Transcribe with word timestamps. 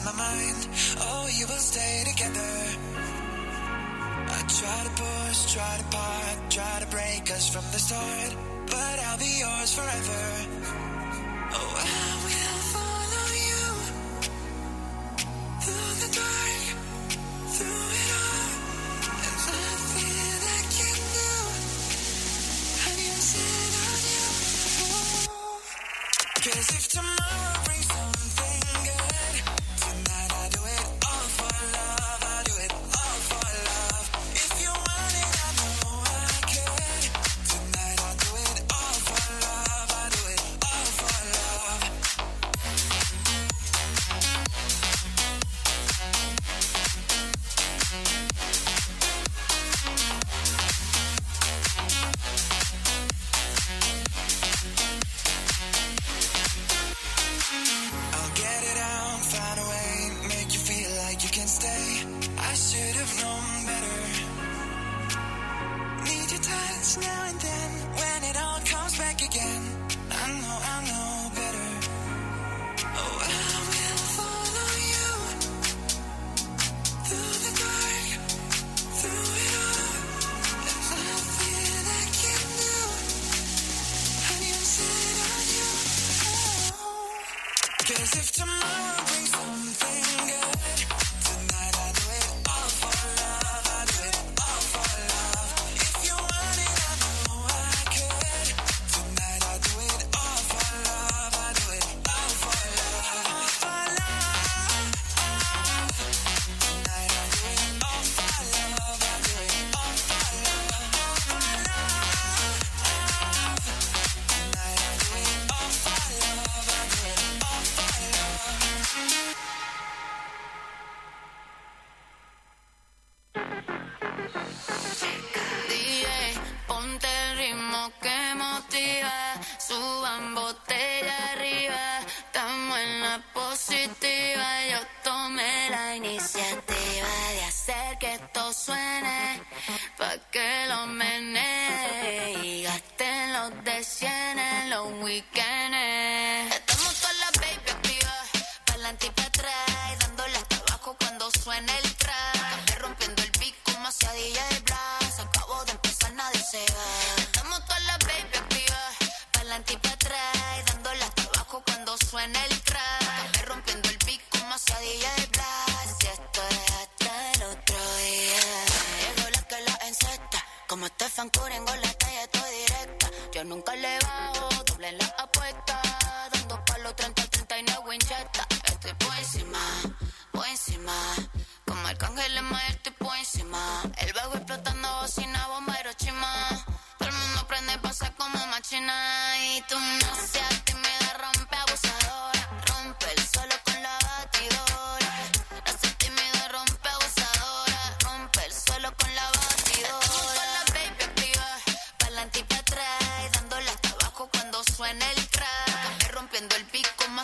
in 0.00 0.04
my 0.04 0.12
mind. 0.12 0.68
Oh, 0.98 1.28
you 1.30 1.46
will 1.46 1.64
stay 1.72 2.04
together. 2.06 2.52
I 4.28 4.40
try 4.48 4.78
to 4.84 4.92
push, 5.02 5.54
try 5.54 5.76
to 5.78 5.84
part, 5.96 6.50
try 6.50 6.78
to 6.80 6.86
break 6.86 7.30
us 7.30 7.48
from 7.48 7.64
the 7.72 7.78
start. 7.78 8.34
But 8.66 8.96
I'll 9.06 9.18
be 9.18 9.38
yours 9.40 9.74
forever. 9.74 10.89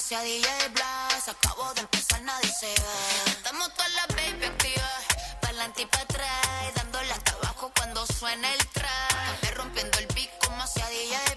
Hacia 0.06 0.22
DJ 0.22 0.48
Blas, 0.72 1.28
acabo 1.28 1.74
de 1.74 1.80
empezar, 1.80 2.22
nadie 2.22 2.48
se 2.60 2.72
va. 2.80 3.32
Estamos 3.32 3.74
todas 3.74 3.92
las 3.94 4.06
baby 4.14 4.44
activas, 4.44 5.04
pa'lante 5.40 5.82
y 5.82 5.86
pa' 5.86 5.98
atrás, 5.98 6.74
dándole 6.76 7.10
hasta 7.10 7.32
abajo 7.32 7.72
cuando 7.76 8.06
suene 8.06 8.52
el 8.54 8.66
track, 8.68 9.56
rompiendo 9.56 9.98
el 9.98 10.06
beat 10.14 10.30
como 10.44 10.62
hacia 10.62 10.86
DJ 10.86 11.35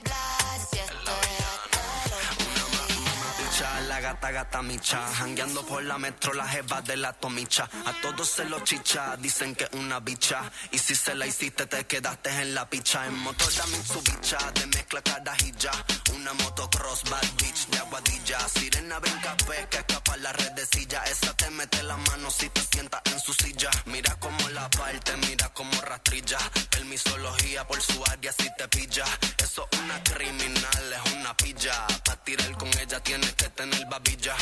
gata 4.28 4.62
micha, 4.62 5.00
jangueando 5.16 5.66
por 5.66 5.84
la 5.84 5.98
metro, 5.98 6.34
la 6.34 6.48
jeva 6.48 6.82
de 6.82 6.98
la 6.98 7.14
tomicha. 7.14 7.70
A 7.86 7.94
todos 8.02 8.28
se 8.28 8.46
lo 8.46 8.60
chicha, 8.60 9.16
dicen 9.18 9.56
que 9.56 9.68
una 9.74 10.00
bicha. 10.00 10.52
Y 10.72 10.78
si 10.78 10.94
se 10.96 11.16
la 11.16 11.26
hiciste, 11.26 11.66
te 11.66 11.86
quedaste 11.86 12.30
en 12.30 12.54
la 12.54 12.70
picha. 12.70 13.08
En 13.08 13.18
motor 13.20 13.52
da 13.56 13.66
Mitsubicha, 13.68 14.38
de 14.52 14.68
mezcla 14.68 15.02
carajilla. 15.02 15.72
Una 16.16 16.34
motocross, 16.34 17.04
bad 17.10 17.30
bitch 17.38 17.68
de 17.70 17.78
aguadilla. 17.80 18.40
Sirena 18.50 19.00
ven 19.00 19.20
café, 19.22 19.68
que 19.70 19.78
escapa 19.78 20.18
la 20.18 20.34
redecilla. 20.34 21.04
Esa 21.06 21.34
te 21.36 21.50
mete 21.52 21.82
la 21.84 21.98
mano 21.98 22.30
si 22.30 22.50
te 22.50 22.62
sientas 22.62 23.02
en 23.06 23.20
su 23.20 23.34
silla. 23.34 23.72
Mira 23.86 24.14
como 24.20 24.50
la 24.50 24.70
parte, 24.70 25.16
mira 25.28 25.50
como 25.54 25.80
rastrilla. 25.82 26.40
Permisología 26.70 27.66
por 27.66 27.82
su 27.82 28.04
área 28.06 28.34
si 28.34 28.50
te 28.58 28.68
pilla. 28.68 29.06
Eso 29.38 29.68
es 29.72 29.80
una 29.80 30.04
criminal, 30.04 30.94
es 30.94 31.14
una 31.14 31.36
pilla. 31.38 31.88
Pa' 32.04 32.18
tirar 32.18 32.52
con 32.58 32.59
ella 32.90 33.00
tienes 33.04 33.34
que 33.36 33.48
tener 33.50 33.86
babilla. 33.86 34.36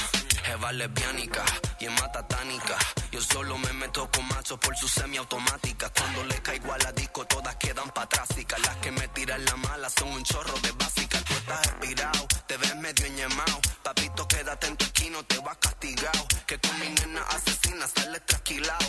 Jeva 0.45 0.71
lesbiánica 0.71 1.43
y 1.79 1.85
es 1.85 1.91
matatánica. 1.91 2.77
Yo 3.11 3.21
solo 3.21 3.57
me 3.57 3.73
meto 3.73 4.09
con 4.09 4.25
machos 4.29 4.57
por 4.59 4.73
su 4.77 4.87
semiautomática. 4.87 5.89
Cuando 5.89 6.23
le 6.23 6.41
caigo 6.41 6.71
a 6.71 6.77
la 6.77 6.93
disco, 6.93 7.25
todas 7.25 7.57
quedan 7.57 7.89
patrásicas. 7.89 8.59
Las 8.61 8.77
que 8.77 8.91
me 8.91 9.05
tiran 9.09 9.43
la 9.43 9.55
mala 9.57 9.89
son 9.89 10.09
un 10.13 10.23
chorro 10.23 10.57
de 10.61 10.71
básica. 10.71 11.19
Tú 11.23 11.33
estás 11.33 11.67
expirado, 11.67 12.25
te 12.47 12.55
ves 12.55 12.75
medio 12.77 13.05
enñemao. 13.05 13.59
Papito, 13.83 14.25
quédate 14.29 14.67
en 14.67 14.77
tu 14.77 14.85
esquina, 14.85 15.21
te 15.23 15.39
vas 15.39 15.57
castigado. 15.57 16.25
Que 16.45 16.57
con 16.57 16.79
mi 16.79 16.87
nena 16.87 17.21
asesina 17.23 17.85
sales 17.85 18.25
trasquilado. 18.25 18.86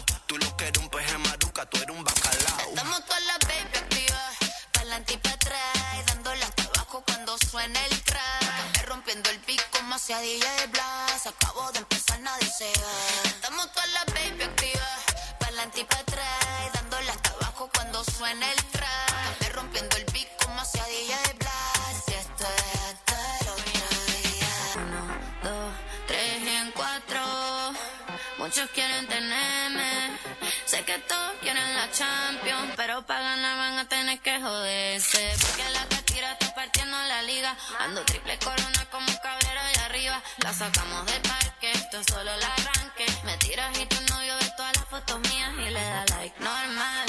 Hacia 10.08 10.20
DJ 10.20 10.66
Blas, 10.68 11.26
acabo 11.26 11.70
de 11.72 11.80
empezar, 11.80 12.18
nadie 12.20 12.48
se 12.48 12.64
va. 12.64 13.28
Estamos 13.28 13.70
todas 13.72 13.92
las 13.92 14.06
baby 14.06 14.42
activas, 14.42 15.04
pa'lante 15.38 15.80
y 15.80 15.84
pa' 15.84 15.98
atrás, 15.98 16.72
dándole 16.72 17.10
hasta 17.10 17.30
abajo 17.30 17.68
cuando 17.74 18.02
suene 18.04 18.50
el 18.50 18.64
track, 18.72 19.54
rompiendo 19.54 19.96
el 19.98 20.04
beat 20.06 20.28
como 20.42 20.60
hacia 20.62 20.82
DJ 20.84 21.14
Blas, 21.38 22.04
y 22.06 22.12
esto 22.12 22.44
es 22.44 22.80
hasta 22.88 23.38
el. 23.40 23.48
Uno, 24.82 25.02
dos, 25.42 25.72
tres 26.06 26.42
y 26.42 26.48
en 26.48 26.72
cuatro. 26.72 27.20
Muchos 28.38 28.70
quieren 28.70 29.06
tenerme. 29.08 30.18
Sé 30.64 30.84
que 30.86 30.98
todos 31.00 31.32
quieren 31.42 31.74
la 31.76 31.90
Champions, 31.90 32.72
pero 32.76 33.04
para 33.04 33.20
ganar 33.20 33.58
van 33.58 33.78
a 33.78 33.88
tener 33.88 34.18
que 34.20 34.40
joderse. 34.40 35.36
Catira 36.18 36.32
está 36.32 36.54
partiendo 36.54 36.96
la 36.96 37.22
liga. 37.22 37.56
Ando 37.80 38.04
triple 38.04 38.38
corona 38.38 38.86
como 38.90 39.06
cabrero 39.22 39.60
allá 39.60 39.84
arriba. 39.86 40.22
La 40.42 40.52
sacamos 40.52 41.06
del 41.06 41.22
parque, 41.22 41.70
esto 41.72 42.00
es 42.00 42.06
solo 42.06 42.30
el 42.32 42.42
arranque. 42.42 43.06
Me 43.24 43.36
tiras 43.38 43.78
y 43.78 43.86
tu 43.86 44.00
novio 44.12 44.34
ve 44.40 44.52
todas 44.56 44.76
las 44.76 44.84
fotos 44.86 45.20
mías 45.20 45.52
y 45.54 45.70
le 45.70 45.82
da 45.82 46.04
like 46.16 46.38
normal. 46.40 47.07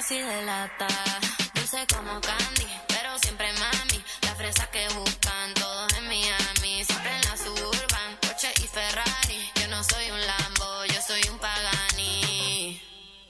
Listas 0.00 0.08
para 0.08 0.08
tocar 0.08 0.08
si 0.08 0.18
de 0.18 0.42
lata. 0.42 0.86
Dulce 1.54 1.86
como 1.94 2.20
candy, 2.20 2.66
pero 2.88 3.18
siempre 3.18 3.52
mami. 3.52 4.04
La 4.22 4.34
fresa 4.34 4.66
que 4.70 4.88
buscan 4.88 5.54
todos 5.54 5.92
en 5.94 6.06
Miami. 6.06 6.84
Siempre 6.84 7.14
en 7.16 7.22
la 7.22 7.36
suburban, 7.36 8.16
Porsche 8.20 8.52
y 8.62 8.66
Ferrari. 8.66 9.52
Yo 9.56 9.68
no 9.68 9.82
soy 9.84 10.10
un 10.10 10.20
Lambo, 10.26 10.84
yo 10.86 11.00
soy 11.02 11.22
un 11.30 11.38
Pagani. 11.38 12.82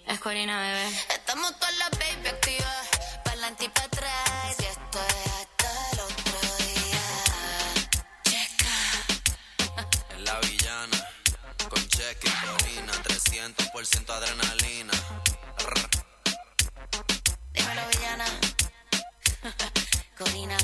Es 0.06 0.20
Corina, 0.20 0.60
bebé. 0.60 0.88
Estamos 1.14 1.58
todas 1.58 1.76
las 1.78 1.90
baby 1.90 2.28
activas. 2.28 2.88
Pa'lante 3.24 3.64
y 3.64 3.68
pa' 3.68 3.82
atrás. 3.84 4.56
Y 4.58 4.64
esto 4.64 4.98
es 5.08 5.32
hasta 5.38 5.90
el 5.92 6.00
otro 6.00 6.38
día. 6.58 7.06
En 10.16 10.24
la 10.24 10.40
villana, 10.40 11.08
con 11.68 11.88
cheque 11.88 12.28
y 12.28 12.46
corina, 12.46 12.92
300% 13.02 14.10
adrenalina. 14.10 14.89
Corina. 20.20 20.56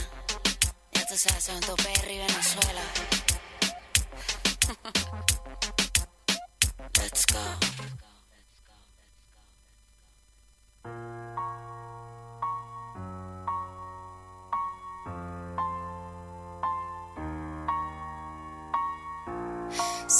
Ya 0.92 1.06
tú 1.06 1.16
sabes, 1.16 1.44
son 1.44 1.58
tu 1.60 1.74
PR 1.76 2.10
y 2.10 2.18
Venezuela. 2.18 2.82
Let's 7.00 7.24
go. 7.24 7.40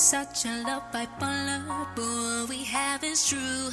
Such 0.06 0.44
a 0.44 0.62
love 0.62 0.84
bipolar, 0.92 1.66
but 1.96 2.02
what 2.04 2.48
we 2.48 2.62
have 2.62 3.02
is 3.02 3.28
true. 3.28 3.70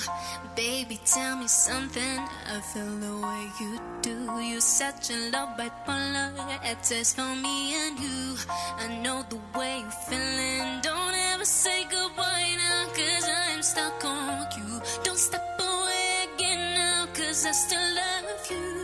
Baby, 0.55 0.99
tell 1.05 1.37
me 1.37 1.47
something. 1.47 2.17
I 2.49 2.59
feel 2.59 2.97
the 3.05 3.15
way 3.21 3.43
you 3.61 3.79
do. 4.01 4.41
You're 4.41 4.59
such 4.59 5.11
a 5.11 5.29
love 5.29 5.49
bipolar. 5.59 6.33
It 6.65 6.83
says 6.83 7.13
for 7.13 7.35
me 7.35 7.75
and 7.75 7.99
you. 7.99 8.35
I 8.49 8.99
know 9.03 9.23
the 9.29 9.37
way 9.55 9.81
you're 9.81 9.99
feeling. 10.09 10.81
Don't 10.81 11.13
ever 11.33 11.45
say 11.45 11.83
goodbye 11.83 12.55
now, 12.57 12.85
cause 12.97 13.29
I'm 13.29 13.61
stuck 13.61 14.03
on 14.03 14.47
you. 14.57 14.81
Don't 15.03 15.19
step 15.19 15.59
away 15.59 16.25
again 16.33 16.73
now, 16.73 17.05
cause 17.13 17.45
I 17.45 17.51
still 17.51 17.89
love 17.93 18.49
you. 18.49 18.82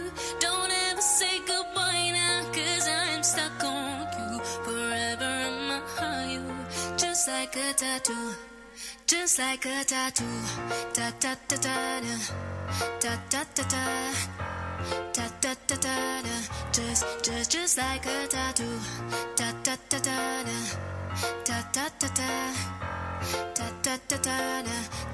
Like 7.56 7.66
a 7.66 7.74
tattoo, 7.74 8.36
just 9.08 9.40
like 9.40 9.66
a 9.66 9.84
tattoo. 9.84 10.24
Da 10.94 11.10
da 11.20 11.36
da 11.48 11.56
da 11.58 12.00
da, 12.00 12.16
da 13.00 13.16
da 13.30 13.44
da 13.56 13.64
da, 13.64 14.14
da 15.14 15.28
da 15.42 15.54
da 15.68 15.76
da 15.76 16.22
da. 16.22 16.30
Just, 16.72 17.06
just, 17.24 17.52
just 17.52 17.78
like 17.78 18.06
a 18.06 18.28
tattoo. 18.28 18.80
Da 19.36 19.52
da 19.64 19.76
da 19.90 20.00
da 20.00 20.44
da, 20.44 20.60
da 21.46 21.64
da 21.74 21.90
da 22.00 22.08
da. 22.08 22.99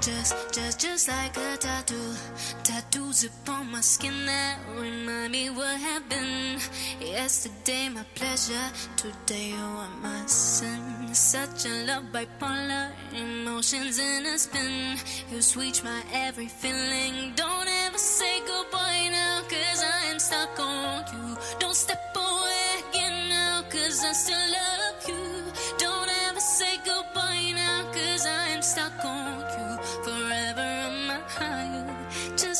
Just, 0.06 0.52
just, 0.52 0.80
just 0.80 1.08
like 1.08 1.36
a 1.36 1.56
tattoo. 1.56 2.14
Tattoos 2.62 3.24
upon 3.24 3.72
my 3.72 3.80
skin 3.80 4.26
that 4.26 4.58
remind 4.78 5.32
me 5.32 5.50
what 5.50 5.76
happened. 5.80 6.62
Yesterday, 7.00 7.88
my 7.88 8.04
pleasure. 8.14 8.68
Today, 8.96 9.48
you 9.48 9.56
are 9.56 9.90
my 10.00 10.24
sin. 10.26 11.12
Such 11.12 11.66
a 11.66 11.86
love 11.86 12.04
bipolar, 12.12 12.92
emotions 13.14 13.98
in 13.98 14.26
a 14.26 14.38
spin. 14.38 14.96
You 15.32 15.42
switch 15.42 15.82
my 15.82 16.02
every 16.12 16.46
feeling. 16.46 17.32
Don't 17.34 17.68
ever 17.86 17.98
say 17.98 18.40
goodbye 18.46 19.08
now, 19.10 19.42
cause 19.42 19.82
I 19.82 20.06
am 20.12 20.20
stuck 20.20 20.60
on 20.60 21.04
you. 21.12 21.36
Don't 21.58 21.74
step 21.74 22.14
away 22.14 22.82
again 22.90 23.28
now, 23.28 23.62
cause 23.62 24.04
I 24.04 24.12
still 24.12 24.46
love 24.52 25.08
you. 25.08 25.35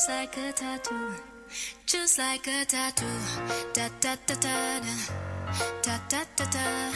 Just 0.07 0.19
like 0.21 0.37
a 0.39 0.53
tattoo. 0.53 1.15
Just 1.85 2.19
like 2.19 2.47
a 2.47 2.65
tattoo. 2.65 3.07
Da 3.75 3.89
da 4.01 4.17
da 4.27 4.35
da 4.37 4.81
da. 4.81 4.95
Da 5.83 5.99
da 6.09 6.25
da 6.37 6.45
da. 6.45 6.93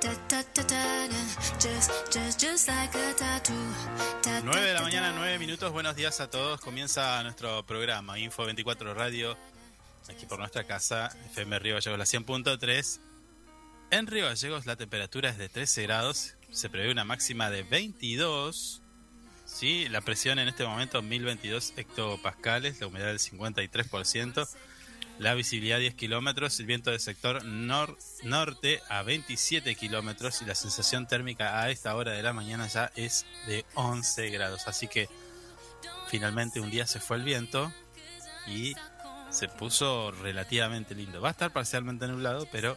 Da 0.00 0.14
da 0.28 0.42
da 0.54 0.62
da 0.62 1.08
da. 1.08 1.58
Just, 1.58 1.90
just, 2.12 2.40
just 2.40 2.68
like 2.68 2.94
a 2.94 3.14
tattoo. 3.14 3.54
Da, 4.22 4.40
9 4.42 4.60
de 4.60 4.74
la 4.74 4.82
mañana, 4.82 5.10
da. 5.10 5.18
9 5.18 5.38
minutos. 5.40 5.72
Buenos 5.72 5.96
días 5.96 6.20
a 6.20 6.30
todos. 6.30 6.60
Comienza 6.60 7.20
nuestro 7.24 7.64
programa 7.66 8.16
Info 8.16 8.44
24 8.44 8.94
Radio, 8.94 9.36
aquí 10.08 10.26
por 10.26 10.38
nuestra 10.38 10.62
casa, 10.64 11.10
FM 11.32 11.58
Río 11.58 11.74
Gallegos, 11.74 11.98
la 11.98 12.04
100.3. 12.04 13.00
En 13.90 14.06
Río 14.06 14.26
Gallegos 14.26 14.66
la 14.66 14.76
temperatura 14.76 15.30
es 15.30 15.38
de 15.38 15.48
13 15.48 15.82
grados, 15.82 16.36
se 16.52 16.70
prevé 16.70 16.92
una 16.92 17.04
máxima 17.04 17.50
de 17.50 17.64
22. 17.64 18.83
Sí, 19.54 19.88
la 19.88 20.00
presión 20.00 20.38
en 20.40 20.48
este 20.48 20.64
momento 20.64 21.00
1022 21.00 21.74
hectopascales, 21.76 22.80
la 22.80 22.88
humedad 22.88 23.06
del 23.06 23.20
53%, 23.20 24.48
la 25.20 25.34
visibilidad 25.34 25.78
10 25.78 25.94
kilómetros, 25.94 26.58
el 26.58 26.66
viento 26.66 26.90
del 26.90 26.98
sector 26.98 27.44
nor- 27.44 27.96
norte 28.24 28.80
a 28.88 29.02
27 29.04 29.76
kilómetros 29.76 30.42
y 30.42 30.44
la 30.44 30.56
sensación 30.56 31.06
térmica 31.06 31.62
a 31.62 31.70
esta 31.70 31.94
hora 31.94 32.12
de 32.12 32.22
la 32.24 32.32
mañana 32.32 32.66
ya 32.66 32.90
es 32.96 33.26
de 33.46 33.64
11 33.74 34.30
grados. 34.30 34.66
Así 34.66 34.88
que 34.88 35.08
finalmente 36.08 36.58
un 36.58 36.70
día 36.70 36.86
se 36.88 36.98
fue 36.98 37.16
el 37.18 37.22
viento 37.22 37.72
y 38.48 38.74
se 39.30 39.46
puso 39.48 40.10
relativamente 40.10 40.96
lindo. 40.96 41.20
Va 41.20 41.28
a 41.28 41.32
estar 41.32 41.52
parcialmente 41.52 42.08
nublado, 42.08 42.48
pero 42.50 42.76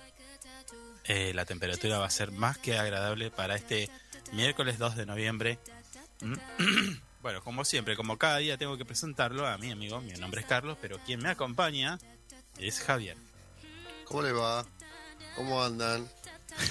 eh, 1.05 1.31
la 1.33 1.45
temperatura 1.45 1.97
va 1.97 2.05
a 2.05 2.11
ser 2.11 2.31
más 2.31 2.59
que 2.59 2.77
agradable 2.77 3.31
para 3.31 3.55
este 3.55 3.89
miércoles 4.31 4.77
2 4.77 4.95
de 4.95 5.05
noviembre. 5.07 5.57
Bueno, 7.21 7.41
como 7.43 7.65
siempre, 7.65 7.97
como 7.97 8.17
cada 8.17 8.37
día 8.37 8.57
tengo 8.57 8.77
que 8.77 8.85
presentarlo 8.85 9.45
a 9.47 9.57
mi 9.57 9.71
amigo, 9.71 9.99
mi 10.01 10.13
nombre 10.13 10.39
es 10.41 10.47
Carlos, 10.47 10.77
pero 10.79 10.97
quien 10.99 11.21
me 11.21 11.29
acompaña 11.29 11.99
es 12.57 12.79
Javier. 12.79 13.17
¿Cómo 14.05 14.21
le 14.21 14.31
va? 14.31 14.65
¿Cómo 15.35 15.61
andan? 15.61 16.09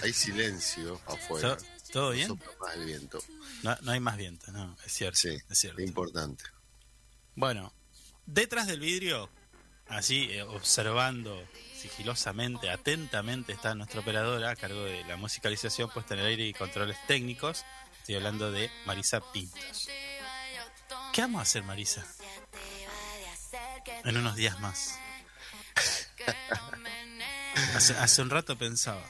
Hay 0.03 0.13
silencio 0.15 0.99
afuera. 1.07 1.57
¿To- 1.59 1.65
¿Todo 1.93 2.11
bien? 2.13 2.29
Sopla 2.29 2.49
más 2.61 2.75
el 2.77 2.87
viento. 2.87 3.19
No, 3.65 3.77
no 3.83 3.93
hay 3.93 4.01
más 4.01 4.17
viento, 4.17 4.51
no, 4.53 4.77
es 4.87 4.93
cierto. 4.93 5.19
Sí, 5.19 5.37
es 5.51 5.59
cierto. 5.59 5.83
importante. 5.83 6.45
Bueno, 7.35 7.73
detrás 8.25 8.67
del 8.67 8.81
vidrio, 8.81 9.29
así 9.89 10.29
eh, 10.31 10.43
observando 10.43 11.47
sigilosamente, 11.77 12.71
atentamente, 12.71 13.53
está 13.53 13.75
nuestra 13.75 14.01
operadora 14.01 14.51
a 14.51 14.57
cargo 14.57 14.85
de 14.85 15.05
la 15.05 15.17
musicalización 15.17 15.91
puesta 15.91 16.15
en 16.15 16.21
el 16.21 16.27
aire 16.27 16.47
y 16.47 16.55
controles 16.55 16.97
técnicos. 17.07 17.65
Estoy 18.07 18.19
hablando 18.19 18.53
de 18.53 18.71
Marisa 18.85 19.21
Pintos. 19.33 19.89
¿Qué 21.13 21.23
vamos 21.23 21.41
a 21.41 21.43
hacer, 21.43 21.65
Marisa? 21.65 22.07
En 24.05 24.17
unos 24.17 24.37
días 24.37 24.61
más. 24.61 24.97
Hace, 27.75 28.23
un 28.23 28.31
rato 28.31 28.57
pensaba. 28.57 29.03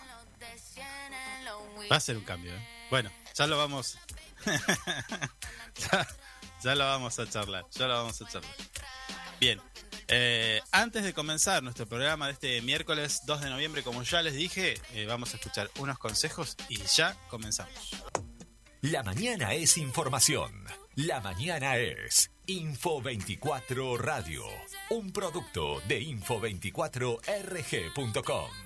Va 1.93 1.97
a 1.97 2.01
ser 2.01 2.17
un 2.17 2.25
cambio, 2.25 2.55
¿eh? 2.55 2.69
Bueno, 2.89 3.13
ya 3.35 3.47
lo 3.47 3.59
vamos. 3.59 3.99
ya, 5.93 6.09
ya 6.65 6.75
lo 6.75 6.87
vamos 6.87 7.19
a 7.19 7.29
charlar. 7.29 7.67
Ya 7.73 7.89
lo 7.89 7.97
vamos 7.97 8.23
a 8.23 8.27
charlar. 8.27 8.55
Bien. 9.39 9.61
eh, 10.09 10.63
antes 10.73 11.05
de 11.05 11.13
comenzar 11.13 11.63
nuestro 11.63 11.87
programa 11.87 12.29
de 12.29 12.33
este 12.33 12.63
miércoles 12.63 13.21
2 13.27 13.43
de 13.43 13.51
noviembre, 13.51 13.83
como 13.83 14.03
ya 14.05 14.23
les 14.23 14.33
dije, 14.33 14.81
eh, 14.95 15.05
vamos 15.05 15.35
a 15.35 15.37
escuchar 15.37 15.71
unos 15.81 15.99
consejos 15.99 16.57
y 16.71 16.79
ya 16.79 17.15
comenzamos. 17.29 17.91
La 18.83 19.03
mañana 19.03 19.55
es 19.55 19.79
información. 19.79 20.53
La 20.97 21.21
mañana 21.21 21.79
es 21.79 22.31
Info 22.47 23.01
24 23.01 23.97
Radio, 23.97 24.45
un 24.91 25.13
producto 25.13 25.81
de 25.89 26.03
info24rg.com. 26.03 28.66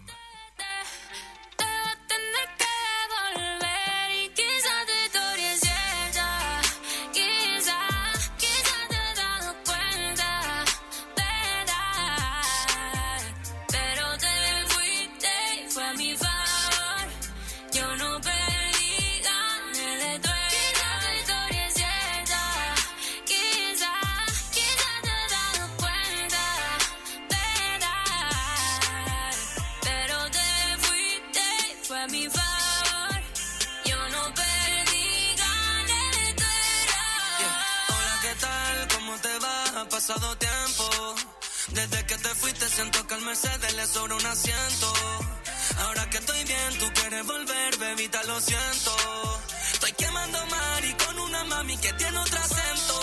bien, 46.71 46.81
tú 46.81 47.01
quieres 47.01 47.27
volver, 47.27 47.79
bebita, 47.79 48.23
lo 48.25 48.41
siento. 48.41 49.41
Estoy 49.73 49.93
quemando 49.93 50.47
mari 50.47 50.93
con 50.95 51.19
una 51.19 51.45
mami 51.45 51.77
que 51.79 51.93
tiene 51.95 52.19
otro 52.19 52.39
acento. 52.39 53.01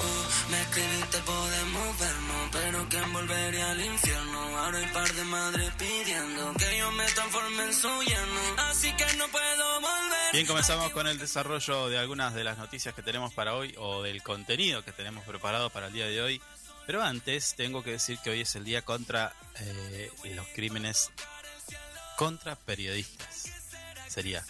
Uh, 0.00 0.50
me 0.50 0.60
escribiste, 0.62 1.18
podemos 1.18 1.98
vernos, 1.98 2.48
pero 2.52 2.88
que 2.88 3.00
volvería 3.00 3.70
al 3.70 3.80
infierno. 3.84 4.58
Ahora 4.58 4.78
hay 4.78 4.86
par 4.86 5.12
de 5.12 5.24
madres 5.24 5.70
pidiendo 5.78 6.54
que 6.54 6.78
yo 6.78 6.92
me 6.92 7.04
transforme 7.06 7.62
en 7.64 7.74
su 7.74 8.02
yerno. 8.02 8.40
Así 8.70 8.92
que 8.92 9.04
no 9.16 9.28
puedo 9.28 9.80
volver. 9.80 10.32
Bien, 10.32 10.46
comenzamos 10.46 10.90
con 10.90 11.06
el 11.06 11.18
desarrollo 11.18 11.88
de 11.88 11.98
algunas 11.98 12.34
de 12.34 12.44
las 12.44 12.58
noticias 12.58 12.94
que 12.94 13.02
tenemos 13.02 13.32
para 13.32 13.54
hoy 13.54 13.74
o 13.78 14.02
del 14.02 14.22
contenido 14.22 14.84
que 14.84 14.92
tenemos 14.92 15.24
preparado 15.24 15.70
para 15.70 15.86
el 15.86 15.92
día 15.92 16.06
de 16.06 16.20
hoy. 16.22 16.42
Pero 16.86 17.02
antes 17.02 17.54
tengo 17.54 17.82
que 17.82 17.92
decir 17.92 18.18
que 18.24 18.30
hoy 18.30 18.40
es 18.40 18.56
el 18.56 18.64
día 18.64 18.80
contra 18.82 19.34
eh, 19.60 20.10
los 20.34 20.46
crímenes 20.54 21.10
contra 22.18 22.56
periodistas. 22.56 23.44
Sería. 24.08 24.44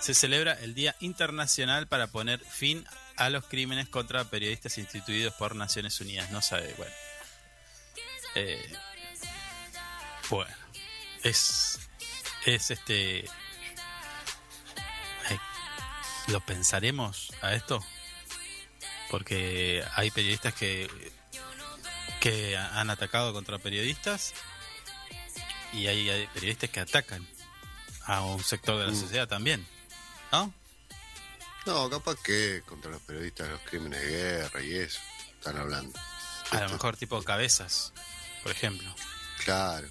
Se 0.00 0.14
celebra 0.14 0.54
el 0.54 0.74
Día 0.74 0.96
Internacional 1.00 1.86
para 1.86 2.06
poner 2.06 2.40
fin 2.40 2.86
a 3.16 3.28
los 3.28 3.44
crímenes 3.44 3.86
contra 3.90 4.24
periodistas 4.24 4.78
instituidos 4.78 5.34
por 5.34 5.54
Naciones 5.54 6.00
Unidas. 6.00 6.30
No 6.30 6.40
sabe, 6.40 6.72
bueno. 6.78 6.94
Eh, 8.34 8.72
bueno, 10.30 10.56
es, 11.22 11.80
es 12.46 12.70
este. 12.70 13.28
¿Lo 16.28 16.40
pensaremos 16.40 17.30
a 17.42 17.52
esto? 17.52 17.84
Porque 19.10 19.84
hay 19.94 20.10
periodistas 20.10 20.54
que, 20.54 20.88
que 22.20 22.56
han 22.56 22.88
atacado 22.88 23.34
contra 23.34 23.58
periodistas 23.58 24.32
y 25.72 25.86
hay, 25.86 26.08
hay 26.10 26.26
periodistas 26.28 26.70
que 26.70 26.80
atacan 26.80 27.26
a 28.04 28.22
un 28.22 28.42
sector 28.42 28.78
de 28.78 28.86
la 28.86 28.92
Mm. 28.92 29.00
sociedad 29.00 29.28
también. 29.28 29.66
¿No? 30.32 30.52
No, 31.66 31.88
capaz 31.90 32.16
que 32.22 32.62
contra 32.66 32.90
los 32.90 33.00
periodistas 33.02 33.48
los 33.48 33.60
crímenes 33.62 34.00
de 34.00 34.08
guerra 34.08 34.60
y 34.62 34.74
eso 34.74 35.00
están 35.38 35.56
hablando. 35.58 35.98
A 36.50 36.60
lo 36.62 36.68
mejor 36.70 36.96
tipo 36.96 37.22
cabezas, 37.22 37.92
por 38.42 38.50
ejemplo. 38.52 38.92
Claro. 39.44 39.88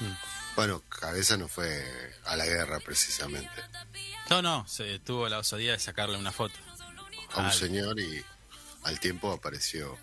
Mm. 0.00 0.12
Bueno, 0.56 0.82
Cabeza 0.88 1.36
no 1.36 1.48
fue 1.48 2.14
a 2.24 2.34
la 2.36 2.46
guerra 2.46 2.80
precisamente. 2.80 3.50
No, 4.30 4.40
no, 4.42 4.66
se 4.66 4.98
tuvo 5.00 5.28
la 5.28 5.38
osadía 5.38 5.72
de 5.72 5.78
sacarle 5.78 6.16
una 6.16 6.32
foto. 6.32 6.54
A 7.32 7.40
un 7.40 7.46
Al- 7.46 7.52
señor 7.52 7.98
y 8.00 8.24
al 8.84 8.98
tiempo 9.00 9.32
apareció 9.32 9.98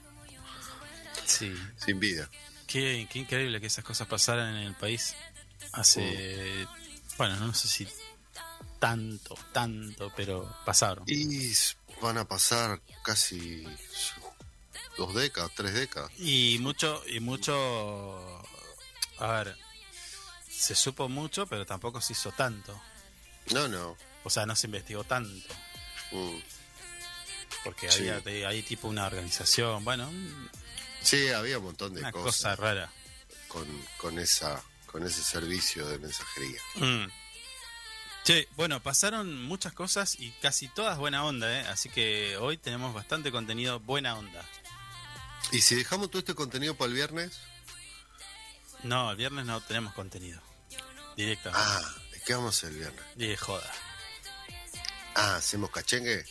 Sí, 1.26 1.56
sin 1.84 2.00
vida. 2.00 2.30
Qué, 2.74 3.08
qué 3.12 3.20
increíble 3.20 3.62
que 3.62 3.68
esas 3.68 3.84
cosas 3.86 4.08
pasaran 4.08 4.56
en 4.58 4.63
el 4.63 4.74
país 4.75 5.15
hace, 5.74 6.68
bueno, 7.18 7.36
no 7.38 7.53
sé 7.53 7.68
si 7.68 7.88
tanto, 8.80 9.36
tanto, 9.51 10.12
pero 10.15 10.51
pasaron. 10.65 11.03
Y 11.08 11.51
van 12.01 12.18
a 12.18 12.25
pasar 12.27 12.82
casi 13.03 13.63
dos 14.98 15.13
décadas, 15.13 15.51
tres 15.56 15.74
décadas. 15.75 16.12
Y 16.18 16.58
mucho, 16.62 17.01
y 17.08 17.20
mucho, 17.20 18.42
a 19.20 19.27
ver, 19.27 19.58
se 20.50 20.74
supo 20.75 21.08
mucho, 21.08 21.46
pero 21.48 21.65
tampoco 21.65 22.01
se 22.01 22.13
hizo 22.13 22.32
tanto. 22.32 22.80
No, 23.53 23.68
no. 23.68 23.96
O 24.24 24.30
sea, 24.30 24.46
no 24.46 24.56
se 24.56 24.68
investigó 24.68 25.03
tanto. 25.03 25.53
Mm. 26.12 26.38
Porque 27.63 27.89
Sí. 27.89 28.10
había 28.10 28.48
ahí 28.50 28.63
tipo 28.63 28.88
una 28.88 29.06
organización, 29.06 29.84
bueno, 29.86 30.12
Sí, 31.03 31.27
había 31.29 31.57
un 31.60 31.65
montón 31.65 31.93
de 31.93 32.00
una 32.01 32.12
cosa 32.12 32.25
cosas 32.25 32.60
rara. 32.60 32.91
con, 33.48 33.67
con 33.98 34.17
esa 34.19 34.63
con 34.88 35.05
ese 35.05 35.24
servicio 35.24 35.88
de 35.88 35.98
mensajería. 36.00 36.62
Mm. 36.75 37.05
Che, 38.24 38.48
bueno, 38.55 38.81
pasaron 38.81 39.41
muchas 39.43 39.74
cosas 39.74 40.15
y 40.19 40.31
casi 40.41 40.67
todas 40.69 40.98
buena 40.98 41.25
onda, 41.25 41.51
¿eh? 41.60 41.65
Así 41.67 41.89
que 41.89 42.38
hoy 42.38 42.57
tenemos 42.57 42.93
bastante 42.93 43.31
contenido 43.31 43.79
buena 43.79 44.15
onda. 44.15 44.45
Y 45.51 45.62
si 45.62 45.75
dejamos 45.75 46.10
todo 46.10 46.19
este 46.19 46.36
contenido 46.36 46.75
para 46.75 46.88
el 46.89 46.93
viernes, 46.93 47.39
No, 48.83 49.12
el 49.12 49.17
viernes 49.17 49.45
no 49.45 49.60
tenemos 49.62 49.93
contenido. 49.93 50.41
Directamente. 51.17 51.62
ah, 51.65 51.95
¿de 52.12 52.22
qué 52.22 52.33
vamos 52.36 52.63
el 52.63 52.75
viernes? 52.77 53.03
De 53.15 53.36
joda. 53.38 53.72
Ah, 55.15 55.36
hacemos 55.36 55.69
cachengue. 55.72 56.25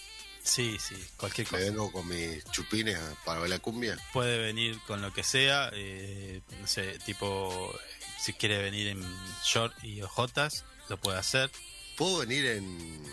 Sí, 0.45 0.77
sí, 0.81 0.97
cualquier 1.17 1.47
Me 1.47 1.51
cosa. 1.59 1.63
vengo 1.65 1.93
con 1.93 2.09
mis 2.09 2.45
chupines 2.47 2.99
para 3.25 3.41
ver 3.41 3.51
la 3.51 3.59
cumbia. 3.61 3.97
Puede 4.13 4.39
venir 4.39 4.79
con 4.87 5.01
lo 5.01 5.13
que 5.13 5.23
sea, 5.23 5.71
eh, 5.73 6.43
no 6.61 6.67
sé, 6.67 6.99
tipo, 7.07 7.73
si 8.21 8.33
quiere 8.33 8.59
venir 8.61 8.89
en 8.89 9.03
short 9.45 9.73
y 9.85 10.03
ojotas, 10.03 10.65
lo 10.89 10.97
puede 10.97 11.19
hacer. 11.19 11.51
¿Puedo 11.97 12.19
venir 12.19 12.47
en. 12.47 13.05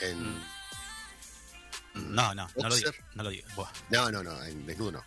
en. 0.00 0.42
No, 1.94 2.34
no, 2.34 2.48
no 2.56 2.68
lo 2.68 2.68
Boxer. 2.68 3.04
no 3.14 3.22
lo. 3.22 3.30
Buah. 3.54 3.70
No, 3.90 4.10
no, 4.10 4.22
no, 4.22 4.42
en 4.44 4.66
desnudo 4.66 4.92
no. 4.92 5.04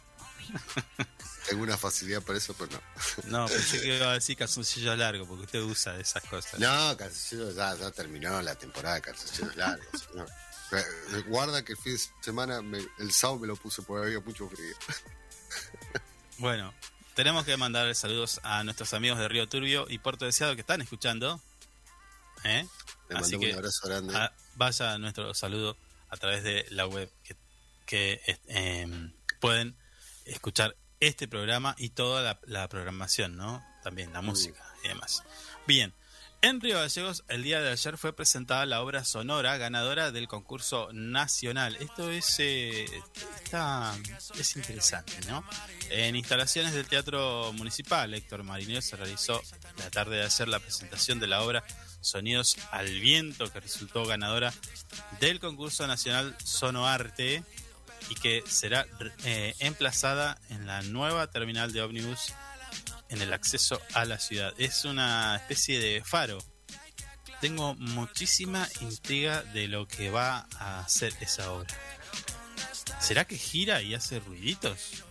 Tengo 1.50 1.64
una 1.64 1.78
facilidad 1.78 2.22
para 2.22 2.38
eso, 2.38 2.54
pero 2.54 2.72
no. 2.72 3.40
No, 3.40 3.48
pensé 3.54 3.82
que 3.82 3.98
iba 3.98 4.12
a 4.12 4.14
decir 4.14 4.38
calzoncillo 4.38 4.96
largo, 4.96 5.26
porque 5.28 5.46
usted 5.46 5.62
usa 5.62 6.00
esas 6.00 6.24
cosas. 6.24 6.60
No, 6.60 6.96
calzoncillos 6.98 7.56
ya, 7.56 7.76
ya 7.76 7.92
terminó 7.92 8.42
la 8.42 8.56
temporada 8.56 8.96
de 8.96 9.02
calzoncillos 9.02 9.56
largos. 9.56 10.10
no. 10.16 10.26
Eh, 10.74 11.22
Guarda 11.28 11.64
que 11.66 11.74
el 11.74 11.78
fin 11.78 11.94
de 11.94 12.00
semana, 12.22 12.62
me- 12.62 12.86
el 13.00 13.12
sábado 13.12 13.40
me 13.40 13.48
lo 13.48 13.56
puse 13.56 13.82
porque 13.82 14.08
había 14.08 14.20
mucho 14.22 14.48
frío. 14.50 14.76
Bueno, 16.38 16.74
tenemos 17.14 17.46
que 17.46 17.56
mandar 17.58 17.94
saludos 17.96 18.40
a 18.44 18.64
nuestros 18.64 18.94
amigos 18.94 19.20
de 19.20 19.28
Río 19.28 19.48
Turbio 19.48 19.86
y 19.90 20.00
Puerto 20.00 20.26
Deseado 20.26 20.56
que 20.56 20.62
están 20.62 20.82
escuchando. 20.82 21.42
¿eh? 22.44 22.66
Le 23.10 23.18
Así 23.18 23.38
que 23.38 23.50
un 23.52 23.56
abrazo 23.58 23.88
grande. 23.88 24.16
a- 24.16 24.34
vaya 24.56 24.98
nuestro 24.98 25.34
saludo 25.34 25.78
a 26.10 26.18
través 26.18 26.44
de 26.44 26.66
la 26.72 26.88
web 26.88 27.12
que, 27.24 27.36
que, 27.86 28.22
es- 28.26 28.40
em, 28.48 29.14
pueden 29.40 29.76
escuchar 30.26 30.76
este 31.00 31.28
programa 31.28 31.76
y 31.78 31.90
toda 31.90 32.22
la, 32.22 32.40
la 32.46 32.68
programación, 32.70 33.36
¿no? 33.36 33.64
También 33.84 34.14
la 34.14 34.22
música 34.22 34.64
y 34.84 34.88
demás. 34.88 35.24
Bien, 35.68 35.94
en 36.42 36.60
Río 36.60 36.80
Gallegos 36.80 37.24
el 37.28 37.44
día 37.44 37.62
de 37.62 37.70
ayer 37.70 37.98
fue 37.98 38.14
presentada 38.14 38.66
la 38.66 38.82
obra 38.82 39.04
sonora 39.06 39.58
ganadora 39.58 40.12
del 40.12 40.28
concurso 40.28 40.90
nacional. 40.92 41.78
Esto 41.80 42.10
es, 42.10 42.40
eh, 42.40 42.86
está, 43.44 43.94
es 44.40 44.56
interesante, 44.56 45.14
¿no? 45.28 45.44
En 45.90 46.16
instalaciones 46.16 46.74
del 46.74 46.88
Teatro 46.88 47.54
Municipal 47.54 48.14
Héctor 48.14 48.44
Marinero 48.44 48.82
se 48.82 48.96
realizó 48.96 49.42
la 49.78 49.92
tarde 49.92 50.18
de 50.18 50.24
ayer 50.24 50.48
la 50.48 50.60
presentación 50.60 51.20
de 51.20 51.28
la 51.28 51.44
obra 51.44 51.64
Sonidos 52.02 52.58
al 52.72 53.00
Viento, 53.00 53.52
que 53.52 53.60
resultó 53.60 54.06
ganadora 54.06 54.52
del 55.20 55.40
concurso 55.40 55.86
nacional 55.86 56.36
Sonoarte 56.44 57.44
y 58.10 58.16
que 58.16 58.44
será 58.48 58.88
eh, 59.26 59.54
emplazada 59.60 60.40
en 60.50 60.66
la 60.66 60.82
nueva 60.82 61.28
terminal 61.28 61.72
de 61.72 61.84
ómnibus 61.84 62.34
en 63.12 63.22
el 63.22 63.34
acceso 63.34 63.80
a 63.94 64.06
la 64.06 64.18
ciudad. 64.18 64.54
Es 64.58 64.86
una 64.86 65.36
especie 65.36 65.80
de 65.80 66.04
faro. 66.04 66.40
Tengo 67.40 67.76
muchísima 67.76 68.68
intriga 68.82 69.44
de 69.44 69.68
lo 69.68 69.88
que 69.88 70.10
va 70.10 70.48
a 70.58 70.80
hacer 70.80 71.14
esa 71.22 71.52
obra. 71.52 71.70
¿Será 73.00 73.26
que 73.26 73.38
gira 73.38 73.82
y 73.82 73.94
hace 73.94 74.20
ruiditos? 74.20 75.04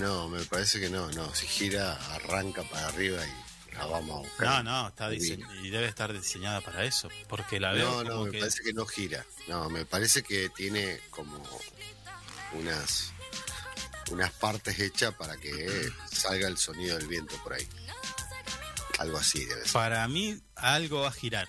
No, 0.00 0.28
me 0.28 0.42
parece 0.44 0.80
que 0.80 0.88
no, 0.88 1.10
no. 1.12 1.34
Si 1.34 1.46
gira, 1.46 1.94
arranca 2.14 2.62
para 2.64 2.88
arriba 2.88 3.22
y 3.24 3.74
la 3.74 3.86
vamos 3.86 4.16
a 4.16 4.28
buscar. 4.28 4.64
No, 4.64 4.82
no, 4.82 4.88
está 4.88 5.12
y 5.12 5.70
debe 5.70 5.86
estar 5.86 6.12
diseñada 6.12 6.62
para 6.62 6.84
eso, 6.84 7.08
porque 7.28 7.60
la 7.60 7.72
veo 7.72 7.90
No, 7.90 8.04
no, 8.04 8.10
como 8.10 8.24
me 8.24 8.30
que 8.32 8.38
parece 8.38 8.62
que 8.62 8.72
no 8.72 8.86
gira. 8.86 9.26
No, 9.48 9.68
me 9.68 9.84
parece 9.84 10.22
que 10.22 10.48
tiene 10.48 10.98
como 11.10 11.38
unas 12.54 13.12
unas 14.10 14.32
partes 14.32 14.78
hechas 14.78 15.14
para 15.14 15.36
que 15.36 15.90
salga 16.12 16.48
el 16.48 16.56
sonido 16.58 16.96
del 16.96 17.06
viento 17.08 17.36
por 17.42 17.54
ahí. 17.54 17.68
Algo 18.98 19.18
así 19.18 19.44
debe 19.44 19.62
ser. 19.62 19.72
para 19.72 20.06
mí 20.08 20.40
algo 20.54 21.00
va 21.02 21.08
a 21.08 21.12
girar. 21.12 21.48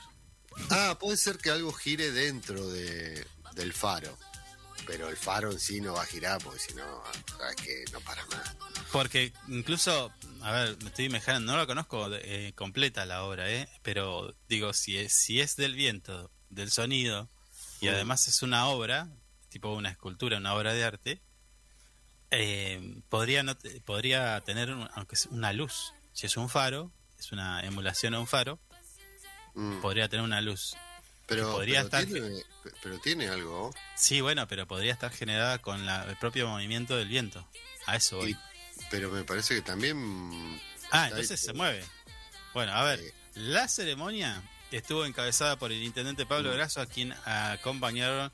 Ah, 0.70 0.98
puede 1.00 1.18
ser 1.18 1.38
que 1.38 1.50
algo 1.52 1.72
gire 1.72 2.12
dentro 2.12 2.68
de, 2.70 3.26
del 3.54 3.74
faro. 3.74 4.18
Pero 4.86 5.10
el 5.10 5.18
faro 5.18 5.52
en 5.52 5.60
sí 5.60 5.82
no 5.82 5.94
va 5.94 6.04
a 6.04 6.06
girar 6.06 6.42
porque 6.42 6.60
si 6.60 6.74
no, 6.74 7.04
sabes 7.38 7.56
que 7.58 7.84
no 7.92 8.00
para 8.02 8.26
más. 8.28 8.56
Porque 8.92 9.34
incluso, 9.50 10.12
a 10.42 10.52
ver, 10.52 10.78
me 10.82 10.88
estoy 10.90 11.06
imaginando, 11.06 11.52
no 11.52 11.58
la 11.58 11.66
conozco 11.68 12.08
eh, 12.14 12.54
completa 12.56 13.06
la 13.06 13.24
obra, 13.24 13.50
¿eh? 13.52 13.68
pero 13.82 14.34
digo, 14.48 14.74
si 14.74 14.98
es, 14.98 15.14
si 15.14 15.42
es 15.42 15.58
del 15.58 15.76
viento, 15.76 16.32
del 16.50 16.72
sonido, 16.72 17.30
y 17.82 17.88
Mm. 17.88 17.90
además 17.90 18.28
es 18.30 18.42
una 18.44 18.68
obra, 18.68 19.10
tipo 19.50 19.74
una 19.74 19.90
escultura, 19.90 20.38
una 20.38 20.54
obra 20.54 20.74
de 20.74 20.84
arte, 20.86 21.22
eh, 22.32 23.02
podría, 23.10 23.44
no 23.44 23.56
te- 23.58 23.82
podría 23.82 24.42
tener, 24.42 24.72
un- 24.72 24.90
aunque 24.96 25.16
sea 25.16 25.32
una 25.32 25.54
luz. 25.54 25.94
Si 26.14 26.26
es 26.26 26.38
un 26.38 26.50
faro, 26.50 26.92
es 27.20 27.32
una 27.32 27.62
emulación 27.62 28.14
a 28.16 28.20
un 28.20 28.28
faro, 28.28 28.60
Mm. 29.54 29.82
podría 29.82 30.08
tener 30.10 30.24
una 30.24 30.42
luz. 30.42 30.76
Pero, 31.28 31.52
podría 31.52 31.84
pero 31.84 31.86
estar- 31.86 32.06
tiene, 32.06 32.44
pero 32.82 33.00
tiene 33.00 33.28
algo. 33.28 33.74
Sí, 33.96 34.22
bueno, 34.22 34.48
pero 34.48 34.66
podría 34.68 34.94
estar 34.94 35.12
generada 35.12 35.58
con 35.60 35.86
la- 35.86 36.06
el 36.06 36.16
propio 36.18 36.48
movimiento 36.48 36.96
del 36.96 37.08
viento. 37.10 37.46
A 37.86 37.96
eso 37.98 38.18
voy. 38.18 38.32
y- 38.32 38.38
pero 38.92 39.10
me 39.12 39.24
parece 39.24 39.56
que 39.56 39.62
también. 39.62 40.60
Ah, 40.92 41.08
entonces 41.10 41.40
se 41.40 41.54
mueve. 41.54 41.84
Bueno, 42.54 42.72
a 42.74 42.84
ver, 42.84 43.00
Sí. 43.00 43.12
la 43.36 43.68
ceremonia 43.68 44.42
estuvo 44.72 45.06
encabezada 45.06 45.58
por 45.58 45.72
el 45.72 45.82
intendente 45.84 46.26
Pablo 46.26 46.50
Mm. 46.52 46.54
Grasso, 46.54 46.82
a 46.82 46.86
quien 46.86 47.14
acompañaron, 47.26 48.32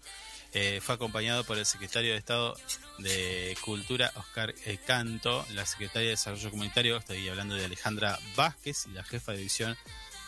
eh, 0.53 0.79
fue 0.81 0.95
acompañado 0.95 1.43
por 1.43 1.57
el 1.57 1.65
secretario 1.65 2.11
de 2.11 2.17
Estado 2.17 2.55
de 2.99 3.57
Cultura, 3.61 4.11
Oscar 4.15 4.53
Canto, 4.85 5.45
la 5.53 5.65
secretaria 5.65 6.09
de 6.09 6.11
Desarrollo 6.11 6.51
Comunitario, 6.51 6.97
estoy 6.97 7.27
hablando 7.27 7.55
de 7.55 7.65
Alejandra 7.65 8.19
Vázquez, 8.35 8.85
y 8.85 8.93
la 8.93 9.03
jefa 9.03 9.31
de 9.31 9.39
división 9.39 9.77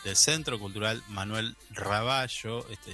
del 0.03 0.15
Centro 0.15 0.59
Cultural 0.59 1.03
Manuel 1.09 1.55
Raballo, 1.69 2.67
este, 2.69 2.91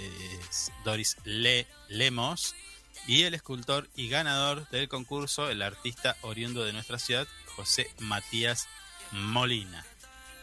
es 0.49 0.71
Doris 0.83 1.17
Le, 1.23 1.67
Lemos, 1.87 2.55
y 3.07 3.23
el 3.23 3.33
escultor 3.33 3.89
y 3.95 4.09
ganador 4.09 4.69
del 4.69 4.87
concurso, 4.87 5.49
el 5.49 5.61
artista 5.61 6.17
oriundo 6.21 6.63
de 6.63 6.73
nuestra 6.73 6.99
ciudad, 6.99 7.27
José 7.55 7.89
Matías 7.99 8.67
Molina. 9.11 9.85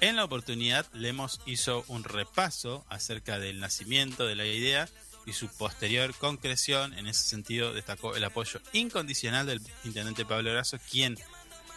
En 0.01 0.17
la 0.17 0.25
oportunidad, 0.25 0.87
Lemos 0.93 1.41
hizo 1.45 1.85
un 1.89 2.05
repaso 2.05 2.85
acerca 2.89 3.39
del 3.39 3.61
nacimiento 3.61 4.27
de 4.27 4.37
la 4.37 4.47
idea 4.47 4.89
y 5.29 5.33
su 5.33 5.49
posterior 5.49 6.15
concreción. 6.15 6.97
En 6.99 7.07
ese 7.07 7.23
sentido, 7.29 7.73
destacó 7.73 8.17
el 8.17 8.25
apoyo 8.25 8.61
incondicional 8.73 9.47
del 9.47 9.61
intendente 9.85 10.25
Pablo 10.25 10.51
Grasso, 10.53 10.79
quien, 10.91 11.19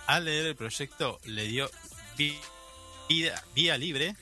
al 0.08 0.26
leer 0.26 0.46
el 0.48 0.56
proyecto, 0.56 1.20
le 1.26 1.44
dio 1.44 1.70
vi- 2.18 2.40
vida- 3.10 3.44
vía 3.54 3.78
libre 3.78 4.16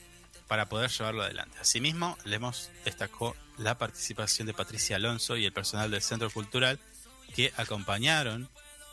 para 0.48 0.68
poder 0.68 0.90
llevarlo 0.90 1.22
adelante. 1.22 1.58
Asimismo, 1.60 2.18
Lemos 2.24 2.70
destacó 2.84 3.36
la 3.56 3.78
participación 3.78 4.46
de 4.46 4.54
Patricia 4.54 4.96
Alonso 4.96 5.36
y 5.36 5.44
el 5.46 5.52
personal 5.52 5.90
del 5.90 6.02
Centro 6.02 6.30
Cultural 6.30 6.78
que 7.34 7.52
acompañaron 7.56 8.48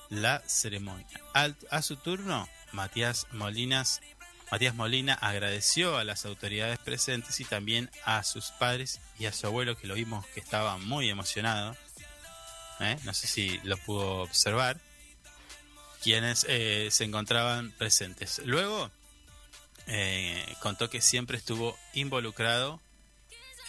la 0.10 0.42
ceremonia. 0.48 1.08
A 1.34 1.82
su 1.82 1.96
turno, 1.98 2.48
Matías 2.74 3.26
Molinas 3.32 4.02
Matías 4.52 4.76
Molina 4.76 5.14
agradeció 5.14 5.98
a 5.98 6.04
las 6.04 6.26
autoridades 6.26 6.80
presentes 6.80 7.40
y 7.42 7.46
también 7.46 7.90
a 8.06 8.24
sus 8.24 8.52
padres 8.52 9.02
y 9.20 9.26
a 9.26 9.34
su 9.34 9.46
abuelo 9.48 9.76
que 9.78 9.88
lo 9.88 9.96
vimos 9.96 10.26
que 10.28 10.40
estaba 10.40 10.78
muy 10.78 11.10
emocionado. 11.10 11.76
¿eh? 12.80 12.98
No 13.04 13.14
sé 13.14 13.28
si 13.28 13.60
lo 13.64 13.78
pudo 13.78 14.22
observar. 14.22 14.80
Quienes 16.02 16.46
eh, 16.48 16.88
se 16.92 17.04
encontraban 17.04 17.72
presentes. 17.72 18.40
Luego 18.46 18.90
eh, 19.88 20.46
contó 20.62 20.90
que 20.90 21.02
siempre 21.02 21.38
estuvo 21.38 21.78
involucrado 21.94 22.80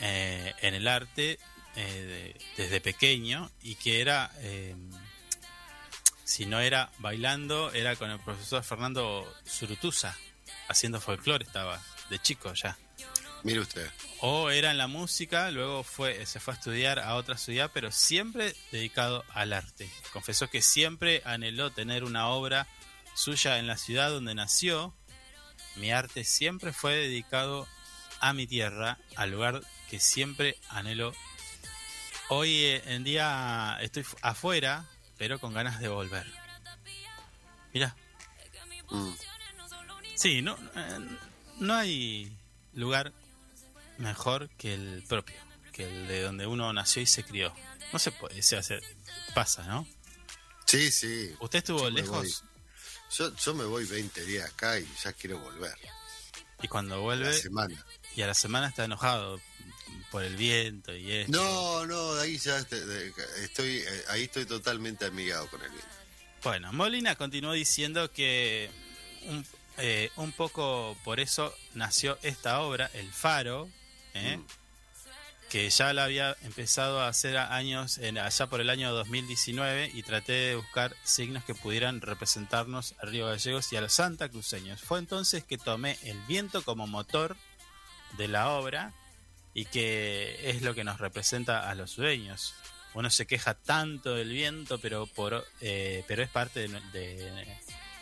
eh, 0.01 0.55
en 0.61 0.75
el 0.75 0.87
arte 0.87 1.41
de- 1.75 2.37
desde 2.57 2.81
pequeño 2.81 3.51
y 3.63 3.75
que 3.77 4.01
era, 4.01 4.31
eh, 4.39 4.77
si 6.25 6.47
no 6.47 6.61
era 6.61 6.91
bailando, 6.99 7.73
era 7.73 7.97
con 7.97 8.11
el 8.11 8.21
profesor 8.21 8.63
Fernando 8.63 9.27
Zurutuza, 9.49 10.17
haciendo 10.69 11.01
folclore 11.01 11.45
estaba, 11.45 11.83
de 12.11 12.19
chico 12.21 12.53
ya. 12.55 12.77
Mire 13.45 13.61
usted. 13.61 13.89
O 14.21 14.51
era 14.51 14.71
en 14.73 14.79
la 14.79 14.89
música, 14.89 15.51
luego 15.53 15.85
fue, 15.85 16.27
se 16.27 16.41
fue 16.41 16.55
a 16.55 16.57
estudiar 16.57 16.99
a 16.99 17.15
otra 17.15 17.37
ciudad, 17.39 17.71
pero 17.73 17.93
siempre 17.93 18.55
dedicado 18.73 19.25
al 19.33 19.53
arte. 19.53 19.89
Confesó 20.13 20.49
que 20.51 20.61
siempre 20.61 21.23
anheló 21.25 21.71
tener 21.71 22.03
una 22.03 22.29
obra 22.29 22.67
suya 23.15 23.59
en 23.59 23.67
la 23.69 23.77
ciudad 23.77 24.11
donde 24.11 24.35
nació. 24.35 24.93
Mi 25.77 25.93
arte 25.93 26.25
siempre 26.25 26.73
fue 26.73 26.95
dedicado 26.97 27.69
a 28.21 28.33
mi 28.33 28.49
tierra, 28.49 28.99
al 29.15 29.31
lugar 29.31 29.61
que 29.89 30.01
siempre 30.01 30.57
anhelo. 30.69 31.13
Hoy 32.31 32.53
eh, 32.65 32.83
en 32.87 33.05
día 33.05 33.79
estoy 33.81 34.03
fu- 34.03 34.17
afuera, 34.21 34.85
pero 35.17 35.39
con 35.39 35.55
ganas 35.55 35.79
de 35.79 35.89
volver. 35.89 36.27
Mira, 37.73 37.95
Mm. 38.91 39.13
Sí, 40.19 40.43
no, 40.43 40.59
eh, 40.75 40.99
no 41.61 41.75
hay 41.75 42.37
lugar 42.75 43.13
mejor 43.99 44.49
que 44.59 44.75
el 44.75 45.05
propio, 45.09 45.37
que 45.73 45.85
el 45.85 46.09
de 46.09 46.23
donde 46.23 46.47
uno 46.47 46.73
nació 46.73 47.03
y 47.03 47.07
se 47.07 47.23
crió. 47.23 47.55
No 47.93 47.99
se 48.01 48.11
puede, 48.11 48.43
se 48.43 48.57
hace, 48.57 48.81
pasa, 49.35 49.63
¿no? 49.65 49.87
Sí, 50.67 50.91
sí. 50.91 51.33
¿Usted 51.41 51.59
estuvo 51.61 51.83
Yo 51.85 51.91
lejos. 51.91 52.43
Yo, 53.17 53.35
yo 53.37 53.55
me 53.55 53.65
voy 53.65 53.85
20 53.87 54.25
días 54.25 54.51
acá 54.51 54.79
y 54.79 54.87
ya 55.03 55.13
quiero 55.13 55.39
volver. 55.39 55.75
y 56.63 56.69
cuando 56.69 56.97
La 56.97 57.01
vuelve 57.03 57.33
semana. 57.33 57.87
y 58.17 58.23
a 58.23 58.27
la 58.27 58.35
semana 58.35 58.67
está 58.69 58.85
enojado 58.85 59.41
por 60.11 60.25
el 60.25 60.35
viento 60.37 60.95
y 60.95 61.13
esto? 61.13 61.33
No, 61.33 61.87
no, 61.87 62.15
ahí 62.21 62.37
ya 62.39 62.59
este- 62.59 63.13
estoy, 63.45 63.77
eh, 63.79 64.05
ahí 64.09 64.25
estoy 64.25 64.45
totalmente 64.47 65.05
amigado 65.07 65.47
con 65.49 65.63
el 65.63 65.71
viento. 65.71 65.89
Bueno, 66.43 66.73
Molina 66.73 67.15
continuó 67.15 67.53
diciendo 67.53 68.11
que 68.13 68.69
un, 69.27 69.47
eh, 69.79 70.11
un 70.17 70.33
poco 70.33 70.97
por 71.05 71.21
eso 71.21 71.55
nació 71.75 72.19
esta 72.23 72.61
obra, 72.61 72.91
El 72.95 73.11
Faro, 73.13 73.69
¿eh? 74.15 74.37
Mm. 74.39 74.45
que 75.51 75.71
ya 75.71 75.93
la 75.95 76.05
había 76.05 76.37
empezado 76.43 77.01
a 77.01 77.09
hacer 77.09 77.39
a 77.39 77.55
años, 77.55 77.97
en- 77.99 78.19
allá 78.19 78.47
por 78.49 78.61
el 78.61 78.69
año 78.69 78.93
2019, 78.93 79.91
y 79.95 80.03
traté 80.03 80.33
de 80.33 80.57
buscar 80.57 80.95
signos 81.05 81.43
que 81.45 81.55
pudieran 81.55 82.01
representarnos 82.03 82.95
a 83.03 83.07
Río 83.07 83.27
Gallegos 83.27 83.73
y 83.73 83.77
a 83.77 83.81
los 83.81 83.95
santacruceños. 83.95 84.83
Fue 84.83 84.99
entonces 84.99 85.45
que 85.45 85.57
tomé 85.57 85.97
el 86.03 86.19
viento 86.29 86.63
como 86.65 86.87
motor 86.87 87.37
de 88.19 88.29
la 88.29 88.51
obra 88.51 88.93
y 89.55 89.65
que 89.65 90.39
es 90.51 90.61
lo 90.63 90.75
que 90.75 90.85
nos 90.85 90.99
representa 91.01 91.71
a 91.71 91.75
los 91.75 91.93
sueños. 91.93 92.55
Uno 92.95 93.09
se 93.11 93.27
queja 93.27 93.55
tanto 93.55 94.15
del 94.15 94.31
viento, 94.31 94.79
pero 94.79 95.07
por 95.07 95.47
eh, 95.61 96.05
pero 96.07 96.23
es 96.23 96.29
parte 96.29 96.69
de, 96.69 96.81
de- 96.93 97.59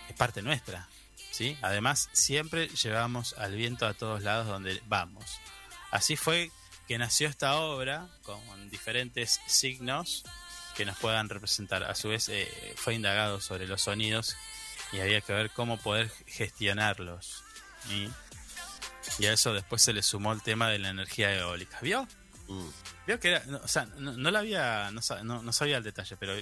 es 0.08 0.16
parte 0.16 0.42
nuestra, 0.42 0.88
¿sí? 1.37 1.59
Además, 1.61 2.09
siempre 2.12 2.68
llevamos 2.68 3.35
al 3.35 3.55
viento 3.55 3.87
a 3.87 3.92
todos 3.94 4.22
lados 4.22 4.46
donde 4.46 4.81
vamos. 4.87 5.25
Así 5.90 6.16
fue 6.16 6.51
que 6.88 6.96
nació 6.99 7.29
esta 7.29 7.57
obra 7.57 8.09
con 8.22 8.70
diferentes 8.70 9.40
signos 9.46 10.25
que 10.77 10.85
nos 10.87 10.96
puedan 10.99 11.29
representar. 11.29 11.85
A 11.85 11.94
su 11.94 12.09
vez, 12.09 12.29
eh, 12.31 12.75
fue 12.77 12.94
indagado 12.94 13.40
sobre 13.40 13.66
los 13.66 13.83
sonidos 13.83 14.37
y 14.92 15.01
había 15.01 15.20
que 15.20 15.33
ver 15.35 15.51
cómo 15.51 15.79
poder 15.79 16.11
gestionarlos. 16.27 17.44
¿sí? 17.88 18.11
Y 19.18 19.27
a 19.27 19.33
eso 19.33 19.53
después 19.53 19.83
se 19.83 19.92
le 19.92 20.03
sumó 20.03 20.33
el 20.33 20.42
tema 20.42 20.68
de 20.70 20.79
la 20.79 20.88
energía 20.88 21.35
eólica. 21.35 21.79
¿Vio? 21.83 22.07
Mm. 22.49 22.68
Vio 23.07 23.20
que 23.20 23.29
era, 23.29 23.44
no, 23.46 23.59
o 23.59 23.68
sea, 23.68 23.85
no, 23.99 24.12
no 24.12 24.31
la 24.31 24.38
había, 24.40 24.90
no, 24.90 25.42
no- 25.42 25.53
sabía 25.53 25.77
el 25.77 25.85
detalle, 25.85 26.16
pero 26.16 26.35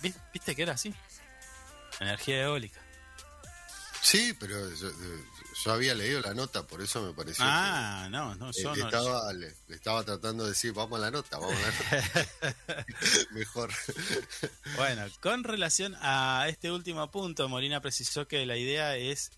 vi- 0.00 0.14
viste 0.32 0.54
que 0.56 0.62
era 0.62 0.72
así. 0.74 0.94
Energía 2.00 2.42
eólica. 2.42 2.80
Sí, 4.02 4.34
pero 4.38 4.72
yo, 4.74 4.88
yo 5.64 5.72
había 5.72 5.94
leído 5.94 6.20
la 6.20 6.32
nota, 6.34 6.66
por 6.66 6.80
eso 6.80 7.02
me 7.02 7.12
pareció 7.12 7.44
que- 7.44 7.50
Ah, 7.52 8.08
no, 8.10 8.34
no, 8.36 8.50
Eh, 8.50 8.54
yo 8.62 8.74
le, 8.74 8.80
no. 8.82 8.86
estaba, 8.88 9.32
le, 9.32 9.54
le 9.66 9.74
estaba 9.76 10.04
tratando 10.04 10.44
de 10.44 10.50
decir, 10.50 10.72
vamos 10.72 10.98
a 10.98 11.02
la 11.02 11.10
nota, 11.10 11.38
vamos 11.38 11.54
a 11.56 11.60
la 11.60 12.06
nota. 12.06 12.86
Mejor. 13.32 13.70
Bueno, 14.76 15.04
con 15.20 15.44
relación 15.44 15.96
a 16.00 16.46
este 16.48 16.70
último 16.70 17.10
punto, 17.10 17.48
Molina 17.48 17.80
precisó 17.80 18.26
que 18.28 18.46
la 18.46 18.56
idea 18.56 18.96
es 18.96 19.30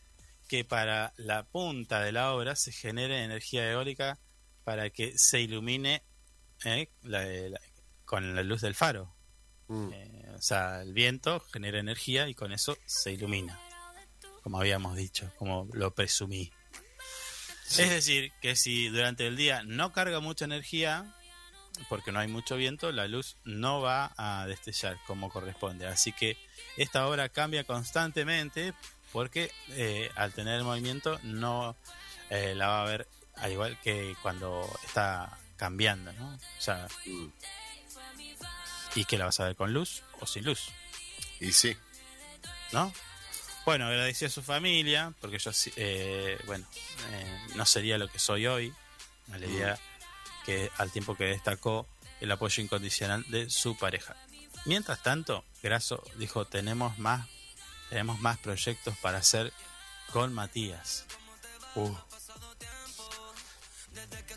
que 0.49 0.65
para 0.65 1.13
la 1.17 1.45
punta 1.45 2.01
de 2.01 2.13
la 2.13 2.33
obra 2.33 2.55
se 2.57 2.73
genere 2.73 3.25
energía 3.25 3.71
eólica 3.71 4.19
para 4.65 4.91
que 4.91 5.17
se 5.17 5.41
ilumine 5.41 6.03
eh, 6.65 6.91
la- 7.03 7.25
la- 7.25 7.61
con 8.05 8.35
la 8.35 8.43
luz 8.43 8.61
del 8.61 8.75
faro. 8.75 9.15
Mm. 9.69 9.93
Eh, 9.93 10.33
o 10.37 10.43
sea, 10.43 10.83
el 10.83 10.93
viento 10.93 11.41
genera 11.53 11.79
energía 11.79 12.29
y 12.29 12.35
con 12.35 12.53
eso 12.53 12.77
se 12.85 13.13
ilumina, 13.13 13.59
como 14.43 14.59
habíamos 14.59 14.97
dicho, 14.97 15.33
como 15.39 15.69
lo 15.73 15.95
presumí. 15.95 16.53
Es 17.79 17.89
decir, 17.91 18.33
que 18.43 18.57
si 18.57 18.89
durante 18.89 19.27
el 19.27 19.37
día 19.37 19.63
no 19.65 19.93
carga 19.93 20.19
mucha 20.21 20.45
energía, 20.45 21.15
porque 21.89 22.11
no 22.11 22.19
hay 22.19 22.27
mucho 22.29 22.57
viento, 22.57 22.91
la 22.91 23.07
luz 23.07 23.37
no 23.45 23.81
va 23.81 24.13
a 24.17 24.45
destellar 24.47 24.99
como 25.07 25.31
corresponde. 25.31 25.87
Así 25.87 26.13
que 26.13 26.37
esta 26.77 27.07
obra 27.07 27.29
cambia 27.29 27.63
constantemente 27.65 28.75
porque 29.13 29.53
eh, 29.71 30.11
al 30.17 30.33
tener 30.33 30.63
movimiento 30.65 31.19
no 31.23 31.77
eh, 32.29 32.55
la 32.57 32.69
va 32.69 32.83
a 32.83 32.87
ver 32.87 33.09
al 33.37 33.53
igual 33.53 33.79
que 33.83 34.15
cuando 34.23 34.69
está 34.85 35.39
cambiando, 35.57 36.13
¿no? 36.15 36.35
O 36.35 36.61
sea, 36.61 36.87
Mm. 37.07 37.29
y 38.97 39.05
que 39.05 39.17
la 39.19 39.27
vas 39.27 39.39
a 39.41 39.45
ver 39.45 39.57
con 39.57 39.73
luz 39.73 40.03
o 40.21 40.27
sin 40.27 40.45
luz. 40.45 40.69
Y 41.41 41.53
sí, 41.53 41.77
¿no? 42.73 42.93
Bueno, 43.65 43.87
agradeció 43.87 44.27
a 44.27 44.31
su 44.31 44.43
familia, 44.43 45.13
porque 45.21 45.39
yo, 45.39 45.51
eh, 45.77 46.39
bueno, 46.47 46.67
eh, 47.11 47.41
no 47.55 47.65
sería 47.67 47.99
lo 47.99 48.09
que 48.09 48.19
soy 48.19 48.47
hoy, 48.47 48.75
idea 49.39 49.79
que 50.45 50.71
al 50.79 50.91
tiempo 50.91 51.15
que 51.17 51.25
destacó 51.25 51.87
el 52.21 52.31
apoyo 52.33 52.63
incondicional 52.63 53.25
de 53.29 53.49
su 53.51 53.77
pareja. 53.77 54.17
Mientras 54.65 55.03
tanto, 55.03 55.45
Grasso 55.63 56.03
dijo, 56.17 56.47
tenemos 56.47 56.99
más, 56.99 57.29
tenemos 57.91 58.21
más 58.21 58.39
proyectos 58.39 58.97
para 58.99 59.19
hacer 59.19 59.53
con 60.13 60.33
Matías. 60.33 61.07
Uh. 61.77 61.95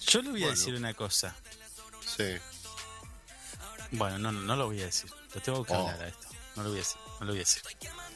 Yo 0.07 0.21
le 0.21 0.29
voy 0.29 0.43
a 0.43 0.45
Bueno. 0.47 0.57
decir 0.59 0.75
una 0.75 0.93
cosa. 0.93 1.35
Sí. 2.17 2.35
Bueno, 3.93 4.17
no, 4.19 4.31
no, 4.31 4.55
lo 4.55 4.65
voy 4.67 4.81
a 4.81 4.85
decir. 4.85 5.09
Lo 5.33 5.41
tengo 5.41 5.63
que 5.65 5.73
Oh. 5.73 5.87
hablar 5.87 6.03
a 6.03 6.07
esto. 6.07 6.27
No 6.55 6.63
lo 6.63 6.69
voy 6.69 6.77
a 6.77 6.81
decir. 6.81 6.97
No 7.19 7.25
lo 7.25 7.31
voy 7.31 7.37
a 7.37 7.39
decir. 7.39 7.61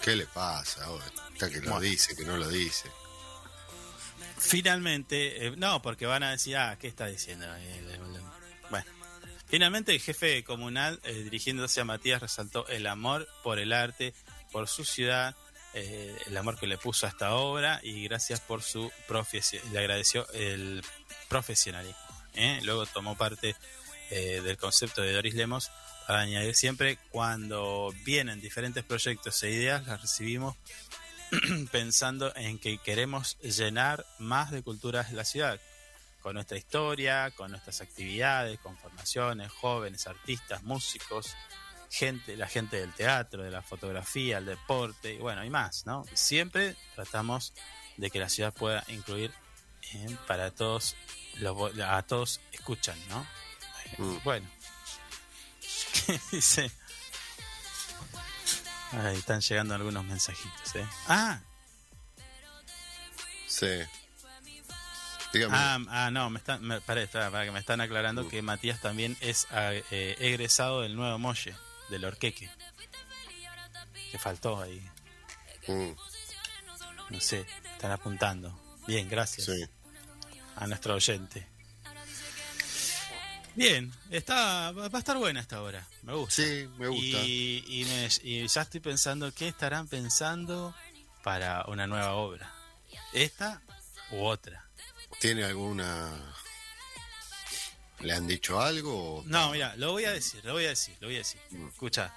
¿Qué 0.03 0.15
le 0.15 0.25
pasa? 0.27 0.85
ahora? 0.85 1.05
Está 1.33 1.49
que 1.49 1.57
lo 1.57 1.71
Bueno. 1.71 1.79
dice, 1.81 2.15
que 2.15 2.23
no 2.25 2.37
lo 2.37 2.47
dice. 2.49 2.89
Finalmente, 4.37 5.47
eh, 5.47 5.53
no, 5.57 5.81
porque 5.81 6.05
van 6.05 6.23
a 6.23 6.31
decir, 6.31 6.57
ah, 6.57 6.77
¿qué 6.79 6.87
está 6.87 7.07
diciendo? 7.07 7.45
Eh, 7.57 7.99
Bueno, 8.69 8.85
finalmente 9.47 9.93
el 9.93 10.01
jefe 10.01 10.43
comunal, 10.43 10.99
eh, 11.03 11.13
dirigiéndose 11.23 11.79
a 11.81 11.85
Matías, 11.85 12.21
resaltó 12.21 12.67
el 12.67 12.85
amor 12.85 13.27
por 13.43 13.59
el 13.59 13.71
arte, 13.73 14.13
por 14.51 14.67
su 14.67 14.83
ciudad, 14.85 15.35
eh, 15.73 16.15
el 16.27 16.37
amor 16.37 16.59
que 16.59 16.67
le 16.67 16.77
puso 16.77 17.05
a 17.05 17.09
esta 17.09 17.33
obra 17.35 17.79
y 17.83 18.03
gracias 18.07 18.39
por 18.41 18.61
su 18.61 18.91
profesionalismo. 19.07 19.73
Le 19.73 19.79
agradeció 19.79 20.27
el 20.33 20.83
profesionalismo. 21.29 21.97
¿eh? 22.33 22.59
Luego 22.63 22.85
tomó 22.87 23.15
parte 23.17 23.55
eh, 24.09 24.41
del 24.43 24.57
concepto 24.57 25.01
de 25.01 25.13
Doris 25.13 25.35
Lemos 25.35 25.71
para 26.07 26.21
añadir 26.21 26.55
siempre 26.55 26.97
cuando 27.09 27.93
vienen 28.05 28.39
diferentes 28.39 28.83
proyectos 28.83 29.43
e 29.43 29.51
ideas, 29.51 29.85
las 29.87 30.01
recibimos 30.01 30.55
pensando 31.71 32.33
en 32.35 32.59
que 32.59 32.77
queremos 32.77 33.37
llenar 33.41 34.05
más 34.17 34.51
de 34.51 34.63
culturas 34.63 35.11
la 35.11 35.25
ciudad, 35.25 35.59
con 36.21 36.35
nuestra 36.35 36.57
historia, 36.57 37.31
con 37.31 37.51
nuestras 37.51 37.81
actividades, 37.81 38.57
con 38.59 38.77
formaciones, 38.77 39.51
jóvenes, 39.51 40.07
artistas, 40.07 40.63
músicos, 40.63 41.35
gente, 41.89 42.37
la 42.37 42.47
gente 42.47 42.77
del 42.77 42.93
teatro, 42.93 43.43
de 43.43 43.51
la 43.51 43.61
fotografía, 43.61 44.37
el 44.37 44.45
deporte, 44.45 45.15
y 45.15 45.17
bueno, 45.17 45.43
y 45.43 45.49
más, 45.49 45.85
¿no? 45.85 46.05
Siempre 46.13 46.75
tratamos 46.95 47.53
de 47.97 48.09
que 48.09 48.19
la 48.19 48.29
ciudad 48.29 48.53
pueda 48.53 48.83
incluir 48.87 49.31
para 50.27 50.51
todos, 50.51 50.95
los, 51.39 51.79
a 51.79 52.01
todos 52.03 52.39
escuchan, 52.51 52.97
¿no? 53.09 53.25
Mm. 53.97 54.17
Bueno, 54.23 54.47
¿qué 56.05 56.19
dice? 56.31 56.71
Ahí 58.93 59.17
están 59.17 59.41
llegando 59.41 59.75
algunos 59.75 60.03
mensajitos, 60.05 60.75
¿eh? 60.75 60.87
Ah, 61.07 61.39
Sí. 63.47 63.67
Dígame. 65.33 65.57
Ah, 65.57 65.79
ah, 65.89 66.11
no, 66.11 66.29
me 66.29 66.37
están, 66.37 66.61
me, 66.61 66.79
pará, 66.79 67.07
que 67.07 67.51
me 67.51 67.59
están 67.59 67.81
aclarando 67.81 68.29
que 68.29 68.41
Matías 68.43 68.79
también 68.81 69.17
es 69.19 69.47
ah, 69.49 69.71
eh, 69.73 70.15
egresado 70.19 70.81
del 70.81 70.95
nuevo 70.95 71.17
Molle, 71.17 71.55
del 71.89 72.05
Orqueque. 72.05 72.49
Que 74.11 74.17
faltó 74.19 74.61
ahí, 74.61 74.81
Mm, 75.67 75.91
no 77.09 77.19
sé, 77.19 77.45
están 77.73 77.91
apuntando. 77.91 78.57
Bien, 78.87 79.09
gracias 79.09 79.47
sí. 79.47 79.65
a 80.55 80.65
nuestro 80.67 80.93
oyente. 80.95 81.45
Bien, 83.57 83.91
está, 84.11 84.71
va 84.71 84.85
a 84.85 84.99
estar 84.99 85.17
buena 85.17 85.39
esta 85.39 85.63
hora, 85.63 85.83
me 86.03 86.13
gusta. 86.13 86.35
Sí, 86.43 86.69
me 86.77 86.87
gusta. 86.87 87.17
Y, 87.25 87.63
y 87.67 87.85
me- 87.85 88.09
y 88.23 88.47
ya 88.47 88.61
estoy 88.61 88.79
pensando 88.79 89.33
qué 89.33 89.47
estarán 89.47 89.87
pensando 89.87 90.75
para 91.23 91.65
una 91.67 91.87
nueva 91.87 92.13
obra. 92.13 92.53
¿Esta 93.13 93.61
u 94.11 94.23
otra? 94.23 94.63
¿Tiene 95.19 95.43
alguna. 95.43 96.13
¿Le 98.01 98.13
han 98.13 98.27
dicho 98.27 98.61
algo? 98.61 99.23
No, 99.25 99.49
mira, 99.51 99.75
lo 99.77 99.91
voy 99.93 100.05
a 100.05 100.11
decir, 100.11 100.45
lo 100.45 100.53
voy 100.53 100.65
a 100.65 100.69
decir, 100.69 100.95
lo 100.99 101.07
voy 101.07 101.15
a 101.15 101.19
decir. 101.19 101.41
Mm. 101.49 101.67
Escucha, 101.69 102.13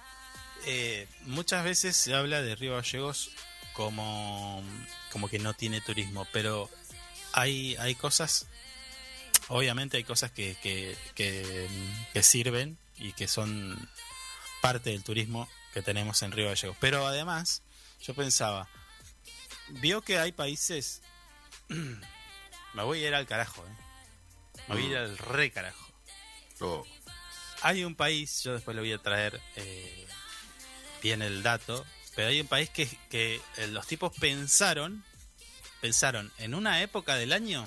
eh, 0.67 1.07
muchas 1.23 1.63
veces 1.63 1.97
se 1.97 2.13
habla 2.13 2.43
de 2.43 2.53
Río 2.55 2.75
Gallegos 2.75 3.31
como, 3.73 4.63
como 5.11 5.27
que 5.27 5.39
no 5.39 5.55
tiene 5.55 5.81
turismo, 5.81 6.27
pero 6.31 6.69
hay, 7.33 7.75
hay 7.77 7.95
cosas, 7.95 8.45
obviamente 9.47 9.97
hay 9.97 10.03
cosas 10.03 10.31
que, 10.31 10.55
que, 10.61 10.95
que, 11.15 11.67
que 12.13 12.23
sirven 12.23 12.77
y 12.97 13.13
que 13.13 13.27
son 13.27 13.89
parte 14.61 14.91
del 14.91 15.03
turismo 15.03 15.49
que 15.73 15.81
tenemos 15.81 16.21
en 16.21 16.31
Río 16.31 16.47
Gallegos. 16.47 16.77
Pero 16.79 17.07
además, 17.07 17.63
yo 18.01 18.13
pensaba, 18.13 18.67
vio 19.69 20.01
que 20.01 20.19
hay 20.19 20.31
países, 20.31 21.01
me 21.69 22.83
voy 22.83 23.03
a 23.03 23.07
ir 23.07 23.15
al 23.15 23.25
carajo, 23.25 23.65
¿eh? 23.65 24.61
me 24.67 24.75
voy 24.75 24.85
a 24.85 24.87
ir 24.87 24.97
al 24.97 25.17
re 25.17 25.51
carajo. 25.51 25.87
Hay 27.63 27.83
un 27.83 27.95
país, 27.95 28.43
yo 28.43 28.53
después 28.53 28.75
le 28.75 28.81
voy 28.81 28.93
a 28.93 28.97
traer 28.99 29.41
eh, 29.55 30.07
bien 31.01 31.21
el 31.21 31.43
dato, 31.43 31.85
pero 32.15 32.27
hay 32.27 32.41
un 32.41 32.47
país 32.47 32.69
que, 32.69 32.87
que 33.09 33.41
eh, 33.57 33.67
los 33.67 33.87
tipos 33.87 34.15
pensaron, 34.19 35.03
pensaron 35.79 36.31
en 36.37 36.53
una 36.53 36.81
época 36.81 37.15
del 37.15 37.33
año, 37.33 37.65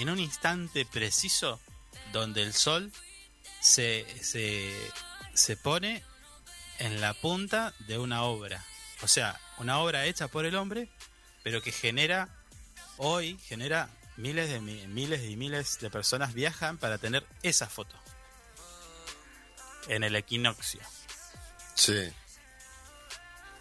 en 0.00 0.08
un 0.10 0.18
instante 0.18 0.84
preciso, 0.86 1.60
donde 2.12 2.42
el 2.42 2.52
sol 2.54 2.92
se, 3.60 4.06
se, 4.22 4.72
se 5.34 5.56
pone 5.56 6.02
en 6.78 7.00
la 7.00 7.14
punta 7.14 7.72
de 7.80 7.98
una 7.98 8.22
obra. 8.24 8.64
O 9.02 9.08
sea, 9.08 9.38
una 9.58 9.78
obra 9.80 10.04
hecha 10.06 10.28
por 10.28 10.44
el 10.46 10.56
hombre, 10.56 10.88
pero 11.42 11.62
que 11.62 11.72
genera, 11.72 12.28
hoy 12.96 13.38
genera 13.46 13.88
miles 14.16 14.48
de 14.50 14.60
mi- 14.60 14.86
miles 14.86 15.22
y 15.28 15.36
miles 15.36 15.78
de 15.80 15.90
personas 15.90 16.32
viajan 16.34 16.78
para 16.78 16.98
tener 16.98 17.26
esa 17.42 17.66
foto 17.68 17.94
en 19.88 20.02
el 20.04 20.16
equinoccio. 20.16 20.80
Sí. 21.74 22.10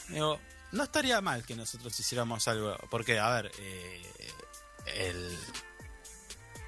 Digo, 0.10 0.40
no 0.72 0.84
estaría 0.84 1.20
mal 1.22 1.46
que 1.46 1.56
nosotros 1.56 2.00
hiciéramos 2.00 2.48
algo, 2.48 2.78
porque, 2.90 3.20
a 3.20 3.30
ver, 3.30 3.52
eh, 3.60 4.12
el- 4.88 5.38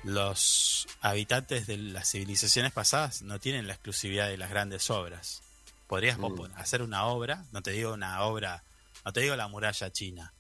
los 0.08 0.88
habitantes 1.02 1.68
de 1.68 1.78
las 1.78 2.10
civilizaciones 2.12 2.72
pasadas 2.72 3.22
no 3.24 3.40
tienen 3.40 3.68
la 3.68 3.74
exclusividad 3.74 4.30
de 4.30 4.38
las 4.38 4.50
grandes 4.50 4.90
obras. 4.90 5.42
Podrías 5.88 6.18
Mm. 6.18 6.42
hacer 6.56 6.82
una 6.82 7.06
obra, 7.06 7.46
no 7.52 7.62
te 7.62 7.72
digo 7.72 7.94
una 7.94 8.22
obra, 8.24 8.64
no 9.06 9.12
te 9.14 9.22
digo 9.22 9.36
la 9.36 9.48
muralla 9.48 9.92
china, 9.92 10.34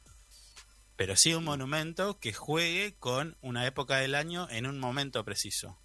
pero 0.95 1.15
sí 1.15 1.33
un 1.33 1.43
monumento 1.43 2.19
que 2.19 2.33
juegue 2.33 2.95
con 2.99 3.37
una 3.41 3.65
época 3.65 3.97
del 3.97 4.15
año 4.15 4.47
en 4.49 4.65
un 4.65 4.79
momento 4.79 5.23
preciso. 5.25 5.77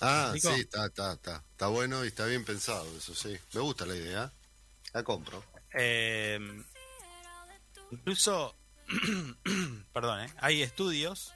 Ah, 0.00 0.32
sí, 0.32 0.48
está, 0.48 0.86
está, 0.86 1.12
está. 1.14 1.44
Está 1.52 1.66
bueno 1.68 2.04
y 2.04 2.08
está 2.08 2.26
bien 2.26 2.44
pensado, 2.44 2.86
eso 2.96 3.14
sí. 3.14 3.36
Me 3.54 3.60
gusta 3.60 3.86
la 3.86 3.94
idea. 3.96 4.32
La 4.92 5.02
compro. 5.04 5.44
Eh, 5.72 6.38
incluso, 7.90 8.54
perdón, 9.92 10.20
¿eh? 10.22 10.30
hay 10.38 10.62
estudios 10.62 11.32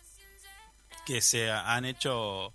que 1.07 1.21
se 1.21 1.51
han 1.51 1.85
hecho 1.85 2.53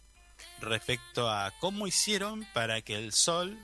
respecto 0.59 1.29
a 1.29 1.51
cómo 1.59 1.87
hicieron 1.87 2.45
para 2.53 2.81
que 2.81 2.95
el 2.95 3.13
sol 3.13 3.57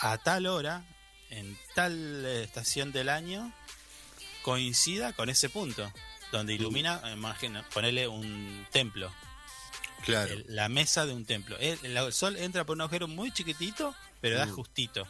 a 0.00 0.16
tal 0.18 0.46
hora, 0.46 0.84
en 1.30 1.58
tal 1.74 2.24
estación 2.24 2.92
del 2.92 3.08
año, 3.08 3.52
coincida 4.42 5.12
con 5.12 5.28
ese 5.28 5.48
punto, 5.48 5.92
donde 6.32 6.54
ilumina, 6.54 7.00
imagina, 7.12 7.64
ponele 7.72 8.06
un 8.08 8.66
templo, 8.70 9.12
Claro. 10.04 10.32
el- 10.32 10.44
la 10.48 10.68
mesa 10.68 11.06
de 11.06 11.12
un 11.14 11.24
templo. 11.24 11.56
El, 11.58 11.78
el 11.84 12.12
sol 12.12 12.36
entra 12.36 12.64
por 12.64 12.76
un 12.76 12.82
agujero 12.82 13.08
muy 13.08 13.32
chiquitito, 13.32 13.94
pero 14.20 14.36
da 14.38 14.46
Mm. 14.46 14.52
justito. 14.54 15.08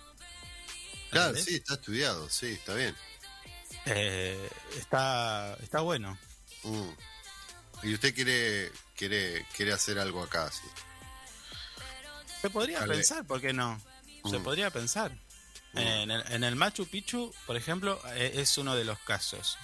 Claro, 1.10 1.28
¿Entendés? 1.30 1.44
sí, 1.44 1.54
está 1.56 1.74
estudiado, 1.74 2.28
sí, 2.30 2.46
está 2.46 2.74
bien. 2.74 2.94
Eh, 3.86 4.50
está, 4.78 5.56
está 5.62 5.80
bueno. 5.80 6.16
Mm. 6.62 6.88
Y 7.84 7.94
usted 7.94 8.14
quiere, 8.14 8.72
quiere, 8.96 9.46
quiere 9.56 9.72
hacer 9.72 9.98
algo 9.98 10.22
acá, 10.22 10.50
sí. 10.50 10.66
Se 12.40 12.50
podría 12.50 12.84
pensar, 12.84 13.24
¿por 13.26 13.40
qué 13.40 13.52
no? 13.52 13.80
Se 14.30 14.38
Mm. 14.38 14.42
podría 14.42 14.70
pensar. 14.70 15.12
Mm. 15.72 15.78
En, 15.78 16.10
el, 16.10 16.32
en 16.32 16.44
el 16.44 16.56
Machu 16.56 16.86
Picchu, 16.86 17.34
por 17.46 17.56
ejemplo, 17.56 18.00
eh, 18.14 18.32
es 18.36 18.56
uno 18.58 18.74
de 18.76 18.84
los 18.84 18.98
casos. 19.00 19.58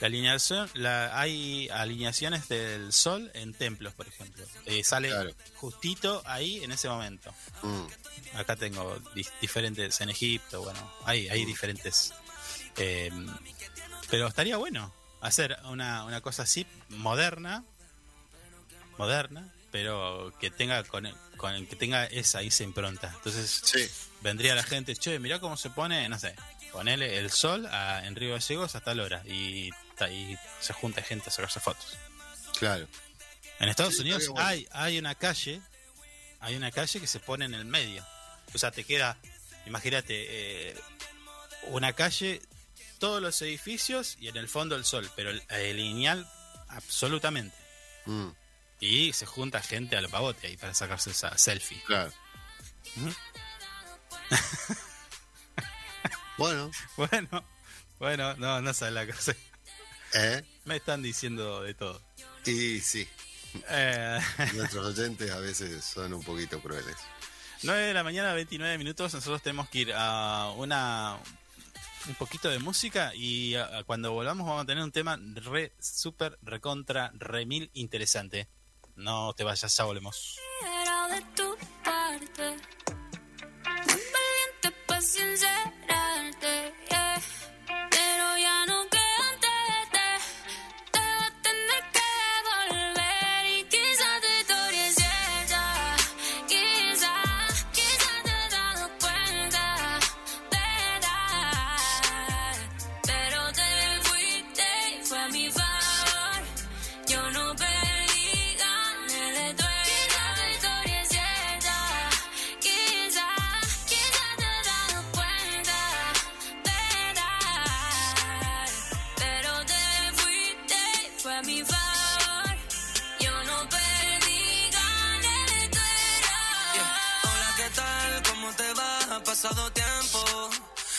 La 0.00 0.08
alineación, 0.08 0.70
la, 0.74 1.18
hay 1.18 1.68
alineaciones 1.70 2.48
del 2.48 2.92
sol 2.92 3.30
en 3.34 3.54
templos, 3.54 3.94
por 3.94 4.06
ejemplo. 4.06 4.44
Eh, 4.66 4.84
sale 4.84 5.08
Claro. 5.08 5.30
justito 5.54 6.22
ahí 6.26 6.62
en 6.62 6.70
ese 6.72 6.88
momento. 6.88 7.32
Mm. 7.62 7.86
Acá 8.36 8.56
tengo 8.56 8.98
di- 9.14 9.26
diferentes 9.40 10.00
en 10.02 10.10
Egipto, 10.10 10.62
bueno, 10.62 10.92
hay, 11.04 11.28
hay 11.28 11.44
diferentes. 11.46 12.12
eh, 12.76 13.10
pero 14.10 14.26
estaría 14.28 14.56
bueno 14.58 14.92
hacer 15.20 15.58
una, 15.64 16.04
una 16.04 16.20
cosa 16.20 16.42
así 16.44 16.66
moderna, 16.88 17.64
moderna, 18.98 19.52
pero 19.70 20.32
que 20.40 20.50
tenga 20.50 20.82
con, 20.84 21.08
con 21.36 21.66
que 21.66 21.76
tenga 21.76 22.04
esa 22.06 22.42
esa 22.42 22.62
impronta. 22.64 23.12
Entonces 23.16 23.60
Sí, 23.64 23.88
vendría 24.22 24.54
la 24.54 24.62
gente, 24.62 24.94
che, 24.96 25.18
mirá 25.18 25.38
cómo 25.40 25.56
se 25.56 25.70
pone, 25.70 26.08
no 26.08 26.18
sé, 26.18 26.34
ponele 26.72 27.18
el 27.18 27.30
sol 27.30 27.66
a, 27.66 28.06
en 28.06 28.16
Río 28.16 28.32
Gallegos 28.34 28.74
a 28.74 28.80
tal 28.80 29.00
hora 29.00 29.22
y, 29.26 29.70
se 30.60 30.72
junta 30.74 31.00
gente 31.02 31.30
a 31.30 31.32
sacarse 31.32 31.58
fotos. 31.60 31.96
claro. 32.58 32.86
En 33.58 33.70
Estados 33.70 33.94
Sí, 33.94 34.02
Unidos 34.02 34.28
bueno. 34.28 34.46
hay, 34.46 34.68
hay 34.70 34.98
una 34.98 35.14
calle, 35.14 35.62
hay 36.40 36.56
una 36.56 36.70
calle 36.70 37.00
que 37.00 37.06
se 37.06 37.18
pone 37.20 37.46
en 37.46 37.54
el 37.54 37.64
medio. 37.64 38.04
O 38.52 38.58
sea, 38.58 38.70
te 38.70 38.84
queda, 38.84 39.16
imagínate, 39.64 40.26
eh, 40.28 40.76
una 41.68 41.94
calle, 41.94 42.42
todos 42.98 43.20
los 43.22 43.40
edificios 43.42 44.16
y 44.20 44.28
en 44.28 44.36
el 44.36 44.48
fondo 44.48 44.76
el 44.76 44.84
sol, 44.84 45.10
pero 45.16 45.30
el, 45.30 45.42
el 45.50 45.76
lineal 45.76 46.28
absolutamente. 46.68 47.56
Mm. 48.06 48.28
Y 48.80 49.12
se 49.12 49.24
junta 49.26 49.62
gente 49.62 49.96
a 49.96 50.00
lo 50.00 50.08
pavote 50.08 50.46
ahí 50.48 50.56
para 50.56 50.74
sacarse 50.74 51.10
esa 51.10 51.36
selfie. 51.38 51.82
Claro. 51.86 52.12
bueno, 56.38 56.70
Bueno, 56.96 57.44
bueno, 57.98 58.34
no, 58.36 58.60
no 58.60 58.74
sabe 58.74 58.92
la 58.92 59.06
cosa. 59.06 59.34
¿eh? 60.14 60.44
Me 60.64 60.76
están 60.76 61.02
diciendo 61.02 61.62
de 61.62 61.74
todo. 61.74 62.00
Y 62.44 62.80
sí, 62.80 63.08
Eh, 63.68 64.20
nuestros 64.54 64.86
oyentes 64.98 65.30
a 65.30 65.38
veces 65.38 65.84
son 65.84 66.12
un 66.12 66.22
poquito 66.22 66.60
crueles. 66.60 66.96
9 67.62 67.86
de 67.86 67.94
la 67.94 68.04
mañana, 68.04 68.34
29 68.34 68.76
minutos. 68.76 69.14
Nosotros 69.14 69.40
tenemos 69.42 69.68
que 69.70 69.78
ir 69.78 69.92
a 69.94 70.52
una 70.56 71.18
un 72.08 72.14
poquito 72.14 72.48
de 72.48 72.58
música 72.58 73.12
y 73.14 73.54
a- 73.54 73.78
a 73.78 73.84
cuando 73.84 74.12
volvamos 74.12 74.46
vamos 74.46 74.62
a 74.62 74.66
tener 74.66 74.82
un 74.84 74.92
tema 74.92 75.18
re, 75.34 75.72
super, 75.78 76.38
recontra, 76.42 77.10
remil 77.14 77.70
interesante. 77.74 78.48
No 78.94 79.32
te 79.34 79.44
vayas, 79.44 79.76
ya 79.76 79.84
volvemos. 79.84 80.38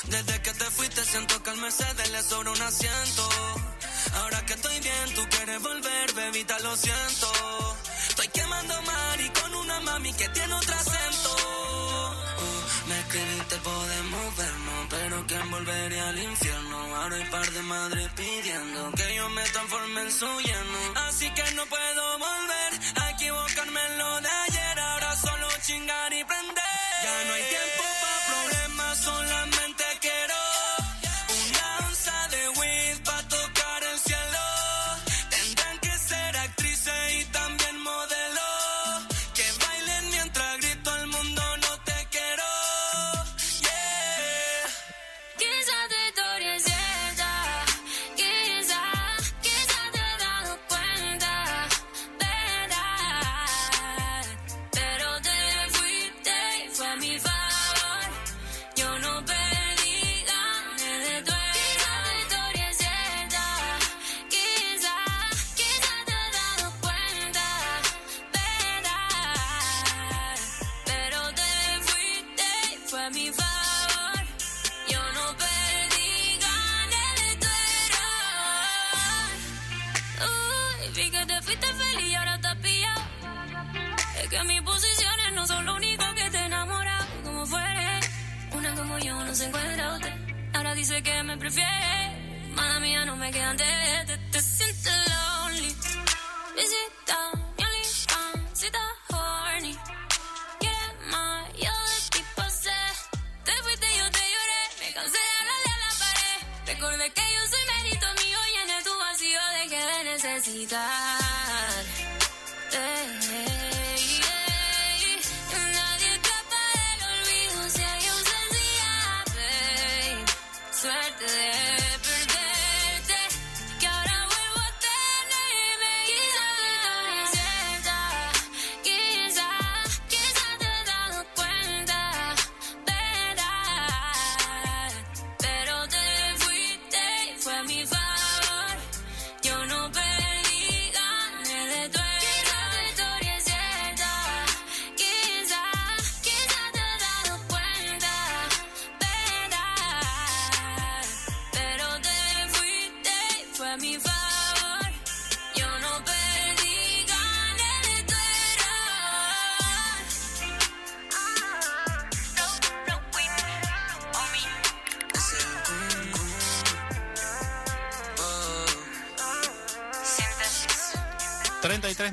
Desde 0.10 0.42
que 0.42 0.54
te 0.54 0.66
fuiste 0.72 1.04
siento 1.04 1.44
que 1.44 1.50
al 1.50 1.58
Mercedes 1.58 2.10
le 2.12 2.24
sobra 2.24 2.52
un 2.52 2.62
asiento. 2.62 3.30
Ahora 4.22 4.46
que 4.46 4.54
estoy 4.54 4.80
bien, 4.80 5.14
tú 5.16 5.28
quieres 5.30 5.62
volver, 5.62 6.14
bebita, 6.14 6.58
lo 6.60 6.78
siento. 6.78 7.30
Estoy 8.08 8.28
quemando 8.30 8.82
mar 8.84 9.20
y 9.20 9.30
con 9.30 9.54
una 9.54 9.80
mami 9.82 10.14
que 10.14 10.30
tiene 10.30 10.54
otro 10.54 10.76
acento. 10.76 11.36
Uh, 12.40 12.88
me 12.88 13.00
escribiste, 13.00 13.58
podemos 13.58 14.38
vernos, 14.38 14.88
pero 14.90 15.28
que 15.28 15.38
volvería 15.40 16.08
al 16.08 16.20
infierno. 16.20 16.96
Ahora 16.96 17.16
hay 17.18 17.26
par 17.26 17.52
de 17.52 17.62
madres 17.64 18.10
pidiendo 18.16 18.92
que 18.92 19.16
yo 19.16 19.30
me 19.30 19.44
transforme 19.44 20.02
en 20.04 20.12
su 20.12 20.40
lleno. 20.40 20.80
Así 21.08 21.30
que 21.32 21.52
no 21.52 21.66
puedo 21.66 22.20
volver 22.20 22.72
a 23.02 23.12
equivocarme 23.12 23.86
en 23.88 23.98
lo 23.98 24.22
de 24.22 24.30
ayer. 24.30 24.80
Ahora 24.80 25.16
solo 25.18 25.48
chingar 25.66 26.14
y 26.14 26.24
prender. 26.24 26.64
Ya 27.04 27.24
no 27.28 27.34
hay 27.34 27.44
tiempo 27.44 27.77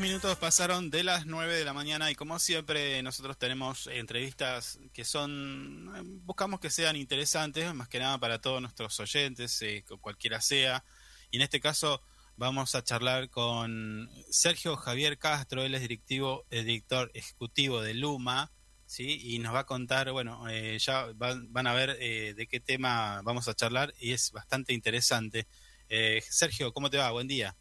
minutos 0.05 0.37
pasaron 0.37 0.91
de 0.91 1.03
las 1.03 1.25
9 1.25 1.55
de 1.57 1.65
la 1.65 1.73
mañana 1.73 2.11
y 2.11 2.15
como 2.15 2.39
siempre 2.39 3.03
nosotros 3.03 3.39
tenemos 3.39 3.87
entrevistas 3.87 4.79
que 4.93 5.03
son, 5.03 5.91
buscamos 6.27 6.61
que 6.61 6.69
sean 6.69 6.97
interesantes, 6.97 7.73
más 7.73 7.89
que 7.89 7.99
nada 8.01 8.19
para 8.19 8.39
todos 8.39 8.61
nuestros 8.61 9.01
oyentes, 9.01 9.61
eh, 9.63 9.83
cu- 9.89 9.99
cualquiera 9.99 10.43
sea. 10.43 10.85
Y 11.31 11.37
en 11.37 11.43
este 11.43 11.59
caso 11.59 12.03
vamos 12.37 12.75
a 12.75 12.85
charlar 12.85 13.31
con 13.31 14.11
Sergio 14.31 14.77
Javier 14.77 15.19
Castro, 15.19 15.63
él 15.63 15.75
es 15.75 15.81
directivo, 15.81 16.45
director 16.51 17.11
ejecutivo 17.15 17.81
de 17.81 17.95
Luma, 17.95 18.53
¿sí? 18.85 19.19
y 19.23 19.39
nos 19.39 19.55
va 19.55 19.61
a 19.61 19.67
contar, 19.67 20.13
bueno, 20.13 20.47
eh, 20.51 20.79
ya 20.79 21.07
van, 21.15 21.51
van 21.51 21.67
a 21.67 21.73
ver 21.73 21.97
eh, 21.99 22.35
de 22.37 22.47
qué 22.47 22.61
tema 22.61 23.23
vamos 23.23 23.49
a 23.49 23.55
charlar 23.55 23.95
y 23.99 24.13
es 24.13 24.33
bastante 24.33 24.75
interesante. 24.75 25.47
Eh, 25.89 26.23
Sergio, 26.29 26.75
¿cómo 26.75 26.91
te 26.91 26.99
va? 26.99 27.11
Buen 27.11 27.27
día. 27.27 27.57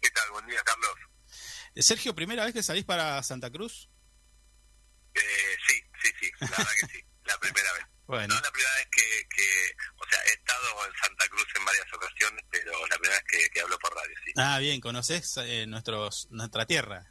¿Qué 0.00 0.10
tal? 0.10 0.30
Buen 0.32 0.46
día, 0.46 0.60
Carlos. 0.64 1.07
Sergio, 1.82 2.14
¿primera 2.14 2.44
vez 2.44 2.54
que 2.54 2.62
salís 2.62 2.84
para 2.84 3.22
Santa 3.22 3.50
Cruz? 3.50 3.88
Eh, 5.14 5.56
sí, 5.66 5.82
sí, 6.02 6.10
sí, 6.20 6.30
la 6.40 6.48
verdad 6.48 6.72
que 6.80 6.86
sí, 6.98 7.04
la 7.24 7.38
primera 7.38 7.72
vez. 7.74 7.84
Bueno, 8.08 8.26
No 8.28 8.36
es 8.36 8.42
la 8.42 8.50
primera 8.52 8.74
vez 8.76 8.86
que, 8.90 9.28
que, 9.36 9.76
o 9.98 10.08
sea, 10.08 10.18
he 10.24 10.30
estado 10.30 10.86
en 10.86 10.92
Santa 10.96 11.28
Cruz 11.28 11.46
en 11.56 11.64
varias 11.66 11.92
ocasiones, 11.92 12.42
pero 12.50 12.86
la 12.86 12.96
primera 12.96 13.20
vez 13.20 13.24
que, 13.28 13.50
que 13.50 13.60
hablo 13.60 13.78
por 13.78 13.94
radio, 13.94 14.16
sí. 14.24 14.32
ah, 14.38 14.58
bien, 14.58 14.80
conoces 14.80 15.36
eh, 15.44 15.66
nuestros, 15.66 16.26
nuestra 16.30 16.64
tierra. 16.64 17.04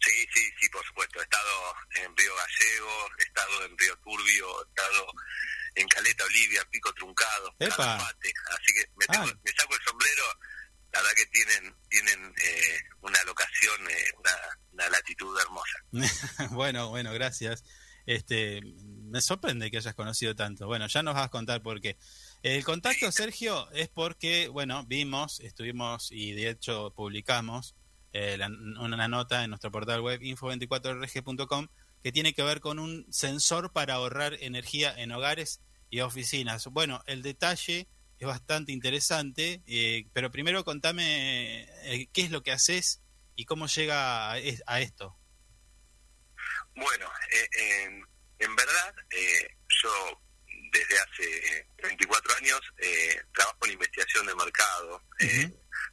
Sí, 0.00 0.26
sí, 0.34 0.50
sí, 0.60 0.68
por 0.70 0.84
supuesto. 0.86 1.20
He 1.20 1.22
estado 1.22 1.74
en 2.02 2.16
Río 2.16 2.32
Gallego, 2.34 3.08
he 3.16 3.22
estado 3.22 3.64
en 3.64 3.78
Río 3.78 3.96
Turbio, 3.98 4.58
he 4.64 4.68
estado 4.70 5.06
en 5.76 5.86
Caleta 5.86 6.24
Olivia, 6.24 6.64
Pico 6.68 6.92
Truncado, 6.94 7.54
Epa. 7.60 7.76
Calafate. 7.76 8.32
Así 8.58 8.72
que 8.74 8.90
me, 8.96 9.06
tengo- 9.06 9.28
Ah. 9.32 9.38
me 9.44 9.52
saco 9.52 9.74
el 9.76 9.82
sombrero. 9.84 10.24
La 10.96 11.02
verdad 11.02 11.14
que 11.16 11.26
tienen 11.26 11.74
tienen 11.88 12.34
eh, 12.42 12.78
una 13.02 13.22
locación, 13.24 13.80
eh, 13.90 14.12
una, 14.18 14.32
una 14.72 14.88
latitud 14.90 15.36
hermosa. 15.40 16.48
bueno, 16.54 16.88
bueno, 16.88 17.12
gracias. 17.12 17.64
Este, 18.06 18.60
me 18.84 19.20
sorprende 19.20 19.70
que 19.70 19.78
hayas 19.78 19.94
conocido 19.94 20.34
tanto. 20.34 20.66
Bueno, 20.66 20.86
ya 20.86 21.02
nos 21.02 21.14
vas 21.14 21.26
a 21.26 21.30
contar 21.30 21.60
por 21.62 21.80
qué. 21.80 21.96
El 22.42 22.64
contacto, 22.64 23.10
Sergio, 23.12 23.70
es 23.72 23.88
porque, 23.88 24.48
bueno, 24.48 24.84
vimos, 24.86 25.40
estuvimos 25.40 26.12
y 26.12 26.32
de 26.32 26.50
hecho 26.50 26.92
publicamos 26.94 27.74
eh, 28.12 28.36
la- 28.38 28.46
una 28.46 29.08
nota 29.08 29.42
en 29.44 29.50
nuestro 29.50 29.70
portal 29.72 30.00
web 30.00 30.20
info24rg.com 30.22 31.68
que 32.02 32.12
tiene 32.12 32.32
que 32.32 32.42
ver 32.42 32.60
con 32.60 32.78
un 32.78 33.06
sensor 33.10 33.72
para 33.72 33.94
ahorrar 33.94 34.34
energía 34.40 34.94
en 34.96 35.10
hogares 35.12 35.60
y 35.90 36.00
oficinas. 36.00 36.66
Bueno, 36.68 37.02
el 37.06 37.22
detalle 37.22 37.88
es 38.18 38.26
bastante 38.26 38.72
interesante, 38.72 39.62
eh, 39.66 40.06
pero 40.12 40.30
primero 40.30 40.64
contame 40.64 41.62
eh, 41.84 42.08
qué 42.12 42.22
es 42.22 42.30
lo 42.30 42.42
que 42.42 42.52
haces 42.52 43.00
y 43.34 43.44
cómo 43.44 43.66
llega 43.66 44.32
a, 44.32 44.36
a 44.66 44.80
esto. 44.80 45.16
Bueno, 46.74 47.10
eh, 47.32 47.48
en, 47.84 48.06
en 48.38 48.56
verdad, 48.56 48.94
eh, 49.10 49.48
yo 49.82 50.20
desde 50.72 50.98
hace 50.98 51.68
24 51.82 52.36
años 52.36 52.60
eh, 52.78 53.20
trabajo 53.34 53.58
en 53.64 53.72
investigación 53.72 54.26
de 54.26 54.34
mercado. 54.34 55.02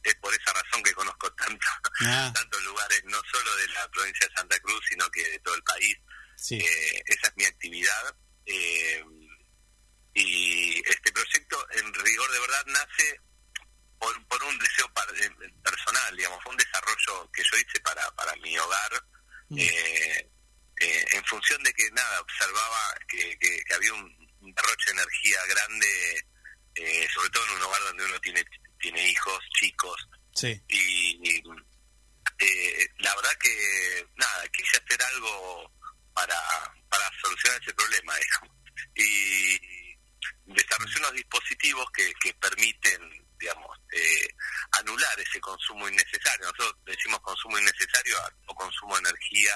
Es 0.02 0.14
por 0.16 0.32
esa 0.34 0.52
razón 0.52 0.82
que 0.82 0.92
conozco 0.92 1.32
tanto, 1.34 1.66
Ah, 2.00 2.30
tantos 2.34 2.62
lugares, 2.64 3.02
no 3.06 3.18
solo 3.32 3.56
de 3.56 3.68
la 3.68 3.88
provincia 3.90 4.26
de 4.28 4.34
Santa 4.34 4.58
Cruz, 4.60 4.80
sino 4.88 5.08
que 5.10 5.22
de 5.30 5.38
todo 5.40 5.54
el 5.54 5.62
país. 5.62 5.96
sí. 6.36 6.56
Eh, 6.56 7.02
esa 7.06 7.28
es 7.28 7.36
mi 7.36 7.44
actividad. 7.44 8.16
eh, 8.46 9.02
y 10.14 10.82
este 10.88 11.12
proyecto, 11.12 11.66
en 11.72 11.92
rigor 11.94 12.30
de 12.32 12.40
verdad, 12.40 12.64
nace 12.66 13.20
por, 13.98 14.26
por 14.28 14.42
un 14.44 14.58
deseo 14.58 14.88
par- 14.92 15.08
eh, 15.20 15.30
personal, 15.62 16.16
digamos, 16.16 16.42
fue 16.42 16.52
un 16.52 16.58
desarrollo 16.58 17.30
que 17.32 17.42
yo 17.42 17.58
hice 17.58 17.80
para, 17.80 18.10
para 18.14 18.34
mi 18.36 18.56
hogar, 18.58 18.92
Mm. 19.50 19.58
eh, 19.58 20.30
eh, 20.80 21.04
en 21.12 21.24
función 21.26 21.62
de 21.62 21.72
que, 21.74 21.90
nada, 21.90 22.20
observaba 22.20 22.94
que, 23.08 23.36
que- 23.38 23.62
que 23.64 23.74
había 23.74 23.92
un, 23.92 24.34
un 24.40 24.54
derroche 24.54 24.86
de 24.86 24.92
energía 24.92 25.38
grande, 25.46 26.26
eh, 26.76 27.08
sobre 27.12 27.28
todo 27.30 27.44
en 27.46 27.52
un 27.52 27.62
hogar 27.62 27.82
donde 27.82 28.04
uno 28.06 28.20
tiene, 28.20 28.44
tiene 28.80 29.08
hijos, 29.10 29.38
chicos, 29.58 30.08
Sí, 30.34 30.60
y 30.68 31.42
eh, 32.38 32.88
la 32.98 33.14
verdad 33.14 33.36
que 33.40 34.06
nada 34.16 34.48
quise 34.48 34.76
hacer 34.78 35.00
algo 35.02 35.70
para, 36.14 36.36
para 36.90 37.08
solucionar 37.22 37.60
ese 37.62 37.72
problema 37.74 38.14
digamos. 38.18 38.56
y 38.96 39.83
desarrollé 40.46 40.98
unos 40.98 41.12
dispositivos 41.12 41.86
que, 41.92 42.12
que 42.22 42.34
permiten 42.34 43.00
digamos 43.38 43.78
eh, 43.92 44.28
anular 44.72 45.18
ese 45.20 45.40
consumo 45.40 45.88
innecesario 45.88 46.46
nosotros 46.46 46.74
decimos 46.84 47.20
consumo 47.20 47.58
innecesario 47.58 48.16
o 48.46 48.54
consumo 48.54 48.94
de 48.96 49.00
energía 49.08 49.52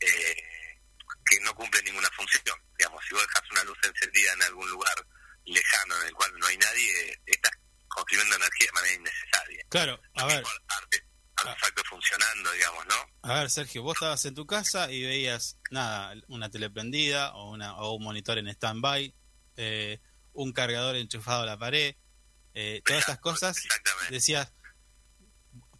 eh, 0.00 0.80
que 1.24 1.40
no 1.40 1.54
cumple 1.54 1.82
ninguna 1.82 2.08
función 2.10 2.58
digamos 2.78 3.04
si 3.06 3.14
vos 3.14 3.26
dejas 3.26 3.50
una 3.52 3.64
luz 3.64 3.78
encendida 3.84 4.32
en 4.32 4.42
algún 4.44 4.68
lugar 4.70 4.94
lejano 5.44 6.00
en 6.00 6.06
el 6.08 6.14
cual 6.14 6.32
no 6.38 6.46
hay 6.46 6.56
nadie 6.58 7.20
estás 7.26 7.52
consumiendo 7.88 8.36
energía 8.36 8.66
de 8.66 8.72
manera 8.72 8.94
innecesaria 8.94 9.64
claro. 9.68 10.00
A 10.14 10.26
ver, 10.26 10.42
arte- 10.68 11.06
artefacto 11.36 11.82
funcionando, 11.84 12.52
digamos, 12.52 12.86
¿no? 12.86 12.94
a 13.22 13.40
ver, 13.40 13.50
Sergio, 13.50 13.82
vos 13.82 13.94
estabas 13.96 14.24
en 14.26 14.34
tu 14.34 14.46
casa 14.46 14.90
y 14.90 15.02
veías, 15.04 15.58
nada, 15.70 16.14
una 16.28 16.50
tele 16.50 16.70
prendida 16.70 17.34
o, 17.34 17.50
una, 17.50 17.74
o 17.76 17.94
un 17.96 18.04
monitor 18.04 18.38
en 18.38 18.48
stand-by, 18.48 19.14
eh, 19.56 20.00
un 20.32 20.52
cargador 20.52 20.96
enchufado 20.96 21.42
a 21.42 21.46
la 21.46 21.58
pared, 21.58 21.94
eh, 22.54 22.82
todas 22.84 23.00
estas 23.00 23.18
cosas, 23.20 23.56
decías, 24.10 24.52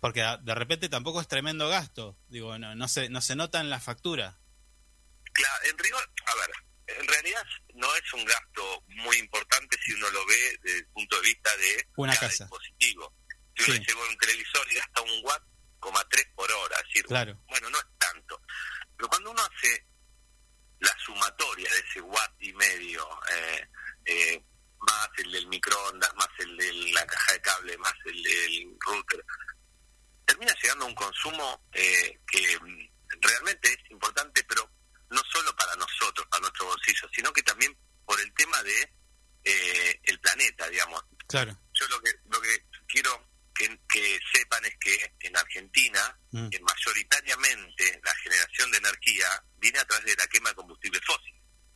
porque 0.00 0.24
de 0.42 0.54
repente 0.54 0.88
tampoco 0.88 1.20
es 1.20 1.28
tremendo 1.28 1.68
gasto, 1.68 2.18
digo, 2.28 2.58
no, 2.58 2.74
no, 2.74 2.88
se, 2.88 3.08
no 3.08 3.20
se 3.20 3.36
nota 3.36 3.60
en 3.60 3.70
la 3.70 3.80
factura. 3.80 4.38
Claro, 5.32 5.64
en 5.70 5.78
rigor, 5.78 6.10
a 6.26 6.34
ver, 6.34 6.98
en 7.00 7.08
realidad 7.08 7.42
no 7.74 7.94
es 7.94 8.12
un 8.12 8.24
gasto 8.24 8.84
muy 8.88 9.16
importante 9.18 9.76
si 9.84 9.92
uno 9.92 10.10
lo 10.10 10.26
ve 10.26 10.58
desde 10.62 10.78
el 10.78 10.86
punto 10.88 11.16
de 11.16 11.22
vista 11.22 11.56
de 11.56 11.88
Una 11.96 12.14
cada 12.14 12.28
casa. 12.28 12.44
dispositivo. 12.44 13.14
Si 13.56 13.70
uno 13.70 13.74
Sí. 13.74 13.84
lleva 13.86 14.08
un 14.08 14.18
televisor 14.18 14.66
y 14.72 14.74
gasta 14.74 15.00
un 15.02 15.24
watt, 15.24 15.42
coma 15.78 16.04
tres 16.10 16.26
por 16.34 16.50
hora, 16.50 16.76
es 16.80 16.86
decir, 16.88 17.06
Claro. 17.06 17.42
bueno, 17.48 17.70
no 17.70 17.78
es 17.78 17.84
tanto. 17.98 18.40
Pero 18.96 19.08
cuando 19.08 19.30
uno 19.30 19.42
hace 19.42 19.86
la 20.80 20.94
sumatoria 21.04 21.70
de 21.70 21.78
ese 21.78 22.00
watt 22.00 22.32
y 22.40 22.52
medio, 22.54 23.06
eh, 23.34 23.68
eh, 24.04 24.42
más 24.80 25.08
el 25.18 25.30
del 25.32 25.46
microondas, 25.48 26.14
más 26.14 26.28
el 26.38 26.56
de 26.56 26.72
la 26.92 27.06
caja 27.06 27.32
de 27.32 27.40
cable, 27.40 27.78
más 27.78 27.94
el 28.04 28.22
del 28.22 28.76
router, 28.80 29.24
termina 30.24 30.54
llegando 30.60 30.84
a 30.84 30.88
un 30.88 30.94
consumo 30.94 31.68
eh, 31.72 32.18
que 32.26 32.58
mm, 32.60 33.20
realmente 33.20 33.72
es 33.72 33.90
importante, 33.90 34.44
pero 34.44 34.68
no 35.10 35.20
solo 35.32 35.54
para 35.56 35.76
nosotros, 35.76 36.26
para 36.30 36.40
nuestro 36.40 36.66
bolsillo, 36.66 37.08
sino 37.14 37.32
que 37.32 37.42
también 37.42 37.76
por 38.04 38.20
el 38.20 38.32
tema 38.34 38.62
de 38.62 38.92
eh, 39.44 40.00
el 40.04 40.18
planeta, 40.20 40.68
digamos. 40.68 41.04
Claro. 41.26 41.56
Yo 41.72 41.86
lo 41.88 42.00
que 42.00 42.10
lo 42.26 42.40
que 42.40 42.66
quiero 42.86 43.28
que, 43.54 43.80
que 43.88 44.18
sepan 44.32 44.64
es 44.64 44.76
que 44.78 45.14
en 45.20 45.36
Argentina, 45.36 46.18
Mm. 46.32 46.48
mayoritariamente 46.62 48.00
la 48.02 48.14
generación 48.14 48.70
de 48.70 48.78
energía 48.78 49.26
viene 49.58 49.78
a 49.78 49.84
través 49.84 50.06
de 50.06 50.16
la 50.16 50.26
quema 50.28 50.48
de 50.48 50.54
combustible 50.54 50.98
fósil. 51.06 51.34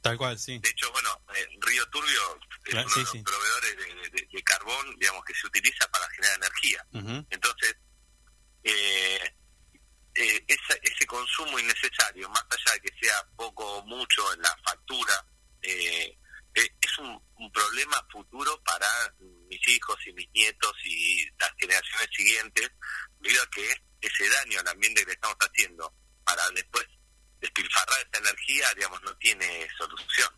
Tal 0.09 0.19
cual, 0.19 0.39
sí. 0.39 0.59
De 0.59 0.69
hecho, 0.69 0.91
bueno, 0.93 1.23
eh, 1.35 1.47
Río 1.61 1.87
Turbio 1.91 2.41
es 2.65 2.71
Claro, 2.71 2.87
uno 2.87 2.95
sí, 2.95 3.01
de 3.01 3.05
los 3.05 3.13
sí. 3.13 3.23
proveedores 3.23 3.77
de, 3.77 4.11
de- 4.11 4.29
de 4.33 4.43
carbón, 4.43 4.97
digamos, 4.99 5.25
que 5.25 5.35
se 5.35 5.47
utiliza 5.47 5.89
para 5.91 6.09
generar 6.11 6.37
energía. 6.37 6.87
Entonces, 7.31 7.77
eh, 8.65 9.35
eh, 10.15 10.45
esa- 10.49 10.79
ese 10.83 11.07
consumo 11.07 11.59
innecesario, 11.59 12.29
más 12.31 12.45
allá 12.51 12.73
de 12.75 12.81
que 12.81 12.99
sea 13.07 13.23
poco 13.37 13.65
o 13.79 13.87
mucho 13.87 14.33
en 14.35 14.43
la 14.43 14.57
factura, 14.65 15.27
eh, 15.63 16.19
eh, 16.55 16.69
es 16.81 16.99
un, 16.99 17.21
un 17.37 17.53
problema 17.53 18.03
futuro 18.11 18.61
para 18.65 18.89
mis 19.49 19.69
hijos 19.69 19.97
y 20.07 20.13
mis 20.15 20.29
nietos 20.33 20.73
y 20.85 21.27
las 21.39 21.51
generaciones 21.59 22.09
siguientes, 22.17 22.71
debido 23.21 23.43
a 23.43 23.51
que 23.51 23.83
ese 24.01 24.29
daño 24.29 24.61
al 24.61 24.69
ambiente 24.69 25.01
que 25.03 25.07
le 25.09 25.13
estamos 25.13 25.37
haciendo 25.41 25.93
para 26.25 26.49
después 26.51 26.87
despilfarrar 27.41 27.99
esa 28.01 28.19
energía, 28.19 28.67
digamos, 28.75 29.03
no 29.03 29.17
tiene 29.17 29.69
solución. 29.77 30.29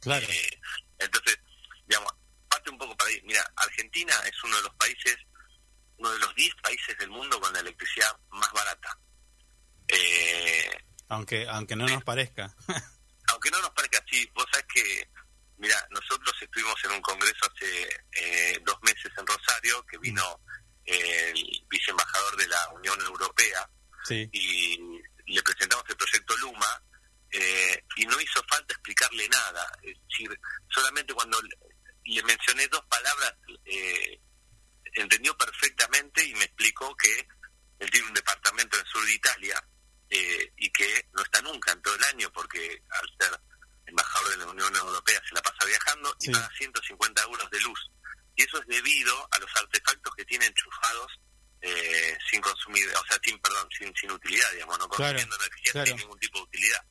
Claro. 0.00 0.26
Eh, 0.28 0.60
entonces, 0.98 1.38
digamos, 1.86 2.12
parte 2.48 2.70
un 2.70 2.78
poco 2.78 2.96
para 2.96 3.10
ahí. 3.10 3.20
Mira, 3.24 3.44
Argentina 3.56 4.14
es 4.26 4.44
uno 4.44 4.56
de 4.56 4.62
los 4.62 4.74
países, 4.74 5.16
uno 5.98 6.10
de 6.10 6.18
los 6.18 6.34
10 6.34 6.54
países 6.62 6.98
del 6.98 7.10
mundo 7.10 7.40
con 7.40 7.52
la 7.52 7.60
electricidad 7.60 8.16
más 8.30 8.52
barata. 8.52 8.98
Eh, 9.88 10.70
Aunque, 11.08 11.46
aunque 11.48 11.76
no 11.76 11.86
nos 11.86 12.02
parezca. 12.04 12.54
aunque 13.28 13.50
no 13.50 13.60
nos 13.60 13.70
parezca 13.70 14.02
así, 14.06 14.28
vos 14.34 14.46
sabés 14.50 14.66
que, 14.72 15.10
mira, 15.58 15.76
nosotros 15.90 16.34
estuvimos 16.40 16.74
en 16.84 16.92
un 16.92 17.02
congreso 17.02 17.46
hace 17.54 18.04
eh, 18.12 18.60
dos 18.64 18.78
meses 18.82 19.10
en 19.16 19.26
Rosario, 19.26 19.84
que 19.86 19.98
vino 19.98 20.40
el 20.84 21.64
viceembajador 21.68 22.36
de 22.36 22.48
la 22.48 22.68
Unión 22.74 23.00
Europea, 23.02 23.68
sí. 24.04 24.28
y 24.32 24.78
le 25.26 25.42
presentamos 25.42 25.84
el 25.88 25.96
proyecto 25.96 26.36
Luma 26.38 26.82
eh, 27.30 27.84
y 27.96 28.06
no 28.06 28.20
hizo 28.20 28.42
falta 28.48 28.74
explicarle 28.74 29.28
nada. 29.28 29.66
Es 29.82 29.96
decir, 30.08 30.38
solamente 30.70 31.14
cuando 31.14 31.40
le- 31.42 32.22
mencioné 32.24 32.66
dos 32.68 32.84
palabras 32.86 33.34
eh, 33.64 34.20
entendió 34.94 35.36
perfectamente 35.36 36.24
y 36.24 36.34
me 36.34 36.44
explicó 36.44 36.94
que 36.96 37.26
él 37.78 37.90
tiene 37.90 38.08
un 38.08 38.14
departamento 38.14 38.76
en 38.76 38.84
el 38.84 38.92
sur 38.92 39.04
de 39.04 39.12
Italia 39.14 39.64
eh, 40.10 40.52
y 40.58 40.70
que 40.70 41.08
no 41.14 41.22
está 41.22 41.40
nunca 41.42 41.72
en 41.72 41.80
todo 41.82 41.94
el 41.94 42.04
año 42.04 42.30
porque 42.32 42.82
al 42.90 43.08
ser 43.18 43.40
embajador 43.86 44.30
de 44.30 44.36
la 44.38 44.46
Unión 44.46 44.76
Europea 44.76 45.20
se 45.28 45.34
la 45.34 45.42
pasa 45.42 45.64
viajando 45.66 46.14
Sí. 46.18 46.30
y 46.30 46.32
paga 46.34 46.50
150 46.58 47.22
euros 47.22 47.50
de 47.50 47.60
luz. 47.60 47.90
Y 48.36 48.42
eso 48.42 48.58
es 48.60 48.66
debido 48.66 49.28
a 49.32 49.38
los 49.38 49.50
artefactos 49.56 50.14
que 50.14 50.24
tiene 50.24 50.46
enchufados 50.46 51.12
eh, 51.62 52.18
sin 52.30 52.40
consumir, 52.40 52.86
o 52.88 53.06
sea, 53.06 53.18
sin, 53.22 53.38
perdón, 53.40 53.68
sin, 53.76 53.94
sin 53.94 54.10
utilidad, 54.10 54.50
digamos, 54.52 54.78
no 54.78 54.88
Claro, 54.88 55.18
consumiendo 55.18 55.36
energía 55.44 55.72
claro. 55.72 55.86
sin 55.86 55.96
ningún 55.96 56.18
tipo 56.18 56.38
de 56.38 56.44
utilidad. 56.44 56.84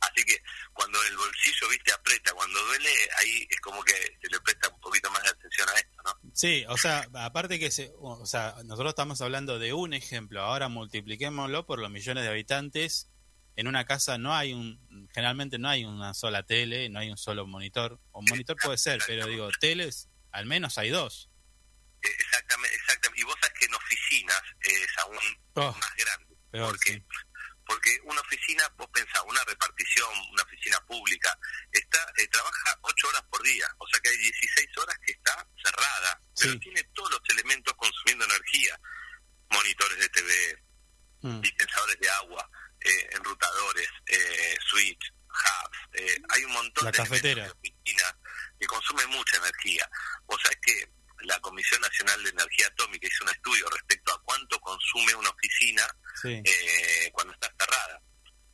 Así 0.00 0.24
que 0.24 0.42
cuando 0.72 1.02
el 1.04 1.16
bolsillo, 1.16 1.68
viste, 1.68 1.92
aprieta, 1.92 2.32
cuando 2.32 2.58
duele, 2.64 2.90
ahí 3.18 3.46
es 3.50 3.60
como 3.60 3.82
que 3.82 3.92
se 3.92 4.28
le 4.30 4.40
presta 4.40 4.68
un 4.70 4.80
poquito 4.80 5.10
más 5.10 5.22
de 5.22 5.28
atención 5.28 5.68
a 5.68 5.72
esto, 5.78 6.02
¿no? 6.04 6.30
Sí, 6.34 6.64
o 6.68 6.76
sea, 6.78 7.06
aparte 7.14 7.58
que 7.58 7.70
se, 7.70 7.92
o 7.98 8.24
sea, 8.24 8.54
nosotros 8.64 8.90
estamos 8.90 9.20
hablando 9.20 9.58
de 9.58 9.74
un 9.74 9.92
ejemplo, 9.92 10.40
ahora 10.40 10.68
multipliquémoslo 10.68 11.66
por 11.66 11.80
los 11.80 11.90
millones 11.90 12.24
de 12.24 12.30
habitantes 12.30 13.10
en 13.60 13.68
una 13.68 13.84
casa 13.84 14.16
no 14.16 14.34
hay 14.34 14.54
un, 14.54 15.08
generalmente 15.12 15.58
no 15.58 15.68
hay 15.68 15.84
una 15.84 16.14
sola 16.14 16.42
tele, 16.44 16.88
no 16.88 16.98
hay 16.98 17.10
un 17.10 17.18
solo 17.18 17.46
monitor. 17.46 18.00
O 18.10 18.22
monitor 18.22 18.56
puede 18.56 18.78
ser, 18.78 19.00
pero 19.06 19.26
digo, 19.26 19.50
teles, 19.60 20.08
al 20.32 20.46
menos 20.46 20.78
hay 20.78 20.88
dos. 20.88 21.28
Eh, 22.02 22.08
Exactamente, 22.18 22.74
exactamente. 22.76 23.20
Y 23.20 23.24
vos 23.24 23.36
oficinas 24.38 24.84
es 24.84 24.98
aún 24.98 25.18
Oh, 25.54 25.72
más 25.78 25.94
grande. 25.96 26.36
porque, 26.52 26.92
sí. 26.94 27.04
porque 27.66 27.98
una 28.04 28.20
oficina, 28.20 28.68
vos 28.76 28.88
pensás, 28.92 29.22
una 29.26 29.42
repartición, 29.44 30.08
una 30.32 30.42
oficina 30.42 30.78
pública, 30.86 31.36
está 31.72 31.98
eh, 32.18 32.26
trabaja 32.28 32.78
ocho 32.82 33.08
horas 33.08 33.22
por 33.30 33.42
día. 33.42 33.66
O 33.78 33.86
sea 33.88 34.00
que 34.00 34.08
hay 34.10 34.16
16 34.16 34.78
horas 34.78 34.96
que 35.04 35.12
está 35.12 35.46
cerrada. 35.62 36.20
Pero 36.40 36.58
tiene 36.60 36.82
todos 36.94 37.10
los 37.10 37.20
elementos 37.30 37.74
consumiendo 37.74 38.24
energía. 38.24 38.80
Monitores 39.50 39.98
de 39.98 40.08
TV, 40.10 40.64
Mm, 41.22 41.40
dispensadores 41.42 41.98
de 42.00 42.08
agua, 42.08 42.50
eh, 42.80 43.08
enrutadores, 43.12 43.86
eh, 44.06 44.56
switch, 44.70 45.12
hubs. 45.28 45.78
eh, 46.00 46.18
hay 46.30 46.44
un 46.44 46.52
montón 46.52 46.84
La 46.86 46.90
de 46.92 46.96
cafetera. 46.96 47.32
elementos 47.44 47.62
de 47.62 47.68
oficina 47.68 48.18
que 48.58 48.66
consumen 48.66 49.08
mucha 49.10 49.36
energía. 49.36 49.90
Vos 50.24 50.40
sabés 50.42 50.58
que 50.62 50.90
la 51.22 51.38
Comisión 51.40 51.80
Nacional 51.80 52.22
de 52.22 52.30
Energía 52.30 52.66
Atómica 52.68 53.06
hizo 53.06 53.24
un 53.24 53.30
estudio 53.30 53.68
respecto 53.70 54.12
a 54.12 54.22
cuánto 54.22 54.58
consume 54.60 55.14
una 55.14 55.30
oficina 55.30 55.86
sí. 56.22 56.40
eh, 56.44 57.10
cuando 57.12 57.32
está 57.34 57.52
cerrada. 57.58 58.00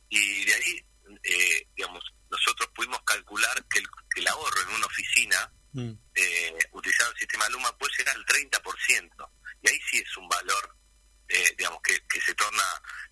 Y 0.09 0.45
de 0.45 0.53
ahí, 0.53 0.85
eh, 1.23 1.67
digamos, 1.75 2.03
nosotros 2.29 2.69
pudimos 2.75 3.01
calcular 3.03 3.63
que 3.69 3.79
el, 3.79 3.87
que 4.13 4.21
el 4.21 4.27
ahorro 4.27 4.61
en 4.63 4.75
una 4.75 4.85
oficina 4.85 5.51
Mm, 5.77 5.93
eh, 6.15 6.57
utilizando 6.71 7.11
el 7.13 7.19
sistema 7.19 7.47
Luma 7.49 7.77
puede 7.77 7.93
llegar 7.99 8.15
al 8.15 8.25
30%. 8.25 9.29
Y 9.61 9.69
ahí 9.69 9.79
sí 9.91 9.97
es 9.99 10.17
un 10.17 10.27
valor, 10.27 10.75
eh, 11.27 11.53
digamos, 11.55 11.79
que, 11.83 12.03
que 12.07 12.19
se 12.21 12.33
torna 12.33 12.63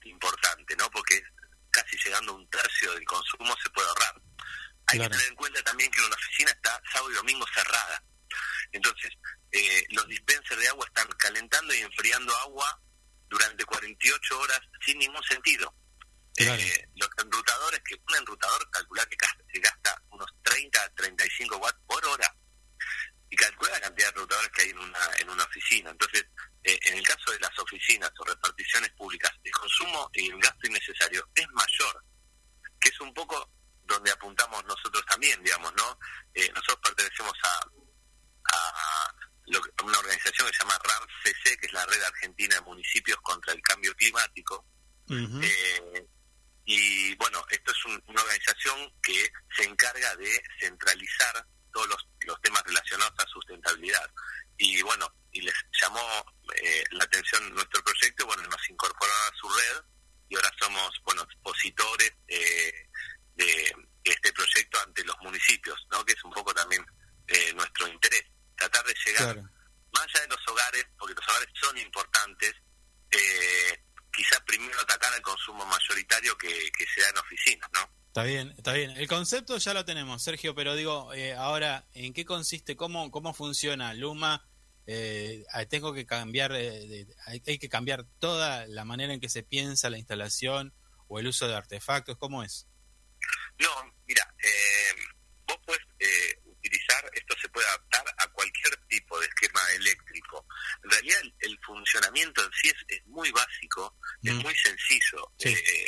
importante, 0.03 0.75
¿no? 0.75 0.89
Porque 0.89 1.21
casi 1.69 1.95
llegando 2.03 2.31
a 2.31 2.35
un 2.35 2.49
tercio 2.49 2.91
del 2.93 3.05
consumo 3.05 3.55
se 3.61 3.69
puede 3.69 3.87
ahorrar. 3.87 4.21
Hay 4.87 4.97
Claro. 4.97 5.11
que 5.11 5.17
tener 5.17 5.29
en 5.31 5.35
cuenta 5.35 5.61
también 5.63 5.91
que 5.91 6.01
una 6.01 6.15
oficina 6.15 6.51
está 6.51 6.81
sábado 6.91 7.11
y 7.11 7.15
domingo 7.15 7.45
cerrada. 7.53 8.03
Entonces, 8.71 9.11
eh, 9.51 9.85
los 9.91 10.07
dispensers 10.07 10.59
de 10.59 10.67
agua 10.67 10.85
están 10.87 11.07
calentando 11.17 11.73
y 11.73 11.79
enfriando 11.79 12.35
agua 12.37 12.81
durante 13.27 13.65
48 13.65 14.39
horas 14.39 14.61
sin 14.85 14.99
ningún 14.99 15.23
sentido. 15.23 15.73
Claro. 16.35 16.61
Eh, 16.61 16.89
los 16.95 17.09
enrutadores, 17.17 17.81
que 17.87 17.95
un 17.95 18.15
enrutador 18.17 18.69
calcula 18.69 19.05
que 19.05 19.15
gasta, 19.15 19.43
que 19.51 19.59
gasta 19.59 20.03
unos 20.09 20.29
30 20.43 20.83
a 20.83 20.89
35 20.89 21.57
watts 21.57 21.79
por 21.87 22.05
hora 22.05 22.35
y 23.29 23.35
calcula 23.35 23.71
la 23.71 23.81
cantidad 23.81 24.07
de 24.07 24.19
enrutadores 24.19 24.51
que 24.51 24.61
hay 24.63 24.69
en 24.69 24.79
una, 24.79 24.99
en 25.19 25.29
una 25.29 25.43
oficina. 25.43 25.91
Entonces, 25.91 26.25
eh, 26.63 26.79
en 26.83 26.97
el 26.97 27.07
caso 27.07 27.31
de 27.31 27.39
las 27.39 27.57
oficinas 27.59 28.11
o 28.19 28.25
reparticiones 28.25 28.91
públicas, 28.91 29.31
el 29.43 29.51
consumo 29.51 30.09
y 30.13 30.29
el 30.29 30.39
gasto 30.39 30.67
innecesario 30.67 31.27
es 31.35 31.47
mayor, 31.49 32.03
que 32.79 32.89
es 32.89 32.99
un 32.99 33.13
poco 33.13 33.49
donde 33.85 34.11
apuntamos 34.11 34.63
nosotros 34.65 35.05
también, 35.05 35.41
digamos, 35.43 35.73
¿no? 35.75 35.99
Eh, 36.33 36.49
nosotros 36.53 36.79
pertenecemos 36.83 37.33
a, 37.43 37.67
a, 38.53 39.13
una 39.83 39.99
organización 39.99 40.47
que 40.47 40.53
se 40.57 40.63
llama 40.63 40.79
RAMCC, 40.83 41.59
que 41.59 41.67
es 41.67 41.73
la 41.73 41.85
Red 41.85 42.01
Argentina 42.03 42.55
de 42.55 42.61
Municipios 42.61 43.19
contra 43.21 43.53
el 43.53 43.61
Cambio 43.61 43.93
Climático, 43.95 44.65
eh, 45.43 46.07
y 46.65 47.13
bueno, 47.15 47.45
esto 47.51 47.71
es 47.71 47.85
un- 47.85 48.03
una 48.07 48.21
organización 48.23 48.91
que 49.03 49.31
se 49.55 49.63
encarga 49.65 50.15
de 50.15 50.41
centralizar 50.59 51.45
todos 51.71 51.87
los, 51.89 52.07
los 52.21 52.41
temas 52.41 52.63
relacionados 52.63 53.13
a 53.19 53.27
sustentabilidad. 53.27 54.09
Y 54.57 54.81
bueno, 54.81 55.07
y 55.31 55.41
les 55.41 55.53
llamó 55.81 56.01
eh, 56.55 56.83
la 56.91 57.03
atención 57.03 57.53
nuestro 57.53 57.83
proyecto, 57.83 58.25
bueno, 58.25 58.41
nos 58.43 58.69
incorporaron 58.69 59.33
a 59.33 59.37
su 59.37 59.49
red 59.49 59.83
y 60.29 60.35
ahora 60.37 60.51
somos, 60.59 60.89
bueno, 61.03 61.21
expositores 61.23 62.13
eh, 62.29 62.89
de, 63.35 63.45
de 64.03 64.11
este 64.11 64.31
proyecto 64.33 64.79
ante 64.79 65.03
los 65.03 65.17
municipios, 65.21 65.77
¿no? 65.91 66.03
Que 66.05 66.13
es 66.13 66.23
un 66.23 66.31
poco 66.31 66.51
también 66.53 66.83
eh, 67.27 67.53
nuestro 67.53 67.87
interés, 67.89 68.23
tratar 68.55 68.85
de 68.85 68.95
llegar 69.05 69.33
claro. 69.33 69.49
más 69.93 70.03
allá 70.03 70.21
de 70.21 70.27
los 70.27 70.47
hogares, 70.47 70.85
porque 70.97 71.13
los 71.13 71.27
hogares 71.27 71.49
son 71.61 71.77
importantes, 71.77 72.53
eh, 73.11 73.83
quizás 74.11 74.39
primero 74.45 74.79
atacar 74.81 75.13
al 75.13 75.21
consumo 75.21 75.65
mayoritario 75.65 76.37
que, 76.37 76.71
que 76.77 76.85
se 76.93 77.01
da 77.01 77.09
en 77.09 77.17
oficinas, 77.17 77.69
¿no? 77.73 78.05
Está 78.15 78.23
bien, 78.23 78.53
está 78.57 78.71
bien. 78.71 78.91
El 78.91 79.09
concepto 79.09 79.57
ya 79.57 79.73
lo 79.73 79.83
tenemos, 79.83 80.23
Sergio, 80.23 80.55
pero 80.55 80.73
digo, 80.73 81.13
eh, 81.13 81.33
ahora, 81.33 81.85
¿en 81.93 82.13
qué 82.13 82.23
consiste? 82.23 82.77
¿Cómo, 82.77 83.11
cómo 83.11 83.33
funciona 83.33 83.93
Luma? 83.93 84.47
Eh, 84.87 85.43
tengo 85.69 85.93
que 85.93 86.05
cambiar, 86.05 86.53
eh, 86.55 87.07
hay, 87.25 87.43
hay 87.45 87.59
que 87.59 87.67
cambiar 87.67 88.05
toda 88.19 88.67
la 88.67 88.85
manera 88.85 89.13
en 89.13 89.19
que 89.19 89.27
se 89.27 89.43
piensa 89.43 89.89
la 89.89 89.97
instalación 89.97 90.73
o 91.09 91.19
el 91.19 91.27
uso 91.27 91.47
de 91.49 91.55
artefactos, 91.55 92.17
¿cómo 92.17 92.41
es? 92.41 92.69
No, 93.59 93.69
mira, 94.07 94.33
Sí. 105.45 105.53
Eh, 105.53 105.84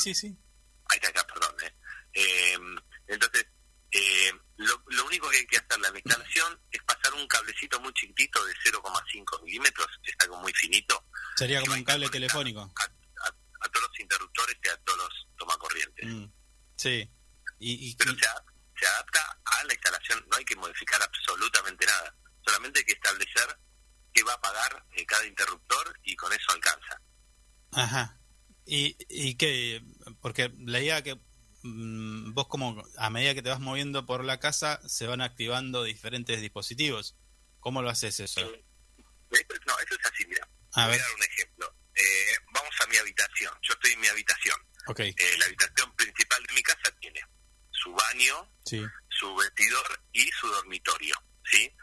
Sí, 0.00 0.14
sí, 0.14 0.28
sí. 0.28 0.36
Ahí 0.88 0.98
está, 1.02 1.26
perdón. 1.26 1.54
eh. 1.64 1.74
Eh, 2.14 2.58
entonces, 3.08 3.46
eh, 3.92 4.32
lo, 4.56 4.82
lo 4.88 5.06
único 5.06 5.28
que 5.30 5.38
hay 5.38 5.46
que 5.46 5.56
hacer 5.58 5.78
la 5.80 5.88
instalación 5.96 6.60
es 6.70 6.82
pasar 6.84 7.14
un 7.14 7.26
cablecito 7.28 7.80
muy 7.80 7.92
chiquitito 7.94 8.44
de 8.44 8.52
0,5 8.64 9.42
milímetros, 9.44 9.88
es 10.04 10.14
algo 10.20 10.36
muy 10.40 10.52
finito, 10.54 11.04
Sería 11.36 11.60
como 11.60 11.74
un 11.74 11.84
cable 11.84 12.08
telefónico. 12.10 12.60
A, 12.60 12.82
a- 12.84 13.36
a 13.62 13.68
todos 13.68 13.88
los 13.88 14.00
interruptores 14.00 14.56
y 14.64 14.68
a 14.68 14.76
todos 14.78 14.98
los 14.98 15.28
tomacorrientes. 15.38 16.06
Mm, 16.06 16.26
Sí. 16.76 17.10
Y, 17.58 17.90
y- 17.90 17.96
Pero 17.96 18.12
y- 18.12 18.18
se, 18.18 18.26
a- 18.26 18.44
se 18.78 18.86
adapta 18.86 19.40
a 19.44 19.64
la 19.64 19.72
instalación, 19.74 20.24
no 20.30 20.36
hay 20.36 20.44
que 20.44 20.56
modificar 20.56 21.00
absolutamente 21.02 21.84
nada, 21.86 22.14
solamente 22.44 22.78
hay 22.80 22.84
que 22.86 22.92
establecer 22.94 23.58
qué 24.14 24.22
va 24.24 24.32
a 24.34 24.40
pagar 24.40 24.84
eh, 24.96 25.04
cada 25.06 25.24
interruptor 25.26 25.98
y 26.02 26.16
con 26.16 26.32
eso 26.32 26.52
alcanza. 26.52 27.00
Ajá. 27.72 28.16
¿Y, 28.66 28.96
y 29.08 29.34
qué? 29.36 29.82
Porque 30.30 30.52
idea 30.80 31.02
que 31.02 31.16
mm, 31.62 32.32
vos 32.34 32.46
como 32.46 32.80
a 32.98 33.10
medida 33.10 33.34
que 33.34 33.42
te 33.42 33.48
vas 33.48 33.58
moviendo 33.58 34.06
por 34.06 34.24
la 34.24 34.38
casa 34.38 34.80
se 34.88 35.08
van 35.08 35.20
activando 35.22 35.82
diferentes 35.82 36.40
dispositivos. 36.40 37.16
¿Cómo 37.58 37.82
lo 37.82 37.90
haces 37.90 38.20
eso? 38.20 38.40
No, 38.40 38.48
eso 39.78 39.94
es 39.94 40.06
así, 40.12 40.24
mira. 40.26 40.48
A 40.74 40.86
Voy 40.86 40.92
ver, 40.92 41.00
a 41.00 41.04
dar 41.04 41.14
un 41.16 41.22
ejemplo. 41.24 41.76
Eh, 41.96 42.36
vamos 42.52 42.70
a 42.80 42.86
mi 42.86 42.96
habitación. 42.96 43.52
Yo 43.62 43.72
estoy 43.74 43.92
en 43.92 44.00
mi 44.00 44.06
habitación. 44.06 44.56
ok, 44.86 45.00
Eh, 45.00 45.14
la 45.38 45.46
habitación 45.46 45.94
principal 45.96 46.42
de 46.46 46.54
mi 46.54 46.62
casa 46.62 46.90
tiene 47.00 47.20
su 47.72 47.92
baño, 47.92 48.52
sí. 48.64 48.84
su 49.08 49.34
vestidor 49.34 50.02
y 50.12 50.28
su 50.40 50.46
dormitorio, 50.46 51.14
¿sí? 51.50 51.74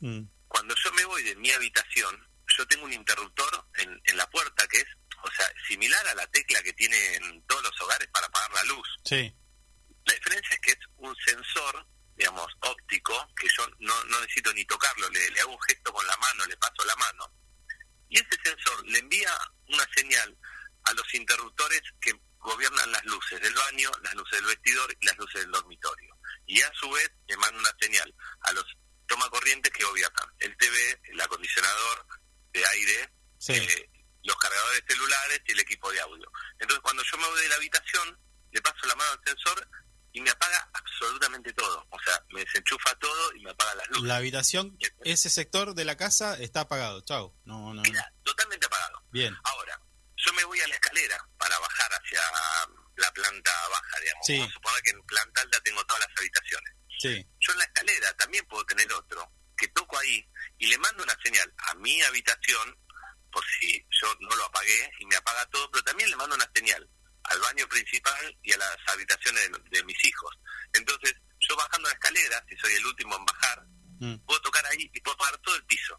Mm, 0.00 0.22
Cuando 0.48 0.74
yo 0.82 0.92
me 0.92 1.04
voy 1.04 1.22
de 1.22 1.36
mi 1.36 1.50
habitación, 1.52 2.28
yo 2.58 2.66
tengo 2.66 2.84
un 2.84 2.92
interruptor 2.92 3.68
en, 3.74 4.00
en 4.04 4.16
la 4.16 4.28
puerta 4.30 4.66
que 4.68 4.78
es, 4.78 4.86
o 5.22 5.30
sea, 5.32 5.46
similar 5.66 6.06
a 6.08 6.14
la 6.14 6.26
tecla 6.28 6.62
que 6.62 6.72
tienen 6.74 7.42
todos 7.48 7.62
los 7.64 7.80
hogares 7.80 8.06
para 8.12 8.26
apagar 8.26 8.52
la 8.52 8.62
luz. 8.64 8.88
Sí, 9.04 9.34
La 10.04 10.14
diferencia 10.14 10.54
es 10.54 10.60
que 10.60 10.70
es 10.70 10.78
un 10.98 11.14
sensor, 11.16 11.86
digamos, 12.16 12.46
óptico, 12.60 13.14
que 13.36 13.48
yo 13.58 13.66
no, 13.80 14.04
no 14.04 14.20
necesito 14.20 14.52
ni 14.54 14.64
tocarlo, 14.66 15.08
le, 15.10 15.30
le 15.30 15.40
hago 15.40 15.52
un 15.52 15.62
gesto 15.68 15.92
con 15.92 16.06
la 16.06 16.16
mano, 16.18 16.46
le 16.46 16.56
paso 16.58 16.84
la 16.86 16.96
mano, 16.96 17.32
y 18.08 18.16
ese 18.18 18.38
sensor 18.44 18.86
le 18.86 18.98
envía 19.00 19.32
una 19.68 19.86
señal 19.96 20.36
a 20.84 20.92
los 20.94 21.12
interruptores 21.14 21.82
que 22.00 22.14
gobiernan 22.38 22.92
las 22.92 23.04
luces 23.06 23.40
del 23.40 23.52
baño, 23.54 23.90
las 24.04 24.14
luces 24.14 24.38
del 24.38 24.46
vestidor 24.46 24.96
y 25.00 25.06
las 25.06 25.18
luces 25.18 25.40
del 25.42 25.50
dormitorio. 25.50 26.14
y 26.46 26.60
a 26.62 26.72
su 26.74 26.88
vez 26.90 27.10
le 27.26 27.36
mando 27.38 27.58
una 27.58 27.74
señal 27.80 28.14
a 28.42 28.52
los 28.52 28.64
toma 29.08 29.28
corrientes 29.30 29.72
que 29.72 29.84
gobiernan 29.84 30.28
el 30.38 30.56
TV, 30.56 31.00
el 31.10 31.20
acondicionador 31.20 32.06
de 32.52 32.64
aire, 32.66 33.10
Sí. 33.38 33.52
eh, 33.54 33.90
los 34.24 34.36
cargadores 34.36 34.82
celulares 34.88 35.40
y 35.46 35.52
el 35.52 35.60
equipo 35.60 35.90
de 35.92 36.00
audio. 36.00 36.30
Entonces 36.60 36.80
cuando 36.82 37.02
yo 37.02 37.16
me 37.18 37.26
voy 37.26 37.40
de 37.42 37.48
la 37.48 37.54
habitación, 37.56 38.18
le 38.52 38.60
paso 38.62 38.86
la 38.86 38.94
mano 38.96 39.10
al 39.12 39.20
sensor 39.24 39.68
y 40.12 40.20
me 40.20 40.30
apaga 40.30 40.70
absolutamente 40.72 41.52
todo. 41.52 41.86
O 41.90 41.98
sea, 42.04 42.24
me 42.30 42.44
desenchufa 42.44 42.94
todo 42.98 43.34
y 43.34 43.40
me 43.42 43.50
apaga 43.50 43.74
las 43.76 43.88
habitación, 44.54 44.78
ese 45.04 45.30
sector 45.30 45.74
de 45.74 45.84
la 45.84 45.96
casa 45.96 46.36
está 46.38 46.60
apagado. 46.62 47.00
Chau. 47.02 47.34
No, 47.44 47.74
no. 47.74 47.82
Queda 47.82 48.12
totalmente 48.22 48.66
apagado. 48.66 49.02
Bien. 49.10 49.34
Ahora, 49.44 49.80
yo 50.16 50.32
me 50.34 50.44
voy 50.44 50.60
a 50.60 50.68
la 50.68 50.74
escalera 50.74 51.18
para 51.38 51.58
bajar 51.58 51.90
hacia 51.92 52.20
la 52.96 53.12
planta 53.12 53.50
baja, 53.70 54.00
digamos. 54.00 54.26
Sí. 54.26 54.32
Vamos 54.38 54.50
a 54.50 54.54
suponer 54.54 54.82
que 54.82 54.90
en 54.90 55.02
planta 55.02 55.40
alta 55.42 55.60
tengo 55.62 55.84
todas 55.86 56.00
las 56.08 56.18
habitaciones. 56.18 56.72
Sí. 56.98 57.26
Yo 57.40 57.52
en 57.52 57.58
la 57.58 57.64
escalera 57.64 58.16
también 58.16 58.46
puedo 58.46 58.64
tener 58.66 58.90
otro 58.92 59.30
que 59.56 59.68
toco 59.68 59.98
ahí 59.98 60.28
y 60.58 60.66
le 60.66 60.78
mando 60.78 61.02
una 61.02 61.16
señal 61.22 61.52
a 61.58 61.74
mi 61.76 62.00
habitación 62.02 62.78
por 63.32 63.44
si 63.58 63.86
yo 64.00 64.14
no 64.20 64.34
lo 64.36 64.44
apagué 64.44 64.90
y 65.00 65.06
me 65.06 65.16
apaga 65.16 65.44
todo, 65.46 65.70
pero 65.70 65.82
también 65.84 66.08
le 66.10 66.16
mando 66.16 66.36
una 66.36 66.50
señal 66.54 66.88
al 67.24 67.40
baño 67.40 67.66
principal 67.68 68.38
y 68.42 68.52
a 68.52 68.58
las 68.58 68.76
habitaciones 68.86 69.50
de, 69.50 69.78
de 69.78 69.84
mis 69.84 70.04
hijos. 70.04 70.38
Entonces, 70.72 71.14
yo 71.40 71.56
bajando 71.56 71.88
la 71.88 71.94
escalera, 71.94 72.44
si 72.48 72.56
soy 72.56 72.74
el 72.74 72.86
último 72.86 73.16
en 73.16 73.24
bajar, 73.24 73.66
Mm. 73.98 74.16
puedo 74.26 74.38
tocar 74.42 74.62
ahí 74.66 74.90
y 74.92 75.00
puedo 75.00 75.14
apagar 75.14 75.38
todo 75.38 75.56
el 75.56 75.64
piso. 75.64 75.98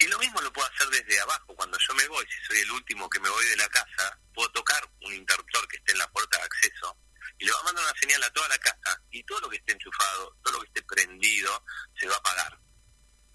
Y 0.00 0.06
lo 0.08 0.18
mismo 0.18 0.40
lo 0.40 0.52
puedo 0.52 0.66
hacer 0.68 0.88
desde 0.88 1.20
abajo. 1.20 1.54
Cuando 1.54 1.78
yo 1.78 1.94
me 1.94 2.08
voy, 2.08 2.26
si 2.26 2.44
soy 2.48 2.58
el 2.58 2.70
último 2.72 3.08
que 3.08 3.20
me 3.20 3.28
voy 3.30 3.46
de 3.46 3.56
la 3.56 3.68
casa, 3.68 4.18
puedo 4.34 4.50
tocar 4.50 4.82
un 5.02 5.14
interruptor 5.14 5.66
que 5.68 5.76
esté 5.76 5.92
en 5.92 5.98
la 5.98 6.10
puerta 6.10 6.38
de 6.38 6.42
acceso 6.44 6.98
y 7.38 7.44
le 7.44 7.52
va 7.52 7.60
a 7.60 7.62
mandar 7.62 7.84
una 7.84 8.00
señal 8.00 8.20
a 8.24 8.30
toda 8.32 8.48
la 8.48 8.58
casa 8.58 9.00
y 9.12 9.22
todo 9.22 9.40
lo 9.42 9.48
que 9.48 9.58
esté 9.58 9.72
enchufado, 9.86 10.36
todo 10.42 10.54
lo 10.54 10.60
que 10.60 10.66
esté 10.68 10.82
prendido, 10.82 11.64
se 11.98 12.06
va 12.08 12.14
a 12.14 12.18
apagar. 12.18 12.58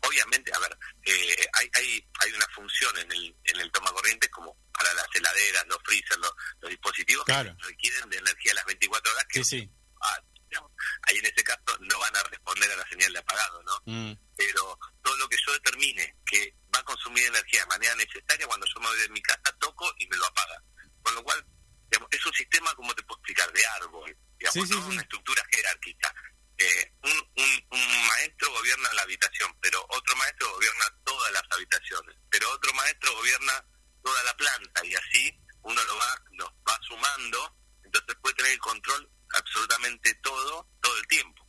Obviamente, 0.03 0.51
a 0.53 0.59
ver, 0.59 0.77
eh, 1.05 1.47
hay, 1.53 1.69
hay, 1.73 2.09
hay 2.19 2.33
una 2.33 2.45
función 2.55 2.97
en 2.97 3.11
el, 3.11 3.35
en 3.43 3.59
el 3.59 3.71
toma 3.71 3.91
corrientes 3.91 4.29
como 4.31 4.57
para 4.73 4.93
las 4.95 5.05
heladeras, 5.13 5.65
los 5.67 5.77
freezers, 5.85 6.17
los, 6.19 6.31
los 6.59 6.69
dispositivos 6.71 7.25
Claro. 7.25 7.55
que 7.57 7.67
requieren 7.67 8.09
de 8.09 8.17
energía 8.17 8.51
a 8.53 8.55
las 8.55 8.65
24 8.65 9.11
horas 9.11 9.25
que 9.29 9.43
Sí, 9.43 9.59
sí. 9.61 9.71
ah, 10.01 10.19
digamos, 10.49 10.71
ahí 11.03 11.17
en 11.19 11.25
ese 11.25 11.43
caso 11.43 11.77
no 11.81 11.99
van 11.99 12.15
a 12.15 12.23
responder 12.23 12.71
a 12.71 12.75
la 12.77 12.87
señal 12.89 13.13
de 13.13 13.19
apagado, 13.19 13.63
¿no? 13.63 13.81
Mm. 13.85 14.13
pero 14.35 14.77
todo 15.03 15.15
lo 15.17 15.29
que 15.29 15.37
yo 15.45 15.53
determine 15.53 16.17
que 16.25 16.55
va 16.75 16.79
a 16.79 16.83
consumir 16.83 17.23
energía 17.25 17.61
de 17.61 17.67
manera 17.67 17.95
necesaria, 17.95 18.47
cuando 18.47 18.65
yo 18.65 18.81
me 18.81 18.87
voy 18.87 18.99
de 19.01 19.09
mi 19.09 19.21
casa, 19.21 19.55
toco 19.59 19.93
y 19.99 20.07
me 20.07 20.17
lo 20.17 20.25
apaga. 20.25 20.63
Con 21.03 21.13
lo 21.15 21.23
cual, 21.23 21.45
digamos, 21.91 22.09
es 22.11 22.25
un 22.25 22.33
sistema, 22.33 22.73
como 22.75 22.93
te 22.95 23.03
puedo 23.03 23.19
explicar, 23.19 23.51
de 23.53 23.65
árbol, 23.81 24.17
digamos, 24.39 24.71
una 24.87 25.01
estructura 25.01 25.43
jerárquica. 25.51 26.13
Eh, 26.61 26.93
un, 27.03 27.11
un, 27.11 27.79
un 27.79 28.07
maestro 28.07 28.51
gobierna 28.51 28.93
la 28.93 29.01
habitación, 29.01 29.51
pero 29.61 29.83
otro 29.89 30.15
maestro 30.15 30.53
gobierna 30.53 30.85
todas 31.03 31.31
las 31.31 31.43
habitaciones, 31.49 32.15
pero 32.29 32.51
otro 32.51 32.71
maestro 32.73 33.15
gobierna 33.15 33.65
toda 34.03 34.23
la 34.23 34.37
planta 34.37 34.85
y 34.85 34.93
así 34.93 35.39
uno 35.63 35.81
lo 35.83 35.95
va, 35.97 36.23
lo 36.33 36.45
va 36.67 36.77
sumando, 36.87 37.57
entonces 37.83 38.15
puede 38.21 38.35
tener 38.35 38.51
el 38.51 38.59
control 38.59 39.09
absolutamente 39.33 40.13
todo, 40.21 40.67
todo 40.81 40.97
el 40.99 41.07
tiempo. 41.07 41.47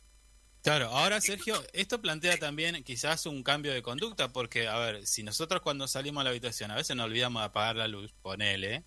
Claro, 0.63 0.87
ahora 0.87 1.21
Sergio, 1.21 1.63
esto 1.73 2.01
plantea 2.01 2.37
también 2.37 2.83
quizás 2.83 3.27
un 3.27 3.43
cambio 3.43 3.73
de 3.73 3.83
conducta, 3.83 4.31
porque, 4.31 4.67
a 4.67 4.79
ver, 4.79 5.05
si 5.05 5.21
nosotros 5.21 5.61
cuando 5.61 5.87
salimos 5.87 6.21
a 6.21 6.23
la 6.23 6.29
habitación 6.31 6.71
a 6.71 6.75
veces 6.75 6.95
nos 6.95 7.05
olvidamos 7.05 7.41
de 7.41 7.47
apagar 7.47 7.75
la 7.75 7.87
luz, 7.87 8.13
ponele, 8.21 8.85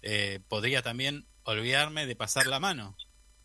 eh, 0.00 0.40
podría 0.48 0.80
también 0.80 1.28
olvidarme 1.42 2.06
de 2.06 2.16
pasar 2.16 2.46
la 2.46 2.60
mano. 2.60 2.96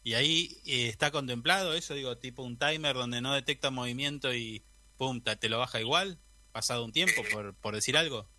Y 0.03 0.15
ahí 0.15 0.61
eh, 0.65 0.89
está 0.89 1.11
contemplado 1.11 1.73
eso, 1.73 1.93
digo, 1.93 2.17
tipo 2.17 2.43
un 2.43 2.57
timer 2.59 2.93
donde 2.95 3.21
no 3.21 3.33
detecta 3.33 3.69
movimiento 3.71 4.33
y 4.33 4.63
pum, 4.97 5.21
te 5.23 5.49
lo 5.49 5.59
baja 5.59 5.79
igual, 5.79 6.19
pasado 6.51 6.83
un 6.83 6.91
tiempo, 6.91 7.23
por, 7.31 7.55
por 7.55 7.73
decir 7.73 7.95
algo. 7.97 8.29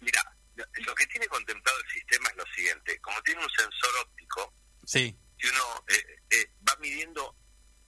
Mira, 0.00 0.22
lo- 0.54 0.94
que 0.94 1.06
tiene 1.06 1.26
contemplado 1.28 1.78
el 1.78 1.90
sistema 1.90 2.28
es 2.30 2.36
lo 2.36 2.44
siguiente. 2.54 2.98
Como 3.00 3.20
tiene 3.22 3.42
un 3.42 3.50
sensor 3.50 3.90
óptico, 4.02 4.54
Sí, 4.86 5.16
si 5.38 5.48
uno 5.48 5.84
eh, 5.88 6.16
eh, 6.30 6.50
va 6.66 6.76
midiendo 6.80 7.36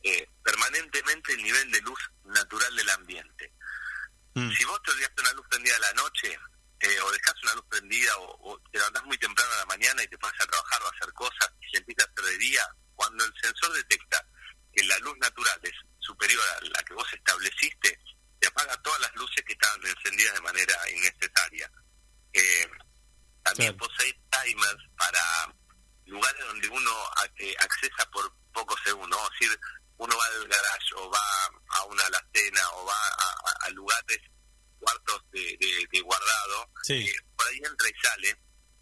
eh, 0.02 0.28
permanentemente 0.44 1.32
el 1.32 1.42
nivel 1.42 1.70
de 1.70 1.80
luz 1.80 1.98
natural 2.24 2.74
del 2.76 2.90
ambiente. 2.90 3.52
Mm. 4.34 4.50
Si 4.50 4.64
vos 4.64 4.80
te 4.82 4.90
olvidaste 4.90 5.22
una 5.22 5.32
luz 5.32 5.46
prendida 5.48 5.76
a 5.76 5.80
la 5.80 5.92
noche, 5.94 6.38
eh, 6.80 7.00
o 7.00 7.10
dejás 7.12 7.34
una 7.44 7.54
luz 7.54 7.64
prendida, 7.70 8.16
o, 8.18 8.52
o 8.52 8.58
te 8.70 8.78
levantás 8.78 9.04
muy 9.04 9.16
temprano 9.18 9.50
a 9.54 9.58
la 9.58 9.66
mañana 9.66 10.02
y 10.02 10.08
te 10.08 10.18
pones 10.18 10.40
a 10.40 10.46
trabajar 10.46 10.82
o 10.82 10.86
a 10.86 10.90
hacer 10.90 11.12
cosas, 11.14 11.50
y 11.62 11.70
se 11.70 11.78
empieza 11.78 12.02
a 12.04 12.10
hacer 12.12 12.24
de 12.32 12.38
día, 12.38 12.62
cuando 12.98 13.24
el 13.24 13.32
sensor 13.40 13.72
detecta 13.74 14.26
que 14.74 14.82
la 14.84 14.98
luz 14.98 15.16
natural 15.18 15.58
es 15.62 15.72
superior 16.00 16.42
a 16.56 16.64
la 16.64 16.82
que 16.82 16.94
vos 16.94 17.06
estableciste, 17.12 17.96
te 18.40 18.48
apaga 18.48 18.76
todas 18.82 19.00
las 19.00 19.14
luces 19.14 19.44
que 19.46 19.52
estaban 19.52 19.80
encendidas 19.86 20.34
de 20.34 20.40
manera 20.40 20.74
innecesaria. 20.90 21.70
Eh, 22.32 22.68
también 23.44 23.72
Claro. 23.76 23.88
posee 23.88 24.12
timers 24.30 24.82
para 24.96 25.22
lugares 26.06 26.44
donde 26.46 26.68
uno 26.68 26.92
eh, 27.38 27.54
accesa 27.60 28.10
por 28.10 28.32
pocos 28.52 28.80
segundos. 28.84 29.20
Es 29.40 29.48
decir, 29.48 29.60
uno 29.98 30.16
va 30.16 30.24
al 30.26 30.48
garage 30.48 30.94
o 30.96 31.08
va 31.10 31.46
a 31.76 31.84
una 31.84 32.02
alacena 32.04 32.70
o 32.72 32.84
va 32.84 32.94
a, 32.94 33.30
a- 33.30 33.66
a 33.66 33.70
lugares, 33.70 34.18
cuartos 34.80 35.22
de, 35.30 35.56
de- 35.60 35.86
de 35.90 36.00
guardado, 36.00 36.70
Sí. 36.82 36.94
eh, 37.08 37.14
por 37.36 37.46
ahí 37.46 37.58
entra 37.64 37.88
y 37.88 37.94
sale. 38.02 38.36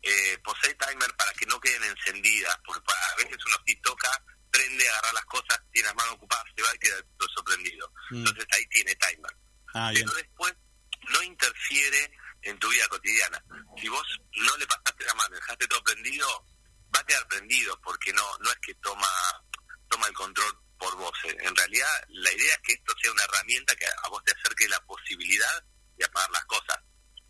Eh, 0.09 0.39
posee 0.45 0.73
timer 0.75 1.13
para 1.17 1.33
que 1.33 1.47
no 1.47 1.59
queden 1.61 1.83
encendidas, 1.83 2.57
porque 2.65 2.81
a 2.93 3.17
veces 3.17 3.39
uno 3.45 3.57
sí 3.67 3.75
toca, 3.83 4.09
prende, 4.53 4.89
agarra 4.89 5.13
las 5.15 5.25
cosas, 5.25 5.61
tiene 5.73 5.87
las 5.89 5.97
manos 5.97 6.15
ocupadas, 6.15 6.45
se 6.57 6.63
va 6.63 6.75
y 6.75 6.79
queda 6.79 6.97
todo 7.19 7.29
sorprendido. 7.35 7.91
Mm. 8.11 8.17
Entonces 8.19 8.47
ahí 8.53 8.67
tiene 8.67 8.95
timer 8.95 9.33
Ah, 9.75 9.91
bien. 9.91 10.05
pero 10.07 10.17
después 10.19 10.55
no 11.11 11.23
interfiere 11.25 12.11
en 12.43 12.57
tu 12.61 12.69
vida 12.71 12.87
cotidiana. 12.89 13.43
Si 13.81 13.89
vos 13.89 14.07
no 14.37 14.57
le 14.59 14.67
pasaste 14.69 15.05
la 15.05 15.15
mano, 15.15 15.35
dejaste 15.35 15.67
todo 15.67 15.83
prendido, 15.83 16.47
va 16.95 17.01
a 17.01 17.05
quedar 17.07 17.27
prendido, 17.27 17.81
porque 17.83 18.13
no 18.13 18.23
no 18.39 18.51
es 18.51 18.59
que 18.59 18.75
toma 18.77 19.09
toma 19.89 20.07
el 20.07 20.15
control 20.15 20.53
por 20.79 20.95
vos. 20.97 21.13
Eh, 21.25 21.37
En 21.41 21.57
realidad, 21.57 22.05
la 22.11 22.33
idea 22.33 22.55
es 22.55 22.61
que 22.63 22.73
esto 22.75 22.95
sea 23.03 23.11
una 23.11 23.25
herramienta 23.25 23.75
que 23.75 23.87
a 23.87 24.09
vos 24.09 24.23
te 24.25 24.33
acerque 24.33 24.69
la 24.69 24.81
posibilidad 24.87 25.65
de 25.97 26.05
apagar 26.05 26.31
las 26.31 26.45
cosas. 26.45 26.79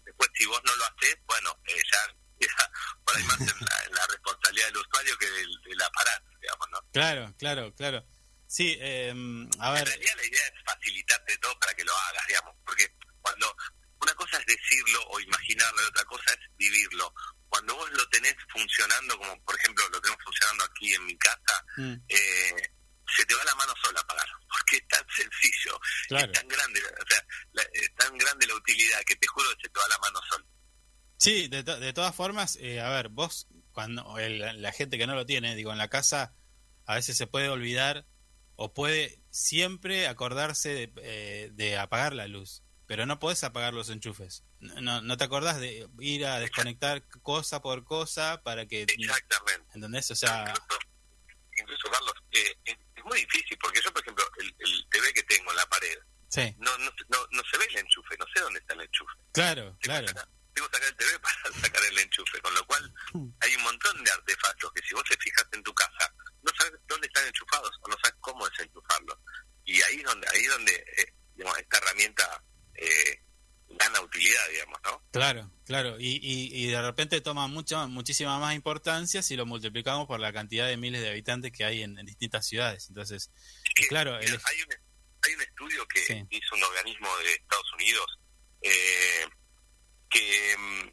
Después, 0.05 0.29
si 0.35 0.45
vos 0.47 0.61
no 0.64 0.77
lo 0.77 0.85
haces, 0.85 1.16
bueno, 1.27 1.57
eh, 1.64 1.83
ya 1.93 2.14
queda 2.39 2.70
por 3.05 3.16
ahí 3.16 3.22
más 3.24 3.41
en 3.41 3.47
la, 3.47 3.84
en 3.87 3.93
la 3.95 4.07
responsabilidad 4.07 4.66
del 4.66 4.76
usuario 4.78 5.18
que 5.18 5.30
del, 5.30 5.61
del 5.62 5.82
aparato, 5.82 6.26
digamos, 6.41 6.68
¿no? 6.70 6.80
Claro, 6.93 7.34
claro, 7.39 7.74
claro. 7.74 8.07
Sí, 8.49 8.76
eh, 8.80 9.09
a 9.11 9.12
En 9.12 9.74
ver, 9.74 9.84
realidad 9.87 10.12
la 10.16 10.24
idea 10.26 10.47
es 10.47 10.53
facilitarte 10.64 11.37
todo 11.39 11.59
para 11.59 11.74
que 11.74 11.84
lo 11.84 11.93
hagas, 11.97 12.26
digamos, 12.28 12.55
porque 12.64 12.95
cuando 13.20 13.57
una 14.01 14.14
cosa 14.14 14.39
es 14.39 14.47
decirlo 14.47 15.03
o 15.09 15.18
imaginarlo 15.20 15.82
y 15.82 15.87
otra 15.87 16.05
cosa 16.05 16.30
es 16.32 16.39
vivirlo. 16.57 17.12
Cuando 17.49 17.74
vos 17.74 17.91
lo 17.93 18.09
tenés 18.11 18.37
funcionando, 18.53 19.16
como 19.18 19.43
por 19.45 19.59
ejemplo 19.59 19.89
lo 19.89 20.01
tenemos 20.01 20.22
funcionando 20.22 20.64
aquí 20.64 20.95
en 20.95 21.07
mi 21.07 21.16
casa, 21.18 21.64
mm, 21.78 21.95
eh, 22.09 22.70
se 23.16 23.24
te 23.24 23.34
va 23.34 23.45
la 23.45 23.55
mano 23.55 23.72
sola 23.82 24.01
a 24.01 24.07
pagar, 24.07 24.28
porque 24.49 24.76
es 24.76 24.89
tan 24.89 25.05
sencillo, 25.09 25.80
Claro. 26.09 26.26
es 26.26 26.32
tan 26.39 26.49
grande, 26.49 26.80
o 26.80 27.07
sea, 27.09 27.26
la- 27.53 27.66
es 27.72 27.95
tan 27.97 28.16
grande 28.18 28.47
la 28.47 28.55
utilidad 28.55 29.01
que 29.05 29.16
te 29.16 29.26
juro 29.26 29.49
que 29.57 29.62
se 29.62 29.68
te 29.70 29.80
va 29.80 29.89
la 29.89 29.99
mano 29.99 30.20
sola. 30.30 30.45
Sí, 31.19 31.49
de, 31.49 31.64
to- 31.64 31.79
de 31.81 31.93
todas 31.93 32.14
formas, 32.14 32.57
eh, 32.61 32.81
a 32.81 32.91
ver, 32.91 33.09
vos, 33.09 33.49
cuando 33.73 34.19
el- 34.19 34.61
la 34.62 34.73
gente 34.73 34.99
que 34.99 35.07
no 35.07 35.14
lo 35.14 35.27
tiene, 35.27 35.55
digo, 35.55 35.73
en 35.73 35.79
la 35.79 35.89
casa, 35.89 36.35
a 36.85 36.95
veces 36.95 37.17
se 37.17 37.27
puede 37.27 37.49
olvidar 37.49 38.07
o 38.57 38.73
puede 38.73 39.21
siempre 39.31 40.07
acordarse 40.07 40.71
de, 40.71 40.93
eh, 41.03 41.51
de 41.53 41.79
apagar 41.79 42.14
la 42.14 42.27
luz, 42.29 42.62
pero 42.87 43.05
no 43.07 43.19
podés 43.19 43.45
apagar 43.45 43.75
los 43.75 43.91
enchufes. 43.91 44.45
No, 44.61 44.81
no, 44.81 45.03
no 45.03 45.17
te 45.17 45.25
acordás 45.25 45.61
de 45.61 45.89
ir 46.01 46.25
a 46.27 46.39
desconectar 46.41 47.07
cosa 47.23 47.61
por 47.61 47.85
cosa 47.85 48.41
para 48.43 48.67
que... 48.67 48.83
Exactamente. 48.83 49.67
¿Entendés? 49.75 50.11
O 50.11 50.14
sea, 50.17 50.41
incluso, 50.49 50.79
incluso, 51.61 51.91
Carlos, 51.91 52.14
eh, 52.33 52.55
es, 52.64 52.77
muy 53.05 53.21
difícil, 53.21 53.57
porque 53.62 53.81
yo, 53.85 53.93
por 53.93 54.03
ejemplo, 54.03 54.25
el, 54.41 54.47
el 54.59 54.87
TV 54.91 55.12
que 55.12 55.23
tengo 55.25 55.49
en 55.51 55.57
la 55.57 55.67
pared, 55.67 55.97
sí, 56.29 56.55
no, 56.59 56.77
no, 56.79 56.91
no, 57.09 57.19
no 57.31 57.43
se 57.51 57.57
ve 57.59 57.64
el 57.71 57.77
enchufe, 57.79 58.17
no 58.19 58.27
sé 58.35 58.41
dónde 58.41 58.59
está 58.59 58.75
el 58.75 58.81
enchufe. 58.81 59.12
claro, 59.33 59.77
claro. 59.81 60.07
Que 60.65 60.77
sacar 60.77 60.89
el 60.89 60.97
TV 60.97 61.19
para 61.21 61.61
sacar 61.61 61.83
el 61.85 61.99
enchufe, 61.99 62.41
con 62.41 62.55
lo 62.55 62.67
cual 62.67 62.95
hay 63.41 63.55
un 63.57 63.63
montón 63.63 64.05
de 64.05 64.11
artefactos 64.11 64.73
que 64.73 64.83
si 64.87 64.95
vos 64.95 65.05
te 65.09 65.17
fijas 65.19 65.47
en 65.53 65.63
tu 65.63 65.75
casa, 65.75 66.15
no 66.43 66.53
sabes 66.59 66.81
dónde 66.87 67.07
están 67.07 67.27
enchufados 67.27 67.71
o 67.83 67.89
no 67.89 67.97
sabes 68.03 68.17
cómo 68.21 68.49
desenchufarlos. 68.49 69.19
Y 69.65 69.81
ahí 69.83 69.97
es 69.97 70.05
donde, 70.05 70.27
ahí 70.33 70.41
es 70.45 70.51
donde 70.51 70.75
eh, 70.75 71.13
digamos, 71.35 71.59
esta 71.59 71.79
herramienta 71.79 72.45
eh, 72.75 73.21
gana 73.69 74.01
utilidad, 74.01 74.49
digamos, 74.53 74.79
¿no? 74.85 75.03
Claro, 75.11 75.51
claro, 75.67 75.97
y, 75.99 76.21
y, 76.23 76.51
y 76.65 76.67
de 76.69 76.81
repente 76.81 77.21
toma 77.21 77.49
mucha, 77.49 77.87
muchísima 77.89 78.39
más 78.39 78.55
importancia 78.55 79.23
si 79.23 79.35
lo 79.37 79.45
multiplicamos 79.45 80.07
por 80.07 80.21
la 80.21 80.33
cantidad 80.33 80.67
de 80.69 80.77
miles 80.77 81.01
de 81.03 81.11
habitantes 81.11 81.51
que 81.53 81.65
hay 81.65 81.83
en, 81.83 81.99
en 81.99 82.07
distintas 82.07 82.47
ciudades. 82.47 82.89
Entonces, 82.89 83.31
que, 83.75 83.89
claro, 83.89 84.19
el- 84.19 84.29
hay, 84.45 84.63
un, 84.63 84.69
hay 85.23 85.35
un 85.35 85.41
estudio 85.43 85.87
que 85.89 86.01
Sí. 86.01 86.25
hizo 86.31 86.55
un 86.55 86.63
organismo 86.63 87.09
de 87.19 87.33
Estados 87.35 87.73
Unidos 87.75 88.19
eh, 88.63 89.27
que 90.11 90.57
mm, 90.59 90.89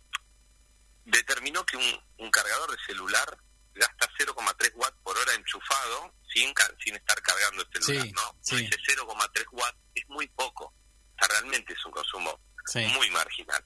determinó 1.05 1.65
que 1.65 1.77
un, 1.77 1.99
un 2.17 2.31
cargador 2.31 2.71
de 2.71 2.83
celular 2.85 3.37
gasta 3.73 4.07
0,3 4.17 4.71
watts 4.75 4.97
por 5.03 5.17
hora 5.17 5.33
enchufado 5.33 6.13
sin, 6.31 6.53
sin 6.83 6.95
estar 6.95 7.21
cargando 7.21 7.63
el 7.63 7.69
celular, 7.83 8.05
Sí, 8.07 8.11
¿no? 8.13 8.37
sí. 8.41 8.55
Dice 8.57 8.77
0,3 8.97 9.45
watts 9.51 9.77
es 9.95 10.07
muy 10.09 10.27
poco. 10.29 10.65
O 10.65 11.15
sea, 11.19 11.27
realmente 11.39 11.73
es 11.73 11.85
un 11.85 11.91
consumo 11.91 12.39
Sí. 12.65 12.85
muy 12.93 13.09
marginal. 13.11 13.63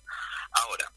Ahora, 0.51 0.91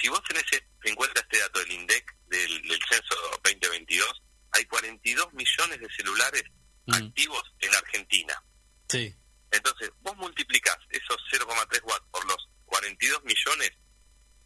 si 0.00 0.08
vos 0.08 0.20
tenés 0.24 0.44
e- 0.52 0.66
en 0.84 0.94
cuenta 0.96 1.20
este 1.20 1.38
dato 1.38 1.60
del 1.60 1.70
INDEC 1.72 2.16
del, 2.26 2.62
del 2.62 2.80
censo 2.88 3.14
2022, 3.44 4.22
hay 4.52 4.64
42 4.66 5.32
millones 5.34 5.80
de 5.80 5.88
celulares 5.96 6.42
Mm. 6.86 6.94
activos 6.94 7.42
en 7.60 7.74
Argentina. 7.74 8.42
Sí. 8.88 9.14
Entonces, 9.52 9.90
vos 10.00 10.16
multiplicás 10.16 10.76
esos 10.90 11.16
0,3 11.30 11.80
watts 11.84 12.06
por 12.10 12.24
los 12.26 12.48
42 12.66 13.22
millones 13.24 13.70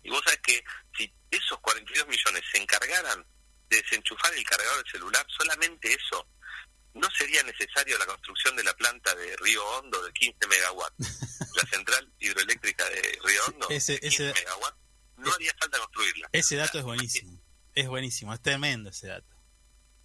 y 0.02 0.10
vos 0.10 0.22
sabés 0.24 0.40
que 0.42 0.62
si 0.96 1.12
esos 1.30 1.58
42 1.60 2.06
millones 2.08 2.42
se 2.52 2.58
encargaran 2.60 3.24
de 3.68 3.76
desenchufar 3.82 4.32
el 4.34 4.44
cargador 4.44 4.82
del 4.82 4.92
celular, 4.92 5.26
solamente 5.36 5.92
eso, 5.92 6.26
no 6.94 7.08
sería 7.10 7.42
necesario 7.42 7.98
la 7.98 8.06
construcción 8.06 8.56
de 8.56 8.64
la 8.64 8.74
planta 8.74 9.14
de 9.14 9.36
Río 9.36 9.64
Hondo 9.66 10.02
de 10.02 10.12
15 10.12 10.46
megawatts. 10.48 10.96
la 11.54 11.62
central 11.70 12.12
hidroeléctrica 12.18 12.84
de 12.88 13.18
Río 13.24 13.44
Hondo 13.46 13.68
Ese- 13.70 13.92
de 13.94 14.00
15 14.00 14.30
ese- 14.30 14.34
megawatts, 14.40 14.78
no 15.18 15.32
haría 15.34 15.52
falta 15.60 15.78
construirla. 15.78 16.28
Ese 16.32 16.56
dato 16.56 16.78
es 16.78 16.84
buenísimo. 16.84 17.40
Es 17.74 17.86
buenísimo, 17.88 18.32
es 18.34 18.40
tremendo 18.42 18.90
ese 18.90 19.08
dato. 19.08 19.36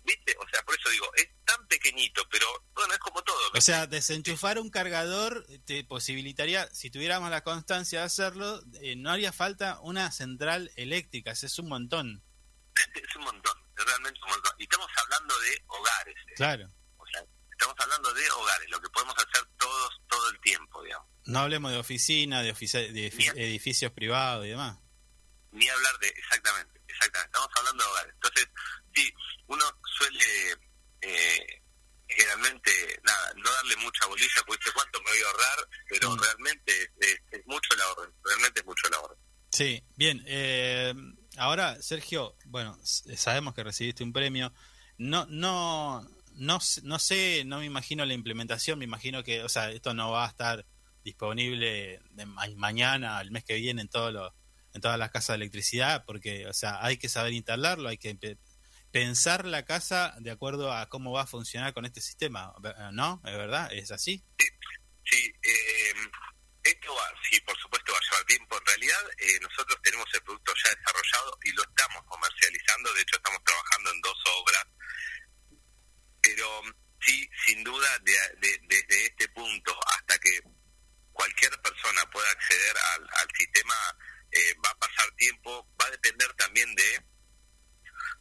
¿Viste? 0.04 0.36
O 0.40 0.48
sea, 0.50 0.62
por 0.64 0.76
eso 0.78 0.90
digo, 0.90 1.08
es 1.16 1.30
tan 1.46 1.66
pequeñito, 1.68 2.28
pero 2.30 2.46
bueno, 2.74 2.94
es 2.94 3.00
como 3.00 3.22
todo. 3.24 3.38
O 3.54 3.62
sea, 3.62 3.88
desenchufar 3.88 4.60
un 4.60 4.70
cargador 4.70 5.46
te 5.66 5.84
posibilitaría, 5.86 6.68
si 6.74 6.90
tuviéramos 6.92 7.30
la 7.30 7.42
constancia 7.44 8.00
de 8.00 8.06
hacerlo, 8.06 8.62
eh, 8.82 8.96
no 8.98 9.12
haría 9.12 9.32
falta 9.32 9.80
una 9.82 10.12
central 10.12 10.72
eléctrica, 10.76 11.32
es 11.32 11.60
un 11.60 11.70
montón. 11.70 12.22
es 12.76 13.16
un 13.16 13.24
montón, 13.24 13.58
es 13.78 13.86
realmente 13.86 14.20
un 14.24 14.30
montón. 14.32 14.54
Y 14.60 14.64
estamos 14.64 14.88
hablando 15.04 15.40
de 15.40 15.64
hogares. 15.68 16.16
¿eh? 16.28 16.34
Claro. 16.36 16.70
O 16.98 17.06
sea, 17.08 17.24
estamos 17.52 17.76
hablando 17.80 18.14
de 18.14 18.30
hogares, 18.32 18.70
lo 18.70 18.82
que 18.82 18.90
podemos 18.90 19.16
hacer 19.16 19.48
todos 19.58 20.02
todo 20.10 20.30
el 20.30 20.40
tiempo, 20.42 20.84
digamos. 20.84 21.08
No 21.26 21.40
hablemos 21.40 21.72
de 21.72 21.78
oficina, 21.78 22.42
de, 22.42 22.54
ofici- 22.54 22.92
de 22.92 23.08
edificios 23.48 23.92
privados 23.94 24.46
y 24.46 24.50
demás. 24.50 24.78
Ni 25.52 25.70
hablar 25.70 25.98
de, 26.00 26.08
exactamente, 26.10 26.82
exactamente, 26.94 27.28
estamos 27.28 27.50
hablando 27.58 27.84
de 27.84 27.90
hogares. 27.92 28.14
Entonces, 28.16 28.48
sí, 28.96 29.14
uno 29.48 29.66
suele 29.98 30.26
eh, 31.02 31.62
generalmente, 32.08 32.72
nada, 33.04 33.34
no 33.36 33.52
darle 33.52 33.76
mucha 33.78 34.06
bolilla, 34.08 34.42
porque 34.46 34.60
dice 34.64 34.74
cuánto 34.76 35.00
me 35.02 35.10
voy 35.12 35.20
a 35.20 35.28
ahorrar, 35.28 35.70
pero 35.90 36.16
Mm. 36.16 36.20
realmente 36.20 36.92
es, 37.00 37.18
es 37.32 37.46
mucho 37.46 37.74
el 37.74 37.82
ahorro, 37.82 38.14
realmente 38.24 38.60
es 38.60 38.66
mucho 38.66 38.88
el 38.88 38.94
ahorro. 38.94 39.18
Sí, 39.52 39.84
bien. 39.96 40.24
eh, 40.26 40.94
ahora, 41.38 41.82
Sergio, 41.82 42.36
bueno, 42.46 42.78
sabemos 42.84 43.54
que 43.54 43.64
recibiste 43.64 44.04
un 44.04 44.14
premio. 44.14 44.52
No, 44.98 45.26
no, 45.28 46.02
no, 46.34 46.60
no 46.84 47.00
sé, 47.00 47.44
no 47.46 47.60
me 47.60 47.66
imagino 47.66 48.06
la 48.06 48.14
implementación. 48.14 48.80
Me 48.80 48.86
imagino 48.86 49.24
que, 49.24 49.44
o 49.44 49.50
sea, 49.50 49.70
esto 49.72 49.94
no 49.94 50.12
va 50.12 50.26
a 50.26 50.30
estar 50.30 50.66
disponible 51.04 52.00
de 52.12 52.26
ma- 52.26 52.48
mañana, 52.56 53.22
el 53.22 53.30
mes 53.32 53.44
que 53.44 53.56
viene 53.56 53.82
en 53.82 53.90
todos 53.90 54.12
los, 54.14 54.32
en 54.74 54.82
todas 54.82 54.98
las 55.00 55.12
casas 55.12 55.30
de 55.30 55.44
electricidad, 55.44 56.04
porque, 56.06 56.48
o 56.48 56.54
sea, 56.54 56.84
hay 56.84 56.98
que 56.98 57.10
saber 57.10 57.34
instalarlo, 57.34 57.90
hay 57.90 57.98
que 57.98 58.18
pensar 58.92 59.46
la 59.46 59.66
casa 59.66 60.14
de 60.20 60.32
acuerdo 60.32 60.72
a 60.72 60.88
cómo 60.90 61.12
va 61.12 61.24
a 61.24 61.28
funcionar 61.28 61.74
con 61.74 61.86
este 61.86 62.02
sistema, 62.02 62.54
¿no? 62.92 63.22
¿Es 63.26 63.38
verdad? 63.38 63.72
¿Es 63.74 63.92
así? 63.92 64.24
Sí, 65.06 65.34
eh, 65.44 65.94
esto 66.64 66.94
va, 66.96 67.12
sí, 67.30 67.40
por 67.42 67.58
supuesto 67.60 67.92
va 67.92 67.98
a 67.98 68.02
llevar 68.02 68.26
tiempo. 68.26 68.58
En 68.58 68.66
realidad, 68.66 69.02
eh, 69.18 69.40
nosotros 69.42 69.78
tenemos 69.84 70.08
el 70.14 70.22
producto 70.22 70.54
ya 70.64 70.70
desarrollado 70.76 71.38
y 71.44 71.52
lo 71.52 71.64
estamos 71.64 72.04
comercializando. 72.06 72.94
De 72.94 73.02
hecho, 73.02 73.16
estamos 73.18 73.44
trabajando 73.44 73.92
en 73.92 74.02
dos 74.02 74.18
obras. 74.42 74.66
Pero 76.22 76.62
sí, 77.02 77.30
sin 77.46 77.64
duda, 77.64 77.88
de- 78.04 78.36
de- 78.48 78.60
desde 78.68 79.06
este 79.08 79.28
punto 79.30 79.78
hasta 79.88 80.18
que 80.20 80.40
cualquier 81.12 81.52
persona 81.62 82.10
pueda 82.12 82.30
acceder 82.32 82.76
al 83.20 83.28
sistema, 83.38 83.76
eh, 84.34 84.56
va 84.66 84.70
a 84.70 84.80
pasar 84.80 85.10
tiempo. 85.16 85.68
Va 85.82 85.86
a 85.86 85.92
depender 85.92 86.32
también 86.34 86.74
de 86.76 87.04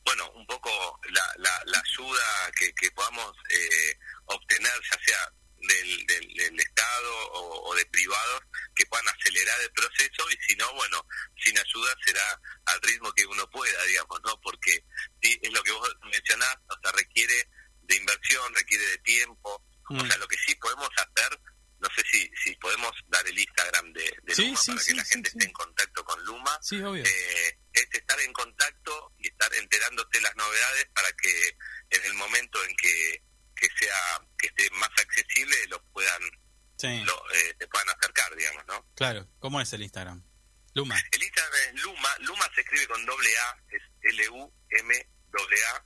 bueno, 0.05 0.29
un 0.33 0.47
poco 0.47 1.01
la, 1.11 1.35
la, 1.39 1.63
la 1.67 1.79
ayuda 1.79 2.51
que, 2.59 2.73
que 2.75 2.91
podamos 2.91 3.33
eh, 3.51 3.97
obtener, 4.27 4.73
ya 4.91 4.99
sea 5.05 5.33
del, 5.59 6.07
del, 6.07 6.35
del 6.35 6.61
Estado 6.61 7.27
o, 7.35 7.71
o 7.71 7.75
de 7.77 7.87
privados, 7.87 8.43
que 8.75 8.85
puedan 8.87 9.07
acelerar 9.09 9.61
el 9.61 9.71
proceso 9.71 10.29
y 10.31 10.37
si 10.45 10.57
no, 10.57 10.73
bueno, 10.75 11.07
sin 11.45 11.57
ayuda 11.57 11.95
será 12.05 12.41
al 12.67 12.81
ritmo 12.83 13.13
que 13.13 13.25
uno 13.27 13.49
pueda, 13.51 13.81
digamos, 13.85 14.21
¿no? 14.25 14.41
Porque 14.41 14.85
sí, 15.23 15.39
es 15.41 15.53
lo 15.53 15.63
que 15.63 15.71
vos 15.73 15.97
mencionás, 16.11 16.57
o 16.69 16.77
sea, 16.83 16.91
requiere 16.93 17.49
de 17.83 17.97
inversión, 17.97 18.55
requiere 18.55 18.85
de 18.87 18.99
tiempo, 18.99 19.63
Mm. 19.89 20.01
o 20.01 20.07
sea, 20.07 20.17
lo 20.17 20.29
que 20.29 20.39
sí 20.47 20.55
podemos 20.57 20.89
hacer, 20.97 21.39
no 21.83 21.89
sé 21.95 22.03
si, 22.11 22.31
si 22.43 22.55
podemos 22.57 22.93
dar 23.09 23.27
el 23.27 23.39
Instagram 23.39 23.93
de, 23.93 24.17
de 24.23 24.35
Sí, 24.35 24.47
Luma 24.47 24.57
sí, 24.61 24.71
para 24.71 24.81
sí, 24.83 24.91
que 24.91 24.97
la 24.97 25.05
gente 25.05 25.29
esté 25.29 25.45
en 25.45 25.53
contacto 25.53 26.05
con 26.05 26.25
Luma 26.25 26.59
Sí, 26.63 26.81
obvio. 26.81 27.05
eh, 27.05 27.59
es 27.73 27.89
estar 27.93 28.21
en 28.21 28.33
contacto 28.33 29.13
y 29.19 29.29
estar 29.29 29.53
enterándote 29.55 30.21
las 30.21 30.35
novedades 30.37 30.87
para 30.95 31.13
que 31.15 31.57
en 31.91 32.05
el 32.05 32.15
momento 32.15 32.63
en 32.65 32.75
que, 32.77 33.23
que 33.57 33.69
sea 33.79 34.21
que 34.39 34.47
esté 34.47 34.71
más 34.77 34.91
accesible 34.97 35.57
lo 35.69 35.83
puedan 35.93 36.23
lo, 36.83 37.33
eh, 37.35 37.55
te 37.59 37.69
puedan 37.69 37.89
acercar 37.91 38.35
digamos 38.37 38.65
no 38.67 38.85
claro. 38.97 39.29
¿Cómo 39.39 39.61
es 39.61 39.73
el 39.73 39.83
Instagram? 39.83 40.23
Luma. 40.75 40.97
el 41.13 41.23
Instagram 41.23 41.61
es 41.75 41.83
Luma 41.83 42.09
Luma 42.21 42.45
se 42.55 42.61
escribe 42.63 42.87
con 42.89 43.05
doble 43.07 43.29
A 43.39 43.57
es 43.71 43.83
L 44.15 44.29
U 44.31 44.53
M 44.71 45.09
doble 45.31 45.57
A 45.67 45.85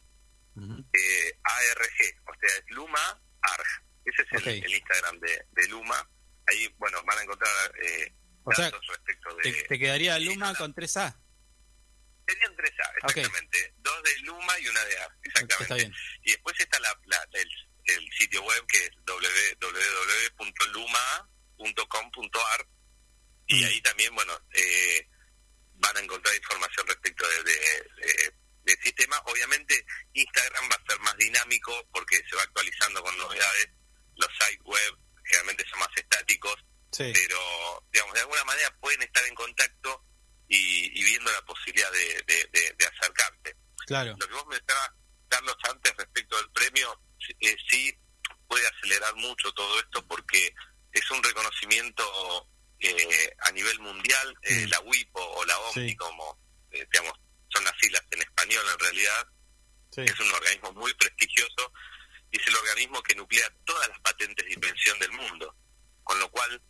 eh, 0.92 1.38
A 1.42 1.62
R 1.64 1.84
G 1.98 2.20
o 2.24 2.32
sea 2.40 2.56
es 2.56 2.64
Luma 2.68 3.22
Arg 3.42 3.85
ese 4.06 4.22
es 4.30 4.46
el, 4.46 4.72
Instagram 4.74 5.18
de, 5.20 5.46
de 5.52 5.68
Luma 5.68 6.08
ahí 6.46 6.68
bueno 6.78 7.02
van 7.04 7.18
a 7.18 7.22
encontrar 7.22 7.50
eh, 7.82 8.12
O 8.44 8.52
sea, 8.52 8.66
datos 8.66 8.86
respecto 8.88 9.34
de 9.36 9.42
Te, 9.42 9.62
te 9.64 9.78
quedaría 9.78 10.18
Luma 10.18 10.54
con 10.54 10.74
3A. 10.74 11.14
Serían 12.28 12.56
tres 12.56 12.72
A, 12.80 12.88
Ok. 13.06 13.16
exactamente. 13.16 13.74
Dos 13.78 14.02
de 14.02 14.18
Luma 14.20 14.58
y 14.58 14.66
una 14.68 14.84
de 14.84 14.98
A, 14.98 15.08
exactamente. 15.22 15.62
Está 15.62 15.74
bien. 15.76 15.92
Y 16.24 16.30
después 16.32 16.58
está 16.58 16.80
la, 16.80 17.00
la- 17.04 17.28
el, 17.34 17.48
el 17.84 18.12
sitio 18.18 18.42
web 18.42 18.66
que 18.66 18.78
es 18.84 18.90
www.luma.com.ar 21.58 22.66
y 23.48 23.62
Mm. 23.62 23.64
ahí 23.66 23.80
también, 23.80 24.12
bueno, 24.14 24.32
eh, 24.54 25.08
van 25.74 25.96
a 25.96 26.00
encontrar 26.00 26.34
información 26.34 26.84
respecto 26.88 27.24
de, 27.28 27.42
de- 27.44 27.84
de- 28.06 28.34
del 28.64 28.82
sistema. 28.82 29.16
Obviamente 29.26 29.86
Instagram 30.14 30.68
va 30.68 30.74
a 30.74 30.86
ser 30.90 30.98
más 31.00 31.16
dinámico 31.16 31.72
porque 31.92 32.16
se 32.28 32.34
va 32.34 32.42
actualizando 32.42 33.02
con 33.04 33.16
novedades. 33.18 33.68
Los 34.16 34.28
sites 34.38 34.64
web 34.64 34.96
generalmente 35.24 35.64
son 35.68 35.78
más 35.80 35.88
estáticos, 35.96 36.54
Sí. 36.92 37.12
pero 37.12 37.84
digamos 37.92 38.14
de 38.14 38.20
alguna 38.20 38.44
manera 38.44 38.74
pueden 38.80 39.02
estar 39.02 39.24
en 39.26 39.34
contacto 39.34 40.02
y, 40.48 40.98
y 41.00 41.04
viendo 41.04 41.30
la 41.32 41.42
posibilidad 41.42 41.90
de, 41.92 42.22
de, 42.26 42.48
de- 42.52 42.74
de 42.78 42.86
acercarte. 42.86 43.56
Claro. 43.86 44.16
Lo 44.18 44.26
que 44.26 44.34
vos 44.34 44.46
mencionabas, 44.46 44.90
Carlos, 45.28 45.56
antes 45.68 45.94
respecto 45.96 46.36
del 46.36 46.50
premio, 46.52 47.00
eh, 47.40 47.56
sí 47.68 47.92
puede 48.48 48.66
acelerar 48.68 49.14
mucho 49.16 49.52
todo 49.52 49.78
esto 49.80 50.06
porque 50.06 50.54
es 50.92 51.10
un 51.10 51.22
reconocimiento 51.22 52.48
eh, 52.78 53.34
a 53.40 53.50
nivel 53.52 53.78
mundial, 53.80 54.34
eh, 54.42 54.66
la 54.68 54.80
WIPO 54.80 55.20
o 55.20 55.44
la 55.44 55.58
OMNI, 55.58 55.90
Sí. 55.90 55.96
como 55.96 56.38
eh, 56.70 56.86
digamos 56.92 57.12
son 57.48 57.64
las 57.64 57.74
siglas 57.80 58.02
en 58.10 58.20
español 58.20 58.64
en 58.72 58.78
realidad, 58.78 59.26
Sí. 59.90 60.02
es 60.02 60.20
un 60.20 60.30
organismo 60.32 60.72
muy 60.72 60.92
prestigioso 60.94 61.72
es 62.36 62.46
el 62.48 62.56
organismo 62.56 63.02
que 63.02 63.14
nuclea 63.14 63.52
todas 63.64 63.88
las 63.88 64.00
patentes 64.00 64.44
de 64.44 64.52
invención 64.52 64.98
del 64.98 65.12
mundo. 65.12 65.54
Con 66.02 66.18
lo 66.20 66.30
cual, 66.30 66.62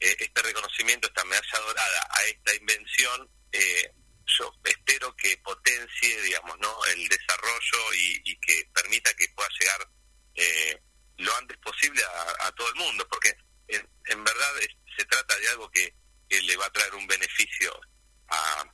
eh, 0.00 0.16
este 0.18 0.42
reconocimiento, 0.42 1.08
esta 1.08 1.24
medalla 1.24 1.58
dorada 1.66 2.08
a 2.10 2.24
esta 2.24 2.54
invención, 2.54 3.30
eh, 3.52 3.92
yo 4.26 4.52
espero 4.64 5.14
que 5.16 5.36
potencie, 5.38 6.20
digamos, 6.22 6.58
¿no? 6.58 6.84
el 6.86 7.08
desarrollo 7.08 7.94
y, 7.94 8.36
que 8.40 8.68
permita 8.74 9.14
que 9.14 9.28
pueda 9.28 9.48
llegar 9.60 9.88
eh, 10.34 10.82
lo 11.18 11.36
antes 11.36 11.56
posible 11.58 12.02
a, 12.40 12.52
todo 12.52 12.68
el 12.68 12.74
mundo, 12.74 13.06
porque 13.08 13.34
en, 13.68 13.88
en 14.06 14.24
verdad 14.24 14.52
se 14.96 15.04
trata 15.04 15.36
de 15.38 15.48
algo 15.48 15.70
que, 15.70 15.94
le 16.28 16.56
va 16.56 16.66
a 16.66 16.72
traer 16.72 16.92
un 16.96 17.06
beneficio 17.06 17.80
a, 18.26 18.64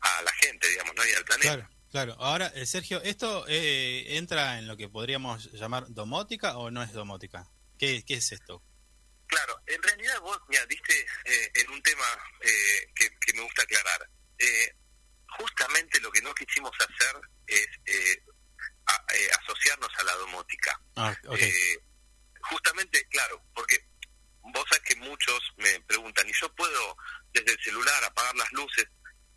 a 0.00 0.22
la 0.22 0.32
gente, 0.32 0.66
digamos, 0.68 0.94
¿no? 0.94 1.06
y 1.06 1.12
al 1.12 1.24
planeta. 1.24 1.70
Claro. 1.94 2.16
Ahora, 2.18 2.50
eh, 2.56 2.66
Sergio, 2.66 3.00
¿esto 3.02 3.44
eh, 3.46 4.16
entra 4.16 4.58
en 4.58 4.66
lo 4.66 4.76
que 4.76 4.88
podríamos 4.88 5.52
llamar 5.52 5.84
domótica 5.90 6.58
o 6.58 6.68
no 6.72 6.82
es 6.82 6.92
domótica? 6.92 7.48
¿Qué, 7.78 8.02
qué 8.04 8.14
es 8.14 8.32
esto? 8.32 8.64
Claro, 9.28 9.54
en 9.66 9.80
realidad 9.80 10.18
vos, 10.20 10.36
mira, 10.48 10.66
diste 10.66 10.92
eh, 11.24 11.52
en 11.54 11.70
un 11.70 11.80
tema 11.82 12.04
eh, 12.40 12.90
que, 12.96 13.08
que 13.24 13.32
me 13.34 13.42
gusta 13.42 13.62
aclarar. 13.62 14.10
Eh, 14.38 14.74
justamente 15.38 16.00
lo 16.00 16.10
que 16.10 16.20
no 16.22 16.34
quisimos 16.34 16.72
hacer 16.80 17.20
es 17.46 17.68
eh, 17.86 18.22
a- 18.86 19.04
eh, 19.14 19.28
asociarnos 19.42 19.90
a 19.96 20.02
la 20.02 20.14
domótica. 20.14 20.80
Ah, 20.96 21.16
ok. 21.28 21.38
Eh, 21.38 21.78
justamente, 22.50 23.06
claro, 23.08 23.40
porque 23.54 23.78
vos 24.42 24.64
sabés 24.68 24.84
que 24.84 24.96
muchos 24.96 25.40
me 25.58 25.80
preguntan, 25.82 26.28
¿y 26.28 26.32
yo 26.40 26.52
puedo 26.56 26.96
desde 27.32 27.52
el 27.52 27.62
celular 27.62 28.02
apagar 28.02 28.34
las 28.34 28.50
luces? 28.52 28.86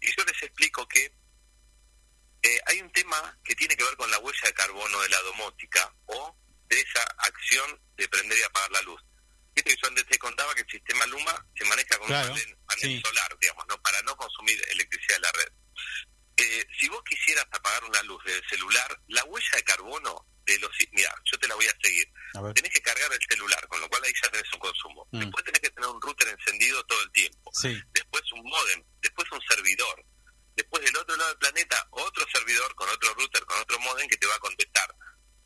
Y 0.01 0.07
yo 0.17 0.23
les 0.25 0.41
explico 0.41 0.87
que 0.87 1.13
eh, 2.47 2.61
hay 2.67 2.81
un 2.81 2.91
tema 2.91 3.37
que 3.43 3.55
tiene 3.55 3.75
que 3.75 3.83
ver 3.83 3.95
con 3.97 4.09
la 4.09 4.19
huella 4.19 4.39
de 4.45 4.53
carbono 4.53 5.01
de 5.01 5.09
la 5.09 5.21
domótica 5.21 5.93
o 6.05 6.35
de 6.69 6.79
esa 6.79 7.03
acción 7.19 7.81
de 7.95 8.07
prender 8.07 8.37
y 8.37 8.43
apagar 8.43 8.71
la 8.71 8.81
luz. 8.83 9.01
Viste 9.55 9.71
que 9.75 9.81
yo 9.81 9.87
antes 9.87 10.05
te 10.05 10.17
contaba 10.19 10.53
que 10.53 10.61
el 10.61 10.69
sistema 10.69 11.05
Luma 11.07 11.45
se 11.57 11.65
maneja 11.65 11.97
con 11.97 12.07
Claro, 12.07 12.31
un 12.31 12.39
panel, 12.39 12.57
panel 12.67 12.81
sí. 12.83 13.01
solar, 13.03 13.37
digamos, 13.39 13.65
¿no? 13.67 13.81
para 13.81 14.01
no 14.03 14.15
consumir 14.15 14.61
electricidad 14.69 15.15
de 15.15 15.21
la 15.21 15.31
red. 15.31 15.51
Eh, 16.37 16.65
si 16.79 16.87
vos 16.89 17.01
quisieras 17.03 17.45
apagar 17.51 17.83
una 17.85 18.01
luz 18.03 18.23
del 18.23 18.43
celular, 18.47 18.99
la 19.07 19.23
huella 19.25 19.49
de 19.55 19.63
carbono 19.63 20.25
de 20.45 20.59
los... 20.59 20.71
Mira, 20.91 21.11
yo 21.25 21.39
te 21.39 21.47
la 21.47 21.55
voy 21.55 21.65
a 21.65 21.73
seguir. 21.81 22.07
A. 22.35 22.53
Tenés 22.53 22.71
que 22.71 22.81
cargar 22.81 23.11
el 23.11 23.19
celular, 23.27 23.67
con 23.67 23.81
lo 23.81 23.89
cual 23.89 24.03
ahí 24.03 24.13
ya 24.21 24.29
tenés 24.29 24.53
un 24.53 24.59
consumo. 24.59 25.07
Mm. 25.11 25.19
Después 25.19 25.43
tenés 25.43 25.61
que 25.61 25.69
tener 25.71 25.89
un 25.89 26.01
router 26.01 26.27
encendido 26.27 26.83
todo 26.85 27.01
el 27.01 27.11
tiempo. 27.11 27.51
Sí, 27.53 27.81
Después 27.91 28.23
un 28.33 28.43
modem. 28.43 28.83
Después 29.01 29.27
un 29.31 29.41
servidor. 29.49 30.05
Después 30.57 30.83
del 30.83 30.97
otro 30.97 31.15
lado 31.15 31.29
del 31.29 31.37
planeta, 31.37 31.87
otro 31.91 32.25
servidor 32.33 32.73
con 32.73 32.89
otro 32.89 33.13
router, 33.13 33.45
con 33.45 33.59
otro 33.59 33.79
modem 33.79 34.09
que 34.09 34.17
te 34.17 34.25
va 34.25 34.33
a 34.33 34.39
contestar. 34.39 34.93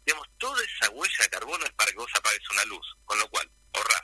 Digamos, 0.06 0.26
toda 0.38 0.64
esa 0.64 0.90
huella 0.90 1.16
de 1.20 1.30
carbono 1.30 1.66
es 1.66 1.74
para 1.74 1.92
que 1.92 1.98
vos 1.98 2.12
apagues 2.16 2.50
una 2.50 2.64
luz. 2.66 2.88
Con 3.04 3.20
lo 3.20 3.30
cual, 3.30 3.52
ahorrás 3.74 4.04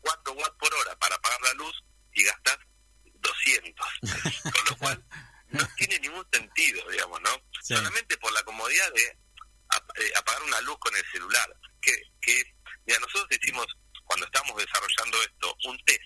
4 0.00 0.32
watts 0.32 0.56
por 0.58 0.74
hora 0.74 0.98
para 0.98 1.14
apagar 1.14 1.40
la 1.42 1.54
luz 1.54 1.72
y 2.14 2.24
gastás 2.24 2.58
200. 3.04 3.86
con 4.42 4.64
lo 4.70 4.76
cual, 4.78 5.04
no 5.50 5.68
tiene 5.76 6.00
ningún 6.00 6.26
sentido, 6.32 6.90
digamos, 6.90 7.20
¿no? 7.20 7.30
Sí. 7.62 7.76
Solamente 7.76 8.18
por 8.18 8.32
la 8.32 8.42
comodidad 8.42 8.92
de 8.92 9.04
eh, 9.04 10.12
apagar 10.16 10.42
una 10.42 10.60
luz 10.62 10.78
con 10.80 10.96
el 10.96 11.04
celular. 11.12 11.48
Que, 11.80 11.94
que 12.20 12.42
mira, 12.86 12.98
nosotros 12.98 13.38
hicimos, 13.40 13.66
cuando 14.04 14.26
estábamos 14.26 14.56
desarrollando 14.56 15.22
esto, 15.22 15.56
un 15.66 15.78
test. 15.84 16.02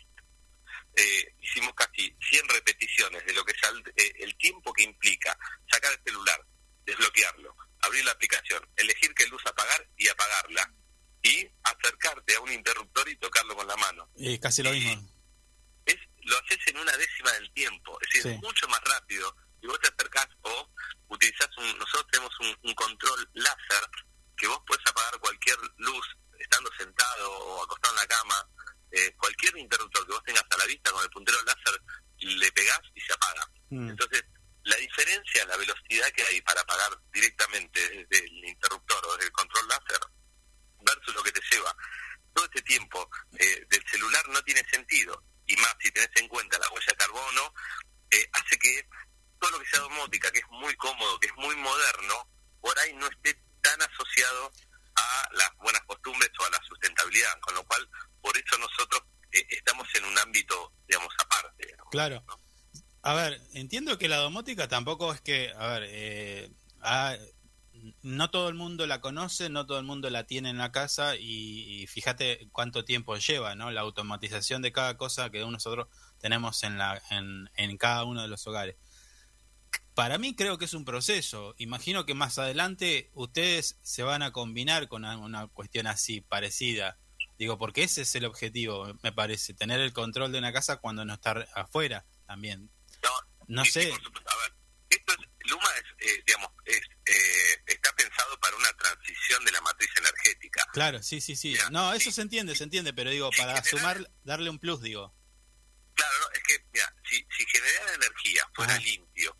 Eh, 0.96 1.34
hicimos 1.40 1.74
casi 1.74 2.14
100 2.30 2.48
repeticiones 2.48 3.24
de 3.26 3.32
lo 3.32 3.44
que 3.44 3.52
es 3.52 3.62
el, 3.68 3.92
eh, 3.96 4.12
el 4.20 4.36
tiempo 4.36 4.72
que 4.72 4.84
implica 4.84 5.36
sacar 5.70 5.92
el 5.92 6.00
celular, 6.04 6.40
desbloquearlo, 6.84 7.56
abrir 7.80 8.04
la 8.04 8.12
aplicación, 8.12 8.68
elegir 8.76 9.12
qué 9.14 9.26
luz 9.26 9.42
apagar 9.46 9.88
y 9.96 10.08
apagarla, 10.08 10.72
y 11.22 11.48
acercarte 11.64 12.36
a 12.36 12.40
un 12.40 12.52
interruptor 12.52 13.08
y 13.08 13.16
tocarlo 13.16 13.56
con 13.56 13.66
la 13.66 13.76
mano 13.76 14.08
es 14.16 14.38
casi 14.38 14.62
lo 14.62 14.70
mismo. 14.70 14.92
es 15.86 15.96
lo 16.22 16.38
haces 16.38 16.58
en 16.66 16.78
una 16.78 16.96
décima 16.96 17.32
del 17.32 17.52
tiempo, 17.52 17.98
es 18.02 18.08
decir, 18.14 18.32
Sí. 18.32 18.38
mucho 18.42 18.68
más 18.68 18.80
rápido. 18.84 19.34
Y 19.62 19.66
vos 19.66 19.78
te 19.80 19.88
acercás 19.88 20.28
o 20.42 20.70
utilizás 21.08 21.48
un, 21.58 21.78
nosotros 21.78 22.06
tenemos 22.12 22.40
un, 22.40 22.56
un 22.62 22.74
control 22.74 23.28
láser 23.34 23.88
que 24.36 24.46
vos 24.46 24.60
puedes 24.66 24.86
apagar 24.86 25.18
cualquier 25.20 25.56
luz 25.78 26.06
estando 26.38 26.70
sentado 26.78 27.30
o 27.32 27.64
acostado 27.64 27.94
en 27.94 28.00
la 28.00 28.06
cama, 28.06 28.48
eh, 28.94 29.14
cualquier 29.18 29.56
interruptor 29.56 30.06
que 30.06 30.12
vos 30.12 30.22
tengas 30.24 30.44
a 30.50 30.56
la 30.56 30.66
vista 30.66 30.90
con 30.92 31.02
el 31.02 31.10
puntero 31.10 31.38
láser, 31.42 31.80
le 32.18 32.52
pegás 32.52 32.80
y 32.94 33.00
se 33.00 33.12
apaga. 33.12 33.50
Mm. 33.70 33.90
Entonces, 33.90 34.24
la 34.62 34.76
diferencia, 34.76 35.44
la 35.46 35.56
velocidad 35.56 36.10
que 36.12 36.22
hay 36.22 36.40
para 36.40 36.60
apagar 36.60 36.98
directamente 37.12 37.80
desde 37.80 38.24
el 38.24 38.44
interruptor 38.44 39.04
o 39.06 39.12
desde 39.12 39.26
el 39.26 39.32
control 39.32 39.68
láser 39.68 40.00
versus 40.80 41.14
lo 41.14 41.22
que 41.22 41.32
te 41.32 41.40
lleva 41.50 41.74
todo 42.34 42.44
este 42.46 42.62
tiempo 42.62 43.08
eh, 43.38 43.66
del 43.70 43.82
celular 43.88 44.28
no 44.28 44.42
tiene 44.42 44.62
sentido. 44.70 45.22
Y 45.46 45.56
más 45.56 45.74
si 45.80 45.90
tenés 45.92 46.10
en 46.16 46.28
cuenta 46.28 46.58
la 46.58 46.68
huella 46.70 46.86
de 46.88 46.96
carbono, 46.96 47.54
eh, 48.10 48.28
hace 48.32 48.58
que 48.58 48.86
todo 49.38 49.52
lo 49.52 49.60
que 49.60 49.70
sea 49.70 49.80
domótica, 49.80 50.30
que 50.30 50.40
es 50.40 50.48
muy 50.50 50.74
cómodo, 50.76 51.18
que 51.20 51.28
es 51.28 51.36
muy 51.36 51.54
moderno, 51.56 52.28
por 52.60 52.78
ahí 52.80 52.92
no 52.94 53.06
esté 53.06 53.38
tan 53.62 53.80
asociado 53.82 54.52
a 54.96 55.28
las 55.32 55.50
buenas 55.58 55.82
costumbres 55.82 56.30
o 56.38 56.44
a 56.44 56.50
la 56.50 56.60
sustentabilidad. 56.66 57.38
Con 57.40 57.54
lo 57.54 57.64
cual, 57.64 57.88
por 58.34 58.42
eso 58.42 58.58
nosotros 58.58 59.02
eh, 59.32 59.46
estamos 59.50 59.86
en 59.94 60.04
un 60.04 60.18
ámbito, 60.18 60.72
digamos, 60.88 61.12
aparte. 61.24 61.66
digamos. 61.66 61.90
Claro. 61.90 62.24
A 63.02 63.14
ver, 63.14 63.40
entiendo 63.52 63.98
que 63.98 64.08
la 64.08 64.16
domótica 64.16 64.66
tampoco 64.68 65.12
es 65.12 65.20
que, 65.20 65.52
a 65.56 65.66
ver, 65.68 65.82
eh, 65.88 66.50
ah, 66.80 67.16
no 68.02 68.30
todo 68.30 68.48
el 68.48 68.54
mundo 68.54 68.86
la 68.86 69.00
conoce, 69.02 69.50
no 69.50 69.66
todo 69.66 69.78
el 69.78 69.84
mundo 69.84 70.08
la 70.08 70.24
tiene 70.24 70.48
en 70.48 70.56
la 70.58 70.72
casa 70.72 71.16
y, 71.16 71.82
y 71.82 71.86
fíjate 71.86 72.48
cuánto 72.50 72.84
tiempo 72.84 73.16
lleva, 73.16 73.54
¿no? 73.56 73.70
La 73.70 73.82
automatización 73.82 74.62
de 74.62 74.72
cada 74.72 74.96
cosa 74.96 75.28
que 75.30 75.40
nosotros 75.40 75.88
tenemos 76.18 76.62
en, 76.62 76.78
la, 76.78 77.02
en, 77.10 77.50
en 77.56 77.76
cada 77.76 78.04
uno 78.04 78.22
de 78.22 78.28
los 78.28 78.46
hogares. 78.46 78.76
Para 79.94 80.16
mí 80.18 80.34
creo 80.34 80.56
que 80.58 80.64
es 80.64 80.74
un 80.74 80.84
proceso. 80.86 81.54
Imagino 81.58 82.06
que 82.06 82.14
más 82.14 82.38
adelante 82.38 83.10
ustedes 83.12 83.78
se 83.82 84.02
van 84.02 84.22
a 84.22 84.32
combinar 84.32 84.88
con 84.88 85.04
una- 85.04 85.18
una 85.18 85.46
cuestión 85.48 85.86
así, 85.86 86.20
parecida. 86.22 86.98
Digo, 87.38 87.58
porque 87.58 87.82
ese 87.82 88.02
es 88.02 88.14
el 88.14 88.24
objetivo, 88.26 88.94
me 89.02 89.12
parece, 89.12 89.54
tener 89.54 89.80
el 89.80 89.92
control 89.92 90.30
de 90.32 90.38
una 90.38 90.52
casa 90.52 90.76
cuando 90.76 91.04
no 91.04 91.14
está 91.14 91.32
afuera 91.54 92.04
también. 92.26 92.70
No, 93.02 93.10
No 93.48 93.64
sí, 93.64 93.72
sé. 93.72 93.92
A 93.92 94.36
ver, 94.36 94.54
esto 94.90 95.12
es, 95.12 95.18
Luma 95.50 95.68
es, 95.76 96.08
eh, 96.10 96.22
digamos, 96.26 96.50
es, 96.64 96.80
eh, 96.80 97.62
está 97.66 97.92
pensado 97.96 98.38
para 98.40 98.56
una 98.56 98.72
transición 98.74 99.44
de 99.44 99.52
la 99.52 99.60
matriz 99.62 99.90
energética. 99.98 100.64
Claro, 100.72 101.02
sí, 101.02 101.20
sí, 101.20 101.34
sí. 101.36 101.50
Mira, 101.50 101.70
No, 101.70 101.92
eso 101.92 102.04
sí. 102.04 102.12
se 102.12 102.22
entiende, 102.22 102.54
se 102.54 102.64
entiende, 102.64 102.92
pero 102.94 103.10
digo, 103.10 103.30
para 103.36 103.62
sumar, 103.64 104.08
darle 104.22 104.48
un 104.48 104.58
plus, 104.58 104.80
digo. 104.80 105.14
Claro, 105.94 106.12
no, 106.20 106.26
es 106.32 106.42
que, 106.44 106.64
mira, 106.72 106.94
si, 107.08 107.16
si 107.36 107.44
generar 107.46 107.94
energía 107.94 108.48
fuera 108.54 108.72
Ajá. 108.74 108.82
limpio, 108.82 109.36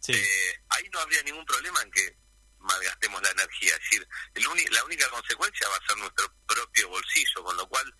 Sí, 0.00 0.12
eh, 0.12 0.62
ahí 0.68 0.84
no 0.92 1.00
habría 1.00 1.22
ningún 1.22 1.46
problema 1.46 1.80
en 1.82 1.90
que 1.90 2.18
malgastemos 2.64 3.22
la 3.22 3.30
energía. 3.30 3.74
Es 3.74 3.80
decir, 3.80 4.08
el 4.34 4.46
uni- 4.48 4.66
la 4.70 4.84
única 4.84 5.08
consecuencia 5.10 5.68
va 5.68 5.76
a 5.76 5.86
ser 5.86 5.96
nuestro 5.98 6.34
propio 6.46 6.88
bolsillo, 6.88 7.44
con 7.44 7.56
lo 7.56 7.68
cual 7.68 7.94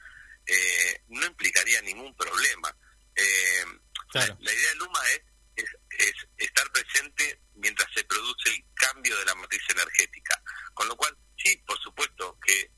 eh, 0.46 1.02
no 1.08 1.24
implicaría 1.26 1.80
ningún 1.82 2.14
problema. 2.16 2.76
Eh, 3.16 3.64
Claro. 4.10 4.36
la, 4.40 4.50
la 4.50 4.52
idea 4.54 4.68
de 4.70 4.76
Luma 4.76 5.00
es, 5.10 5.20
es, 5.56 5.70
es 5.98 6.14
estar 6.36 6.70
presente 6.70 7.40
mientras 7.54 7.88
se 7.94 8.04
produce 8.04 8.50
el 8.50 8.64
cambio 8.74 9.16
de 9.18 9.24
la 9.24 9.34
matriz 9.34 9.62
energética. 9.70 10.40
Con 10.72 10.86
lo 10.88 10.96
cual, 10.96 11.16
sí, 11.36 11.56
por 11.66 11.80
supuesto 11.82 12.38
que 12.46 12.70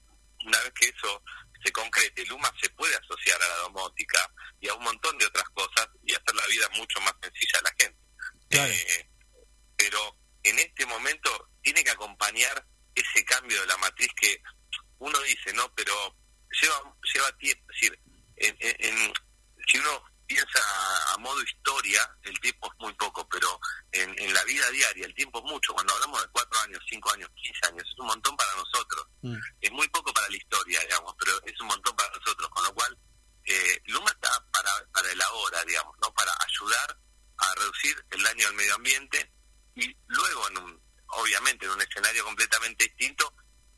una 0.47 0.59
vez 0.61 0.73
que 0.79 0.89
eso 0.89 1.23
se 1.63 1.73
concrete, 1.73 2.25
Luma 2.27 2.51
se 2.63 2.71
puede 2.71 2.95
asociar 2.97 3.43
a 3.43 3.49
la 3.49 3.57
domótica 3.57 4.33
y 4.61 4.69
a 4.69 4.75
un 4.75 4.85
montón 4.85 5.19
de 5.19 5.27
otras 5.27 5.49
cosas 5.51 5.89
y 6.05 6.15
hacer 6.15 6.35
la 6.35 6.47
vida 6.47 6.69
mucho 6.77 7.01
más 7.01 7.15
sencilla 7.21 7.59
a 7.59 7.63
la 7.63 7.75
gente. 7.79 8.01
Claro. 8.49 8.73
Eh, 8.73 9.11
pero 9.77 10.17
en 10.49 10.59
este 10.59 10.87
momento 10.87 11.49
tiene 11.63 11.83
que 11.85 11.91
acompañar 11.91 12.65
ese 12.95 13.25
cambio 13.25 13.61
de 13.61 13.67
la 13.67 13.77
matriz 13.79 14.09
que 14.21 14.41
uno 14.99 15.19
dice, 15.21 15.53
¿no? 15.53 15.73
Pero 15.75 15.93
lleva 16.63 16.95
lleva 17.15 17.33
tiempo, 17.39 17.65
es 17.73 17.81
decir, 17.81 18.01
en, 18.37 18.57
en- 18.61 19.13
si 19.69 19.79
uno 19.79 20.05
piensa 20.27 20.59
a, 20.61 21.15
a 21.15 21.19
modo 21.19 21.41
historia, 21.43 22.01
el 22.23 22.39
tiempo 22.41 22.67
es 22.73 22.79
muy 22.81 22.93
poco, 22.95 23.29
pero 23.29 23.61
en, 23.93 24.15
en 24.19 24.33
la 24.35 24.43
vida 24.45 24.69
diaria 24.71 25.07
el 25.07 25.15
tiempo 25.15 25.39
es 25.39 25.45
mucho. 25.45 25.73
Cuando 25.75 25.93
hablamos 25.95 26.23
de 26.23 26.29
cuatro 26.31 26.59
años, 26.61 26.81
cinco 26.89 27.13
años, 27.13 27.29
15 27.35 27.67
años, 27.69 27.85
es 27.89 27.99
un 27.99 28.07
montón 28.07 28.37
para 28.37 28.55
nosotros. 28.55 29.07
Mm. 29.23 29.37
Es 29.61 29.71
muy 29.73 29.89
poco 29.89 30.13
para 30.13 30.29
la 30.29 30.37
historia, 30.37 30.81
digamos, 30.81 31.15
pero 31.19 31.41
es 31.45 31.61
un 31.61 31.67
montón 31.69 31.95
para 31.97 32.11
nosotros, 32.17 32.49
con 32.51 32.65
lo 32.65 32.75
cual 32.75 32.99
eh, 33.45 33.81
Luma 33.87 34.11
está 34.11 34.31
para, 34.53 34.71
para 34.93 35.11
el 35.13 35.21
ahora, 35.23 35.65
digamos, 35.65 35.95
¿no? 36.03 36.13
Para 36.15 36.33
ayudar 36.45 36.99
a 37.39 37.55
reducir 37.57 38.05
el 38.11 38.23
daño 38.23 38.49
al 38.49 38.55
medio 38.55 38.75
ambiente 38.77 39.33
y 39.77 39.97
luego, 40.07 40.49
en 40.51 40.59
un, 40.59 40.81
obviamente, 41.09 41.67
en 41.67 41.73
un 41.73 41.81
escenario 41.83 42.25
completamente 42.25 42.85
distinto, 42.85 43.33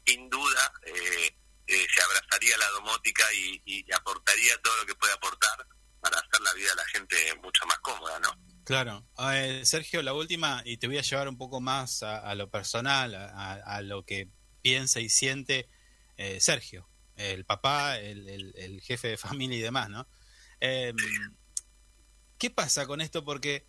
sin 0.07 0.29
duda 0.31 0.73
eh, 0.87 1.37
eh, 1.67 1.87
se 1.95 2.03
abrazaría 2.03 2.57
la 2.57 2.69
domótica 2.71 3.25
y, 3.35 3.61
y 3.67 3.93
aportaría 3.93 4.57
todo 4.63 4.77
lo 4.79 4.87
que 4.87 4.95
puede 4.95 5.13
aportar 5.13 5.67
para 6.01 6.17
hacer 6.19 6.41
la 6.41 6.55
vida 6.55 6.71
de 6.71 6.77
la 6.77 6.85
gente 6.87 7.17
mucho 7.43 7.67
más 7.67 7.79
cómoda, 7.81 8.19
¿no? 8.21 8.31
Claro. 8.65 9.07
Eh, 9.33 9.63
Sergio, 9.65 10.03
la 10.03 10.15
última, 10.15 10.63
y 10.65 10.77
te 10.79 10.87
voy 10.87 10.99
a 10.99 11.03
llevar 11.03 11.29
un 11.29 11.37
poco 11.39 11.61
más 11.61 12.03
a, 12.03 12.19
a 12.19 12.35
lo 12.35 12.49
personal, 12.51 13.15
a, 13.15 13.81
lo 13.83 14.05
que 14.05 14.29
piensa 14.63 15.01
y 15.01 15.09
siente 15.09 15.69
eh, 16.17 16.39
Sergio, 16.41 16.89
el 17.17 17.45
papá, 17.45 17.99
el, 17.99 18.29
el- 18.29 18.53
el 18.57 18.81
jefe 18.83 19.09
de 19.09 19.17
familia 19.17 19.59
y 19.59 19.63
demás, 19.63 19.89
¿no? 19.89 20.07
Eh, 20.61 20.93
¿Qué 22.39 22.51
pasa 22.51 22.87
con 22.87 23.01
esto? 23.01 23.25
Porque, 23.25 23.67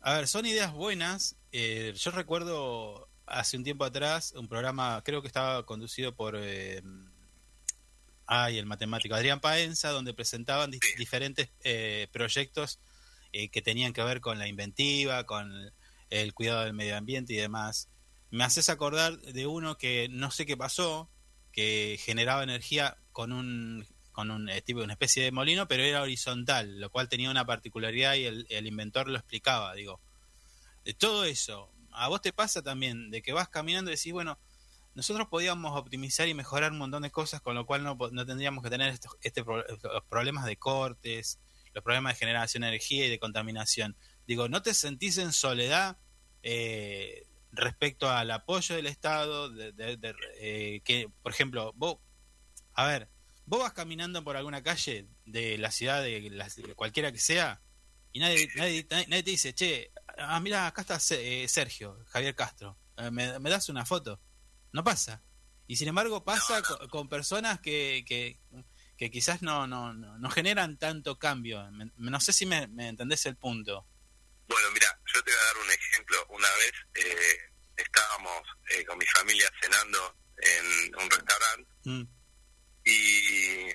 a 0.00 0.14
ver, 0.14 0.28
son 0.28 0.46
ideas 0.46 0.72
buenas. 0.72 1.36
Eh, 1.52 1.92
yo 1.96 2.10
recuerdo 2.10 3.08
hace 3.26 3.56
un 3.56 3.64
tiempo 3.64 3.84
atrás 3.84 4.32
un 4.36 4.48
programa, 4.48 5.02
creo 5.04 5.22
que 5.22 5.28
estaba 5.28 5.64
conducido 5.64 6.14
por... 6.14 6.36
eh, 6.36 6.82
Ay, 8.26 8.58
el 8.58 8.66
matemático 8.66 9.14
Adrián 9.14 9.40
Paenza, 9.40 9.90
donde 9.90 10.14
presentaban 10.14 10.70
di- 10.70 10.78
diferentes 10.96 11.50
eh, 11.64 12.08
proyectos 12.12 12.78
eh, 13.32 13.48
que 13.50 13.60
tenían 13.62 13.92
que 13.92 14.02
ver 14.02 14.20
con 14.20 14.38
la 14.38 14.48
inventiva, 14.48 15.24
con 15.24 15.72
el 16.08 16.32
cuidado 16.34 16.64
del 16.64 16.72
medio 16.72 16.96
ambiente 16.96 17.32
y 17.34 17.36
demás. 17.36 17.88
Me 18.30 18.44
haces 18.44 18.70
acordar 18.70 19.18
de 19.20 19.46
uno 19.46 19.76
que 19.76 20.08
no 20.10 20.30
sé 20.30 20.46
qué 20.46 20.56
pasó, 20.56 21.10
que 21.52 21.98
generaba 22.02 22.42
energía 22.42 22.96
con 23.12 23.32
un 23.32 23.86
con 24.12 24.30
un 24.30 24.50
tipo 24.64 24.82
una 24.82 24.92
especie 24.92 25.24
de 25.24 25.32
molino, 25.32 25.66
pero 25.68 25.82
era 25.82 26.02
horizontal, 26.02 26.78
lo 26.80 26.90
cual 26.90 27.08
tenía 27.08 27.30
una 27.30 27.46
particularidad 27.46 28.14
y 28.14 28.24
el, 28.26 28.46
el 28.50 28.66
inventor 28.66 29.08
lo 29.08 29.18
explicaba, 29.18 29.74
digo. 29.74 30.00
De 30.84 30.94
todo 30.94 31.24
eso, 31.24 31.72
a 31.92 32.08
vos 32.08 32.20
te 32.22 32.32
pasa 32.32 32.62
también 32.62 33.10
de 33.10 33.22
que 33.22 33.32
vas 33.32 33.48
caminando 33.48 33.90
y 33.90 33.94
decís, 33.96 34.12
bueno, 34.12 34.38
nosotros 34.94 35.28
podíamos 35.28 35.78
optimizar 35.78 36.28
y 36.28 36.34
mejorar 36.34 36.72
un 36.72 36.78
montón 36.78 37.02
de 37.02 37.10
cosas, 37.10 37.40
con 37.40 37.54
lo 37.54 37.66
cual 37.66 37.82
no, 37.82 37.96
no 38.10 38.26
tendríamos 38.26 38.62
que 38.62 38.70
tener 38.70 38.92
estos 38.92 39.16
este 39.22 39.42
los 39.42 40.04
problemas 40.08 40.44
de 40.44 40.56
cortes, 40.56 41.38
los 41.72 41.82
problemas 41.82 42.14
de 42.14 42.18
generación 42.18 42.62
de 42.62 42.68
energía 42.68 43.06
y 43.06 43.10
de 43.10 43.18
contaminación. 43.18 43.96
Digo, 44.26 44.48
¿no 44.48 44.62
te 44.62 44.74
sentís 44.74 45.18
en 45.18 45.32
soledad 45.32 45.96
eh, 46.42 47.26
respecto 47.52 48.10
al 48.10 48.30
apoyo 48.30 48.74
del 48.74 48.86
Estado, 48.86 49.50
eh, 49.56 50.80
que, 50.84 51.08
por 51.22 51.32
ejemplo, 51.32 51.72
vos, 51.76 51.98
a 52.74 52.86
ver, 52.86 53.08
vos 53.46 53.60
vas 53.60 53.72
caminando 53.72 54.22
por 54.24 54.36
alguna 54.36 54.62
calle 54.62 55.06
de 55.24 55.58
la 55.58 55.70
ciudad, 55.70 56.02
de, 56.02 56.74
cualquiera 56.76 57.12
que 57.12 57.18
sea, 57.18 57.62
y 58.12 58.20
nadie, 58.20 58.48
nadie- 58.56 58.86
nadie 58.90 59.22
te 59.22 59.30
dice, 59.30 59.54
che, 59.54 59.90
ah, 60.28 60.40
mira, 60.40 60.66
acá 60.66 60.82
está 60.82 60.98
eh, 61.10 61.46
Sergio, 61.48 61.98
Javier 62.08 62.34
Castro, 62.34 62.78
eh, 62.96 63.10
¿me, 63.10 63.38
me 63.38 63.50
das 63.50 63.68
una 63.68 63.84
foto? 63.84 64.20
No 64.72 64.82
pasa. 64.84 65.22
Y 65.66 65.76
sin 65.76 65.88
embargo 65.88 66.24
pasa 66.24 66.60
co- 66.62 66.88
con, 66.88 67.08
personas 67.08 67.60
que, 67.60 68.04
que, 68.06 68.38
que 68.96 69.10
quizás 69.10 69.42
no, 69.42 69.66
no, 69.66 69.92
no, 69.94 70.18
no 70.18 70.30
generan 70.30 70.76
tanto 70.78 71.18
cambio. 71.18 71.70
Me- 71.70 71.90
no 71.96 72.20
sé 72.20 72.32
si 72.32 72.46
me, 72.46 72.66
me 72.68 72.88
entendés 72.88 73.24
el 73.26 73.36
punto. 73.36 73.86
Bueno, 74.48 74.68
mira, 74.72 74.86
yo 75.14 75.22
te 75.22 75.30
voy 75.30 75.40
a 75.40 75.44
dar 75.44 75.56
un 75.64 75.70
ejemplo. 75.70 76.26
Una 76.30 76.48
vez 76.58 76.72
eh, 76.94 77.38
estábamos 77.76 78.42
eh, 78.70 78.84
con 78.84 78.98
mi 78.98 79.06
familia 79.06 79.48
cenando 79.60 80.16
en 80.36 80.94
un 80.96 81.10
restaurante 81.10 81.72
Mm, 81.84 82.02
y 82.84 83.66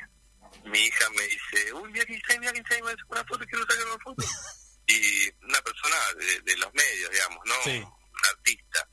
mi 0.69 0.79
hija 0.79 1.09
me 1.11 1.23
dice, 1.23 1.73
uy, 1.73 1.91
mira 1.91 2.05
quién 2.05 2.21
sabe, 2.27 2.39
mira 2.39 2.51
hace 2.51 2.81
una 3.09 3.23
foto, 3.25 3.45
quiero 3.45 3.65
sacar 3.69 3.85
una 3.87 4.03
foto. 4.03 4.25
y 4.87 5.29
una 5.43 5.61
persona 5.61 5.95
de, 6.17 6.41
de 6.41 6.57
los 6.57 6.73
medios, 6.73 7.11
digamos, 7.11 7.39
¿no? 7.45 7.55
Sí. 7.63 7.77
Un 7.77 8.25
artista. 8.29 8.89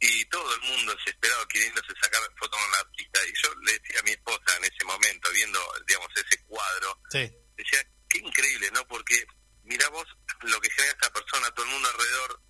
Y 0.00 0.24
todo 0.26 0.54
el 0.54 0.60
mundo 0.62 0.94
desesperado 0.94 1.46
queriéndose 1.48 1.88
sacar 2.00 2.20
fotos 2.38 2.58
con 2.60 2.68
un 2.68 2.74
artista. 2.76 3.20
Y 3.26 3.32
yo 3.42 3.54
le 3.62 3.72
decía 3.72 3.98
a 4.00 4.02
mi 4.04 4.10
esposa 4.12 4.56
en 4.56 4.64
ese 4.64 4.84
momento, 4.84 5.28
viendo, 5.32 5.60
digamos, 5.86 6.08
ese 6.14 6.42
cuadro, 6.44 7.00
sí, 7.10 7.30
decía, 7.56 7.84
qué 8.08 8.18
increíble, 8.18 8.70
¿no? 8.70 8.86
Porque 8.86 9.26
mira 9.64 9.88
vos 9.88 10.06
lo 10.42 10.60
que 10.60 10.70
genera 10.70 10.92
esta 10.92 11.12
persona, 11.12 11.50
todo 11.50 11.66
el 11.66 11.72
mundo 11.72 11.88
alrededor, 11.88 12.40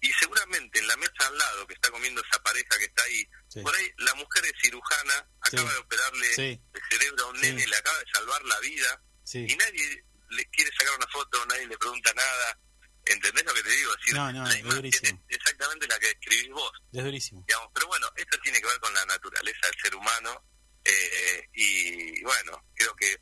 y 0.00 0.12
seguramente 0.12 0.78
en 0.78 0.86
la 0.86 0.96
mesa 0.96 1.26
al 1.26 1.36
lado 1.36 1.66
que 1.66 1.74
está 1.74 1.90
comiendo 1.90 2.22
esa 2.22 2.40
pareja 2.42 2.78
que 2.78 2.84
está 2.84 3.02
ahí, 3.02 3.28
Sí. 3.48 3.60
por 3.62 3.74
ahí 3.74 3.90
la 3.98 4.14
mujer 4.14 4.44
es 4.46 4.52
cirujana, 4.62 5.28
acaba 5.42 5.68
Sí. 5.68 5.74
de 5.74 5.80
operarle 5.80 6.34
Sí. 6.34 6.62
el 6.72 6.82
cerebro 6.88 7.24
a 7.24 7.28
un 7.30 7.40
nene, 7.40 7.66
le 7.66 7.76
acaba 7.76 7.98
de 7.98 8.06
salvar 8.14 8.42
la 8.44 8.60
vida, 8.60 9.02
y 9.34 9.56
nadie 9.56 10.04
le 10.30 10.44
quiere 10.50 10.70
sacar 10.78 10.94
una 10.96 11.06
foto, 11.08 11.44
nadie 11.46 11.66
le 11.66 11.78
pregunta 11.78 12.12
nada. 12.14 12.58
¿Entendés 13.06 13.44
lo 13.44 13.54
que 13.54 13.62
te 13.62 13.70
digo? 13.70 13.90
Decir, 13.96 14.14
No, 14.14 14.32
no, 14.32 14.44
la 14.44 14.54
es 14.54 14.62
durísimo. 14.62 15.24
es 15.28 15.36
exactamente 15.36 15.86
la 15.88 15.98
que 15.98 16.10
escribís 16.10 16.50
vos 16.50 16.70
Es 16.92 17.02
durísimo. 17.02 17.44
digamos 17.48 17.70
pero 17.74 17.86
bueno 17.88 18.06
esto 18.14 18.38
tiene 18.42 18.60
que 18.60 18.66
ver 18.66 18.78
con 18.78 18.92
la 18.94 19.04
naturaleza 19.06 19.58
del 19.66 19.80
ser 19.82 19.94
humano 19.96 20.44
eh, 20.84 21.48
y 21.54 22.22
bueno 22.22 22.62
creo 22.74 22.94
que 22.96 23.16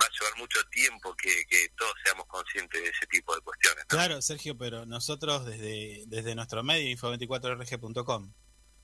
va 0.00 0.06
a 0.06 0.10
llevar 0.18 0.38
mucho 0.38 0.58
tiempo 0.70 1.14
que, 1.16 1.44
que 1.46 1.68
todos 1.76 1.92
seamos 2.02 2.26
conscientes 2.28 2.80
de 2.82 2.88
ese 2.88 3.06
tipo 3.08 3.34
de 3.34 3.42
cuestiones 3.42 3.84
¿no? 3.84 3.88
Claro, 3.88 4.22
Sergio, 4.22 4.56
pero 4.56 4.86
nosotros 4.86 5.44
desde, 5.44 6.04
desde 6.06 6.34
nuestro 6.34 6.62
medio, 6.62 6.88
info24rg.com, 6.96 8.32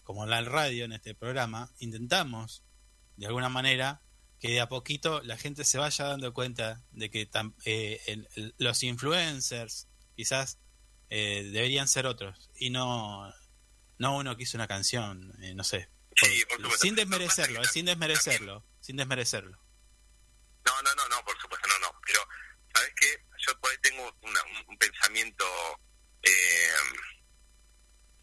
como 0.02 0.24
en 0.24 0.30
la 0.30 0.42
radio 0.42 0.84
en 0.84 0.92
este 0.92 1.14
programa, 1.14 1.72
intentamos, 1.78 2.62
de 3.16 3.26
alguna 3.26 3.48
manera, 3.48 4.02
que 4.41 4.49
de 4.51 4.61
a 4.61 4.68
poquito 4.68 5.22
la 5.22 5.37
gente 5.37 5.64
se 5.64 5.78
vaya 5.78 6.05
dando 6.07 6.32
cuenta 6.34 6.82
de 6.91 7.11
que 7.11 7.30
tam- 7.30 7.55
eh, 7.64 8.01
el- 8.07 8.28
el- 8.37 8.55
los 8.59 8.82
influencers 8.82 9.89
quizás 10.14 10.59
eh, 11.09 11.49
deberían 11.53 11.87
ser 11.89 12.07
otros 12.07 12.51
y 12.57 12.70
no, 12.70 13.32
no 13.99 14.16
uno 14.16 14.37
que 14.37 14.43
hizo 14.43 14.57
una 14.59 14.66
canción, 14.68 15.32
eh, 15.43 15.55
no 15.55 15.62
sé. 15.64 15.89
Sí, 16.16 16.43
por 16.49 16.57
supuesto. 16.59 16.78
sin 16.82 16.95
desmerecerlo, 16.97 17.61
eh, 17.61 17.64
sin 17.64 17.87
también- 17.87 17.99
desmerecerlo, 18.11 18.64
sin 18.80 18.97
desmerecerlo. 18.97 19.59
no 20.66 20.82
no 20.82 20.95
no 20.97 21.09
no 21.09 21.24
por 21.24 21.41
supuesto 21.41 21.68
no 21.68 21.78
no 21.78 22.01
pero 22.05 22.20
sabes 22.74 22.93
qué 23.01 23.07
yo 23.39 23.61
por 23.61 23.70
ahí 23.70 23.76
tengo 23.82 24.03
una- 24.22 24.43
un, 24.43 24.70
un 24.70 24.78
pensamiento 24.78 25.45
eh, 26.22 26.68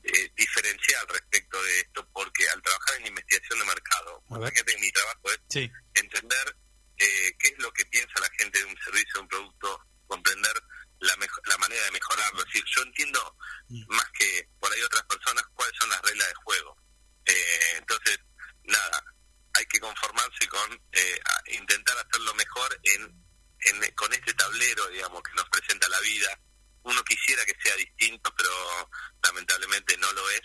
eh, 0.03 0.31
diferencial 0.35 1.07
respecto 1.07 1.61
de 1.63 1.79
esto 1.79 2.07
porque 2.13 2.47
al 2.49 2.61
trabajar 2.61 2.95
en 2.99 3.07
investigación 3.07 3.59
de 3.59 3.65
mercado 3.65 4.23
fíjate 4.27 4.63
que 4.73 4.77
mi 4.79 4.91
trabajo 4.91 5.31
es 5.31 5.39
Sí, 5.49 5.71
entender 5.93 6.57
eh, 6.97 7.33
qué 7.39 7.47
es 7.49 7.57
lo 7.59 7.71
que 7.73 7.85
piensa 7.85 8.19
la 8.19 8.29
gente 8.37 8.59
de 8.59 8.65
un 8.65 8.77
servicio, 8.83 9.13
de 9.15 9.19
un 9.21 9.27
producto, 9.27 9.79
comprender 10.07 10.53
la, 10.99 11.13
la 11.45 11.57
manera 11.57 11.83
de 11.85 11.91
mejorarlo. 11.91 12.39
Es 12.39 12.45
decir, 12.45 12.63
yo 12.75 12.81
entiendo 12.83 13.37
Mm. 13.69 13.95
más 13.95 14.05
que 14.19 14.47
por 14.59 14.71
ahí 14.71 14.81
otras 14.81 15.03
personas 15.03 15.43
cuáles 15.53 15.73
son 15.79 15.89
las 15.89 16.01
reglas 16.01 16.27
de 16.27 16.33
juego. 16.35 16.77
Eh, 17.25 17.73
entonces, 17.77 18.19
nada, 18.65 19.03
hay 19.53 19.65
que 19.67 19.79
conformarse 19.79 20.47
con 20.49 20.73
eh, 20.91 21.19
intentar 21.47 21.97
hacerlo 21.97 22.33
mejor 22.35 22.77
en, 22.83 23.01
en- 23.61 23.95
con 23.95 24.11
este 24.13 24.33
tablero, 24.33 24.87
digamos, 24.89 25.23
que 25.23 25.31
nos 25.35 25.49
presenta 25.49 25.87
la 25.89 25.99
vida. 26.01 26.39
Uno 26.83 27.03
quisiera 27.03 27.45
que 27.45 27.55
sea 27.63 27.75
distinto, 27.75 28.33
pero 28.35 28.89
lamentablemente 29.23 29.97
no 29.97 30.11
lo 30.13 30.29
es. 30.31 30.41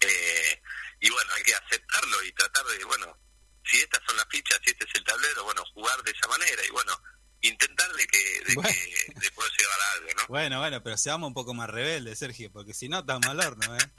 Eh, 0.00 0.62
y 1.00 1.10
bueno, 1.10 1.32
hay 1.34 1.42
que 1.42 1.54
aceptarlo 1.54 2.22
y 2.24 2.32
tratar 2.32 2.64
de, 2.66 2.84
bueno, 2.84 3.18
si 3.64 3.78
estas 3.78 4.00
son 4.06 4.16
las 4.16 4.26
fichas, 4.30 4.58
si 4.64 4.70
este 4.70 4.84
es 4.84 4.94
el 4.94 5.04
tablero, 5.04 5.44
bueno, 5.44 5.64
jugar 5.72 6.02
de 6.02 6.10
esa 6.10 6.28
manera 6.28 6.64
y 6.64 6.70
bueno, 6.70 6.98
intentar 7.40 7.92
de 7.92 8.06
que, 8.06 8.42
de, 8.46 8.54
Bueno. 8.54 8.68
que, 8.70 9.20
de 9.20 9.30
poder 9.32 9.52
llegar 9.58 9.80
a 9.80 9.92
algo, 9.92 10.08
¿no? 10.16 10.26
bueno, 10.28 10.58
bueno, 10.60 10.82
pero 10.82 10.96
seamos 10.96 11.28
un 11.28 11.34
poco 11.34 11.54
más 11.54 11.68
rebeldes, 11.70 12.18
Sergio, 12.18 12.50
porque 12.52 12.74
si 12.74 12.88
no, 12.88 13.00
estamos 13.00 13.26
al 13.26 13.40
horno, 13.40 13.76
¿eh? 13.76 13.80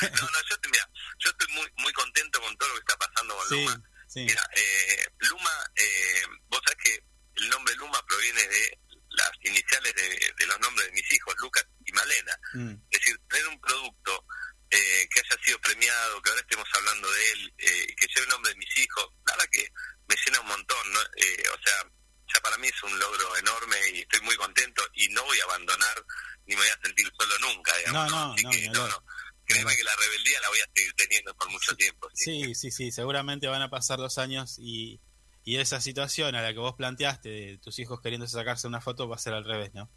No, 0.00 0.22
no, 0.22 0.38
yo, 0.48 0.56
mira, 0.70 0.88
yo 1.18 1.30
estoy 1.30 1.52
muy 1.54 1.66
muy 1.78 1.92
contento 1.92 2.40
con 2.40 2.56
todo 2.56 2.68
lo 2.68 2.74
que 2.76 2.80
está 2.80 2.96
pasando 2.98 3.36
con 3.36 3.48
Sí, 3.48 3.64
Luma. 3.64 3.82
sí. 4.06 4.20
Mira, 4.20 4.48
eh, 4.54 5.06
Luma, 5.28 5.70
eh, 5.74 6.22
vos 6.48 6.60
sabés 6.64 6.78
que 6.84 7.04
el 7.42 7.48
nombre 7.48 7.74
Luma 7.74 8.00
proviene 8.06 8.46
de 8.46 8.78
las 9.12 9.30
iniciales 9.42 9.94
de, 9.94 10.32
de 10.38 10.46
los 10.46 10.60
nombres 10.60 10.86
de 10.88 10.92
mis 10.92 11.12
hijos, 11.12 11.34
Lucas 11.38 11.64
y 11.84 11.92
Malena. 11.92 12.38
Mm, 12.54 12.74
Es 12.90 13.00
decir, 13.00 13.18
tener 13.28 13.48
un 13.48 13.60
producto 13.60 14.24
eh, 14.70 15.08
que 15.10 15.20
haya 15.20 15.42
sido 15.44 15.60
premiado, 15.60 16.22
que 16.22 16.30
ahora 16.30 16.40
estemos 16.40 16.68
hablando 16.74 17.10
de 17.10 17.32
él, 17.32 17.54
eh, 17.58 17.94
que 17.94 18.06
lleve 18.06 18.24
el 18.24 18.28
nombre 18.30 18.52
de 18.52 18.58
mis 18.58 18.78
hijos, 18.78 19.06
verdad 19.26 19.44
que 19.52 19.68
me 20.08 20.16
llena 20.24 20.40
un 20.40 20.48
montón, 20.48 20.92
¿no? 20.92 21.00
Eh, 21.16 21.44
o 21.52 21.62
sea, 21.62 21.90
ya 22.32 22.40
para 22.40 22.56
mí 22.58 22.68
es 22.68 22.82
un 22.82 22.98
logro 22.98 23.36
enorme 23.36 23.76
y 23.92 24.00
estoy 24.00 24.20
muy 24.22 24.36
contento 24.36 24.82
y 24.94 25.08
no 25.08 25.22
voy 25.24 25.38
a 25.40 25.44
abandonar 25.44 26.04
ni 26.46 26.54
me 26.54 26.62
voy 26.62 26.70
a 26.70 26.80
sentir 26.82 27.12
solo 27.18 27.38
nunca, 27.40 27.76
digamos. 27.78 28.10
No, 28.10 28.26
no, 28.26 28.32
Así 28.32 28.44
no, 28.44 28.50
que, 28.50 28.68
no, 28.70 28.88
no. 28.88 29.04
Créeme 29.44 29.76
que 29.76 29.84
la 29.84 29.94
rebeldía 29.96 30.40
la 30.40 30.48
voy 30.48 30.60
a 30.60 30.70
seguir 30.74 30.94
teniendo 30.94 31.34
por 31.34 31.50
mucho 31.50 31.76
tiempo. 31.76 32.08
Sí, 32.14 32.54
sí, 32.54 32.70
sí, 32.70 32.90
seguramente 32.92 33.48
van 33.48 33.62
a 33.62 33.68
pasar 33.70 33.98
los 33.98 34.16
años 34.18 34.56
y, 34.58 35.00
y 35.44 35.56
esa 35.56 35.80
situación 35.80 36.34
a 36.34 36.42
la 36.42 36.52
que 36.52 36.58
vos 36.60 36.74
planteaste 36.74 37.28
de 37.28 37.58
tus 37.58 37.78
hijos 37.78 38.00
queriendo 38.00 38.26
sacarse 38.26 38.66
una 38.68 38.80
foto 38.80 39.08
va 39.08 39.16
a 39.16 39.18
ser 39.18 39.34
al 39.34 39.44
revés, 39.44 39.74
¿no? 39.74 39.90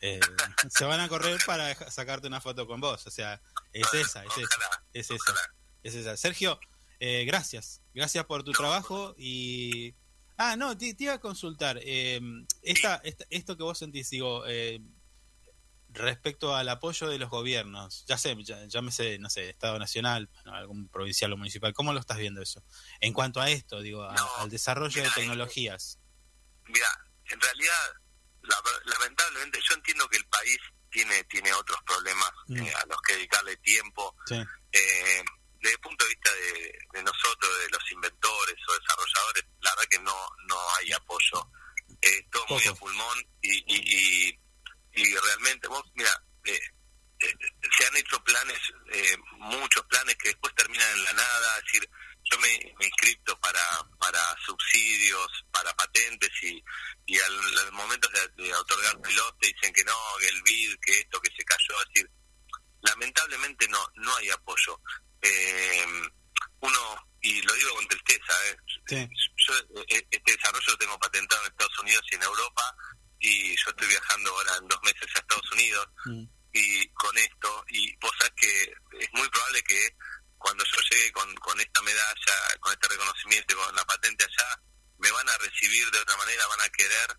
Eh, 0.00 0.20
se 0.70 0.84
van 0.84 1.00
a 1.00 1.08
correr 1.08 1.38
para 1.46 1.74
sacarte 1.90 2.26
una 2.28 2.40
foto 2.40 2.66
con 2.66 2.80
vos, 2.80 3.06
o 3.06 3.10
sea, 3.10 3.40
es 3.72 3.92
esa, 3.94 4.24
es 4.24 4.30
esa, 4.36 4.82
es 4.92 5.10
esa, 5.10 5.14
ojalá. 5.14 5.54
es 5.82 5.94
esa. 5.94 6.16
Sergio, 6.16 6.58
eh, 7.00 7.24
gracias, 7.24 7.82
gracias 7.94 8.24
por 8.26 8.44
tu 8.44 8.52
trabajo 8.52 9.14
y... 9.18 9.94
Ah, 10.36 10.56
no, 10.56 10.76
te, 10.76 10.92
te 10.94 11.04
iba 11.04 11.14
a 11.14 11.20
consultar, 11.20 11.78
eh, 11.80 12.20
esta, 12.62 12.96
esta- 13.04 13.24
esto 13.30 13.56
que 13.56 13.62
vos 13.62 13.78
sentís, 13.78 14.10
digo, 14.10 14.44
eh, 14.48 14.80
respecto 15.94 16.54
al 16.54 16.68
apoyo 16.68 17.08
de 17.08 17.18
los 17.18 17.30
gobiernos, 17.30 18.04
ya 18.06 18.18
sé, 18.18 18.36
ya, 18.42 18.64
ya 18.66 18.82
me 18.82 18.90
sé, 18.92 19.18
no 19.18 19.30
sé, 19.30 19.48
Estado 19.50 19.78
Nacional, 19.78 20.28
bueno, 20.32 20.54
algún 20.54 20.88
provincial 20.88 21.32
o 21.32 21.36
municipal, 21.36 21.72
¿cómo 21.72 21.92
lo 21.92 22.00
estás 22.00 22.18
viendo 22.18 22.42
eso? 22.42 22.62
En 23.00 23.12
cuanto 23.12 23.40
a 23.40 23.48
esto, 23.50 23.80
digo, 23.80 24.02
a- 24.04 24.14
No, 24.14 24.36
al 24.38 24.50
desarrollo 24.50 25.02
de 25.02 25.10
tecnologías. 25.10 25.98
Mira, 26.66 26.88
en 27.30 27.40
realidad, 27.40 27.92
la- 28.42 28.62
lamentablemente, 28.84 29.58
yo 29.68 29.74
entiendo 29.74 30.08
que 30.08 30.16
el 30.18 30.26
país 30.26 30.58
tiene 30.90 31.24
tiene 31.24 31.52
otros 31.54 31.78
problemas 31.86 32.30
Mm. 32.46 32.56
eh, 32.62 32.72
a 32.74 32.86
los 32.86 33.00
que 33.02 33.14
dedicarle 33.14 33.56
tiempo. 33.58 34.14
Sí, 34.26 34.36
Eh, 34.72 35.24
desde 35.60 35.74
el 35.76 35.80
punto 35.80 36.04
de 36.04 36.10
vista 36.10 36.30
de, 36.32 36.78
de 36.98 37.02
nosotros, 37.04 37.58
de 37.62 37.68
los 37.70 37.90
inventores 37.92 38.56
o 38.68 38.72
desarrolladores, 38.80 39.44
la 39.60 39.70
verdad 39.70 39.88
que 39.90 39.98
no 40.00 40.16
no 40.48 40.56
hay 40.78 40.92
apoyo. 40.92 41.48
Es 42.00 42.28
todo 42.30 42.44
muy 42.50 42.64
a 42.66 42.74
pulmón 42.74 43.18
y, 43.40 43.52
y, 43.52 44.28
y, 44.28 44.38
y 44.94 45.16
realmente, 45.16 45.68
vos, 45.68 45.82
mira, 45.94 46.22
eh, 46.44 46.60
eh, 47.20 47.34
se 47.76 47.86
han 47.86 47.96
hecho 47.96 48.22
planes, 48.22 48.60
eh, 48.92 49.16
muchos 49.38 49.84
planes 49.86 50.16
que 50.16 50.28
después 50.28 50.54
terminan 50.54 50.90
en 50.92 51.04
la 51.04 51.12
nada, 51.12 51.58
es 51.58 51.64
decir, 51.64 51.90
yo 52.30 52.38
me, 52.38 52.86
inscripto 52.86 53.38
para, 53.40 53.60
para 53.98 54.20
subsidios, 54.44 55.44
para 55.52 55.74
patentes 55.74 56.30
y, 56.42 56.62
y 57.06 57.18
al, 57.18 57.58
al 57.58 57.72
momento 57.72 58.08
de, 58.08 58.44
de 58.44 58.54
otorgar 58.54 59.00
pilotos 59.02 59.38
te 59.40 59.48
dicen 59.48 59.72
que 59.72 59.84
no, 59.84 59.94
que 60.20 60.28
el 60.28 60.42
BID, 60.42 60.76
que 60.80 61.00
esto, 61.00 61.20
que 61.20 61.30
se 61.36 61.44
cayó, 61.44 61.82
es 61.82 61.88
decir, 61.94 62.10
lamentablemente 62.82 63.68
no, 63.68 63.78
no 63.96 64.16
hay 64.16 64.30
apoyo. 64.30 64.80
Eh, 65.22 65.86
uno, 66.60 67.08
y 67.20 67.42
lo 67.42 67.52
digo 67.54 67.74
con 67.74 67.88
tristeza, 67.88 68.32
eh, 68.48 68.56
sí, 68.88 69.08
yo 69.46 69.82
eh, 69.88 70.06
este 70.10 70.32
desarrollo 70.32 70.70
lo 70.70 70.78
tengo 70.78 70.98
patentado 70.98 71.42
en 71.42 71.52
Estados 71.52 71.78
Unidos 71.80 72.02
y 72.10 72.14
en 72.14 72.22
Europa 72.22 72.76
y 73.26 73.56
yo 73.56 73.70
estoy 73.70 73.88
viajando 73.88 74.30
ahora 74.30 74.52
en 74.60 74.68
dos 74.68 74.78
meses 74.82 75.08
a 75.14 75.18
Estados 75.18 75.50
Unidos 75.52 75.88
mm, 76.06 76.24
y 76.52 76.88
con 76.90 77.16
esto 77.18 77.64
y 77.68 77.96
vos 77.96 78.12
sabés 78.18 78.32
que 78.36 78.62
es 79.00 79.08
muy 79.14 79.28
probable 79.30 79.62
que 79.62 79.96
cuando 80.38 80.62
yo 80.64 80.76
llegue 80.90 81.10
con, 81.12 81.34
con 81.36 81.58
esta 81.60 81.80
medalla, 81.82 82.36
con 82.60 82.72
este 82.72 82.88
reconocimiento, 82.88 83.56
con 83.56 83.74
la 83.74 83.84
patente 83.86 84.24
allá, 84.24 84.60
me 84.98 85.10
van 85.10 85.28
a 85.28 85.38
recibir 85.38 85.90
de 85.90 85.98
otra 86.00 86.16
manera, 86.18 86.46
van 86.48 86.60
a 86.60 86.68
querer 86.68 87.18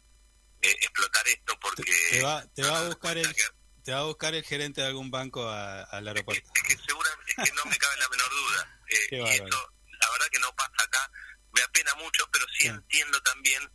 eh, 0.62 0.76
explotar 0.82 1.28
esto 1.28 1.60
porque 1.60 1.92
te 2.12 2.22
va, 2.22 2.46
te 2.54 2.62
va 2.64 2.80
a 2.80 2.84
buscar 2.88 3.18
el, 3.18 3.34
que- 3.34 3.44
te 3.84 3.92
va 3.92 4.00
a 4.00 4.04
buscar 4.04 4.34
el 4.36 4.44
gerente 4.44 4.82
de 4.82 4.88
algún 4.88 5.10
banco 5.12 5.48
a- 5.50 5.84
al 5.84 6.08
aeropuerto. 6.08 6.48
Es 6.56 6.64
que 6.64 6.78
seguramente 6.88 7.34
es 7.38 7.50
que 7.50 7.56
no 7.56 7.66
me 7.66 7.78
cabe 7.78 7.98
la 7.98 8.10
menor 8.10 8.30
duda. 8.30 8.72
Eh, 8.88 9.08
y 9.12 9.28
esto, 9.28 9.74
la 10.00 10.12
verdad 10.12 10.28
que 10.32 10.40
no 10.40 10.56
pasa 10.56 10.84
acá. 10.84 11.12
Me 11.54 11.62
apena 11.64 11.96
mucho, 11.96 12.30
pero 12.32 12.46
sí 12.50 12.64
Sí. 12.64 12.68
entiendo 12.68 13.20
también 13.24 13.68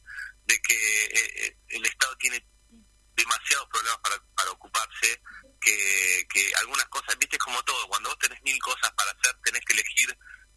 de 0.50 0.60
que 0.62 1.04
eh, 1.04 1.46
eh, 1.46 1.56
el 1.68 1.86
Estado 1.86 2.16
tiene 2.16 2.44
demasiados 3.14 3.68
problemas 3.68 3.98
para, 4.00 4.16
para 4.34 4.50
ocuparse, 4.50 5.22
que, 5.60 6.52
algunas 6.58 6.86
cosas, 6.86 7.16
viste, 7.18 7.38
como 7.38 7.62
todo, 7.64 7.86
cuando 7.88 8.08
vos 8.08 8.18
tenés 8.18 8.42
mil 8.42 8.58
cosas 8.58 8.90
para 8.92 9.10
hacer, 9.12 9.36
tenés 9.44 9.62
que 9.64 9.74
elegir 9.74 10.10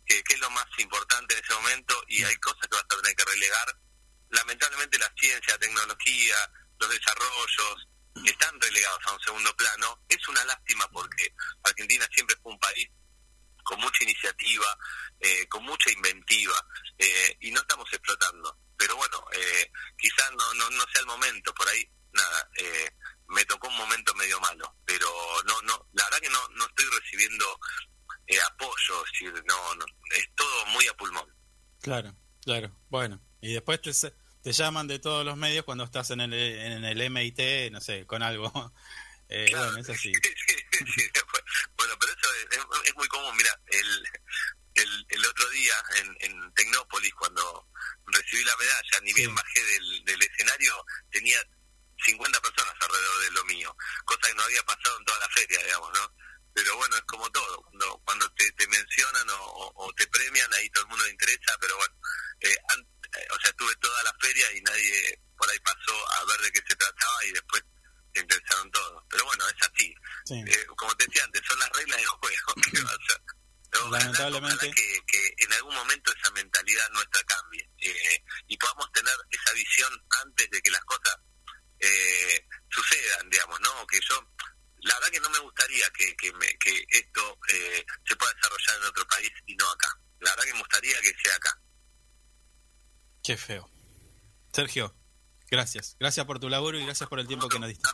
eh, 0.07 0.23
qué 0.23 0.33
es 0.33 0.39
lo 0.39 0.49
más 0.49 0.65
importante 0.77 1.35
en 1.35 1.43
ese 1.43 1.53
momento 1.53 2.03
y 2.07 2.23
hay 2.23 2.35
cosas 2.37 2.61
que 2.61 2.75
vas 2.75 2.85
a 2.85 3.01
tener 3.01 3.15
que 3.15 3.25
relegar. 3.25 3.77
Lamentablemente 4.29 4.97
la 4.97 5.13
ciencia, 5.19 5.53
la 5.53 5.59
tecnología, 5.59 6.35
los 6.79 6.89
desarrollos 6.89 7.87
están 8.25 8.59
relegados 8.59 8.99
a 9.05 9.13
un 9.13 9.19
segundo 9.21 9.55
plano. 9.55 10.03
Es 10.09 10.27
una 10.27 10.43
lástima 10.45 10.89
porque 10.89 11.33
Argentina 11.63 12.07
siempre 12.11 12.35
fue 12.41 12.53
un 12.53 12.59
país 12.59 12.89
con 13.63 13.79
mucha 13.79 14.03
iniciativa, 14.03 14.77
eh, 15.19 15.47
con 15.47 15.63
mucha 15.63 15.91
inventiva, 15.91 16.65
eh, 16.97 17.37
y 17.41 17.51
no 17.51 17.61
estamos 17.61 17.87
explotando. 17.91 18.57
Pero 18.77 18.95
bueno, 18.97 19.25
eh, 19.33 19.71
quizás 19.97 20.31
no, 20.37 20.53
no, 20.55 20.69
no 20.71 20.83
sea 20.91 21.01
el 21.01 21.05
momento, 21.07 21.53
por 21.53 21.67
ahí, 21.69 21.87
nada, 22.11 22.49
eh, 22.57 22.91
me 23.27 23.45
tocó 23.45 23.67
un 23.67 23.77
momento 23.77 24.13
medio 24.15 24.39
malo, 24.41 24.75
pero 24.85 25.07
no, 25.45 25.61
no, 25.63 25.87
la 25.93 26.03
verdad 26.05 26.19
que 26.19 26.29
no, 26.29 26.47
no 26.49 26.65
estoy 26.65 26.85
recibiendo 26.99 27.59
eh, 28.27 28.39
apoyo, 28.51 29.05
es 29.05 29.11
decir, 29.11 29.43
no, 29.47 29.75
no, 29.75 29.85
es 30.15 30.29
todo 30.35 30.65
muy 30.67 30.87
a 30.87 30.93
pulmón. 30.95 31.33
Claro, 31.81 32.15
claro. 32.43 32.75
Bueno, 32.89 33.21
y 33.41 33.53
después 33.53 33.81
te, 33.81 33.91
te 34.41 34.51
llaman 34.51 34.87
de 34.87 34.99
todos 34.99 35.25
los 35.25 35.37
medios 35.37 35.65
cuando 35.65 35.83
estás 35.83 36.09
en 36.11 36.21
el, 36.21 36.33
en 36.33 36.83
el 36.85 37.01
MIT, 37.01 37.71
no 37.71 37.81
sé, 37.81 38.05
con 38.05 38.23
algo. 38.23 38.51
Eh, 39.29 39.45
Claro. 39.49 39.71
Bueno, 39.71 39.79
es 39.79 39.89
así. 39.89 40.11
Sí, 40.21 40.85
sí, 40.95 41.01
después- 41.13 41.43
bueno, 41.77 41.93
pero 41.99 42.11
eso 42.13 42.33
es, 42.35 42.57
es- 42.57 42.89
es 42.89 42.95
muy 42.95 43.07
común. 43.07 43.35
Mira, 43.35 43.57
el, 43.67 44.03
el, 44.75 45.05
el 45.09 45.25
otro 45.25 45.49
día 45.49 45.73
en, 45.97 46.17
en 46.21 46.53
Tecnópolis, 46.53 47.13
cuando 47.15 47.67
recibí 48.07 48.43
la 48.43 48.55
medalla, 48.57 48.99
ni 49.01 49.13
bien 49.13 49.33
bajé 49.35 49.63
del, 49.63 50.05
del 50.05 50.21
escenario, 50.21 50.85
tenía 51.11 51.39
50 52.05 52.41
personas 52.41 52.73
alrededor 52.81 53.21
de 53.23 53.31
lo 53.31 53.45
mío, 53.45 53.75
cosa 54.05 54.27
que 54.27 54.33
no 54.35 54.43
había 54.43 54.63
pasado 54.63 54.97
en 54.99 55.05
toda 55.05 55.19
la 55.19 55.29
feria, 55.29 55.59
digamos, 55.63 55.91
¿no? 55.97 56.15
Pero 56.53 56.77
bueno, 56.77 56.95
es 56.95 57.01
como 57.03 57.29
todo, 57.31 57.61
cuando, 57.63 57.97
cuando 58.05 58.29
te, 58.33 58.51
te 58.53 58.67
mencionan 58.67 59.29
o, 59.29 59.35
o- 59.43 59.85
o 59.87 59.93
te 59.93 60.05
premian, 60.07 60.53
ahí 60.53 60.69
todo 60.69 60.83
el 60.83 60.89
mundo 60.89 61.05
le 61.05 61.11
interesa, 61.11 61.57
pero 61.59 61.75
bueno, 61.77 61.95
eh, 62.41 62.55
an- 62.69 62.87
eh, 63.17 63.27
o 63.31 63.39
sea, 63.39 63.49
estuve 63.49 63.75
toda 63.77 64.03
la 64.03 64.13
feria 64.19 64.51
y 64.53 64.61
nadie 64.61 65.19
por 65.37 65.49
ahí 65.49 65.59
pasó 65.59 66.09
a 66.19 66.25
ver 66.25 66.41
de 66.41 66.51
qué 66.51 66.61
se 66.67 66.75
trataba 66.75 67.25
y 67.25 67.31
después 67.31 67.63
se 68.13 68.21
interesaron 68.21 68.71
todos. 68.71 69.03
Pero 69.09 69.25
bueno, 69.25 69.47
es 69.49 69.67
así. 69.67 69.95
Sí. 70.25 70.43
Eh, 70.45 70.65
como 70.77 70.95
te 70.95 71.05
decía 71.07 71.23
antes, 71.23 71.41
son 71.47 71.59
las 71.59 71.69
reglas 71.71 71.97
del 71.97 72.07
juego. 72.07 72.53
¿Qué 72.71 72.81
va 72.81 72.91
a 72.91 72.93
hacer? 72.93 73.21
Lamentablemente. 73.89 74.71
que, 74.71 75.01
que 75.07 75.33
en 75.37 75.53
algún 75.53 75.75
momento 75.75 76.11
esa 76.13 76.31
mentalidad 76.31 76.89
nuestra 76.91 77.21
cambie 77.23 77.69
eh, 77.79 78.23
y 78.47 78.57
podamos 78.57 78.91
tener 78.91 79.13
esa 79.29 79.53
visión 79.53 79.91
antes 80.23 80.49
de 80.49 80.61
que 80.61 80.71
las 80.71 80.83
cosas 80.85 81.17
eh, 81.79 82.47
sucedan, 82.69 83.29
digamos, 83.29 83.59
¿no? 83.61 83.85
Que 83.87 83.99
yo, 84.09 84.15
la 84.81 84.93
verdad 84.95 85.09
que 85.11 85.19
no 85.19 85.29
me 85.31 85.39
gustaría 85.39 85.89
que, 85.91 86.15
que, 86.15 86.31
me- 86.33 86.57
que 86.57 86.85
esto 86.89 87.37
eh, 87.49 87.85
se 88.07 88.15
pueda 88.15 88.31
desarrollar 88.33 88.75
en 88.77 88.83
otro 88.87 89.05
país 89.07 89.31
y 89.47 89.55
no 89.55 89.69
acá. 89.71 89.89
La 90.19 90.29
verdad 90.31 90.45
que 90.45 90.53
me 90.53 90.59
gustaría 90.59 91.01
que 91.01 91.13
sea 91.23 91.35
acá. 91.35 91.59
Qué 93.23 93.37
feo. 93.37 93.69
Sergio, 94.53 94.95
gracias. 95.49 95.95
Gracias 95.99 96.25
por 96.25 96.39
tu 96.39 96.47
laburo 96.49 96.77
y 96.77 96.85
gracias 96.85 97.09
por 97.09 97.19
el 97.19 97.27
tiempo 97.27 97.49
que 97.49 97.59
nos 97.59 97.69
diste. 97.69 97.89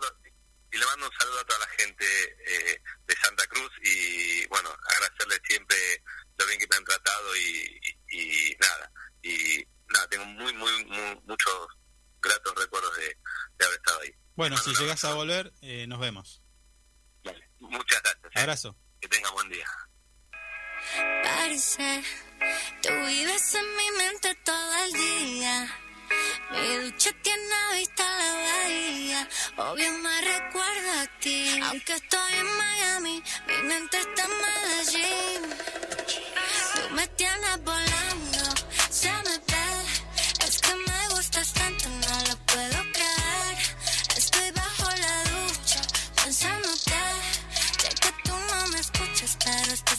Y 0.72 0.78
le 0.78 0.86
mando 0.86 1.07
un 1.07 1.13
saludo 1.20 1.39
a 1.39 1.43
toda 1.45 1.59
la 1.59 1.67
gente 1.78 2.05
eh, 2.45 2.82
de 3.07 3.15
Santa 3.15 3.45
Cruz 3.47 3.72
y 3.84 4.45
bueno, 4.47 4.70
agradecerles 4.88 5.39
siempre 5.47 5.78
lo 6.38 6.45
bien 6.47 6.59
que 6.59 6.67
me 6.70 6.76
han 6.78 6.84
tratado 6.86 7.36
y, 7.36 7.80
y- 8.11 8.51
y 8.51 8.55
nada, 8.59 8.91
y 9.24 9.65
nada, 9.88 10.07
tengo 10.09 10.26
muy, 10.26 10.53
muy, 10.53 10.86
muy- 10.86 11.20
muchos 11.26 11.67
gratos 12.22 12.53
recuerdos 12.55 12.95
de, 12.97 13.17
de 13.57 13.65
haber 13.65 13.78
estado 13.78 13.99
ahí. 14.01 14.13
Bueno, 14.36 14.57
si 14.57 14.74
llegas 14.76 15.03
a 15.05 15.13
volver, 15.15 15.51
eh, 15.61 15.86
nos 15.88 15.99
vemos. 15.99 16.41
Dale. 17.24 17.49
Muchas 17.59 18.01
gracias. 18.03 18.26
eh. 18.36 18.39
Abrazo. 18.39 18.78
Que 19.01 19.07
tenga 19.07 19.30
buen 19.32 19.49
día. 19.49 19.67
Parece, 21.24 22.03
tú 22.82 22.89
vives 23.07 23.55
en 23.55 23.76
mi 23.76 23.91
mente 23.97 24.36
todo 24.45 24.84
el 24.86 24.93
día. 24.93 25.67
Mi 26.51 26.76
ducha 26.78 27.12
tiene 27.22 27.78
vista 27.78 28.03
a 28.03 28.18
la 28.20 28.34
bahía, 28.47 29.30
obvio 29.57 29.91
me 29.99 30.22
recuerda 30.22 31.01
a 31.03 31.20
ti. 31.20 31.60
Aunque 31.64 31.93
estoy 31.93 32.34
en 32.34 32.57
Miami, 32.57 33.24
mi 33.47 33.68
mente 33.68 33.99
está 33.99 34.24
en 34.24 34.32
Medellín. 34.43 35.41
Tú 36.76 36.95
me 36.95 37.07
tienes 37.10 37.64
volando, 37.64 38.43
se 38.89 39.12
me 39.12 39.38
ve. 39.49 39.68
Es 40.47 40.60
que 40.60 40.74
me 40.76 41.07
gustas 41.16 41.53
tanto, 41.53 41.89
no 41.89 42.16
lo 42.30 42.36
puedo 42.45 42.80
creer. 42.93 43.57
Estoy 44.18 44.51
bajo 44.51 44.89
la 45.05 45.24
ducha, 45.36 45.82
pensándote. 46.24 46.99
Sé 47.82 47.89
que 48.01 48.12
tú 48.24 48.34
no 48.49 48.68
me 48.68 48.80
escuchas, 48.80 49.38
pero 49.43 49.74
esto 49.74 49.93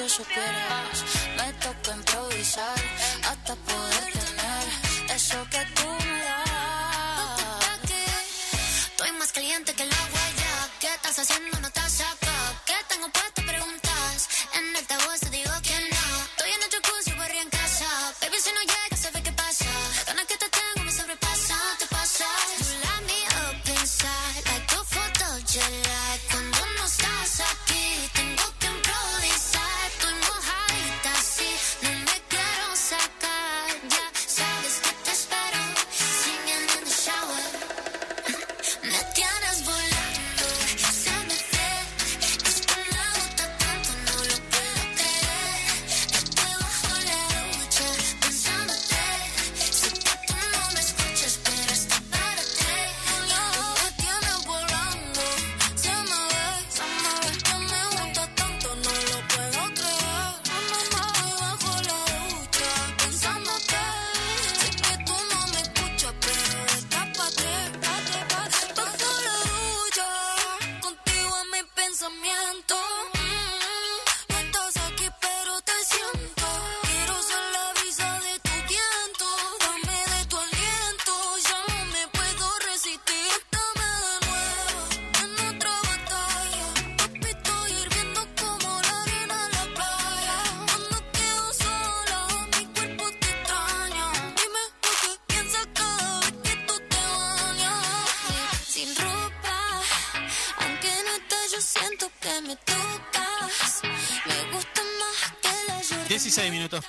me 0.00 1.52
toca 1.54 1.92
improvisar 1.92 2.78
hasta 3.28 3.56
poder 3.56 4.12
tener 4.12 5.12
eso 5.12 5.44
que 5.50 5.58
tú 5.74 5.88
me 6.06 6.22
das. 6.22 7.90
Estoy 8.90 9.12
más 9.18 9.32
caliente 9.32 9.74
que 9.74 9.82
el 9.82 9.92
agua 9.92 10.20
ya. 10.36 10.68
¿Qué 10.78 10.94
estás 10.94 11.18
haciendo? 11.18 11.57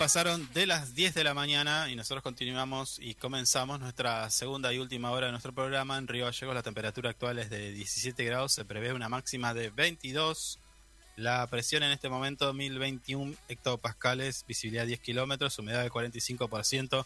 Pasaron 0.10 0.49
de 0.55 0.66
las 0.66 0.95
10 0.95 1.14
de 1.14 1.24
la 1.24 1.36
mañana 1.36 1.88
y 1.88 1.95
nosotros 1.95 2.24
continuamos 2.24 2.97
y 2.99 3.14
comenzamos 3.14 3.80
nuestra 3.80 4.28
segunda 4.32 4.74
y 4.74 4.80
última 4.80 5.12
hora 5.12 5.28
de 5.28 5.32
nuestro 5.32 5.53
programa. 5.53 5.99
En 5.99 6.07
Río 6.07 6.26
Gallegos 6.26 6.55
la 6.55 6.64
temperatura 6.64 7.12
actual 7.12 7.38
es 7.38 7.51
de 7.51 7.72
17 7.74 8.24
grados, 8.24 8.53
se 8.53 8.66
prevé 8.66 8.91
una 8.91 9.07
máxima 9.07 9.53
de 9.53 9.70
22. 9.70 10.57
La 11.16 11.45
presión 11.45 11.84
en 11.84 11.91
este 11.91 12.10
momento 12.10 12.55
1021 12.55 13.36
hectopascales, 13.49 14.45
visibilidad 14.47 14.88
10 14.88 14.99
kilómetros, 14.99 15.60
humedad 15.60 15.84
del 15.84 15.91
45%, 15.91 17.05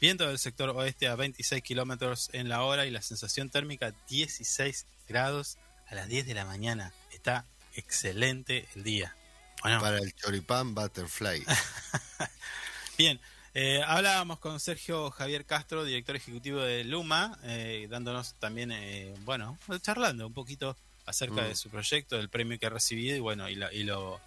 viento 0.00 0.28
del 0.28 0.38
sector 0.38 0.68
oeste 0.68 1.08
a 1.08 1.16
26 1.16 1.60
kilómetros 1.60 2.30
en 2.32 2.48
la 2.48 2.62
hora 2.62 2.86
y 2.86 2.92
la 2.92 3.02
sensación 3.02 3.50
térmica 3.50 3.92
16 4.08 4.86
grados 5.08 5.58
a 5.88 5.96
las 5.96 6.06
10 6.06 6.24
de 6.24 6.34
la 6.34 6.44
mañana. 6.44 6.92
Está 7.10 7.44
excelente 7.74 8.68
el 8.76 8.84
día. 8.84 9.17
Bueno, 9.62 9.80
Para 9.80 9.98
el 9.98 10.14
choripán 10.14 10.74
butterfly. 10.74 11.44
Bien, 12.98 13.20
eh, 13.54 13.82
hablábamos 13.84 14.38
con 14.38 14.60
Sergio 14.60 15.10
Javier 15.10 15.44
Castro, 15.44 15.84
director 15.84 16.16
ejecutivo 16.16 16.60
de 16.60 16.84
Luma, 16.84 17.38
eh, 17.44 17.86
dándonos 17.90 18.34
también, 18.34 18.70
eh, 18.72 19.14
bueno, 19.24 19.58
charlando 19.82 20.26
un 20.26 20.34
poquito 20.34 20.76
acerca 21.06 21.42
Mm. 21.42 21.48
de 21.48 21.54
su 21.56 21.70
proyecto, 21.70 22.16
del 22.16 22.28
premio 22.28 22.58
que 22.58 22.66
ha 22.66 22.70
recibido 22.70 23.16
y 23.16 23.20
bueno, 23.20 23.48
y, 23.48 23.54
la- 23.56 23.72
y 23.72 23.82
lo 23.84 24.20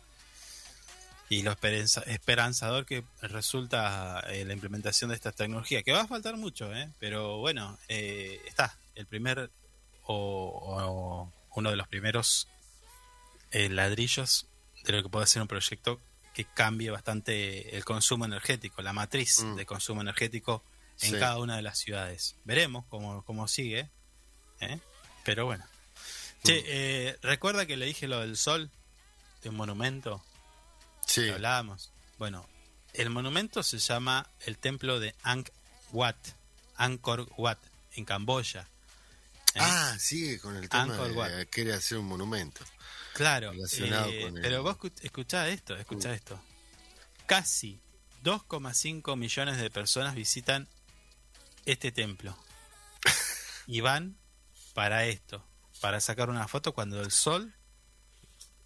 y 1.29 1.43
lo 1.43 1.51
esperanza- 1.51 2.01
esperanzador 2.07 2.85
que 2.85 3.05
resulta 3.21 4.21
la 4.29 4.51
implementación 4.53 5.11
de 5.11 5.15
esta 5.15 5.31
tecnología, 5.31 5.81
que 5.81 5.93
va 5.93 6.01
a 6.01 6.07
faltar 6.07 6.35
mucho, 6.35 6.73
¿eh? 6.75 6.89
pero 6.99 7.37
bueno, 7.37 7.77
está 7.87 8.77
el 8.95 9.05
primer 9.05 9.49
o, 10.03 10.13
o 10.13 11.31
uno 11.55 11.69
de 11.69 11.77
los 11.77 11.87
primeros 11.87 12.49
ladrillos 13.53 14.47
de 14.83 14.93
lo 14.93 15.03
que 15.03 15.09
puede 15.09 15.27
ser 15.27 15.41
un 15.41 15.47
proyecto 15.47 15.99
que 16.33 16.45
cambie 16.45 16.89
bastante 16.91 17.75
el 17.75 17.83
consumo 17.85 18.25
energético, 18.25 18.81
la 18.81 18.93
matriz 18.93 19.41
Mm. 19.43 19.55
de 19.55 19.65
consumo 19.65 20.01
energético 20.01 20.63
en 21.01 21.11
Sí. 21.13 21.19
cada 21.19 21.37
una 21.39 21.55
de 21.57 21.61
las 21.61 21.77
ciudades. 21.79 22.35
Veremos 22.45 22.85
cómo, 22.89 23.23
cómo 23.25 23.47
sigue, 23.47 23.89
¿eh? 24.61 24.79
pero 25.25 25.45
bueno. 25.45 25.65
Che, 26.43 26.63
eh, 26.65 27.17
¿recuerda 27.21 27.65
que 27.65 27.77
le 27.77 27.85
dije 27.85 28.07
lo 28.07 28.19
del 28.21 28.37
sol? 28.37 28.71
De 29.43 29.49
un 29.49 29.55
monumento 29.55 30.23
Sí. 31.05 31.21
que 31.25 31.33
hablábamos. 31.33 31.91
Bueno, 32.17 32.47
el 32.93 33.09
monumento 33.09 33.61
se 33.63 33.77
llama 33.79 34.27
el 34.45 34.57
templo 34.57 34.99
de 34.99 35.13
Angkor 35.23 35.53
Wat, 35.91 36.15
Angkor 36.77 37.27
Wat, 37.37 37.57
en 37.93 38.05
Camboya. 38.05 38.67
¿eh? 39.53 39.59
Ah, 39.59 39.95
sigue 39.99 40.39
con 40.39 40.55
el 40.55 40.69
tema 40.69 40.83
Angkor 40.83 41.11
Wat. 41.11 41.29
de 41.31 41.45
quiere 41.47 41.73
hacer 41.73 41.97
un 41.97 42.05
monumento. 42.05 42.63
Claro, 43.13 43.51
relacionado 43.51 44.09
eh, 44.09 44.21
con 44.23 44.41
pero 44.41 44.63
vos 44.63 44.77
escu- 44.77 44.93
escuchá 45.01 45.47
esto, 45.49 45.75
escuchá 45.75 46.13
esto. 46.13 46.41
Casi 47.25 47.79
2,5 48.23 49.15
millones 49.17 49.57
de 49.57 49.69
personas 49.69 50.15
visitan 50.15 50.67
este 51.65 51.91
templo 51.91 52.37
y 53.67 53.81
van 53.81 54.17
para 54.73 55.05
esto, 55.05 55.45
para 55.81 55.99
sacar 56.01 56.29
una 56.29 56.47
foto 56.47 56.73
cuando 56.73 57.01
el 57.01 57.11
sol 57.11 57.53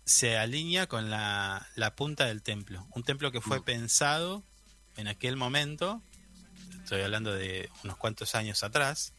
se 0.06 0.38
alinea 0.38 0.88
con 0.88 1.10
la, 1.10 1.68
la 1.76 1.96
punta 1.96 2.26
del 2.26 2.42
templo. 2.44 2.86
Un 2.92 3.04
templo 3.04 3.32
que 3.32 3.42
fue 3.42 3.60
Mm. 3.60 3.64
pensado 3.64 4.44
en 4.98 5.08
aquel 5.08 5.36
momento, 5.36 6.02
estoy 6.84 7.02
hablando 7.02 7.34
de 7.34 7.70
unos 7.84 7.98
cuantos 7.98 8.36
años 8.36 8.64
atrás, 8.64 9.14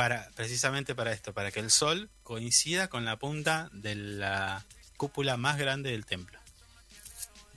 para 0.00 0.30
precisamente 0.30 0.94
para 0.94 1.12
esto, 1.12 1.34
para 1.34 1.50
que 1.50 1.60
el 1.60 1.70
sol 1.70 2.08
coincida 2.22 2.88
con 2.88 3.04
la 3.04 3.18
punta 3.18 3.68
de 3.72 3.94
la 3.94 4.64
cúpula 4.96 5.36
más 5.36 5.58
grande 5.58 5.90
del 5.90 6.06
templo. 6.06 6.38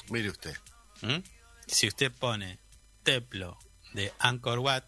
Mire 0.09 0.29
usted. 0.29 0.53
¿Mm? 1.03 1.19
Si 1.67 1.87
usted 1.87 2.11
pone 2.11 2.59
templo 3.03 3.57
de 3.93 4.11
Angkor 4.19 4.59
Wat 4.59 4.83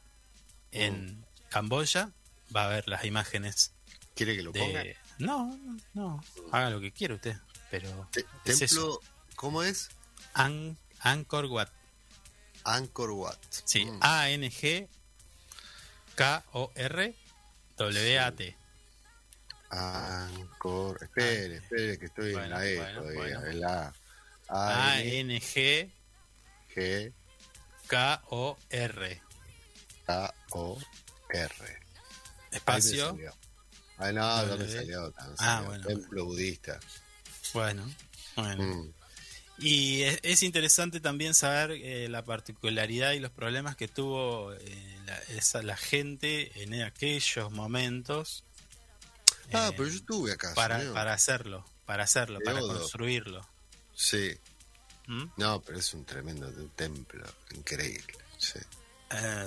en 0.72 1.26
Camboya, 1.48 2.12
va 2.54 2.66
a 2.66 2.68
ver 2.68 2.90
las 2.90 3.06
imágenes 3.06 3.72
¿Quiere 4.16 4.36
que 4.36 4.44
lo 4.44 4.52
ponga? 4.52 4.84
de... 4.84 4.98
No, 5.20 5.58
no, 5.94 6.22
haga 6.52 6.70
lo 6.70 6.82
que 6.82 6.92
quiera 6.92 7.16
usted, 7.16 7.38
pero 7.72 8.10
Te- 8.12 8.26
es 8.44 8.60
templo, 8.60 9.00
¿cómo 9.38 9.64
es? 9.64 9.88
An- 10.34 10.78
Angkor 11.00 11.46
Wat, 11.46 11.70
Angkor 12.66 13.12
Wat. 13.12 13.38
sí, 13.64 13.86
Mm. 13.86 14.00
A-N-G-K-O-R-W-A-T. 17.78 18.56
Angkor. 19.72 21.04
Espere, 21.04 21.56
espere, 21.58 21.98
que 22.00 22.06
estoy 22.06 22.28
en 22.30 22.34
Bueno, 22.34 22.56
la 22.56 22.66
E 22.68 22.76
bueno, 22.78 23.02
todavía. 23.02 23.22
bueno. 23.40 23.46
En 23.48 23.60
la 23.62 23.94
A. 24.48 24.92
A. 24.94 25.02
N. 25.02 25.36
A-N-G-K-O-R. 25.36 25.92
G. 26.76 27.14
K. 30.06 30.34
O. 30.52 30.80
R. 31.30 31.66
Ahí 31.66 31.74
me 32.52 32.58
Espacio. 32.58 33.10
salió. 33.12 33.34
Ay, 33.98 34.14
no, 34.14 34.46
no 34.46 34.58
me 34.58 34.68
salió. 34.70 35.02
no 35.02 35.08
me 35.10 35.14
Ah, 35.18 35.36
salió. 35.38 35.66
bueno, 35.68 35.88
Templo 35.88 36.26
budista. 36.26 36.80
Bueno, 37.54 37.90
bueno. 38.36 38.64
Mm. 38.64 38.94
Y 39.58 40.02
es, 40.04 40.20
es 40.24 40.44
interesante 40.44 41.00
también 41.00 41.34
saber 41.34 41.72
eh, 41.72 42.10
la 42.10 42.24
particularidad 42.26 43.14
y 43.14 43.20
los 43.20 43.32
problemas 43.32 43.76
que 43.78 43.88
tuvo 43.88 44.54
eh, 44.54 45.00
la, 45.06 45.18
esa- 45.38 45.64
la 45.64 45.78
gente 45.78 46.62
en 46.64 46.82
aquellos 46.84 47.52
momentos 47.52 48.44
Ah, 49.54 49.70
eh, 49.70 49.74
pero 49.78 49.88
yo 49.88 49.96
estuve 49.96 50.32
acá. 50.34 50.54
para, 50.56 50.80
señor. 50.80 50.94
para 50.96 51.14
hacerlo, 51.14 51.66
para 51.86 52.04
hacerlo, 52.04 52.40
para 52.44 52.60
construirlo. 52.60 53.48
Sí. 53.94 54.32
¿Mm? 55.08 55.26
No, 55.38 55.62
pero 55.62 55.78
es 55.78 55.94
un 55.94 56.04
tremendo 56.04 56.52
templo. 56.76 57.24
Increíble. 57.56 58.14
Sí. 58.38 58.60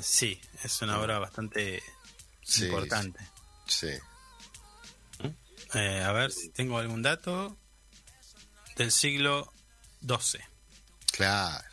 Sí, 0.01 0.41
es 0.63 0.81
una 0.83 0.99
obra 1.01 1.19
bastante 1.19 1.83
Sí, 2.43 2.65
importante. 2.67 3.19
Sí. 3.67 3.91
Eh, 5.75 6.03
a 6.03 6.13
ver 6.13 6.31
si 6.33 6.49
tengo 6.51 6.79
algún 6.79 7.03
dato 7.03 7.59
del 8.77 8.91
siglo 8.93 9.53
XII. 10.07 10.41
Claro. 11.13 11.65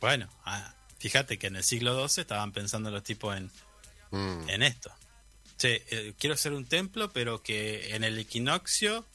Bueno, 0.00 0.28
ah, 0.44 0.74
fíjate 0.98 1.38
que 1.38 1.46
en 1.46 1.56
el 1.56 1.64
siglo 1.64 2.06
XII 2.08 2.22
estaban 2.22 2.52
pensando 2.52 2.90
los 2.90 3.02
tipos 3.02 3.36
en, 3.36 3.50
Mm. 4.10 4.48
en 4.50 4.62
esto. 4.62 4.92
Che, 5.56 5.84
eh, 5.90 6.14
quiero 6.18 6.34
hacer 6.34 6.52
un 6.52 6.66
templo, 6.66 7.12
pero 7.12 7.42
que 7.42 7.94
en 7.94 8.04
el 8.04 8.18
equinoccio 8.18 9.06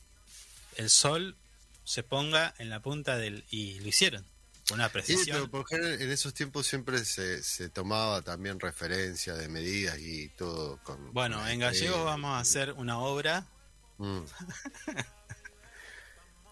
el 0.76 0.90
sol 0.90 1.36
se 1.84 2.04
ponga 2.04 2.54
en 2.58 2.70
la 2.70 2.80
punta 2.80 3.18
del... 3.18 3.44
Y 3.52 3.80
lo 3.80 3.88
hicieron. 3.90 4.26
Una 4.72 4.88
Sí, 4.88 4.94
precisión. 4.94 5.38
pero 5.38 5.52
por 5.52 5.68
general 5.68 6.02
en 6.02 6.12
esos 6.12 6.34
tiempos 6.34 6.68
siempre 6.68 7.06
se, 7.06 7.42
se 7.44 7.70
tomaba 7.70 8.22
también 8.22 8.60
referencia 8.60 9.34
de 9.36 9.48
medidas 9.50 9.98
y 10.00 10.30
todo. 10.30 10.78
Con, 10.84 11.14
Bueno, 11.14 11.38
con 11.38 11.48
en 11.48 11.60
gallego 11.60 12.04
vamos 12.04 12.32
a 12.36 12.40
hacer 12.40 12.74
una 12.74 12.98
obra 13.00 13.46
Mm. 14.00 14.20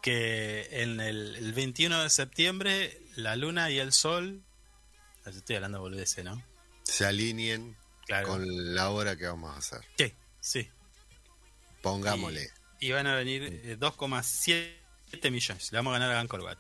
que 0.06 0.68
en 0.84 1.00
el, 1.00 1.36
el 1.36 1.52
21 1.54 2.04
de 2.04 2.10
septiembre 2.12 3.02
la 3.16 3.36
luna 3.36 3.72
y 3.72 3.80
el 3.80 3.92
sol... 3.92 4.44
Yo 5.26 5.32
estoy 5.32 5.56
hablando 5.56 5.80
boludeces, 5.82 6.24
¿no? 6.24 6.44
Se 6.84 7.08
alineen 7.08 7.76
Claro. 8.06 8.28
con 8.28 8.76
la 8.76 8.92
hora 8.92 9.16
que 9.18 9.26
vamos 9.26 9.56
a 9.56 9.58
hacer. 9.58 9.82
Sí, 9.98 10.14
sí. 10.40 10.70
Pongámosle. 11.82 12.52
Y 12.80 12.92
van 12.92 13.08
a 13.08 13.16
venir 13.16 13.42
eh, 13.64 13.78
2,7 13.80 15.32
millones. 15.32 15.72
Le 15.72 15.80
vamos 15.80 15.96
a 15.96 15.98
ganar 16.00 16.16
a 16.16 16.20
Angkor 16.20 16.42
Wat. 16.42 16.60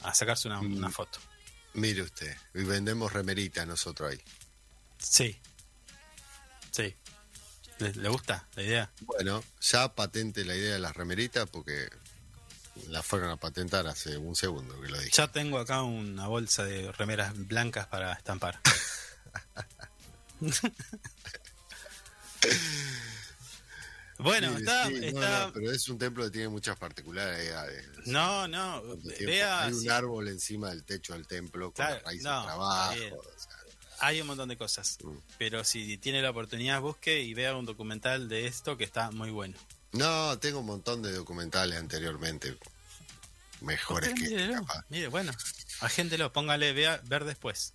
A 0.00 0.12
sacarse 0.12 0.48
una, 0.48 0.60
Mm. 0.60 0.76
una 0.76 0.90
foto. 0.90 1.20
Mire 1.74 2.02
usted, 2.02 2.36
y 2.54 2.64
vendemos 2.64 3.12
remerita 3.12 3.64
nosotros 3.64 4.10
ahí. 4.10 4.20
Sí. 4.98 5.38
Sí. 6.72 6.96
¿Le, 7.78 7.92
le 7.94 8.08
gusta 8.08 8.46
la 8.56 8.62
idea? 8.62 8.90
Bueno, 9.00 9.42
ya 9.60 9.94
patente 9.94 10.44
la 10.44 10.54
idea 10.56 10.74
de 10.74 10.78
las 10.80 10.96
remeritas 10.96 11.48
porque 11.48 11.88
la 12.88 13.02
fueron 13.02 13.30
a 13.30 13.36
patentar 13.36 13.86
hace 13.86 14.16
un 14.16 14.34
segundo 14.36 14.80
que 14.80 14.88
lo 14.88 14.98
dije. 14.98 15.10
Ya 15.14 15.28
tengo 15.28 15.58
acá 15.58 15.82
una 15.82 16.26
bolsa 16.28 16.64
de 16.64 16.90
remeras 16.92 17.32
blancas 17.36 17.86
para 17.86 18.12
estampar. 18.12 18.60
bueno, 24.18 24.50
Sí, 24.56 24.62
está... 24.62 24.86
sí, 24.86 24.94
no, 24.94 25.06
está... 25.06 25.46
no, 25.46 25.52
pero 25.52 25.70
es 25.70 25.88
un 25.88 25.98
templo 25.98 26.24
que 26.24 26.30
tiene 26.30 26.48
muchas 26.48 26.76
particularidades. 26.76 27.86
No, 28.06 28.48
no, 28.48 28.82
vea, 29.20 29.64
Hay 29.64 29.72
un 29.72 29.80
sí, 29.80 29.88
árbol 29.88 30.28
encima 30.28 30.70
del 30.70 30.84
techo 30.84 31.12
del 31.12 31.26
templo 31.26 31.66
con 31.66 31.74
Claro, 31.74 31.94
las 31.96 32.04
raíces 32.04 32.24
no, 32.24 32.44
trabajo. 32.44 32.94
o 32.94 33.38
sea, 33.38 33.57
hay 34.00 34.20
un 34.20 34.26
montón 34.28 34.48
de 34.48 34.56
cosas. 34.56 34.98
Mm. 35.02 35.16
Pero 35.38 35.64
si 35.64 35.98
tiene 35.98 36.22
la 36.22 36.30
oportunidad, 36.30 36.80
busque 36.80 37.20
y 37.20 37.34
vea 37.34 37.54
un 37.56 37.66
documental 37.66 38.28
de 38.28 38.46
esto 38.46 38.76
que 38.76 38.84
está 38.84 39.10
muy 39.10 39.30
bueno. 39.30 39.56
No, 39.92 40.38
tengo 40.38 40.60
un 40.60 40.66
montón 40.66 41.02
de 41.02 41.12
documentales 41.12 41.78
anteriormente. 41.78 42.56
Mejores 43.60 44.10
Usted 44.10 44.22
que 44.22 44.30
mírelo, 44.30 44.54
capaz. 44.64 44.84
Mire, 44.88 45.08
bueno, 45.08 45.32
agéntelo, 45.80 46.32
póngale 46.32 46.72
vea, 46.72 47.00
ver 47.04 47.24
después. 47.24 47.72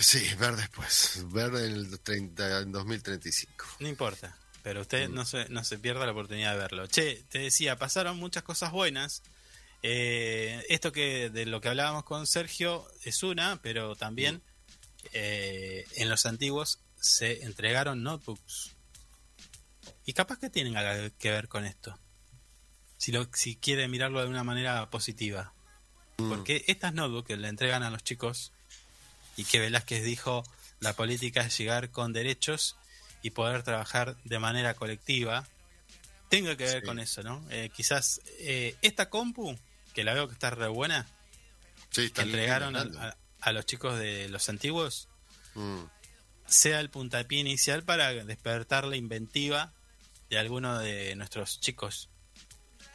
Sí, 0.00 0.28
ver 0.38 0.56
después. 0.56 1.22
Ver 1.32 1.54
en 1.54 1.72
el 1.74 2.00
30, 2.00 2.60
en 2.60 2.72
2035. 2.72 3.64
No 3.80 3.88
importa, 3.88 4.36
pero 4.62 4.80
usted 4.82 5.08
Mm. 5.08 5.14
no, 5.14 5.24
se, 5.24 5.48
no 5.48 5.64
se 5.64 5.78
pierda 5.78 6.04
la 6.06 6.12
oportunidad 6.12 6.52
de 6.52 6.58
verlo. 6.58 6.86
Che, 6.86 7.22
te 7.28 7.38
decía, 7.40 7.76
pasaron 7.76 8.16
muchas 8.18 8.42
cosas 8.42 8.72
buenas 8.72 9.22
Eh, 9.84 10.66
esto 10.70 10.90
que 10.90 11.30
de 11.30 11.46
lo 11.46 11.60
que 11.60 11.68
hablábamos 11.68 12.02
con 12.02 12.26
Sergio 12.26 12.84
es 13.04 13.22
una, 13.22 13.62
pero 13.62 13.94
también 13.94 14.42
eh, 15.12 15.86
en 15.96 16.08
los 16.08 16.26
antiguos 16.26 16.78
se 17.00 17.44
entregaron 17.44 18.02
notebooks. 18.02 18.74
Y 20.04 20.12
capaz 20.14 20.38
que 20.38 20.50
tienen 20.50 20.76
algo 20.76 21.14
que 21.18 21.30
ver 21.30 21.48
con 21.48 21.64
esto. 21.64 21.98
Si, 22.96 23.12
lo, 23.12 23.28
si 23.34 23.56
quiere 23.56 23.86
mirarlo 23.88 24.20
de 24.20 24.28
una 24.28 24.44
manera 24.44 24.88
positiva. 24.90 25.52
Porque 26.16 26.64
estas 26.66 26.94
notebooks 26.94 27.28
que 27.28 27.36
le 27.36 27.48
entregan 27.48 27.82
a 27.82 27.90
los 27.90 28.02
chicos 28.02 28.52
y 29.36 29.44
que 29.44 29.60
Velázquez 29.60 30.02
dijo, 30.02 30.42
la 30.80 30.94
política 30.94 31.42
es 31.42 31.56
llegar 31.56 31.90
con 31.90 32.12
derechos 32.12 32.76
y 33.22 33.30
poder 33.30 33.62
trabajar 33.62 34.16
de 34.24 34.38
manera 34.40 34.74
colectiva, 34.74 35.46
tenga 36.28 36.56
que 36.56 36.64
ver 36.64 36.80
Sí. 36.80 36.86
con 36.86 36.98
eso, 36.98 37.22
¿no? 37.22 37.44
Eh, 37.50 37.70
quizás 37.74 38.20
eh, 38.40 38.74
esta 38.82 39.08
compu, 39.10 39.56
que 39.94 40.02
la 40.04 40.14
veo 40.14 40.26
que 40.26 40.34
está 40.34 40.50
re 40.50 40.66
buena, 40.68 41.06
Sí, 41.90 42.10
que 42.10 42.22
entregaron 42.22 42.74
a. 42.76 43.16
a- 43.40 43.52
los 43.52 43.66
chicos 43.66 43.98
de 43.98 44.28
los 44.28 44.48
antiguos, 44.48 45.08
Mm, 45.54 45.84
sea 46.46 46.80
el 46.80 46.88
puntapié 46.90 47.40
inicial 47.40 47.82
para 47.82 48.12
despertar 48.12 48.84
la 48.84 48.96
inventiva 48.96 49.72
de 50.30 50.38
alguno 50.38 50.78
de 50.78 51.14
nuestros 51.16 51.58
chicos. 51.60 52.10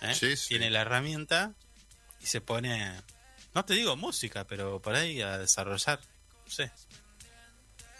¿eh? 0.02 0.14
Sí, 0.16 0.36
sí. 0.38 0.50
Tiene 0.50 0.70
la 0.70 0.82
herramienta 0.82 1.54
y 2.22 2.26
se 2.28 2.42
pone, 2.42 3.02
no 3.54 3.66
te 3.66 3.74
digo 3.74 3.96
música, 3.98 4.46
pero 4.48 4.82
por 4.82 4.96
ahí 4.96 5.22
a 5.22 5.38
desarrollar, 5.38 6.00
no 6.46 6.52
sé, 6.52 6.72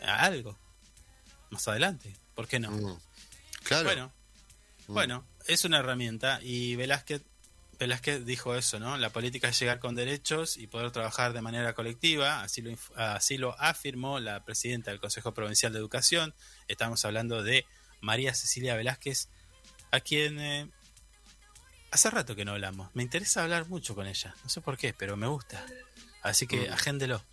a 0.06 0.24
algo. 0.26 0.58
Más 1.50 1.68
adelante, 1.68 2.16
¿por 2.36 2.48
qué 2.48 2.60
no? 2.60 2.72
mm. 2.72 3.00
Claro. 3.64 3.84
Bueno, 3.86 4.14
bueno, 4.88 5.28
es 5.48 5.66
una 5.66 5.80
herramienta 5.80 6.40
y 6.42 6.76
Velázquez, 6.76 7.22
Velázquez 7.80 8.26
dijo 8.26 8.56
eso, 8.56 8.80
¿no? 8.80 8.98
La 8.98 9.10
política 9.10 9.50
es 9.50 9.60
llegar 9.60 9.80
con 9.80 9.96
derechos 9.96 10.58
y 10.58 10.68
poder 10.68 10.92
trabajar 10.92 11.34
de 11.34 11.42
manera 11.42 11.74
colectiva, 11.74 12.42
así 12.42 12.62
lo, 12.62 12.76
así 12.96 13.38
lo 13.38 13.60
afirmó 13.60 14.20
la 14.20 14.44
presidenta 14.44 14.92
del 14.92 15.00
Consejo 15.00 15.34
Provincial 15.34 15.74
de 15.74 15.80
Educación. 15.80 16.34
Estamos 16.68 17.04
hablando 17.06 17.44
de 17.44 17.66
María 18.02 18.34
Cecilia 18.34 18.76
Velázquez, 18.76 19.30
a 19.92 20.00
quien 20.00 20.40
eh, 20.40 20.70
hace 21.92 22.10
rato 22.10 22.36
que 22.36 22.46
no 22.46 22.52
hablamos. 22.52 22.90
Me 22.94 23.04
interesa 23.04 23.44
hablar 23.44 23.68
mucho 23.68 23.96
con 23.96 24.08
ella, 24.08 24.36
no 24.44 24.50
sé 24.50 24.62
por 24.62 24.78
qué, 24.78 24.94
pero 24.94 25.18
me 25.18 25.28
gusta. 25.28 25.66
Así 26.22 26.48
que 26.48 26.70
agéndelo. 26.70 27.24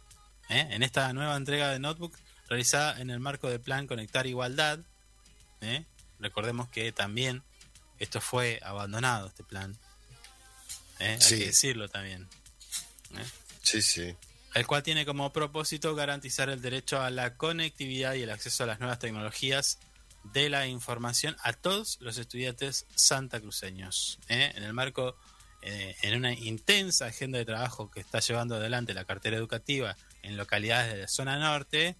¿eh? 0.49 0.67
En 0.71 0.83
esta 0.83 1.13
nueva 1.13 1.37
entrega 1.37 1.71
de 1.71 1.79
Notebook, 1.79 2.17
realizada 2.49 3.01
en 3.01 3.11
el 3.11 3.21
marco 3.21 3.49
del 3.49 3.61
plan 3.61 3.87
Conectar 3.87 4.27
Igualdad, 4.27 4.81
¿eh? 5.61 5.87
Recordemos 6.19 6.69
que 6.69 6.93
también 6.93 7.43
esto 7.99 8.21
fue 8.21 8.61
abandonado, 8.63 9.29
este 9.29 9.45
plan. 9.45 9.79
¿Eh? 11.01 11.19
Hay 11.21 11.39
que 11.39 11.47
decirlo 11.47 11.89
también. 11.89 12.29
Sí, 13.63 13.83
sí. 13.83 14.15
El 14.55 14.67
cual 14.67 14.83
tiene 14.83 15.07
como 15.07 15.33
propósito 15.33 15.95
garantizar 15.95 16.49
el 16.51 16.61
derecho 16.61 17.01
a 17.01 17.11
la 17.11 17.37
conectividad 17.37 18.15
y 18.15 18.23
el 18.23 18.31
acceso 18.31 18.65
a 18.65 18.67
las 18.67 18.81
nuevas 18.81 18.99
tecnologías 18.99 19.79
de 20.25 20.51
la 20.51 20.67
información 20.67 21.37
a 21.43 21.53
todos 21.53 21.99
los 22.01 22.19
estudiantes 22.19 22.87
santacruceños. 22.95 24.19
¿eh? 24.29 24.53
En 24.55 24.65
el 24.65 24.73
marco, 24.73 25.17
eh, 25.63 25.97
en 26.03 26.17
una 26.17 26.33
intensa 26.33 27.07
agenda 27.07 27.39
de 27.39 27.45
trabajo 27.45 27.91
que 27.91 28.01
está 28.01 28.21
llevando 28.21 28.57
adelante 28.57 28.93
la 28.93 29.05
cartera 29.05 29.37
educativa 29.37 29.97
en 30.23 30.37
localidades 30.37 30.93
de 30.93 30.99
la 30.99 31.09
zona 31.09 31.39
norte, 31.39 31.97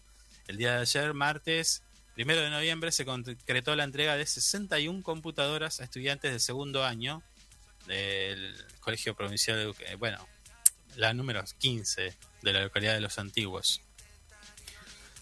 el 0.49 0.57
día 0.57 0.75
de 0.75 0.81
ayer, 0.81 1.15
martes, 1.15 1.83
primero 2.15 2.41
de 2.41 2.51
noviembre, 2.51 2.91
se 2.91 3.05
concretó 3.05 3.77
la 3.77 3.85
entrega 3.85 4.17
de 4.17 4.27
61 4.27 5.03
computadoras 5.03 5.81
a 5.81 5.85
estudiantes 5.85 6.33
de 6.33 6.41
segundo 6.41 6.85
año 6.85 7.23
del 7.87 8.55
Colegio 8.81 9.15
Provincial 9.15 9.57
de 9.57 9.85
eh, 9.87 9.95
bueno, 9.97 10.27
la 10.97 11.15
número 11.15 11.43
15 11.59 12.17
de 12.43 12.53
la 12.53 12.63
localidad 12.63 12.95
de 12.95 13.01
Los 13.01 13.19
Antiguos. 13.19 13.83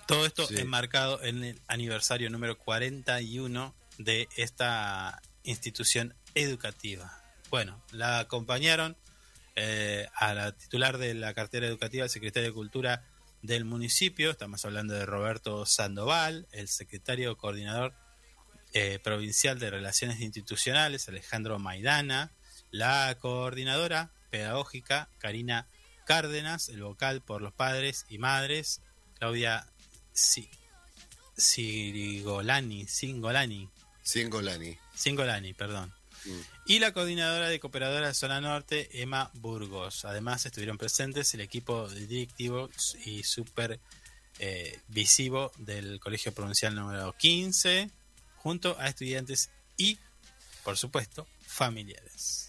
Todo 0.07 0.25
esto 0.25 0.47
Sí. 0.47 0.57
enmarcado 0.59 1.23
en 1.23 1.45
el 1.45 1.61
aniversario 1.69 2.31
número 2.31 2.57
41 2.59 3.75
de 3.99 4.29
esta 4.37 5.21
institución 5.43 6.15
educativa. 6.35 7.23
Bueno, 7.51 7.83
la 7.93 8.21
acompañaron 8.21 8.97
eh, 9.57 10.07
a 10.15 10.35
la 10.35 10.53
titular 10.53 10.99
de 10.99 11.15
la 11.15 11.35
cartera 11.35 11.67
educativa, 11.67 12.05
el 12.05 12.11
secretario 12.11 12.49
de 12.51 12.55
Cultura 12.55 13.03
del 13.43 13.65
municipio, 13.65 14.31
estamos 14.31 14.65
hablando 14.65 14.95
de 14.95 15.05
Roberto 15.05 15.67
Sandoval, 15.67 16.47
el 16.53 16.69
secretario 16.69 17.37
coordinador 17.37 17.95
eh, 18.73 18.99
provincial 19.03 19.59
de 19.59 19.71
Relaciones 19.71 20.21
Institucionales, 20.21 21.09
Alejandro 21.09 21.59
Maidana, 21.59 22.33
la 22.71 23.17
coordinadora 23.21 24.11
pedagógica, 24.31 25.09
Karina 25.19 25.67
Cárdenas, 26.07 26.69
el 26.69 26.83
vocal 26.83 27.21
por 27.21 27.43
los 27.43 27.53
padres 27.53 28.07
y 28.09 28.19
madres, 28.19 28.81
Claudia 29.19 29.67
Sirigolani, 31.37 32.87
Singolani, 32.87 33.69
Singolani. 34.03 34.79
Singolani, 34.95 35.53
perdón. 35.53 35.93
Mm. 36.25 36.41
Y 36.67 36.79
la 36.79 36.93
coordinadora 36.93 37.49
de 37.49 37.61
Cooperadora 37.61 38.09
de 38.09 38.15
Zona 38.15 38.41
Norte, 38.41 39.03
Emma 39.03 39.31
Burgos. 39.35 40.07
Además 40.07 40.47
estuvieron 40.47 40.79
presentes 40.79 41.35
el 41.35 41.43
equipo 41.43 41.89
directivo 41.89 42.71
y 43.05 43.23
super 43.23 43.79
eh, 44.39 44.81
visivo 44.89 45.53
del 45.59 46.01
Colegio 46.01 46.33
Provincial 46.33 46.75
número 46.75 47.15
15, 47.19 47.91
junto 48.37 48.79
a 48.79 48.89
estudiantes 48.89 49.51
y, 49.77 49.99
por 50.65 50.77
supuesto, 50.79 51.27
familiares. 51.47 52.48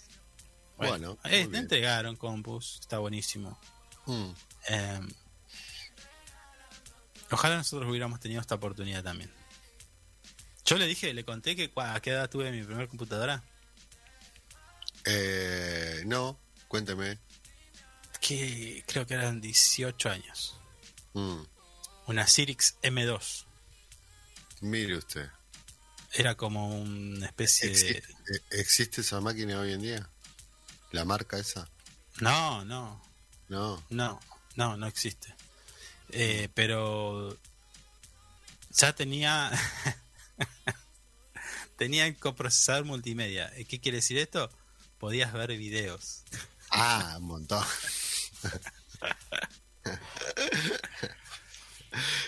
Bueno, 0.79 1.17
eh, 1.25 1.45
bien. 1.45 1.55
entregaron 1.63 2.15
compus, 2.15 2.79
está 2.79 2.99
buenísimo. 2.99 3.59
Mm. 4.05 4.29
Eh, 4.69 4.99
ojalá 7.31 7.57
nosotros 7.57 7.89
hubiéramos 7.89 8.19
tenido 8.19 8.39
esta 8.39 8.55
oportunidad 8.55 9.03
también. 9.03 9.31
Yo 10.65 10.77
le 10.77 10.87
dije, 10.87 11.13
le 11.13 11.25
conté 11.25 11.55
que 11.55 11.71
a 11.75 11.99
qué 11.99 12.11
edad 12.11 12.29
tuve 12.29 12.51
mi 12.51 12.63
primera 12.63 12.87
computadora. 12.87 13.43
Eh, 15.03 16.03
no, 16.05 16.39
cuénteme. 16.67 17.17
Que 18.21 18.83
creo 18.87 19.05
que 19.05 19.15
eran 19.15 19.41
18 19.41 20.09
años. 20.09 20.57
Mm. 21.13 21.41
Una 22.07 22.25
Cyrix 22.25 22.77
M2. 22.81 23.45
Mire 24.61 24.97
usted. 24.97 25.29
Era 26.13 26.35
como 26.35 26.79
una 26.79 27.25
especie 27.25 27.69
de... 27.69 27.73
¿Existe, 27.73 28.13
eh, 28.33 28.41
¿Existe 28.51 29.01
esa 29.01 29.19
máquina 29.21 29.59
hoy 29.59 29.73
en 29.73 29.81
día? 29.81 30.09
¿La 30.91 31.05
marca 31.05 31.37
esa? 31.37 31.67
No, 32.19 32.65
no, 32.65 33.01
No. 33.47 33.83
no, 33.89 34.19
no, 34.55 34.77
no 34.77 34.87
existe. 34.87 35.33
Eh, 36.11 36.49
pero 36.53 37.37
ya 38.71 38.93
tenía... 38.93 39.51
tenía 41.77 42.07
el 42.07 42.17
coprocesador 42.17 42.85
multimedia. 42.85 43.51
Eh, 43.55 43.65
¿Qué 43.65 43.79
quiere 43.79 43.97
decir 43.97 44.17
esto? 44.17 44.49
Podías 44.97 45.31
ver 45.33 45.49
videos. 45.57 46.23
Ah, 46.71 47.15
un 47.19 47.25
montón. 47.27 47.65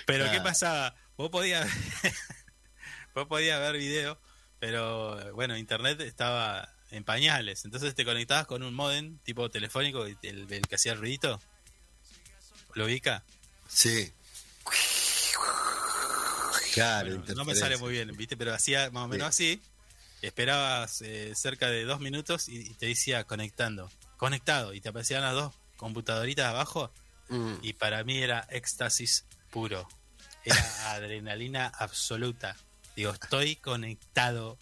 Pero 0.06 0.26
¿qué 0.26 0.30
Claro. 0.32 0.44
pasaba? 0.44 0.96
Vos 1.18 1.30
podías, 1.30 1.70
vos 3.16 3.28
podías 3.28 3.60
ver 3.60 3.78
video, 3.78 4.20
pero 4.60 5.34
bueno, 5.36 5.56
internet 5.58 6.02
estaba 6.02 6.74
en 6.92 7.04
pañales. 7.04 7.66
Entonces 7.66 7.96
te 7.96 8.06
conectabas 8.06 8.46
con 8.46 8.64
un 8.64 8.74
modem 8.74 9.18
tipo 9.20 9.50
telefónico, 9.50 10.08
y 10.08 10.18
el, 10.24 10.52
el 10.52 10.68
que 10.68 10.76
hacía 10.76 10.94
el 10.94 11.00
ruidito. 11.00 11.40
¿Lo 12.74 12.86
ubica? 12.86 13.24
Sí. 13.68 14.12
Claro, 16.74 17.18
Bueno, 17.18 17.34
no 17.36 17.46
me 17.46 17.56
sale 17.56 17.78
muy 17.78 17.92
bien, 17.92 18.16
¿viste? 18.16 18.38
Pero 18.38 18.54
hacía 18.54 18.90
más 18.92 19.06
o 19.06 19.08
menos 19.08 19.28
así. 19.28 19.62
Esperabas 20.22 21.02
eh, 21.02 21.34
cerca 21.36 21.68
de 21.70 21.84
dos 21.84 22.00
minutos 22.00 22.48
y, 22.48 22.60
y 22.60 22.74
te 22.76 22.86
decía 22.86 23.26
conectando. 23.26 23.92
Conectado. 24.18 24.74
Y 24.74 24.82
te 24.82 24.90
aparecían 24.90 25.22
las 25.22 25.34
dos 25.34 25.54
computadoritas 25.78 26.46
abajo. 26.46 26.94
Mm. 27.30 27.56
Y 27.62 27.74
para 27.74 28.04
mí 28.04 28.22
era 28.22 28.48
éxtasis 28.50 29.26
puro. 29.50 29.88
Era 30.46 30.56
adrenalina 30.92 31.68
absoluta. 31.68 32.56
Digo, 32.96 33.12
estoy 33.12 33.56
conectado. 33.56 34.58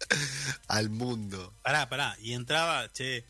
Al 0.68 0.90
mundo. 0.90 1.52
Pará, 1.62 1.88
pará. 1.88 2.16
Y 2.20 2.32
entraba, 2.34 2.90
che. 2.92 3.24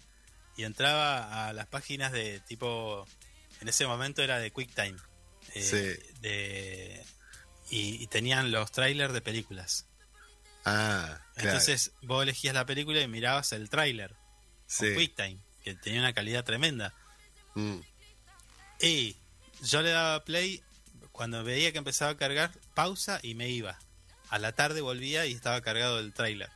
Y 0.57 0.65
entraba 0.65 1.49
a 1.49 1.53
las 1.53 1.67
páginas 1.67 2.13
de 2.13 2.41
tipo. 2.41 3.07
En 3.61 3.69
ese 3.69 3.87
momento 3.87 4.23
era 4.23 4.39
de 4.39 4.51
QuickTime. 4.51 4.97
eh, 5.55 5.63
Sí. 5.63 6.13
De, 6.21 7.05
y, 7.71 8.03
y 8.03 8.07
tenían 8.09 8.51
los 8.51 8.71
trailers 8.73 9.13
de 9.13 9.21
películas. 9.21 9.87
Ah, 10.65 11.21
claro. 11.35 11.51
Entonces 11.51 11.93
vos 12.03 12.23
elegías 12.23 12.55
la 12.55 12.67
película 12.67 13.01
y 13.01 13.09
mirabas 13.09 13.53
el 13.53 13.71
tráiler 13.71 14.11
con 14.11 14.89
sí. 14.89 14.95
QuickTime, 14.95 15.39
que 15.63 15.75
tenía 15.75 16.01
una 16.01 16.13
calidad 16.13 16.45
tremenda. 16.45 16.93
Mm. 17.55 17.79
Y 18.81 19.17
yo 19.63 19.81
le 19.83 19.91
daba 19.91 20.25
play, 20.25 20.63
cuando 21.13 21.45
veía 21.45 21.71
que 21.73 21.79
empezaba 21.79 22.11
a 22.13 22.17
cargar, 22.17 22.53
pausa 22.75 23.21
y 23.23 23.35
me 23.35 23.49
iba. 23.49 23.79
A 24.37 24.39
la 24.39 24.53
tarde 24.53 24.83
volvía 24.83 25.25
y 25.25 25.33
estaba 25.33 25.63
cargado 25.63 25.99
el 25.99 26.13
tráiler. 26.13 26.51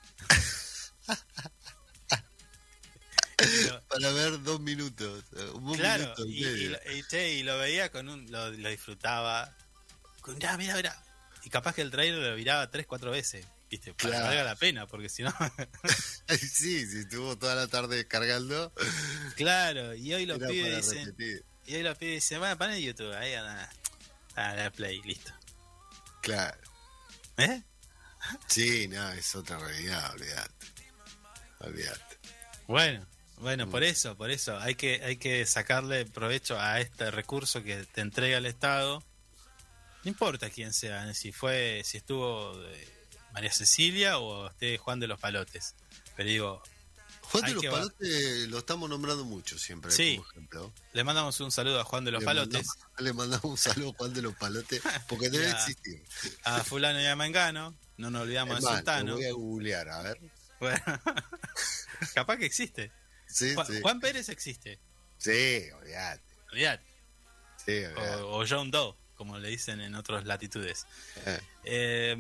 Lo- 3.67 3.81
Para 3.89 4.11
ver 4.13 4.43
dos 4.43 4.61
minutos. 4.61 5.25
eh, 5.35 5.45
Un 5.55 5.75
Claro, 5.79 6.03
minuto 6.03 6.27
y 6.27 6.45
y, 6.45 6.69
lo- 6.69 6.79
y, 6.95 7.03
che, 7.05 7.31
y 7.37 7.43
lo 7.43 7.57
veía 7.57 7.91
con 7.91 8.11
un. 8.11 8.31
Lo, 8.31 8.51
lo 8.51 8.69
disfrutaba. 8.69 9.57
Con, 10.21 10.35
mira, 10.35 10.59
mira, 10.59 10.75
mira. 10.77 11.03
Y 11.43 11.49
capaz 11.49 11.75
que 11.75 11.81
el 11.81 11.91
trailer 11.91 12.21
lo 12.21 12.37
miraba 12.37 12.71
tres, 12.71 12.87
cuatro 12.87 13.11
veces. 13.13 13.47
¿Viste? 13.71 13.95
Para 13.95 14.11
Claro. 14.11 14.25
que 14.25 14.29
valga 14.29 14.45
la 14.45 14.57
pena, 14.57 14.87
porque 14.87 15.09
si 15.09 15.23
no. 15.23 15.33
sí, 16.29 16.87
sí, 16.87 16.99
estuvo 16.99 17.39
toda 17.39 17.55
la 17.55 17.67
tarde 17.67 18.07
cargando. 18.07 18.75
claro, 19.37 19.95
y 19.95 20.13
hoy 20.13 20.27
los 20.27 20.39
pibes 20.39 20.77
dicen. 20.91 21.07
repetir. 21.07 21.45
Y 21.67 21.77
hoy 21.77 21.83
los 21.83 21.97
pibes 21.97 22.17
dicen, 22.17 22.41
bueno, 22.41 22.59
para 22.59 22.77
YouTube, 22.79 23.15
ahí 23.15 23.33
anda. 23.33 23.71
A 24.35 24.55
la 24.55 24.71
play, 24.71 25.01
listo. 25.03 25.33
Claro. 26.21 26.59
¿Eh? 27.39 27.63
Sí, 28.47 28.89
no, 28.89 29.11
es 29.13 29.35
otra 29.35 29.59
realidad, 29.59 30.13
olvídate. 30.15 30.67
Olvídate. 31.61 32.19
Bueno, 32.67 33.07
bueno, 33.39 33.67
Mm. 33.67 33.71
por 33.71 33.83
eso, 33.83 34.17
por 34.17 34.31
eso. 34.31 34.59
Hay 34.59 34.75
que, 34.75 35.03
hay 35.05 35.17
que 35.17 35.45
sacarle 35.47 36.07
provecho 36.07 36.59
a 36.59 36.81
este 36.81 37.11
recurso 37.11 37.63
que 37.63 37.85
te 37.87 38.01
entrega 38.01 38.39
el 38.39 38.47
Estado. 38.47 39.03
No 40.05 40.09
importa 40.11 40.49
quién 40.51 40.73
sea, 40.73 41.09
¿eh? 41.11 41.15
si 41.15 41.33
fue, 41.33 41.83
si 41.85 41.99
estuvo 41.99 42.53
eh, 42.65 42.89
María 43.33 43.53
Cecilia 43.53 44.19
o 44.19 44.49
esté 44.49 44.79
Juan 44.79 44.99
de 45.01 45.07
los 45.09 45.21
Palotes. 45.21 45.75
Pero 46.17 46.29
digo, 46.29 46.63
Juan 47.23 47.45
de 47.45 47.55
los 47.55 47.65
Palotes 47.67 48.49
lo 48.49 48.59
estamos 48.59 48.89
nombrando 48.89 49.25
mucho 49.25 49.59
siempre 49.59 49.91
Sí. 49.93 50.17
como 50.17 50.31
ejemplo. 50.31 50.73
le 50.95 51.05
mandamos 51.05 51.39
un 51.41 51.51
saludo 51.53 51.81
a 51.81 51.85
Juan 51.85 52.05
de 52.05 52.13
los 52.13 52.21
le 52.21 52.27
Palotes, 52.27 52.67
Mandamos, 52.67 53.01
le 53.01 53.13
mandamos 53.13 53.45
un 53.45 53.59
saludo 53.59 53.91
a 53.91 53.95
Juan 53.95 54.15
de 54.15 54.23
los 54.23 54.35
Palotes 54.37 54.83
porque 55.07 55.29
debe 55.31 55.51
existir. 55.51 56.03
a 56.45 56.65
fulano 56.65 57.01
y 57.01 57.07
a 57.07 57.15
Mengano, 57.17 57.75
no 58.01 58.11
nos 58.11 58.23
olvidamos 58.23 58.59
Es 58.59 58.85
de 58.85 59.05
lo 59.05 59.15
voy 59.15 59.25
a 59.27 59.33
googlear, 59.33 59.89
a 59.89 60.03
ver. 60.03 60.19
Bueno, 60.59 60.81
capaz 62.15 62.37
que 62.39 62.47
existe. 62.47 62.91
Sí, 63.27 63.55
Juan, 63.55 63.67
sí. 63.67 63.81
Juan 63.83 64.01
Pérez 64.01 64.29
existe, 64.29 64.81
Sí, 65.19 65.69
olvídate. 65.79 66.23
olvidate. 66.51 66.85
Sí, 67.65 67.85
olvídate. 67.85 68.23
O, 68.23 68.41
o 68.41 68.45
John 68.49 68.71
Doe, 68.71 68.97
como 69.15 69.39
le 69.39 69.49
dicen 69.49 69.81
en 69.81 69.95
otras 69.95 70.25
latitudes. 70.25 70.87
Eh, 71.27 71.41
Eh, 71.65 72.17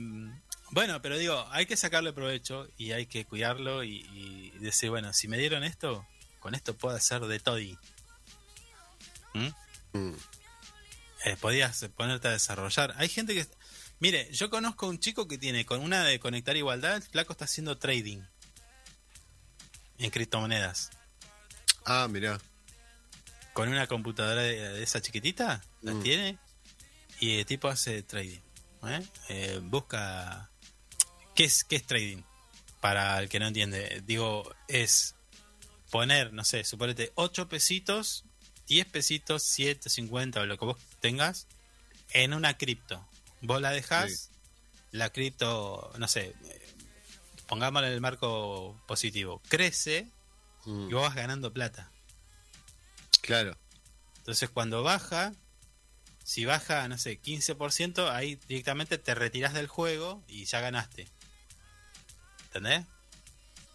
bueno, 0.72 1.02
pero 1.02 1.18
digo, 1.18 1.46
hay 1.50 1.66
que 1.66 1.76
sacarle 1.76 2.12
provecho 2.12 2.68
y 2.76 2.92
hay 2.92 3.06
que 3.06 3.24
cuidarlo 3.24 3.82
y, 3.82 4.06
y 4.12 4.50
decir, 4.60 4.90
bueno, 4.90 5.12
si 5.12 5.26
me 5.26 5.36
dieron 5.36 5.64
esto, 5.64 6.06
con 6.38 6.54
esto 6.54 6.76
puedo 6.76 6.94
hacer 6.94 7.22
de 7.22 7.40
toddy. 7.40 7.76
¿Mm? 9.34 9.48
mm. 9.92 10.14
Eh, 11.24 11.36
podías 11.38 11.84
ponerte 11.96 12.28
a 12.28 12.32
desarrollar. 12.32 12.94
Hay 12.96 13.08
gente 13.08 13.34
que... 13.34 13.46
Mire, 14.00 14.28
yo 14.32 14.48
conozco 14.50 14.88
un 14.88 14.98
chico 14.98 15.28
que 15.28 15.38
tiene 15.38 15.64
con 15.66 15.82
una 15.82 16.04
de 16.04 16.18
conectar 16.18 16.56
igualdad, 16.56 16.96
el 16.96 17.02
flaco 17.02 17.32
está 17.32 17.44
haciendo 17.44 17.76
trading 17.78 18.22
en 19.98 20.10
criptomonedas. 20.10 20.90
Ah, 21.84 22.08
mirá. 22.10 22.40
Con 23.52 23.68
una 23.68 23.86
computadora 23.86 24.40
de, 24.42 24.56
de 24.70 24.82
esa 24.82 25.00
chiquitita, 25.02 25.62
la 25.82 25.92
Mm. 25.94 26.02
tiene 26.02 26.38
y 27.20 27.38
el 27.40 27.46
tipo 27.46 27.68
hace 27.68 28.02
trading. 28.02 28.40
¿eh? 28.84 29.02
Eh, 29.28 29.60
busca... 29.62 30.50
¿Qué 31.34 31.44
es, 31.44 31.64
¿Qué 31.64 31.76
es 31.76 31.86
trading? 31.86 32.22
Para 32.80 33.18
el 33.20 33.28
que 33.28 33.38
no 33.38 33.46
entiende. 33.46 34.02
Digo, 34.06 34.50
es 34.68 35.14
poner, 35.90 36.32
no 36.32 36.44
sé, 36.44 36.64
suponete 36.64 37.12
8 37.16 37.48
pesitos, 37.48 38.24
10 38.66 38.86
pesitos, 38.86 39.42
7, 39.44 39.90
50 39.90 40.40
o 40.40 40.46
lo 40.46 40.56
que 40.58 40.64
vos 40.64 40.78
tengas 41.00 41.46
en 42.12 42.32
una 42.32 42.56
cripto. 42.56 43.06
Vos 43.42 43.60
la 43.60 43.70
dejás, 43.70 44.30
la 44.90 45.10
cripto, 45.10 45.92
no 45.98 46.08
sé, 46.08 46.34
pongámosle 47.46 47.88
en 47.88 47.94
el 47.94 48.00
marco 48.00 48.80
positivo, 48.86 49.40
crece 49.48 50.10
Mm, 50.64 50.90
y 50.90 50.92
vos 50.92 51.02
vas 51.02 51.14
ganando 51.14 51.52
plata. 51.52 51.90
Claro. 53.22 53.56
Entonces 54.18 54.50
cuando 54.50 54.82
baja, 54.82 55.32
si 56.24 56.44
baja, 56.44 56.86
no 56.88 56.98
sé, 56.98 57.20
15%, 57.20 58.10
ahí 58.10 58.36
directamente 58.48 58.98
te 58.98 59.14
retirás 59.14 59.54
del 59.54 59.66
juego 59.66 60.22
y 60.28 60.44
ya 60.44 60.60
ganaste. 60.60 61.08
¿Entendés? 62.44 62.86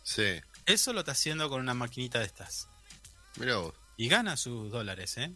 Sí. 0.04 0.42
Eso 0.66 0.94
lo 0.94 1.00
está 1.00 1.14
haciendo 1.14 1.50
con 1.50 1.62
una 1.62 1.74
maquinita 1.74 2.20
de 2.20 2.26
estas. 2.26 2.68
Mirá 3.38 3.58
vos. 3.58 3.74
Y 3.98 4.08
gana 4.10 4.38
sus 4.38 4.72
dólares, 4.72 5.18
¿eh? 5.18 5.34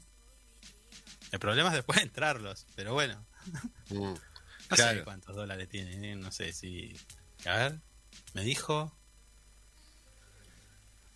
El 1.31 1.39
problema 1.39 1.69
es 1.69 1.75
después 1.75 1.99
entrarlos, 2.01 2.65
pero 2.75 2.93
bueno. 2.93 3.25
Mm, 3.89 4.13
No 4.69 4.77
sé 4.77 5.03
cuántos 5.03 5.35
dólares 5.35 5.67
tiene, 5.69 6.11
¿eh? 6.11 6.15
no 6.15 6.31
sé 6.31 6.53
si... 6.53 6.95
A 7.45 7.55
ver, 7.55 7.79
me 8.33 8.43
dijo... 8.43 8.95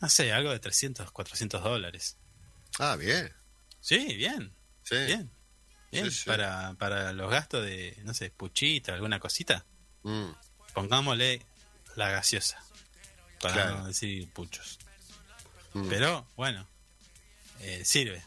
No 0.01 0.09
sé, 0.09 0.33
algo 0.33 0.51
de 0.51 0.59
300, 0.59 1.11
400 1.11 1.63
dólares. 1.63 2.17
Ah, 2.79 2.95
bien. 2.95 3.31
Sí, 3.79 4.15
bien, 4.15 4.53
Sí. 4.83 4.95
bien. 5.05 5.31
Bien, 5.91 6.05
Sí, 6.11 6.19
sí. 6.19 6.25
Para, 6.25 6.73
para 6.73 7.13
los 7.13 7.29
gastos 7.29 7.63
de, 7.63 7.95
no 8.03 8.13
sé, 8.13 8.31
puchita, 8.31 8.93
alguna 8.93 9.19
cosita, 9.19 9.65
Mm, 10.05 10.31
pongámosle 10.73 11.45
la 11.95 12.09
gaseosa. 12.09 12.57
Para 13.39 13.53
Claro. 13.53 13.77
no 13.79 13.87
decir 13.87 14.29
puchos. 14.33 14.79
mm. 15.73 15.87
Pero, 15.87 16.27
bueno, 16.35 16.67
eh, 17.61 17.85
sirve. 17.85 18.21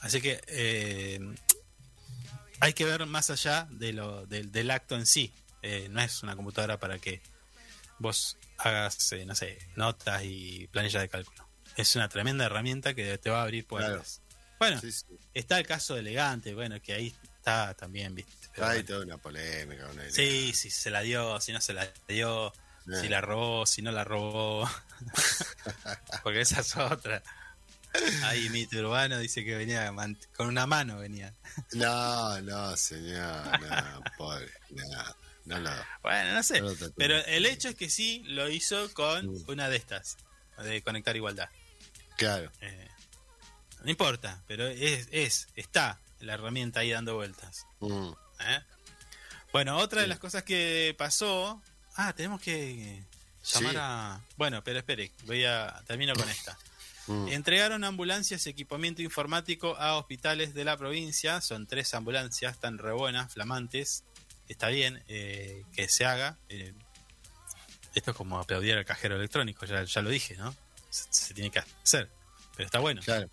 Así 0.00 0.20
que 0.20 0.40
eh, 0.48 1.20
hay 2.60 2.72
que 2.72 2.84
ver 2.84 3.04
más 3.06 3.30
allá 3.30 3.66
de 3.70 3.92
lo, 3.92 4.26
del, 4.26 4.52
del 4.52 4.70
acto 4.70 4.94
en 4.96 5.06
sí. 5.06 5.32
Eh, 5.62 5.88
no 5.90 6.00
es 6.00 6.22
una 6.22 6.36
computadora 6.36 6.78
para 6.78 6.98
que 6.98 7.20
vos 7.98 8.36
hagas, 8.58 9.12
eh, 9.12 9.24
no 9.26 9.34
sé, 9.34 9.58
notas 9.76 10.22
y 10.24 10.66
planillas 10.68 11.02
de 11.02 11.08
cálculo. 11.08 11.46
Es 11.76 11.96
una 11.96 12.08
tremenda 12.08 12.44
herramienta 12.46 12.94
que 12.94 13.16
te 13.18 13.30
va 13.30 13.40
a 13.40 13.42
abrir 13.44 13.66
puertas. 13.66 14.20
Bueno, 14.58 14.80
Sí, 14.80 14.92
sí. 14.92 15.06
está 15.34 15.58
el 15.58 15.66
caso 15.66 15.94
de 15.94 16.00
elegante, 16.00 16.54
bueno, 16.54 16.80
que 16.82 16.92
ahí 16.94 17.14
está 17.36 17.74
también, 17.74 18.14
¿viste? 18.14 18.32
Pero 18.54 18.66
Hay 18.66 18.72
bueno. 18.82 18.86
toda 18.88 19.04
una 19.04 19.16
polémica. 19.18 19.88
él. 19.90 20.12
Sí, 20.12 20.52
si 20.54 20.70
se 20.70 20.90
la 20.90 21.00
dio, 21.00 21.40
si 21.40 21.52
no 21.52 21.60
se 21.60 21.72
la 21.72 21.88
dio, 22.08 22.52
Eh. 22.86 23.00
si 23.00 23.08
la 23.08 23.20
robó, 23.20 23.64
si 23.66 23.80
no 23.82 23.92
la 23.92 24.04
robó. 24.04 24.68
Porque 26.22 26.40
esa 26.42 26.60
es 26.60 26.76
otra. 26.76 27.22
Ahí 28.24 28.48
mito 28.50 28.78
urbano 28.78 29.18
dice 29.18 29.44
que 29.44 29.56
venía 29.56 29.92
con 30.36 30.46
una 30.48 30.66
mano 30.66 30.98
venía. 30.98 31.32
No, 31.72 32.40
no, 32.42 32.76
señor. 32.76 33.60
No, 33.60 34.02
pobre. 34.16 34.50
No, 34.70 35.04
no, 35.46 35.60
no. 35.60 35.70
Bueno, 36.02 36.34
no 36.34 36.42
sé. 36.42 36.62
Pero 36.96 37.16
el 37.26 37.46
hecho 37.46 37.68
es 37.70 37.74
que 37.74 37.90
sí 37.90 38.22
lo 38.26 38.48
hizo 38.48 38.92
con 38.94 39.26
Mm. 39.26 39.44
una 39.48 39.68
de 39.68 39.76
estas, 39.76 40.16
de 40.62 40.82
conectar 40.82 41.16
igualdad. 41.16 41.48
Claro. 42.16 42.50
Eh, 42.60 42.88
no 43.82 43.90
importa, 43.90 44.42
pero 44.46 44.66
es, 44.68 45.08
es, 45.10 45.48
está 45.56 45.98
la 46.20 46.34
herramienta 46.34 46.80
ahí 46.80 46.90
dando 46.90 47.14
vueltas. 47.16 47.66
Mm, 47.80 48.10
¿eh? 48.40 48.60
Bueno, 49.52 49.78
otra 49.78 50.02
de 50.02 50.06
las 50.06 50.18
cosas 50.18 50.42
que 50.44 50.94
pasó. 50.98 51.60
Ah, 51.96 52.12
tenemos 52.12 52.40
que 52.40 53.02
llamar 53.42 53.72
Sí. 53.72 53.76
a. 53.80 54.20
Bueno, 54.36 54.62
pero 54.62 54.78
espere, 54.78 55.10
voy 55.24 55.44
a. 55.44 55.82
Termino 55.86 56.14
con 56.14 56.28
esta. 56.28 56.56
Mm. 57.10 57.28
Entregaron 57.28 57.84
ambulancias 57.84 58.46
y 58.46 58.50
equipamiento 58.50 59.02
informático 59.02 59.76
a 59.76 59.96
hospitales 59.96 60.54
de 60.54 60.64
la 60.64 60.76
provincia. 60.76 61.40
Son 61.40 61.66
tres 61.66 61.92
ambulancias, 61.94 62.58
tan 62.58 62.78
re 62.78 62.92
buenas, 62.92 63.32
flamantes. 63.32 64.04
Está 64.48 64.68
bien 64.68 65.02
eh, 65.08 65.64
que 65.72 65.88
se 65.88 66.04
haga. 66.04 66.38
eh, 66.48 66.72
esto 67.94 68.12
es 68.12 68.16
como 68.16 68.38
aplaudir 68.38 68.76
al 68.76 68.84
cajero 68.84 69.16
electrónico, 69.16 69.66
ya, 69.66 69.82
ya 69.82 70.00
lo 70.00 70.10
dije, 70.10 70.36
¿no? 70.36 70.54
Se, 70.90 71.04
se 71.10 71.34
tiene 71.34 71.50
que 71.50 71.58
hacer. 71.82 72.08
Pero 72.56 72.66
está 72.66 72.78
bueno. 72.78 73.02
Claro. 73.02 73.28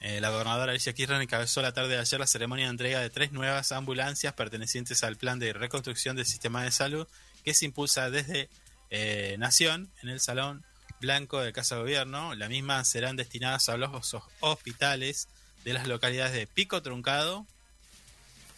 Eh, 0.00 0.20
la 0.20 0.28
gobernadora 0.28 0.72
Alicia 0.72 0.92
Kirchner 0.92 1.22
encabezó 1.22 1.62
la 1.62 1.72
tarde 1.72 1.94
de 1.94 1.98
ayer 1.98 2.20
la 2.20 2.26
ceremonia 2.26 2.66
de 2.66 2.70
entrega 2.72 3.00
de 3.00 3.08
tres 3.08 3.32
nuevas 3.32 3.72
ambulancias 3.72 4.34
pertenecientes 4.34 5.02
al 5.02 5.16
plan 5.16 5.38
de 5.38 5.54
reconstrucción 5.54 6.14
del 6.14 6.26
sistema 6.26 6.62
de 6.62 6.70
salud 6.72 7.06
que 7.42 7.54
se 7.54 7.64
impulsa 7.64 8.10
desde 8.10 8.50
eh, 8.90 9.36
Nación 9.38 9.90
en 10.02 10.10
el 10.10 10.20
Salón 10.20 10.62
Blanco 11.04 11.40
de 11.40 11.52
Casa 11.52 11.74
de 11.76 11.82
Gobierno. 11.82 12.34
Las 12.34 12.48
mismas 12.48 12.88
serán 12.88 13.16
destinadas 13.16 13.68
a 13.68 13.76
los 13.76 14.14
os- 14.14 14.22
hospitales 14.40 15.28
de 15.64 15.72
las 15.74 15.86
localidades 15.86 16.32
de 16.32 16.46
Pico 16.46 16.82
Truncado, 16.82 17.46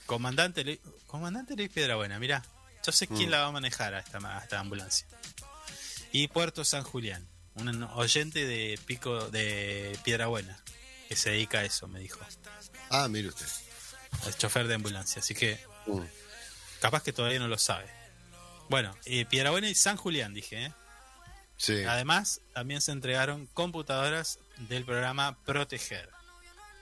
Comandante 0.06 0.64
Luis, 0.64 0.78
Comandante 1.06 1.56
Luis 1.56 1.68
Piedrabuena, 1.70 2.18
mirá, 2.18 2.44
yo 2.84 2.92
sé 2.92 3.06
quién 3.08 3.28
Mm. 3.28 3.32
la 3.32 3.40
va 3.40 3.46
a 3.48 3.52
manejar 3.52 3.94
a 3.94 3.98
esta, 4.00 4.18
a 4.18 4.42
esta 4.42 4.60
ambulancia. 4.60 5.06
Y 6.12 6.28
Puerto 6.28 6.64
San 6.64 6.82
Julián, 6.84 7.26
un 7.56 7.82
oyente 7.82 8.46
de 8.46 8.78
Pico 8.86 9.28
de 9.30 9.98
Piedrabuena 10.04 10.56
que 11.08 11.16
se 11.16 11.30
dedica 11.30 11.58
a 11.58 11.64
eso, 11.64 11.88
me 11.88 11.98
dijo. 12.00 12.20
Ah, 12.90 13.08
mire 13.08 13.28
usted. 13.28 13.46
El 14.26 14.36
chofer 14.36 14.66
de 14.68 14.74
ambulancia, 14.74 15.20
así 15.20 15.34
que 15.34 15.58
Mm, 15.86 16.00
capaz 16.80 17.02
que 17.02 17.12
todavía 17.12 17.38
no 17.38 17.46
lo 17.48 17.58
sabe. 17.58 17.86
Bueno, 18.68 18.96
eh, 19.04 19.24
Piedrabuena 19.26 19.68
y 19.68 19.74
San 19.74 19.96
Julián, 19.96 20.34
dije. 20.34 20.64
¿eh? 20.66 20.72
Sí. 21.56 21.82
Además, 21.84 22.40
también 22.52 22.80
se 22.80 22.92
entregaron 22.92 23.46
computadoras 23.46 24.38
del 24.68 24.84
programa 24.84 25.36
Proteger. 25.44 26.10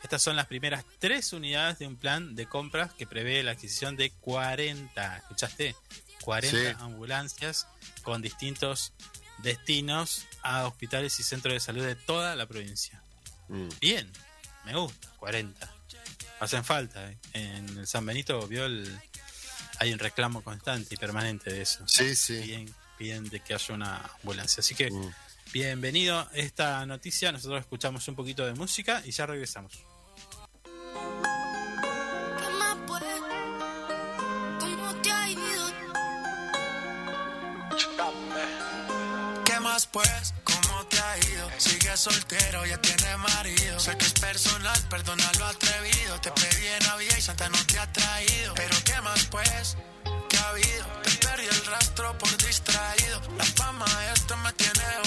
Estas 0.02 0.20
son 0.22 0.36
las 0.36 0.46
primeras 0.46 0.84
tres 0.98 1.32
unidades 1.32 1.78
de 1.78 1.86
un 1.86 1.96
plan 1.96 2.34
de 2.34 2.46
compras 2.46 2.92
que 2.92 3.06
prevé 3.06 3.42
la 3.42 3.52
adquisición 3.52 3.96
de 3.96 4.10
40, 4.10 5.16
¿escuchaste? 5.18 5.74
40 6.20 6.56
Sí. 6.58 6.76
ambulancias 6.80 7.66
con 8.02 8.20
distintos 8.20 8.92
destinos 9.38 10.26
a 10.42 10.66
hospitales 10.66 11.18
y 11.20 11.22
centros 11.22 11.54
de 11.54 11.60
salud 11.60 11.84
de 11.84 11.94
toda 11.96 12.36
la 12.36 12.46
provincia. 12.46 13.02
Mm. 13.48 13.68
Bien, 13.80 14.10
me 14.64 14.74
gusta, 14.76 15.08
40. 15.18 15.70
Hacen 16.40 16.64
falta. 16.64 17.10
¿eh? 17.10 17.18
En 17.32 17.78
el 17.78 17.86
San 17.86 18.04
Benito 18.06 18.46
vio 18.46 18.66
el, 18.66 18.98
hay 19.78 19.92
un 19.92 19.98
reclamo 19.98 20.42
constante 20.42 20.94
y 20.94 20.98
permanente 20.98 21.50
de 21.52 21.62
eso. 21.62 21.86
Sí, 21.86 22.14
sí. 22.14 22.40
Piden, 22.42 22.74
piden 22.98 23.28
de 23.28 23.40
que 23.40 23.54
haya 23.54 23.74
una 23.74 23.96
ambulancia. 24.20 24.60
Así 24.60 24.74
que 24.74 24.90
Mm. 24.90 25.12
bienvenido 25.52 26.18
a 26.18 26.30
esta 26.34 26.84
noticia. 26.86 27.32
Nosotros 27.32 27.60
escuchamos 27.60 28.06
un 28.08 28.14
poquito 28.16 28.44
de 28.46 28.54
música 28.54 29.02
y 29.04 29.10
ya 29.10 29.26
regresamos. 29.26 29.72
¿Qué 32.38 32.48
más 32.58 32.76
pues? 32.86 33.04
¿Cómo 34.60 34.94
te 35.02 35.12
ha 35.12 35.30
ido? 35.30 35.74
¿Qué 39.44 39.60
más 39.60 39.86
pues? 39.86 40.34
¿Cómo 40.44 40.86
te 40.86 40.98
ha 41.00 41.18
ido? 41.18 41.50
Sigue 41.58 41.96
soltero, 41.96 42.64
ya 42.66 42.80
tiene 42.80 43.16
marido. 43.16 43.78
Sé 43.80 43.96
que 43.96 44.06
es 44.06 44.12
personal, 44.14 44.78
perdona 44.88 45.30
lo 45.38 45.46
atrevido. 45.46 46.20
Te 46.20 46.30
pedí 46.32 46.66
en 46.66 46.86
Navidad 46.86 47.16
y 47.18 47.22
Santa 47.22 47.48
no 47.48 47.58
te 47.66 47.78
ha 47.78 47.92
traído. 47.92 48.54
Pero 48.54 48.76
¿qué 48.84 49.00
más 49.02 49.24
pues? 49.26 49.76
¿Qué 50.28 50.36
ha 50.38 50.48
habido? 50.50 51.03
Perdí 51.44 51.58
el 51.58 51.66
rastro 51.66 52.16
por 52.18 52.36
distraído. 52.38 53.20
La 53.36 53.44
fama 53.44 53.84
esto 54.14 54.36
me 54.38 54.52
tiene 54.54 55.03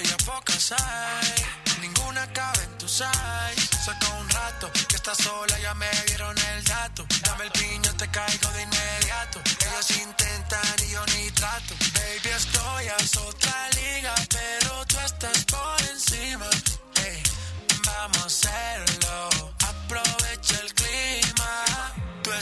ya 0.00 0.16
pocas 0.24 0.72
hay. 0.72 1.80
Ninguna 1.80 2.26
cabe 2.32 2.62
en 2.64 2.78
tu 2.78 2.88
size. 2.88 3.68
Saca 3.84 4.08
un 4.20 4.28
rato 4.30 4.70
que 4.88 4.96
estás 4.96 5.18
sola, 5.18 5.58
ya 5.58 5.74
me 5.74 5.90
dieron 6.06 6.36
el 6.38 6.64
dato. 6.64 7.04
Dame 7.22 7.44
el 7.44 7.50
piño, 7.50 7.92
te 7.96 8.08
caigo 8.08 8.48
de 8.50 8.62
inmediato. 8.62 9.40
Ellos 9.66 9.90
intentan 9.90 10.76
y 10.86 10.92
yo 10.92 11.04
ni 11.06 11.30
trato. 11.32 11.74
Baby, 11.94 12.34
estoy 12.34 12.88
a 12.88 12.98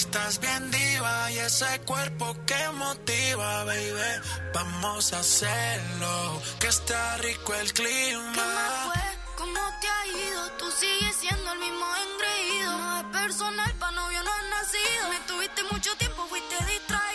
estás 0.00 0.40
bien 0.40 0.70
diva 0.70 1.30
y 1.30 1.38
ese 1.38 1.80
cuerpo 1.84 2.34
que 2.46 2.68
motiva, 2.72 3.64
baby. 3.64 4.12
Vamos 4.54 5.12
a 5.12 5.18
hacerlo, 5.18 6.40
que 6.58 6.68
está 6.68 7.18
rico 7.18 7.54
el 7.54 7.70
¿Qué 7.74 7.82
clima. 7.82 8.46
fue? 8.86 9.02
¿Cómo 9.36 9.60
te 9.80 9.88
ha 9.88 10.06
ido? 10.06 10.42
Tú 10.58 10.70
sigues 10.70 11.16
siendo 11.16 11.52
el 11.52 11.58
mismo 11.58 11.86
engreído. 12.06 12.78
No 12.78 12.96
es 12.98 13.04
personal, 13.20 13.72
pa' 13.74 13.90
novio 13.90 14.22
no 14.22 14.30
has 14.32 14.46
nacido. 14.56 15.08
Me 15.10 15.20
tuviste 15.26 15.62
mucho 15.64 15.94
tiempo, 15.96 16.26
fuiste 16.28 16.56
distraído. 16.64 17.09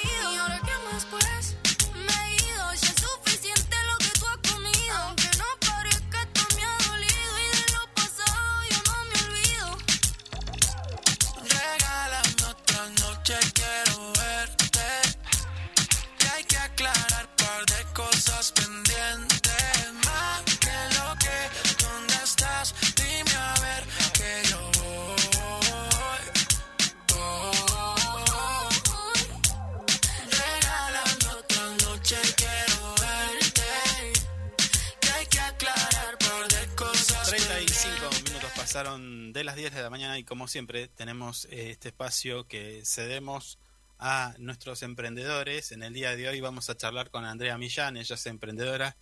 Pasaron 38.75 39.31
de 39.31 39.45
las 39.45 39.55
10 39.55 39.73
de 39.73 39.81
la 39.81 39.89
mañana 39.89 40.19
y 40.19 40.25
como 40.25 40.49
siempre 40.49 40.89
tenemos 40.89 41.45
eh, 41.45 41.69
este 41.69 41.87
espacio 41.87 42.45
que 42.45 42.81
cedemos 42.83 43.57
a 43.99 44.35
nuestros 44.37 44.83
emprendedores. 44.83 45.71
En 45.71 45.81
el 45.81 45.93
día 45.93 46.13
de 46.13 46.27
hoy 46.27 46.41
vamos 46.41 46.69
a 46.69 46.75
charlar 46.75 47.09
con 47.09 47.23
Andrea 47.23 47.57
Millán, 47.57 47.95
ella 47.95 48.15
es 48.15 48.25
emprendedora. 48.25 48.97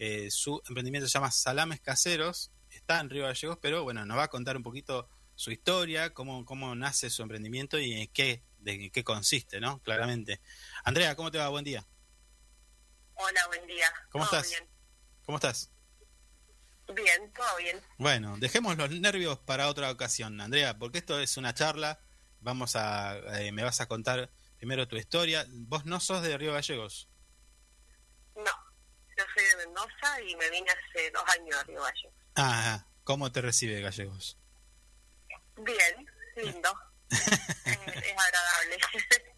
Eh, 0.00 0.28
su 0.32 0.60
emprendimiento 0.66 1.06
se 1.06 1.12
llama 1.12 1.30
Salames 1.30 1.80
Caseros, 1.80 2.50
está 2.68 2.98
en 2.98 3.10
Río 3.10 3.22
Gallegos, 3.22 3.58
pero 3.62 3.84
bueno, 3.84 4.04
nos 4.04 4.18
va 4.18 4.24
a 4.24 4.28
contar 4.28 4.56
un 4.56 4.64
poquito 4.64 5.08
su 5.36 5.52
historia, 5.52 6.12
cómo, 6.12 6.44
cómo 6.44 6.74
nace 6.74 7.08
su 7.08 7.22
emprendimiento 7.22 7.78
y 7.78 7.92
en 7.92 8.08
qué, 8.08 8.42
de 8.58 8.90
qué 8.90 9.04
consiste, 9.04 9.60
¿no? 9.60 9.78
Claramente. 9.82 10.40
Andrea, 10.82 11.14
¿cómo 11.14 11.30
te 11.30 11.38
va? 11.38 11.48
Buen 11.48 11.64
día. 11.64 11.86
Hola, 13.14 13.46
buen 13.46 13.68
día. 13.68 13.86
¿Cómo 14.10 14.26
¿Todo 14.26 14.40
estás? 14.40 14.50
Bien? 14.50 14.68
¿Cómo 15.24 15.38
estás? 15.38 15.71
Bien, 16.94 17.32
todo 17.32 17.56
bien. 17.58 17.80
Bueno, 17.98 18.36
dejemos 18.38 18.76
los 18.76 18.90
nervios 18.90 19.38
para 19.38 19.68
otra 19.68 19.90
ocasión, 19.90 20.40
Andrea, 20.40 20.78
porque 20.78 20.98
esto 20.98 21.20
es 21.20 21.36
una 21.36 21.54
charla. 21.54 22.00
Vamos 22.40 22.76
a, 22.76 23.16
eh, 23.40 23.52
me 23.52 23.62
vas 23.62 23.80
a 23.80 23.86
contar 23.86 24.30
primero 24.58 24.88
tu 24.88 24.96
historia. 24.96 25.46
Vos 25.48 25.84
no 25.84 26.00
sos 26.00 26.22
de 26.22 26.36
Río 26.36 26.52
Gallegos. 26.52 27.08
No, 28.34 28.50
yo 29.16 29.24
soy 29.34 29.44
de 29.44 29.66
Mendoza 29.66 30.20
y 30.26 30.36
me 30.36 30.50
vine 30.50 30.70
hace 30.70 31.10
dos 31.10 31.24
años 31.38 31.56
a 31.58 31.64
Río 31.64 31.80
Valle. 31.80 32.10
Ah, 32.36 32.86
¿cómo 33.04 33.30
te 33.30 33.40
recibe 33.40 33.80
Gallegos? 33.80 34.38
Bien, 35.56 36.08
lindo. 36.36 36.72
Eh, 37.64 37.78
es 37.86 38.16
agradable. 38.18 38.78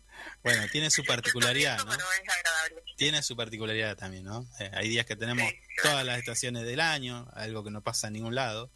Bueno, 0.44 0.66
tiene 0.70 0.90
su 0.90 1.02
particularidad, 1.04 1.78
¿no? 1.78 1.90
Pero 1.90 2.04
es 2.12 2.28
agradable. 2.28 2.82
Tiene 2.96 3.22
su 3.22 3.34
particularidad 3.36 3.96
también, 3.96 4.24
¿no? 4.24 4.46
Eh, 4.60 4.70
hay 4.74 4.88
días 4.88 5.06
que 5.06 5.16
tenemos 5.16 5.48
Sí, 5.48 5.58
claro. 5.78 5.90
todas 5.90 6.06
las 6.06 6.18
estaciones 6.18 6.64
del 6.64 6.80
año, 6.80 7.26
algo 7.32 7.64
que 7.64 7.70
no 7.70 7.82
pasa 7.82 8.08
en 8.08 8.12
ningún 8.12 8.34
lado, 8.34 8.70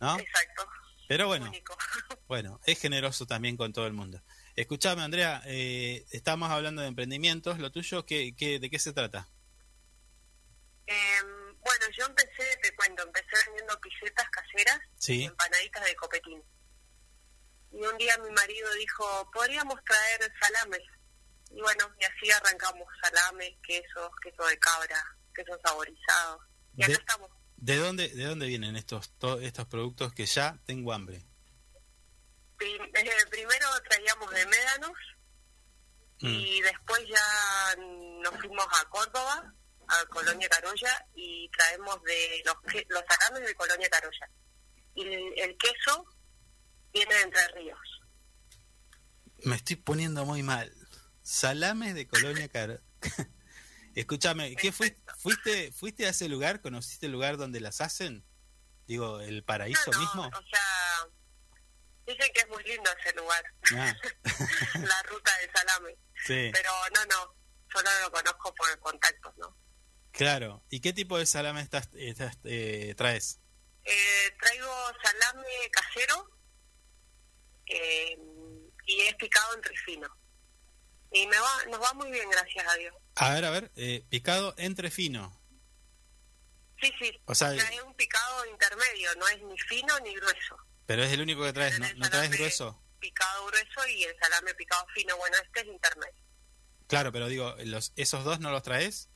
¿no? 0.00 0.18
Exacto. 0.18 0.68
Pero 1.08 1.26
bueno, 1.26 1.46
Único. 1.48 1.76
Bueno, 2.28 2.60
es 2.66 2.80
generoso 2.80 3.26
también 3.26 3.56
con 3.56 3.72
todo 3.72 3.86
el 3.86 3.92
mundo. 3.92 4.20
Escuchame, 4.56 5.02
Andrea, 5.02 5.42
eh, 5.44 6.04
estamos 6.10 6.50
hablando 6.50 6.82
de 6.82 6.88
emprendimientos. 6.88 7.58
¿Lo 7.58 7.70
tuyo 7.70 8.04
qué, 8.06 8.34
qué, 8.36 8.58
de 8.58 8.70
qué 8.70 8.78
se 8.78 8.92
trata? 8.92 9.28
Eh, 10.86 10.94
bueno, 11.60 11.84
yo 11.96 12.06
empecé, 12.06 12.44
te 12.62 12.74
cuento, 12.74 13.02
empecé 13.02 13.28
vendiendo 13.46 13.78
pisetas 13.80 14.28
caseras 14.30 14.80
y 15.08 15.24
empanaditas 15.24 15.84
de 15.84 15.94
copetín. 15.96 16.42
Y 17.72 17.82
un 17.84 17.96
día 17.98 18.16
mi 18.18 18.30
marido 18.30 18.72
dijo, 18.74 19.30
podríamos 19.32 19.78
traer 19.84 20.32
salames. 20.40 20.82
Y 21.50 21.60
bueno, 21.60 21.90
y 22.00 22.04
así 22.04 22.30
arrancamos 22.30 22.88
salames, 23.02 23.50
quesos, 23.62 24.10
queso 24.22 24.44
de 24.46 24.58
cabra, 24.58 25.02
queso 25.34 25.58
saborizado. 25.64 26.40
Y 26.76 26.82
acá 26.84 26.92
estamos. 26.92 27.30
¿De 27.56 27.76
dónde, 27.76 28.08
de 28.08 28.24
dónde 28.24 28.46
vienen 28.46 28.76
estos, 28.76 29.10
to- 29.18 29.40
estos 29.40 29.66
productos 29.66 30.12
que 30.12 30.26
ya 30.26 30.58
tengo 30.66 30.92
hambre? 30.92 31.24
Prim- 32.56 32.82
eh, 32.94 33.10
primero 33.30 33.66
traíamos 33.88 34.30
de 34.32 34.46
médanos 34.46 34.92
Mm, 36.20 36.28
y 36.28 36.62
después 36.62 36.98
ya 37.06 37.76
nos 38.22 38.32
fuimos 38.40 38.66
a 38.80 38.88
Córdoba 38.88 39.52
a 39.86 40.06
Colonia 40.06 40.48
Carolla 40.48 41.06
y 41.14 41.46
traemos 41.50 42.02
de 42.04 42.42
los 42.46 42.54
los 42.88 43.02
salames 43.06 43.46
de 43.46 43.54
Colonia 43.54 43.86
Carolla. 43.90 44.30
Y 44.94 45.02
el, 45.02 45.38
el 45.38 45.58
queso 45.58 46.06
viene 46.96 47.14
de 47.14 47.22
Entre 47.22 47.48
Ríos. 47.48 47.78
Me 49.44 49.56
estoy 49.56 49.76
poniendo 49.76 50.24
muy 50.24 50.42
mal. 50.42 50.72
Salames 51.22 51.94
de 51.94 52.06
Colonia 52.08 52.48
Caro. 52.48 52.80
Escúchame, 53.94 54.56
¿qué 54.56 54.72
fuiste, 54.72 55.00
fuiste 55.18 55.72
fuiste 55.72 56.06
a 56.06 56.10
ese 56.10 56.28
lugar? 56.28 56.60
¿Conociste 56.60 57.06
el 57.06 57.12
lugar 57.12 57.36
donde 57.36 57.60
las 57.60 57.80
hacen? 57.80 58.24
Digo, 58.86 59.20
el 59.20 59.42
paraíso 59.42 59.90
No, 59.90 59.98
no, 59.98 60.00
mismo. 60.04 60.22
O 60.26 60.42
sea, 60.42 61.08
dicen 62.06 62.30
que 62.34 62.40
es 62.40 62.48
muy 62.48 62.62
lindo 62.64 62.90
ese 63.00 63.16
lugar, 63.16 63.44
Ah, 63.74 63.94
la 64.80 65.02
ruta 65.04 65.32
del 65.38 65.50
salame. 65.52 65.96
sí, 66.26 66.50
Pero 66.52 66.70
no, 66.94 67.04
no, 67.06 67.34
solo 67.72 67.90
lo 68.02 68.12
conozco 68.12 68.54
por 68.54 68.78
contactos, 68.80 69.32
¿no? 69.38 69.56
claro. 70.12 70.62
¿Y 70.70 70.80
qué 70.80 70.92
tipo 70.94 71.18
de 71.18 71.26
salame 71.26 71.60
estás, 71.62 71.88
estás, 71.94 72.38
eh, 72.44 72.94
traes? 72.96 73.40
Eh, 73.84 74.36
traigo 74.40 74.72
salame 75.02 75.46
casero 75.72 76.28
eh, 77.66 78.18
y 78.86 79.00
es 79.02 79.14
picado 79.16 79.54
entre 79.54 79.76
fino. 79.78 80.08
Y 81.12 81.26
me 81.26 81.38
va, 81.38 81.64
nos 81.70 81.80
va 81.80 81.92
muy 81.94 82.10
bien, 82.10 82.28
gracias 82.30 82.66
a 82.66 82.74
Dios. 82.76 82.94
A 83.16 83.34
ver, 83.34 83.44
a 83.44 83.50
ver, 83.50 83.72
eh, 83.76 84.04
picado 84.08 84.54
entre 84.58 84.90
fino. 84.90 85.40
Sí, 86.80 86.92
sí. 87.00 87.10
O 87.24 87.34
sea, 87.34 87.54
es 87.54 87.82
un 87.82 87.94
picado 87.94 88.46
intermedio, 88.46 89.14
no 89.16 89.26
es 89.28 89.42
ni 89.42 89.58
fino 89.60 89.98
ni 90.00 90.14
grueso. 90.14 90.56
pero 90.84 91.02
es 91.02 91.12
el 91.12 91.22
único 91.22 91.42
que 91.42 91.52
traes, 91.52 91.78
¿no? 91.78 91.86
¿No 91.96 92.10
traes 92.10 92.30
grueso? 92.30 92.82
Picado 93.00 93.46
grueso 93.46 93.86
y 93.88 94.04
el 94.04 94.16
salame 94.18 94.54
picado 94.54 94.84
fino. 94.94 95.16
Bueno, 95.16 95.36
este 95.42 95.60
es 95.60 95.66
intermedio. 95.66 96.22
Claro, 96.86 97.12
pero 97.12 97.28
digo, 97.28 97.54
los, 97.64 97.92
¿esos 97.96 98.24
dos 98.24 98.40
no 98.40 98.50
los 98.50 98.62
traes? 98.62 99.08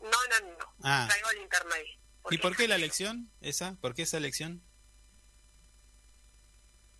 No, 0.00 0.10
no, 0.10 0.58
no. 0.58 0.74
Ah. 0.82 1.06
Traigo 1.08 1.30
el 1.30 1.38
intermedio. 1.42 1.98
¿Y 2.30 2.38
por 2.38 2.56
qué 2.56 2.68
la 2.68 2.74
elección 2.74 3.30
esa? 3.40 3.76
¿Por 3.80 3.94
qué 3.94 4.02
esa 4.02 4.16
elección? 4.16 4.62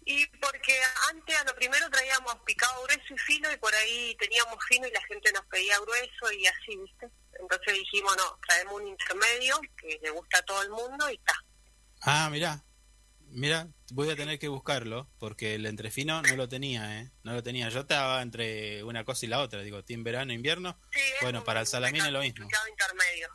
Y 0.08 0.24
porque 0.40 0.72
antes 1.10 1.36
a 1.36 1.44
lo 1.44 1.54
primero 1.56 1.90
traíamos 1.90 2.36
picado 2.46 2.80
grueso 2.84 3.12
y 3.12 3.18
fino 3.18 3.50
y 3.50 3.56
por 3.56 3.74
ahí 3.74 4.16
teníamos 4.20 4.56
fino 4.68 4.86
y 4.86 4.92
la 4.92 5.02
gente 5.02 5.32
nos 5.32 5.44
pedía 5.46 5.80
grueso 5.80 6.32
y 6.32 6.46
así, 6.46 6.76
¿viste? 6.76 7.10
Entonces 7.40 7.74
dijimos, 7.74 8.16
no, 8.16 8.38
traemos 8.46 8.74
un 8.74 8.86
intermedio 8.86 9.60
que 9.76 9.98
le 10.00 10.10
gusta 10.10 10.38
a 10.38 10.42
todo 10.42 10.62
el 10.62 10.70
mundo 10.70 11.10
y 11.10 11.16
está. 11.16 11.34
Ah, 12.02 12.28
mira, 12.30 12.64
mira, 13.30 13.66
voy 13.90 14.08
a 14.08 14.14
tener 14.14 14.38
que 14.38 14.46
buscarlo 14.46 15.10
porque 15.18 15.56
el 15.56 15.66
entrefino 15.66 16.22
no 16.22 16.36
lo 16.36 16.48
tenía, 16.48 17.00
¿eh? 17.00 17.10
No 17.24 17.32
lo 17.32 17.42
tenía. 17.42 17.68
Yo 17.70 17.80
estaba 17.80 18.22
entre 18.22 18.84
una 18.84 19.04
cosa 19.04 19.26
y 19.26 19.28
la 19.28 19.40
otra, 19.40 19.62
digo, 19.62 19.84
team 19.84 20.04
verano, 20.04 20.32
invierno. 20.32 20.80
Sí, 20.92 21.00
Bueno, 21.20 21.42
para 21.42 21.62
el 21.62 21.66
salamín 21.66 22.04
es 22.04 22.12
lo 22.12 22.20
mismo. 22.20 22.46
Intermedio. 22.70 23.28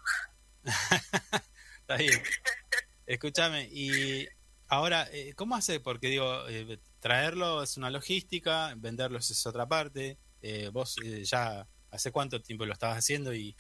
Está 1.82 1.98
bien. 1.98 2.24
Escúchame, 3.06 3.68
y 3.74 4.26
ahora, 4.72 5.08
eh, 5.12 5.34
¿cómo 5.36 5.56
hace? 5.56 5.80
Porque 5.82 6.08
digo, 6.08 6.48
eh, 6.48 6.80
traerlo 7.00 7.62
es 7.62 7.76
una 7.78 7.90
logística, 7.90 8.74
venderlos 8.78 9.30
es 9.30 9.46
otra 9.46 9.68
parte. 9.68 10.18
Eh, 10.42 10.70
vos 10.72 10.96
eh, 11.04 11.24
ya, 11.26 11.68
¿hace 11.92 12.12
cuánto 12.12 12.42
tiempo 12.42 12.66
lo 12.66 12.74
estabas 12.74 12.98
haciendo 12.98 13.34
y, 13.34 13.56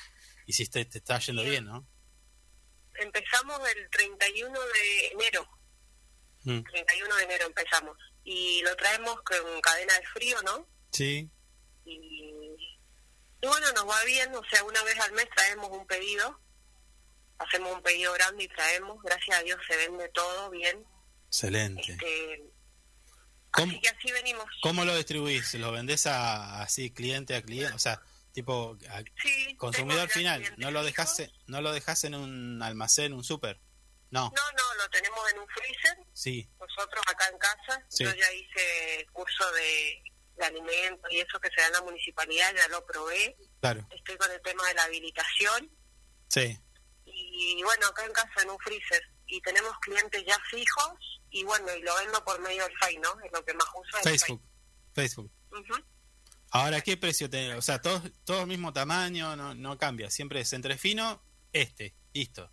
y 0.47 0.53
si 0.53 0.65
te, 0.67 0.85
te 0.85 0.99
está 0.99 1.19
yendo 1.19 1.43
bien, 1.43 1.65
no? 1.65 1.85
Empezamos 2.95 3.59
el 3.75 3.89
31 3.89 4.59
de 4.59 5.07
enero. 5.11 5.49
Mm, 6.43 6.63
31 6.63 7.15
de 7.17 7.23
enero 7.23 7.45
empezamos. 7.45 7.97
Y 8.23 8.61
lo 8.63 8.73
traemos 8.77 9.15
con 9.21 9.61
cadena 9.61 9.93
de 9.93 10.07
frío, 10.07 10.41
¿no? 10.43 10.65
Sí, 10.91 11.29
Y, 11.83 12.55
y 13.41 13.47
bueno, 13.47 13.67
nos 13.73 13.87
va 13.87 14.03
bien, 14.05 14.33
o 14.33 14.43
sea, 14.49 14.63
una 14.63 14.81
vez 14.83 14.97
al 14.99 15.11
mes 15.11 15.27
traemos 15.35 15.69
un 15.71 15.85
pedido, 15.87 16.39
hacemos 17.37 17.73
un 17.73 17.81
pedido 17.81 18.13
grande 18.13 18.43
y 18.45 18.47
traemos, 18.47 19.01
gracias 19.03 19.39
a 19.39 19.43
Dios 19.43 19.59
se 19.67 19.75
vende 19.75 20.07
todo 20.09 20.49
bien. 20.49 20.85
Excelente. 21.31 21.93
Este, 21.93 22.51
¿Cómo, 23.51 23.71
así 23.71 23.81
que 23.81 23.89
así 23.89 24.11
venimos. 24.11 24.45
¿Cómo 24.61 24.85
lo 24.85 24.95
distribuís? 24.95 25.53
¿Lo 25.55 25.71
vendés 25.71 26.05
a, 26.07 26.61
así 26.61 26.91
cliente 26.91 27.35
a 27.35 27.41
cliente? 27.41 27.73
O 27.73 27.79
sea, 27.79 28.01
tipo 28.33 28.77
a- 28.89 29.03
Sí, 29.21 29.55
consumidor 29.57 30.09
final. 30.09 30.41
No 30.57 30.71
lo 30.71 30.83
fijos. 30.83 31.33
no 31.47 31.61
lo 31.61 31.71
dejás 31.71 32.03
en 32.03 32.15
un 32.15 32.61
almacén, 32.61 33.13
un 33.13 33.23
súper. 33.23 33.59
No, 34.09 34.23
No, 34.35 34.51
no, 34.51 34.73
lo 34.83 34.89
tenemos 34.89 35.19
en 35.31 35.39
un 35.39 35.47
freezer, 35.47 35.97
sí, 36.11 36.49
nosotros 36.59 37.01
acá 37.07 37.29
en 37.29 37.37
casa. 37.37 37.85
Sí. 37.87 38.03
Yo 38.03 38.13
ya 38.13 38.33
hice 38.33 39.05
curso 39.13 39.49
de, 39.53 40.03
de 40.35 40.45
alimentos 40.45 41.09
y 41.11 41.19
eso 41.21 41.39
que 41.39 41.47
se 41.49 41.61
da 41.61 41.67
en 41.67 41.73
la 41.73 41.81
municipalidad, 41.83 42.53
ya 42.53 42.67
lo 42.67 42.85
probé. 42.85 43.37
claro, 43.61 43.87
Estoy 43.89 44.17
con 44.17 44.29
el 44.31 44.41
tema 44.41 44.67
de 44.67 44.73
la 44.73 44.83
habilitación 44.83 45.71
sí. 46.27 46.59
y 47.05 47.63
bueno, 47.63 47.87
acá 47.87 48.03
en 48.05 48.11
casa 48.11 48.41
en 48.43 48.49
un 48.49 48.59
freezer. 48.59 49.01
Y 49.27 49.39
tenemos 49.41 49.71
clientes 49.79 50.21
ya 50.27 50.37
fijos 50.49 51.20
y 51.31 51.43
bueno, 51.43 51.73
y 51.75 51.81
lo 51.81 51.95
vendo 51.97 52.23
por 52.23 52.39
medio 52.41 52.63
del 52.63 52.77
Face, 52.77 52.99
¿no? 52.99 53.09
Es 53.23 53.31
lo 53.31 53.43
que 53.43 53.53
más 53.53 53.67
uso. 53.75 53.97
el 53.97 54.03
Facebook, 54.03 54.41
Facebook. 54.93 55.31
Face. 55.49 55.61
Ujú. 55.63 55.85
Ahora, 56.51 56.81
¿qué 56.81 56.97
precio 56.97 57.29
tenés? 57.29 57.57
O 57.57 57.61
sea, 57.61 57.81
todos, 57.81 58.01
todos 58.25 58.45
mismo 58.45 58.73
tamaño, 58.73 59.35
no, 59.37 59.53
no 59.55 59.77
cambia. 59.77 60.09
Siempre 60.11 60.41
es 60.41 60.51
entre 60.53 60.77
fino, 60.77 61.23
este, 61.53 61.95
listo. 62.13 62.51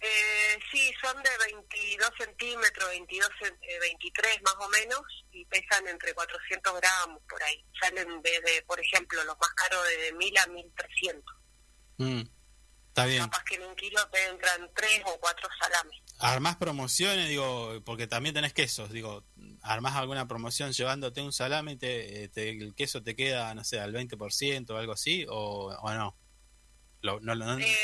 Eh, 0.00 0.58
sí, 0.70 0.92
son 1.02 1.16
de 1.22 1.30
22 1.52 2.10
centímetros, 2.18 2.88
22, 2.90 3.28
cen- 3.40 3.58
eh, 3.62 3.78
23 3.80 4.42
más 4.42 4.54
o 4.60 4.68
menos, 4.68 5.00
y 5.32 5.44
pesan 5.46 5.86
entre 5.88 6.12
400 6.14 6.74
gramos 6.80 7.22
por 7.28 7.42
ahí. 7.42 7.64
Salen 7.80 8.20
desde, 8.22 8.62
por 8.62 8.78
ejemplo, 8.80 9.22
los 9.24 9.36
más 9.38 9.50
caros 9.54 9.82
de 9.88 10.12
1000 10.12 10.36
a 10.38 10.46
1300. 10.48 11.34
Mm, 11.98 12.22
está 12.88 13.06
bien. 13.06 13.22
Capaz 13.24 13.44
que 13.44 13.54
en 13.54 13.62
un 13.62 13.76
kilo 13.76 14.06
te 14.10 14.26
entran 14.26 14.70
3 14.74 15.02
o 15.06 15.18
4 15.20 15.48
salames. 15.60 16.00
Armás 16.26 16.56
promociones, 16.56 17.28
digo, 17.28 17.82
porque 17.84 18.06
también 18.06 18.34
tenés 18.34 18.54
quesos, 18.54 18.90
digo, 18.90 19.24
armás 19.60 19.94
alguna 19.96 20.26
promoción 20.26 20.72
llevándote 20.72 21.20
un 21.20 21.32
salame 21.34 21.72
y 21.72 21.76
te, 21.76 22.24
eh, 22.24 22.28
te- 22.28 22.48
el 22.48 22.74
queso 22.74 23.02
te 23.02 23.14
queda, 23.14 23.54
no 23.54 23.62
sé, 23.62 23.78
al 23.78 23.92
20% 23.92 24.70
o 24.70 24.76
algo 24.78 24.94
así, 24.94 25.26
o, 25.28 25.68
o 25.68 25.92
no. 25.92 26.16
Lo- 27.02 27.20
no, 27.20 27.34
no- 27.34 27.58
Eh, 27.58 27.76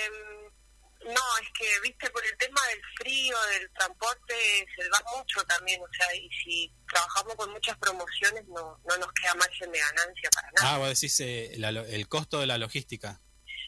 no, 1.05 1.21
es 1.43 1.49
que, 1.59 1.67
viste, 1.83 2.09
por 2.11 2.25
el 2.25 2.37
tema 2.39 2.61
del 2.69 2.81
frío, 2.99 3.37
del 3.59 3.71
transporte, 3.73 4.35
se 4.75 4.89
va 4.89 5.03
mucho 5.19 5.43
también, 5.45 5.81
o 5.83 5.89
sea, 5.93 6.15
y 6.15 6.29
si 6.43 6.73
trabajamos 6.89 7.35
con 7.37 7.51
muchas 7.53 7.77
promociones 7.79 8.45
no, 8.49 8.81
no 8.89 8.97
nos 8.99 9.13
queda 9.13 9.35
margen 9.35 9.71
de 9.71 9.79
ganancia 9.81 10.31
para 10.35 10.51
nada. 10.53 10.75
ah, 10.75 10.79
vos 10.79 10.89
decís 10.89 11.21
eh, 11.21 11.53
la 11.59 11.69
el 11.69 12.09
costo 12.09 12.41
de 12.41 12.47
la 12.47 12.57
logística. 12.57 13.21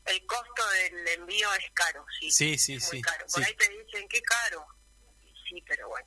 El 0.06 0.26
costo 0.26 0.62
del 0.70 1.08
envío 1.20 1.48
es 1.54 1.70
caro, 1.74 2.04
sí. 2.20 2.30
Sí, 2.30 2.58
sí, 2.58 2.72
muy 2.72 2.80
sí, 2.80 3.00
caro. 3.02 3.24
Por 3.32 3.42
sí. 3.44 3.48
ahí 3.48 3.56
te 3.56 3.68
dicen, 3.68 4.08
qué 4.08 4.20
caro. 4.22 4.66
Sí, 5.48 5.62
pero 5.66 5.88
bueno. 5.88 6.06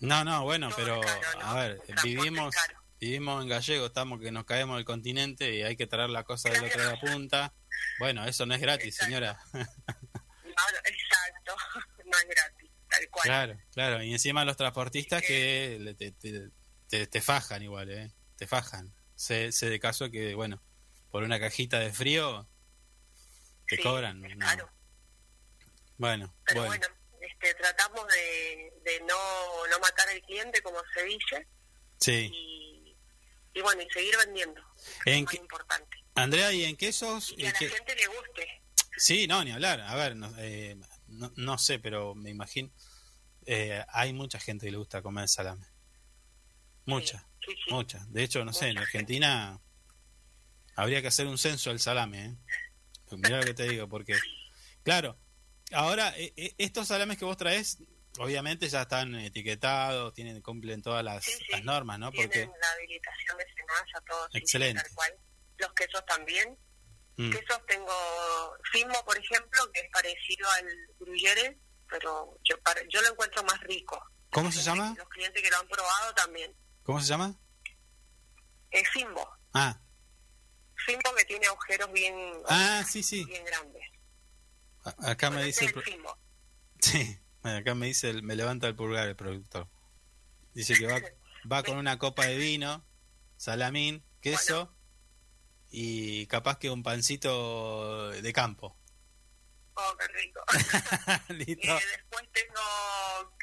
No, 0.00 0.24
no, 0.24 0.44
bueno, 0.44 0.68
Todo 0.70 0.76
pero 0.78 1.00
es 1.04 1.06
caro, 1.24 1.38
¿no? 1.40 1.46
a 1.46 1.54
ver, 1.60 1.82
vivimos 2.02 2.54
vivimos 3.00 3.42
en 3.42 3.48
gallego, 3.48 3.86
estamos 3.86 4.20
que 4.20 4.32
nos 4.32 4.44
caemos 4.44 4.76
del 4.76 4.84
continente 4.84 5.54
y 5.54 5.62
hay 5.62 5.76
que 5.76 5.86
traer 5.86 6.10
la 6.10 6.24
cosa 6.24 6.50
del 6.50 6.64
otro 6.64 6.82
de 6.82 6.90
la 6.92 7.00
punta. 7.00 7.54
Bueno, 8.00 8.24
eso 8.26 8.44
no 8.46 8.54
es 8.54 8.60
gratis, 8.60 8.86
Exacto. 8.94 9.04
señora. 9.06 9.40
No, 9.52 9.60
exacto, 10.84 11.56
no 12.04 12.18
es 12.18 12.24
gratis, 12.28 12.70
tal 12.90 13.08
cual. 13.10 13.24
claro, 13.24 13.60
claro. 13.72 14.02
Y 14.02 14.12
encima 14.12 14.44
los 14.44 14.56
transportistas 14.56 15.22
que 15.22 15.94
te, 15.96 16.12
te- 16.88 17.06
te 17.06 17.20
fajan 17.20 17.62
igual, 17.62 17.90
¿eh? 17.90 18.12
Te 18.36 18.46
fajan. 18.46 18.92
Sé, 19.14 19.52
sé 19.52 19.68
de 19.70 19.78
caso 19.80 20.10
que, 20.10 20.34
bueno, 20.34 20.62
por 21.10 21.22
una 21.22 21.38
cajita 21.40 21.78
de 21.80 21.92
frío 21.92 22.48
te 23.68 23.76
Sí, 23.76 23.82
cobran. 23.82 24.24
es 24.24 24.36
no. 24.36 24.46
caro. 24.46 24.70
Bueno, 25.96 26.34
Pero 26.46 26.64
bueno. 26.64 26.76
bueno, 26.86 26.94
este, 27.20 27.54
tratamos 27.54 28.06
de, 28.08 28.72
de 28.84 29.00
no, 29.00 29.66
no 29.70 29.78
matar 29.80 30.08
al 30.08 30.20
cliente, 30.22 30.62
como 30.62 30.78
se 30.94 31.02
dice, 31.04 31.46
Sí. 32.00 32.30
y, 32.32 32.96
y 33.54 33.60
bueno, 33.62 33.82
y 33.82 33.90
seguir 33.90 34.16
vendiendo. 34.24 34.62
¿En 35.04 35.24
es 35.26 35.34
importante. 35.34 35.96
Andrea, 36.14 36.52
¿y 36.52 36.64
en 36.64 36.76
quesos? 36.76 37.32
Y 37.32 37.36
que 37.42 37.46
a 37.48 37.50
¿En 37.50 37.68
la 37.68 37.74
gente 37.76 37.94
le 37.96 38.06
guste. 38.06 38.62
Sí, 38.96 39.26
no, 39.26 39.42
ni 39.44 39.50
hablar. 39.52 39.80
A 39.80 39.94
ver, 39.96 40.16
no, 40.16 40.32
eh, 40.38 40.76
no, 41.08 41.32
no 41.36 41.58
sé, 41.58 41.78
pero 41.78 42.14
me 42.14 42.30
imagino. 42.30 42.70
eh, 43.46 43.84
hay 43.88 44.12
mucha 44.12 44.38
gente 44.38 44.66
que 44.66 44.72
le 44.72 44.78
gusta 44.78 45.00
comer 45.02 45.28
salame. 45.28 45.66
Mucha, 46.84 47.26
Sí, 47.44 47.52
sí. 47.64 47.70
mucha. 47.72 48.04
De 48.08 48.22
hecho, 48.22 48.44
no 48.44 48.52
sé, 48.52 48.68
en 48.68 48.78
Argentina 48.78 49.58
habría 50.76 51.00
que 51.02 51.08
hacer 51.08 51.26
un 51.26 51.38
censo 51.38 51.70
del 51.70 51.80
salame. 51.80 52.24
¿eh? 52.26 52.36
Mirá 53.16 53.38
lo 53.38 53.44
que 53.44 53.54
te 53.54 53.64
digo, 53.68 53.88
porque, 53.88 54.18
claro, 54.82 55.18
ahora 55.72 56.12
eh, 56.18 56.32
eh, 56.36 56.54
estos 56.58 56.88
salames 56.88 57.16
que 57.18 57.24
vos 57.24 57.36
traes, 57.36 57.78
obviamente 58.18 58.68
ya 58.68 58.82
están 58.82 59.14
etiquetados, 59.14 60.12
tienen 60.14 60.40
cumplen 60.42 60.82
todas 60.82 61.04
las, 61.04 61.24
Sí, 61.24 61.32
sí. 61.32 61.44
las 61.52 61.64
normas, 61.64 61.98
¿no? 61.98 62.10
Tienen 62.10 62.28
Porque, 62.28 62.50
la 62.60 62.70
habilitación 62.72 63.38
de 63.38 63.44
Senasa, 63.54 64.00
todo. 64.06 64.24
sí, 64.26 64.30
sí, 64.32 64.38
Excelente. 64.38 64.82
tal 64.82 64.92
cual. 64.94 65.14
Los 65.58 65.72
quesos 65.72 66.04
también. 66.06 66.58
mm, 67.16 67.30
Quesos 67.30 67.66
tengo 67.66 67.92
Fimo, 68.72 68.94
por 69.04 69.16
ejemplo, 69.18 69.72
que 69.72 69.80
es 69.80 69.90
parecido 69.92 70.48
al 70.50 70.66
gruyere, 71.00 71.58
pero 71.88 72.38
yo, 72.44 72.60
para- 72.62 72.82
yo 72.88 73.00
lo 73.02 73.08
encuentro 73.08 73.42
más 73.44 73.58
rico. 73.62 74.00
¿Cómo 74.30 74.52
se 74.52 74.62
llama? 74.62 74.94
Los 74.96 75.08
clientes 75.08 75.42
que 75.42 75.50
lo 75.50 75.56
han 75.58 75.66
probado 75.68 76.14
también. 76.14 76.54
¿Cómo 76.84 77.00
se 77.00 77.06
llama? 77.08 77.34
Es 78.70 78.88
Fimbo, 78.90 79.28
Ah, 79.54 79.80
Fimbo 80.88 81.14
que 81.16 81.24
tiene 81.26 81.46
agujeros 81.46 81.92
bien, 81.92 82.14
Ah, 82.48 82.82
sí, 82.88 83.02
sí. 83.02 83.24
bien 83.26 83.44
grandes. 83.44 83.82
A- 84.84 85.10
Acá 85.10 85.28
me 85.28 85.36
Bueno, 85.36 85.46
dice 85.46 85.66
ese 85.66 85.74
el, 85.74 85.82
el. 85.84 86.16
Sí, 86.80 87.18
bueno, 87.42 87.58
acá 87.58 87.74
me 87.74 87.86
dice, 87.88 88.08
el- 88.08 88.22
me 88.22 88.34
levanta 88.36 88.66
el 88.68 88.74
pulgar 88.74 89.06
el 89.06 89.16
productor. 89.16 89.68
Dice 90.54 90.74
que 90.78 90.86
va, 90.86 91.00
va 91.52 91.62
con 91.62 91.76
una 91.76 91.98
copa 91.98 92.24
de 92.24 92.36
vino, 92.38 92.84
salamín, 93.36 94.02
queso 94.22 94.74
y 95.70 96.26
capaz 96.28 96.58
que 96.58 96.70
un 96.70 96.82
pancito 96.82 98.10
de 98.10 98.32
campo. 98.32 98.74
Oh, 99.80 99.96
qué 99.96 100.08
rico. 100.08 100.40
Listo. 101.28 101.76
Eh, 101.78 101.82
después 101.96 102.24
tengo, 102.32 102.60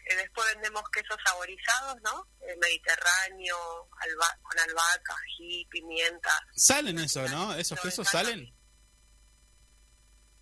eh, 0.10 0.16
después 0.18 0.48
vendemos 0.54 0.84
quesos 0.92 1.18
saborizados, 1.26 1.96
¿no? 2.04 2.28
Eh, 2.42 2.56
Mediterráneo, 2.62 3.58
alba- 3.92 4.40
con 4.42 4.60
albahaca, 4.60 5.16
ají, 5.16 5.66
pimienta. 5.72 6.32
¿Salen 6.56 7.00
eso, 7.00 7.26
no? 7.30 7.56
¿Esos 7.56 7.80
quesos 7.80 8.06
salen? 8.10 8.54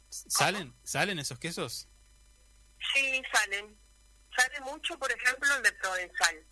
¿Salen? 0.10 0.76
¿Salen 0.84 1.20
esos 1.20 1.38
quesos? 1.40 1.88
Sí, 2.94 3.22
salen. 3.32 3.78
Sale 4.36 4.60
mucho, 4.62 4.98
por 4.98 5.12
ejemplo, 5.12 5.56
el 5.56 5.62
de 5.64 5.72
Provenzal 5.74 6.48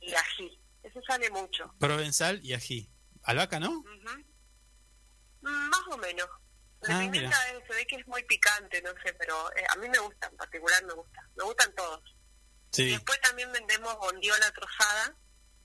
y 0.00 0.14
ají. 0.14 0.60
Eso 0.84 1.00
sale 1.06 1.28
mucho. 1.30 1.74
Provenzal 1.80 2.40
y 2.44 2.54
ají. 2.54 2.90
¿Albahaca 3.24 3.58
no? 3.58 3.70
Mm, 3.72 4.24
Más 5.40 5.80
o 5.90 5.96
menos. 5.98 6.28
La 6.88 6.96
Ah, 6.96 7.00
pimienta 7.00 7.48
eh, 7.50 7.62
se 7.66 7.74
ve 7.74 7.86
que 7.86 7.96
es 7.96 8.06
muy 8.06 8.22
picante, 8.24 8.82
no 8.82 8.90
sé, 9.04 9.12
pero 9.18 9.50
eh, 9.56 9.64
a 9.70 9.76
mí 9.76 9.88
me 9.88 9.98
gusta, 9.98 10.28
en 10.28 10.36
particular 10.36 10.84
me 10.84 10.92
gusta. 10.94 11.20
Me 11.36 11.44
gustan 11.44 11.74
todos. 11.74 12.02
Sí. 12.72 12.90
después 12.90 13.20
también 13.20 13.50
vendemos 13.52 13.96
bondiola 13.98 14.50
trozada, 14.52 15.16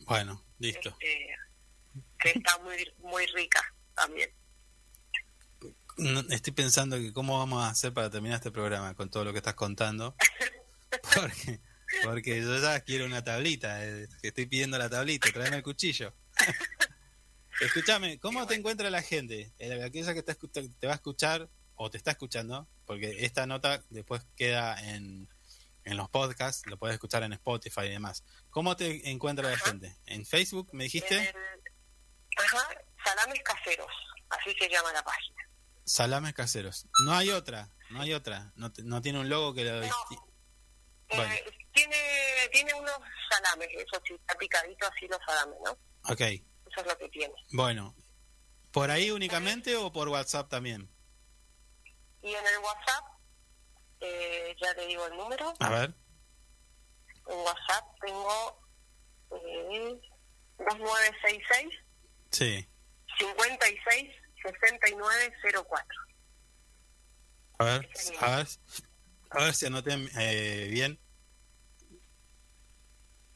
Bueno, 0.02 0.46
listo. 0.60 0.90
este, 0.90 1.36
que 2.20 2.30
está 2.38 2.58
muy 2.60 2.94
muy 3.00 3.26
rica 3.28 3.62
también. 3.96 4.30
No, 5.98 6.22
estoy 6.30 6.54
pensando 6.54 6.98
que 6.98 7.12
cómo 7.12 7.40
vamos 7.40 7.64
a 7.64 7.70
hacer 7.70 7.94
para 7.94 8.10
terminar 8.10 8.38
este 8.38 8.52
programa 8.52 8.94
con 8.94 9.10
todo 9.10 9.26
lo 9.26 9.32
que 9.34 9.40
estás 9.40 9.56
contando. 9.56 10.16
Porque, 11.14 11.60
porque 12.04 12.42
yo 12.42 12.58
ya 12.60 12.80
quiero 12.82 13.06
una 13.06 13.24
tablita. 13.24 13.86
eh, 13.86 14.08
que 14.22 14.30
estoy 14.30 14.46
pidiendo 14.48 14.78
la 14.80 14.90
tablita. 14.90 15.30
Tráeme 15.32 15.58
el 15.58 15.64
cuchillo. 15.64 16.14
Escúchame, 17.62 18.20
¿cómo 18.20 18.48
te 18.48 18.56
encuentra 18.56 18.90
la 18.90 19.02
gente? 19.02 19.54
Eh, 19.60 19.84
Aquella 19.84 20.14
que 20.14 20.24
te, 20.24 20.36
te 20.36 20.88
va 20.88 20.94
a 20.94 20.96
escuchar 20.96 21.50
o 21.76 21.90
te 21.90 21.98
está 21.98 22.12
escuchando, 22.12 22.68
porque 22.86 23.26
esta 23.26 23.46
nota 23.46 23.84
después 23.90 24.22
queda 24.36 24.80
en, 24.94 25.28
en 25.84 25.98
los 25.98 26.10
podcasts, 26.10 26.66
lo 26.68 26.78
puedes 26.78 26.94
escuchar 26.96 27.24
en 27.24 27.34
Spotify 27.34 27.82
y 27.86 27.90
demás. 27.90 28.24
¿Cómo 28.50 28.76
te 28.76 29.10
encuentra 29.10 29.50
la 29.50 29.58
gente? 29.58 29.96
¿En 30.06 30.26
Facebook 30.26 30.70
me 30.74 30.86
dijiste? 30.86 31.16
En 31.18 31.24
el- 31.24 31.36
ajá, 32.38 32.68
salames 33.04 33.40
caseros, 33.44 33.92
así 34.30 34.54
se 34.60 34.70
llama 34.70 34.92
la 34.94 35.04
página. 35.04 35.50
Salames 35.86 36.34
caseros. 36.34 36.88
No 37.04 37.14
hay 37.14 37.30
otra, 37.32 37.70
no 37.90 38.02
hay 38.02 38.14
otra. 38.14 38.52
No, 38.56 38.72
no 38.84 39.02
tiene 39.02 39.20
un 39.20 39.28
logo 39.30 39.54
que 39.54 39.64
lo... 39.66 39.82
No. 39.82 39.88
Eh, 41.10 41.44
tiene, 41.74 41.98
tiene 42.52 42.74
unos 42.76 42.98
salames, 43.30 43.68
eso 43.76 44.00
sí, 44.06 44.14
está 44.14 44.36
picadito 44.38 44.86
así 44.88 45.08
los 45.08 45.20
salames, 45.26 45.58
¿no? 45.66 45.72
Ok, 46.14 46.22
Eso 46.70 46.82
es 46.82 46.88
lo 46.88 46.98
que 46.98 47.10
tiene. 47.10 47.34
bueno. 47.52 47.96
¿Por 48.72 48.92
ahí 48.92 49.10
únicamente 49.10 49.76
o 49.76 49.92
por 49.92 50.08
WhatsApp 50.10 50.48
también? 50.50 50.88
Y 52.22 52.28
en 52.30 52.46
el 52.46 52.58
WhatsApp, 52.64 53.04
eh, 54.00 54.56
ya 54.62 54.74
le 54.76 54.86
digo 54.86 55.08
el 55.08 55.18
número, 55.18 55.54
A 55.60 55.70
ver. 55.70 55.96
en 57.28 57.38
WhatsApp 57.40 57.86
tengo 58.06 58.62
eh, 59.32 60.00
2966 60.60 61.68
Sí. 62.32 62.68
56 63.18 64.12
6904. 64.44 65.86
A 67.58 67.64
ver, 67.66 67.90
a 68.22 68.36
ver, 68.38 68.48
a 69.32 69.44
ver 69.44 69.54
si 69.56 69.66
anoté 69.66 69.94
eh, 70.20 70.68
bien. 70.70 71.00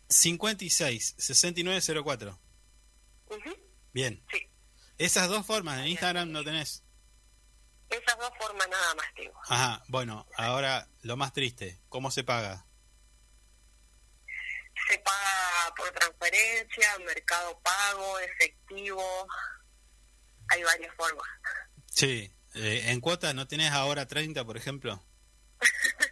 56 0.10 1.15
6904. 1.18 2.39
Bien. 3.93 4.23
Sí, 4.31 4.49
Esas 4.97 5.27
dos 5.30 5.45
formas 5.45 5.80
en 5.80 5.88
Instagram 5.88 6.31
no 6.31 6.43
tenés. 6.43 6.84
esas 7.89 8.18
dos 8.18 8.31
formas 8.39 8.68
nada 8.69 8.95
más 8.95 9.05
tengo. 9.15 9.39
Ajá, 9.49 9.84
bueno, 9.88 10.26
ahora 10.38 10.88
lo 11.01 11.18
más 11.18 11.34
triste, 11.34 11.80
¿cómo 11.89 12.10
se 12.11 12.23
paga? 12.23 12.65
Se 14.89 14.97
paga 14.99 15.76
por 15.77 15.89
transferencia, 15.91 16.88
mercado 17.05 17.60
pago, 17.61 18.19
efectivo. 18.19 19.27
Hay 20.49 20.64
varias 20.64 20.93
formas. 20.95 21.27
Sí, 21.91 22.34
eh, 22.55 22.84
en 22.88 22.99
cuotas 22.99 23.34
no 23.35 23.47
tenés 23.47 23.72
ahora 23.72 24.07
30, 24.07 24.43
por 24.45 24.57
ejemplo. 24.57 25.03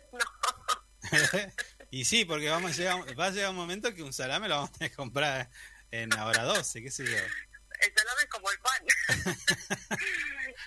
y 1.91 2.05
sí, 2.05 2.25
porque 2.25 2.49
vamos 2.49 2.71
a 2.71 2.75
llegar, 2.75 3.19
va 3.19 3.25
a 3.27 3.31
llegar 3.31 3.49
un 3.49 3.55
momento 3.55 3.93
que 3.93 4.03
un 4.03 4.13
salame 4.13 4.47
lo 4.47 4.55
vamos 4.55 4.69
a 4.69 4.73
tener 4.73 4.91
que 4.91 4.95
comprar 4.97 5.49
en 5.91 6.13
ahora 6.17 6.43
12, 6.43 6.81
qué 6.81 6.91
sé 6.91 7.05
yo. 7.05 7.17
El 7.17 7.93
salame 7.95 8.21
es 8.23 8.29
como 8.29 8.51
el 8.51 8.59
pan. 8.59 8.85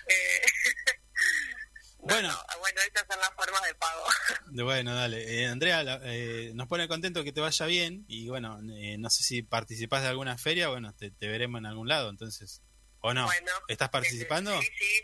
Eh, 0.09 0.43
no, 2.01 2.07
Bueno. 2.15 2.29
no, 2.29 2.59
bueno, 2.59 2.81
estas 2.83 3.07
son 3.09 3.19
las 3.19 3.31
formas 3.35 3.63
de 3.63 3.75
pago. 3.77 4.05
Bueno, 4.47 4.95
dale. 4.95 5.41
Eh, 5.43 5.47
Andrea, 5.47 6.01
eh, 6.05 6.53
nos 6.55 6.69
pone 6.69 6.89
contento 6.89 7.25
que 7.25 7.33
te 7.33 7.41
vaya 7.41 7.67
bien 7.67 8.05
y 8.09 8.29
bueno, 8.29 8.61
eh, 8.77 8.97
no 8.99 9.09
sé 9.11 9.23
si 9.23 9.43
participás 9.43 10.03
de 10.03 10.09
alguna 10.09 10.37
feria, 10.37 10.69
bueno, 10.69 10.95
te, 10.95 11.11
te 11.11 11.29
veremos 11.29 11.59
en 11.61 11.67
algún 11.67 11.89
lado, 11.89 12.11
entonces. 12.11 12.61
¿O 13.01 13.13
no? 13.15 13.25
Bueno, 13.27 13.53
¿Estás 13.69 13.89
participando? 13.91 14.61
Sí, 14.61 14.69
sí. 14.79 15.01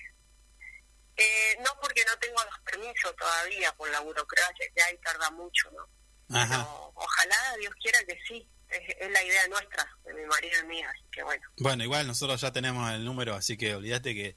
Eh, 1.16 1.56
no 1.64 1.70
porque 1.82 2.02
no 2.06 2.18
tengo 2.18 2.42
los 2.44 2.59
permisos 2.60 3.14
todavía 3.16 3.72
por 3.76 3.90
la 3.90 4.01
burocracia, 4.01 4.66
que 4.74 4.82
ahí 4.82 4.98
tarda 5.05 5.30
mucho, 5.30 5.70
¿no? 5.72 6.36
Ajá. 6.36 6.59
Pero 6.59 6.92
ojalá 6.94 7.56
Dios 7.59 7.74
quiera 7.82 7.98
que 8.05 8.18
sí. 8.26 8.48
Es, 8.70 8.97
es 9.01 9.10
la 9.10 9.22
idea 9.22 9.48
nuestra, 9.48 9.86
de 10.05 10.14
mi 10.14 10.24
marido 10.26 10.60
y 10.62 10.66
mía, 10.66 10.88
así 10.90 11.05
que 11.12 11.22
bueno. 11.22 11.42
Bueno, 11.59 11.84
igual 11.84 12.06
nosotros 12.06 12.40
ya 12.40 12.52
tenemos 12.52 12.90
el 12.92 13.05
número, 13.05 13.34
así 13.34 13.56
que 13.56 13.74
olvídate 13.74 14.14
que 14.14 14.36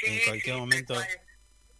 Sí, 0.00 0.06
en 0.06 0.24
cualquier 0.24 0.54
sí, 0.54 0.60
momento, 0.60 0.94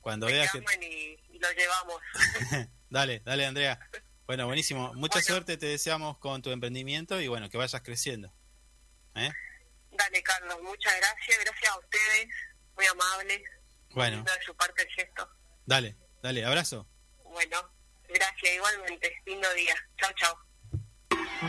cuando 0.01 0.27
Me 0.27 0.33
veas 0.33 0.51
que... 0.53 0.59
y, 0.59 1.35
y 1.35 1.39
lo 1.39 1.51
llevamos. 1.53 2.01
dale, 2.91 3.21
dale 3.25 3.47
Andrea. 3.47 3.79
Bueno, 4.27 4.47
buenísimo. 4.47 4.93
Mucha 4.95 5.15
Bueno. 5.15 5.27
suerte 5.27 5.57
te 5.57 5.67
deseamos 5.67 6.19
con 6.19 6.43
tu 6.43 6.51
emprendimiento 6.51 7.21
y 7.21 7.29
bueno, 7.29 7.49
que 7.49 7.57
vayas 7.59 7.81
creciendo. 7.83 8.33
¿Eh? 9.15 9.31
Dale, 9.93 10.23
Carlos, 10.23 10.61
muchas 10.63 10.95
gracias. 10.97 11.39
Gracias 11.45 11.71
a 11.73 11.79
ustedes, 11.79 12.27
muy 12.77 12.87
amables. 12.87 13.43
Bueno, 13.91 14.23
de 14.25 14.45
su 14.45 14.55
parte 14.57 14.83
el 14.83 14.89
gesto. 14.89 15.29
dale, 15.67 15.97
dale, 16.23 16.45
abrazo. 16.45 16.89
Bueno, 17.25 17.71
gracias 18.09 18.55
igualmente. 18.55 19.15
Lindo 19.27 19.53
día. 19.55 19.75
Chao, 19.99 20.13
chao. 20.17 20.52
La 21.43 21.49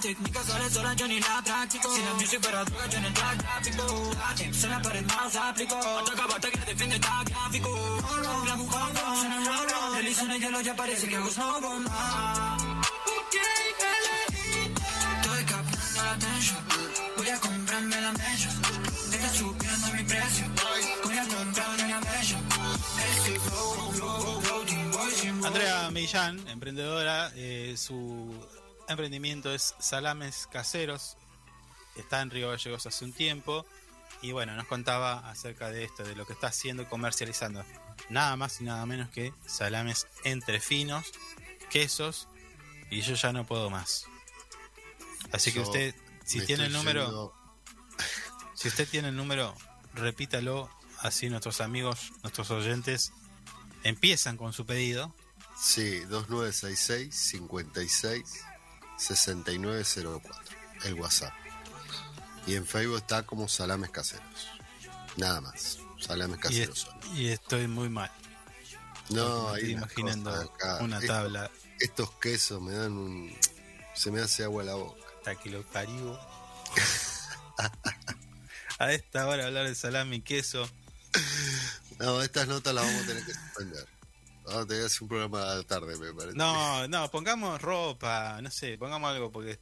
técnica 0.00 0.42
sale 0.42 0.70
sola, 0.70 0.94
yo 0.94 1.06
ni 1.06 1.20
la 1.20 1.42
practico. 1.44 1.94
Si 1.94 2.02
la 2.02 2.14
music 2.14 2.40
para 2.40 2.64
droga, 2.64 2.86
yo 2.86 2.96
en 2.96 3.04
el 3.04 3.12
track 3.12 3.42
gráfico. 3.42 4.12
La 4.18 4.34
tips 4.34 4.64
en 4.64 4.70
la 4.70 4.80
pared 4.80 5.04
más 5.04 5.36
aplico. 5.36 5.76
Ataca, 5.76 6.26
bata 6.26 6.50
que 6.50 6.58
defiende 6.60 6.96
está 6.96 7.22
gráfico. 7.24 7.98
La 8.46 8.56
mujer 8.56 8.94
no, 8.94 9.16
suena 9.16 9.36
raro. 9.44 9.96
El 9.96 10.06
en 10.06 10.30
el 10.30 10.40
hielo, 10.40 10.60
ya 10.62 10.74
parece 10.74 11.08
que 11.08 11.16
hago 11.16 11.28
snowboard. 11.28 11.86
Ah. 11.90 12.56
La. 17.88 18.10
Está 18.12 19.28
subiendo 19.34 19.86
mi 19.94 20.02
precio. 20.04 20.46
Este. 22.98 23.40
Andrea 25.46 25.90
Millán, 25.90 26.46
emprendedora, 26.48 27.32
eh, 27.34 27.74
su 27.76 28.34
emprendimiento 28.88 29.52
es 29.52 29.74
Salames 29.78 30.46
Caseros, 30.50 31.16
está 31.96 32.20
en 32.22 32.30
Río 32.30 32.50
Gallegos 32.50 32.86
hace 32.86 33.04
un 33.04 33.12
tiempo 33.12 33.64
y 34.22 34.32
bueno, 34.32 34.54
nos 34.54 34.66
contaba 34.66 35.28
acerca 35.30 35.70
de 35.70 35.84
esto, 35.84 36.02
de 36.04 36.14
lo 36.14 36.26
que 36.26 36.32
está 36.34 36.48
haciendo 36.48 36.82
y 36.82 36.86
comercializando. 36.86 37.64
Nada 38.08 38.36
más 38.36 38.60
y 38.60 38.64
nada 38.64 38.84
menos 38.86 39.10
que 39.10 39.32
salames 39.46 40.06
entre 40.24 40.60
finos, 40.60 41.06
quesos 41.70 42.28
y 42.90 43.00
yo 43.02 43.14
ya 43.14 43.32
no 43.32 43.44
puedo 43.46 43.70
más. 43.70 44.06
Así 45.32 45.52
que 45.52 45.60
usted, 45.60 45.94
si 46.24 46.40
tiene 46.44 46.66
el 46.66 46.72
número, 46.72 47.06
yendo- 47.06 47.34
si 48.60 48.68
usted 48.68 48.88
tiene 48.88 49.08
el 49.08 49.16
número, 49.16 49.54
repítalo, 49.94 50.68
así 51.00 51.28
nuestros 51.30 51.60
amigos, 51.60 52.12
nuestros 52.22 52.50
oyentes 52.50 53.12
empiezan 53.84 54.36
con 54.36 54.52
su 54.52 54.66
pedido 54.66 55.14
Sí, 55.62 56.00
2966 56.08 57.14
56 57.14 58.22
6904. 58.98 60.42
El 60.84 60.94
WhatsApp. 60.94 61.32
Y 62.46 62.54
en 62.54 62.66
Facebook 62.66 62.96
está 62.98 63.24
como 63.26 63.46
Salames 63.48 63.90
Caseros. 63.90 64.48
Nada 65.16 65.40
más. 65.42 65.78
Salames 65.98 66.38
Y, 66.38 66.40
caseros 66.40 66.78
es- 66.78 66.84
son. 66.84 67.16
y 67.16 67.28
estoy 67.28 67.66
muy 67.68 67.90
mal. 67.90 68.10
No, 69.10 69.50
hay 69.50 69.56
estoy 69.62 69.72
imaginando 69.72 70.30
acá. 70.32 70.78
una 70.80 70.98
Esto- 70.98 71.12
tabla. 71.12 71.50
estos 71.78 72.10
quesos 72.12 72.62
me 72.62 72.72
dan 72.72 72.92
un. 72.92 73.36
Se 73.94 74.10
me 74.10 74.20
hace 74.22 74.44
agua 74.44 74.62
la 74.64 74.74
boca. 74.74 75.02
Hasta 75.18 75.34
que 75.36 75.50
lo 75.50 75.62
parió. 75.66 76.18
A 78.80 78.94
esta 78.94 79.28
hora 79.28 79.46
hablar 79.46 79.68
de 79.68 79.74
salami 79.74 80.16
y 80.16 80.20
queso. 80.22 80.66
No, 81.98 82.22
estas 82.22 82.48
notas 82.48 82.72
las 82.74 82.82
vamos 82.82 83.02
a 83.02 83.06
tener 83.06 83.26
que 83.26 83.34
suspender. 83.34 83.86
Vamos 84.44 84.62
a 84.62 84.66
tener 84.66 84.82
que 84.82 84.86
hacer 84.86 85.02
un 85.02 85.08
programa 85.08 85.52
a 85.52 85.54
la 85.56 85.62
tarde, 85.64 85.98
me 85.98 86.14
parece. 86.14 86.34
No, 86.34 86.88
no, 86.88 87.10
pongamos 87.10 87.60
ropa, 87.60 88.40
no 88.40 88.50
sé, 88.50 88.78
pongamos 88.78 89.10
algo 89.10 89.30
porque 89.30 89.60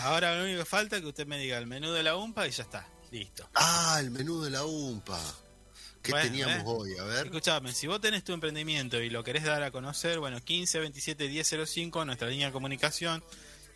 ahora 0.00 0.38
lo 0.38 0.44
único 0.44 0.60
que 0.60 0.64
falta 0.64 0.96
es 0.96 1.02
que 1.02 1.08
usted 1.08 1.26
me 1.26 1.38
diga 1.38 1.58
el 1.58 1.66
menú 1.66 1.92
de 1.92 2.02
la 2.02 2.16
UMPA 2.16 2.48
y 2.48 2.50
ya 2.50 2.62
está, 2.62 2.88
listo. 3.10 3.46
Ah, 3.56 3.98
el 4.00 4.10
menú 4.10 4.40
de 4.40 4.48
la 4.48 4.64
UMPA. 4.64 5.20
¿Qué 6.02 6.12
Bueno, 6.12 6.26
teníamos 6.26 6.56
¿eh? 6.60 6.62
hoy? 6.64 6.98
A 6.98 7.04
ver. 7.04 7.26
Escuchame, 7.26 7.74
si 7.74 7.86
vos 7.86 8.00
tenés 8.00 8.24
tu 8.24 8.32
emprendimiento 8.32 9.02
y 9.02 9.10
lo 9.10 9.22
querés 9.22 9.44
dar 9.44 9.62
a 9.62 9.70
conocer, 9.70 10.18
bueno, 10.18 10.42
15 10.42 10.80
27 10.80 11.28
1005, 11.28 12.06
nuestra 12.06 12.28
línea 12.28 12.46
de 12.46 12.52
comunicación. 12.54 13.22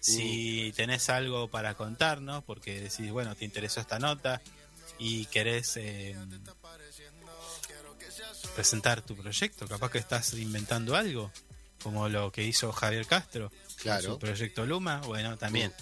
Si 0.01 0.73
tenés 0.77 1.09
algo 1.09 1.49
para 1.49 1.75
contarnos, 1.75 2.45
porque 2.45 2.81
decís, 2.81 3.11
bueno, 3.11 3.35
te 3.35 3.45
interesó 3.45 3.81
esta 3.81 3.99
nota 3.99 4.41
y 4.99 5.27
querés 5.27 5.77
eh, 5.77 6.17
presentar 8.55 9.03
tu 9.03 9.17
proyecto, 9.17 9.67
capaz 9.67 9.91
que 9.91 9.99
estás 9.99 10.35
inventando 10.35 10.97
algo, 10.97 11.33
como 11.83 12.09
lo 12.09 12.33
que 12.33 12.45
hizo 12.45 12.73
Javier 12.73 13.07
Castro, 13.07 13.51
con 13.83 14.03
su 14.03 14.19
proyecto 14.19 14.67
Luma, 14.67 15.01
bueno, 15.03 15.37
también. 15.37 15.73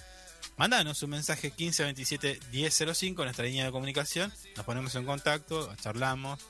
Mandanos 0.57 1.03
un 1.03 1.11
mensaje 1.11 1.51
15 1.51 1.85
27 1.85 2.41
1005, 2.53 3.25
nuestra 3.25 3.45
línea 3.45 3.67
de 3.67 3.73
comunicación, 3.73 4.33
nos 4.57 4.65
ponemos 4.65 4.95
en 4.95 5.05
contacto, 5.05 5.75
charlamos 5.77 6.41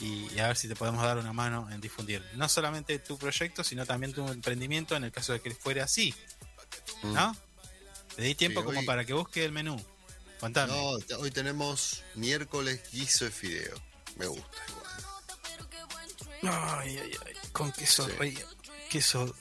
y, 0.00 0.26
y 0.34 0.38
a 0.40 0.48
ver 0.48 0.56
si 0.56 0.66
te 0.66 0.74
podemos 0.74 1.02
dar 1.04 1.18
una 1.18 1.32
mano 1.32 1.68
en 1.70 1.80
difundir 1.80 2.20
no 2.34 2.48
solamente 2.48 2.98
tu 2.98 3.16
proyecto, 3.16 3.62
sino 3.62 3.86
también 3.86 4.12
tu 4.12 4.26
emprendimiento 4.26 4.96
en 4.96 5.04
el 5.04 5.12
caso 5.12 5.32
de 5.32 5.40
que 5.40 5.52
fuera 5.52 5.84
así, 5.84 6.12
¿no? 7.12 7.36
Le 8.16 8.24
di 8.24 8.34
tiempo 8.34 8.60
Sí, 8.60 8.66
como 8.66 8.80
hoy- 8.80 8.86
para 8.86 9.04
que 9.04 9.12
busque 9.12 9.44
el 9.44 9.52
menú. 9.52 9.76
Contame. 10.40 10.72
No, 10.72 10.98
hoy 11.18 11.30
tenemos 11.30 12.02
miércoles 12.14 12.80
guiso 12.92 13.24
de 13.24 13.30
fideo. 13.30 13.74
Me 14.16 14.26
gusta 14.26 14.58
igual. 14.68 14.84
Ay, 16.82 16.98
ay, 16.98 17.10
ay, 17.26 17.34
con 17.52 17.72
queso 17.72 18.06
Sí. 18.06 18.12
rey- 18.18 18.38
queso 18.90 19.34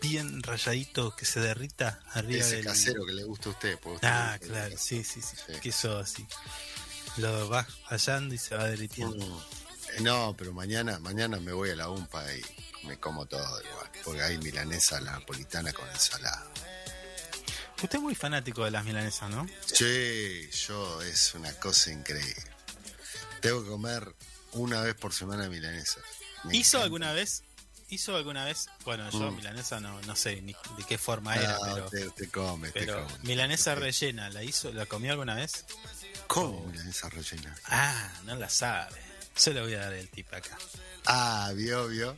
bien 0.00 0.42
rayadito 0.42 1.16
que 1.16 1.24
se 1.24 1.40
derrita 1.40 2.00
arriba 2.12 2.44
Ese 2.44 2.56
del 2.56 2.64
casero 2.66 3.04
que 3.06 3.12
le 3.12 3.24
gusta 3.24 3.48
a 3.48 3.52
usted. 3.52 3.78
Ah, 4.02 4.38
claro, 4.40 4.76
sí, 4.78 5.02
sí, 5.02 5.20
sí, 5.22 5.36
Sí. 5.46 5.58
queso 5.60 5.98
así. 5.98 6.26
Lo 7.16 7.48
vas 7.48 7.66
rayando 7.88 8.34
y 8.34 8.38
se 8.38 8.54
va 8.54 8.64
derritiendo. 8.64 9.16
Mm. 9.26 9.40
Eh, 9.96 10.00
No, 10.02 10.34
pero 10.38 10.52
mañana, 10.52 10.98
mañana 11.00 11.40
me 11.40 11.52
voy 11.52 11.70
a 11.70 11.76
la 11.76 11.88
UMPA 11.88 12.32
y 12.34 12.42
me 12.86 13.00
como 13.00 13.26
todo 13.26 13.60
igual. 13.62 13.90
Porque 14.04 14.22
hay 14.22 14.38
milanesa 14.38 15.00
napolitana 15.00 15.72
con 15.72 15.88
ensalada. 15.88 16.46
Usted 17.82 17.94
es 17.98 18.02
muy 18.02 18.14
fanático 18.14 18.64
de 18.64 18.70
las 18.72 18.84
milanesas, 18.84 19.30
¿no? 19.30 19.46
Sí, 19.66 20.48
yo 20.66 21.00
es 21.02 21.34
una 21.34 21.52
cosa 21.54 21.92
increíble. 21.92 22.34
Tengo 23.40 23.62
que 23.62 23.68
comer 23.70 24.14
una 24.52 24.80
vez 24.82 24.94
por 24.96 25.12
semana 25.12 25.48
milanesa. 25.48 26.00
Me 26.44 26.56
¿Hizo 26.56 26.78
encanta. 26.78 26.84
alguna 26.84 27.12
vez? 27.12 27.44
¿Hizo 27.90 28.16
alguna 28.16 28.44
vez? 28.44 28.66
Bueno, 28.84 29.08
yo 29.10 29.30
Mm. 29.30 29.36
milanesa 29.36 29.80
no, 29.80 30.00
no 30.02 30.16
sé 30.16 30.42
ni 30.42 30.52
de 30.76 30.84
qué 30.86 30.98
forma 30.98 31.36
era, 31.36 31.56
pero, 31.62 31.88
te, 31.88 32.10
te 32.10 32.28
come, 32.28 32.70
te 32.70 32.86
come. 32.86 33.06
milanesa 33.22 33.74
rellena, 33.76 34.28
¿la 34.30 34.42
hizo? 34.42 34.72
¿La 34.72 34.84
comió 34.86 35.12
alguna 35.12 35.34
vez? 35.36 35.64
¿Cómo 36.26 36.66
milanesa 36.66 37.08
rellena? 37.08 37.54
Ah, 37.66 38.12
no 38.24 38.34
la 38.36 38.50
sabe. 38.50 39.00
Yo 39.44 39.52
le 39.52 39.60
voy 39.62 39.74
a 39.74 39.78
dar 39.80 39.92
el 39.94 40.08
tip 40.08 40.32
acá. 40.32 40.56
Ah, 41.06 41.52
vio, 41.54 41.88
vio. 41.88 42.16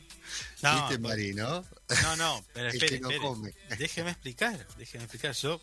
No, 0.61 0.73
¿Viste, 0.73 0.99
pues- 0.99 1.01
Mari, 1.01 1.33
no? 1.33 1.65
No, 2.17 2.45
pero 2.53 2.69
espere, 2.73 2.87
que 2.95 2.99
no 2.99 3.09
espere. 3.09 3.27
come. 3.27 3.53
Déjeme 3.77 4.11
explicar, 4.11 4.67
déjeme 4.77 5.03
explicar. 5.05 5.33
Yo, 5.35 5.61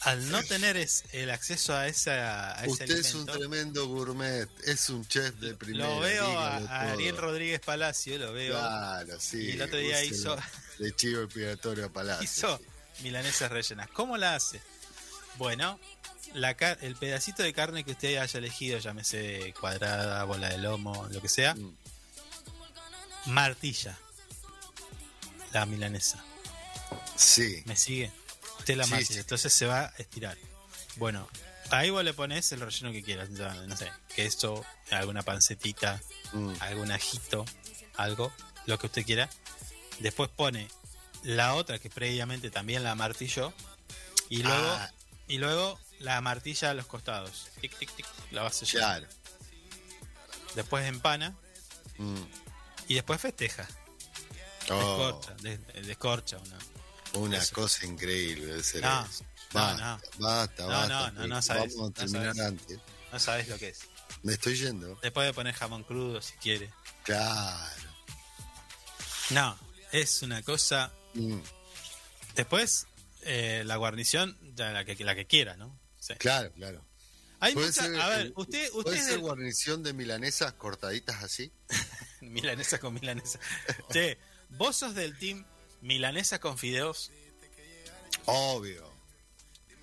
al 0.00 0.30
no 0.30 0.42
tener 0.42 0.76
es, 0.76 1.04
el 1.12 1.30
acceso 1.30 1.74
a, 1.74 1.86
esa, 1.86 2.58
a 2.58 2.64
ese 2.64 2.70
Usted 2.72 2.90
es 2.90 3.14
un 3.14 3.26
tremendo 3.26 3.86
gourmet, 3.86 4.48
es 4.64 4.88
un 4.88 5.06
chef 5.06 5.34
de 5.36 5.54
primera. 5.54 5.86
lo 5.88 6.00
veo 6.00 6.38
a, 6.38 6.56
a 6.56 6.92
Ariel. 6.92 7.16
Rodríguez 7.16 7.60
Palacio, 7.60 8.18
lo 8.18 8.32
veo, 8.32 8.52
Claro, 8.58 9.20
sí. 9.20 9.42
Y 9.42 9.50
el 9.52 9.62
otro 9.62 9.78
día 9.78 10.02
hizo- 10.02 10.36
De 10.78 10.94
chivo 10.96 11.22
expiatorio 11.22 11.86
a 11.86 11.88
Palacio. 11.92 12.24
hizo 12.24 12.60
milanesas 13.02 13.50
rellenas. 13.50 13.88
¿Cómo 13.90 14.16
la 14.16 14.36
hace? 14.36 14.60
Bueno, 15.36 15.78
la 16.34 16.54
car- 16.54 16.78
el 16.82 16.96
pedacito 16.96 17.42
de 17.42 17.52
carne 17.52 17.84
que 17.84 17.92
usted 17.92 18.16
haya 18.18 18.38
elegido, 18.38 18.78
llámese 18.78 19.52
cuadrada, 19.58 20.22
bola 20.24 20.48
de 20.48 20.58
lomo, 20.58 21.06
lo 21.10 21.20
que 21.20 21.28
sea, 21.28 21.54
Mm. 21.54 21.76
martilla 23.26 23.98
la 25.52 25.66
milanesa. 25.66 26.22
Sí. 27.16 27.62
¿Me 27.66 27.76
sigue? 27.76 28.10
Usted 28.58 28.76
la 28.76 28.84
Sí, 28.84 28.90
martilla, 28.90 29.14
sí. 29.14 29.18
entonces 29.20 29.52
se 29.52 29.66
va 29.66 29.80
a 29.86 29.92
estirar. 29.98 30.36
Bueno, 30.96 31.28
ahí 31.70 31.90
vos 31.90 32.04
le 32.04 32.14
pones 32.14 32.50
el 32.52 32.60
relleno 32.60 32.92
que 32.92 33.02
quieras, 33.02 33.30
no 33.30 33.76
sé, 33.76 33.90
queso, 34.14 34.64
alguna 34.90 35.22
pancetita, 35.22 36.00
Mm. 36.32 36.52
algún 36.60 36.92
ajito, 36.92 37.44
algo, 37.96 38.32
lo 38.66 38.78
que 38.78 38.86
usted 38.86 39.04
quiera. 39.04 39.28
Después 39.98 40.30
pone 40.30 40.68
la 41.24 41.54
otra 41.54 41.78
que 41.78 41.90
previamente 41.90 42.50
también 42.50 42.82
la 42.84 42.94
martilló 42.94 43.52
y 44.28 44.42
luego 44.42 44.70
Ah. 44.70 44.90
y 45.28 45.38
luego 45.38 45.78
la 46.00 46.20
martilla 46.20 46.70
a 46.70 46.74
los 46.74 46.86
costados. 46.86 47.48
Tic 47.60 47.76
tic 47.78 47.90
tic, 47.94 48.06
la 48.32 48.42
vas 48.42 48.56
sellando. 48.56 49.06
Claro. 49.06 49.20
Después 50.54 50.84
empana 50.86 51.34
Mm. 51.98 52.22
y 52.88 52.94
después 52.94 53.20
festeja. 53.20 53.66
Oh, 54.70 54.76
Descorcha, 54.76 55.34
des- 55.42 55.86
descorcha 55.86 56.38
una. 56.38 56.58
una 57.14 57.38
Eso. 57.38 57.54
cosa 57.54 57.86
increíble 57.86 58.46
debe 58.46 58.62
ser 58.62 58.82
No, 58.82 59.04
eso. 59.04 59.24
no, 59.24 59.60
Basta, 59.60 59.76
no. 60.18 60.26
basta, 60.26 60.62
No, 60.62 60.68
basta. 60.68 60.88
no, 60.88 61.10
no, 61.12 61.26
no 61.26 61.42
sabes, 61.42 61.74
Vamos 61.76 61.78
a 61.78 61.82
no 61.88 61.92
terminar 61.92 62.34
sabes. 62.36 62.40
antes. 62.48 62.78
No 63.12 63.18
sabes 63.18 63.48
lo 63.48 63.58
que 63.58 63.68
es. 63.68 63.80
Me 64.22 64.32
estoy 64.34 64.54
yendo. 64.56 64.96
Después 65.02 65.26
de 65.26 65.32
poner 65.34 65.54
jamón 65.54 65.82
crudo 65.84 66.20
si 66.22 66.34
quiere. 66.34 66.70
Claro. 67.04 67.90
No, 69.30 69.58
es 69.92 70.22
una 70.22 70.42
cosa. 70.42 70.92
Mm. 71.14 71.38
Después, 72.34 72.86
eh, 73.22 73.62
la 73.66 73.76
guarnición, 73.76 74.36
la 74.56 74.84
que, 74.84 74.94
la 75.04 75.14
que 75.14 75.26
quiera, 75.26 75.56
¿no? 75.56 75.78
Sí. 76.00 76.14
Claro, 76.14 76.52
claro. 76.52 76.84
Hay 77.38 77.54
¿Puede 77.54 77.68
mucha- 77.68 77.82
ser, 77.84 78.00
a 78.00 78.08
ver, 78.08 78.32
usted, 78.36 78.68
¿Puede 78.70 78.78
usted 78.80 78.92
es 78.94 79.02
ser 79.04 79.12
del- 79.12 79.20
guarnición 79.20 79.82
de 79.82 79.92
milanesas 79.94 80.52
cortaditas 80.54 81.22
así? 81.22 81.52
milanesa 82.20 82.78
con 82.80 82.92
milanesa. 82.94 83.38
Che, 83.92 84.18
vos 84.50 84.76
sos 84.76 84.94
del 84.94 85.16
team 85.18 85.44
milanesa 85.80 86.38
con 86.40 86.58
fideos. 86.58 87.10
Obvio, 88.26 88.92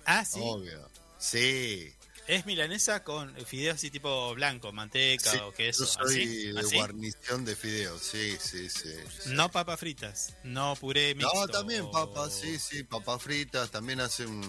Ah, 0.04 0.24
sí. 0.24 0.38
obvio. 0.42 0.88
Sí. 1.18 1.92
Es 2.28 2.44
milanesa 2.44 3.02
con 3.04 3.34
fideos 3.46 3.76
así 3.76 3.90
tipo 3.90 4.34
blanco, 4.34 4.70
manteca 4.70 5.32
Sí, 5.32 5.38
o 5.38 5.52
queso. 5.52 5.84
Yo 5.86 5.90
soy 5.90 6.54
¿Así? 6.58 6.76
guarnición 6.76 7.44
de 7.46 7.56
fideos, 7.56 8.02
sí, 8.02 8.36
sí, 8.38 8.68
sí. 8.68 8.92
sí. 9.22 9.30
No 9.30 9.50
papas 9.50 9.80
fritas, 9.80 10.34
no 10.44 10.76
puré 10.76 11.14
mixto. 11.14 11.34
No, 11.34 11.48
también 11.48 11.82
o- 11.82 11.90
papas, 11.90 12.34
sí, 12.34 12.58
sí, 12.58 12.84
papas 12.84 13.22
fritas. 13.22 13.70
También 13.70 14.00
hace 14.00 14.26
un, 14.26 14.40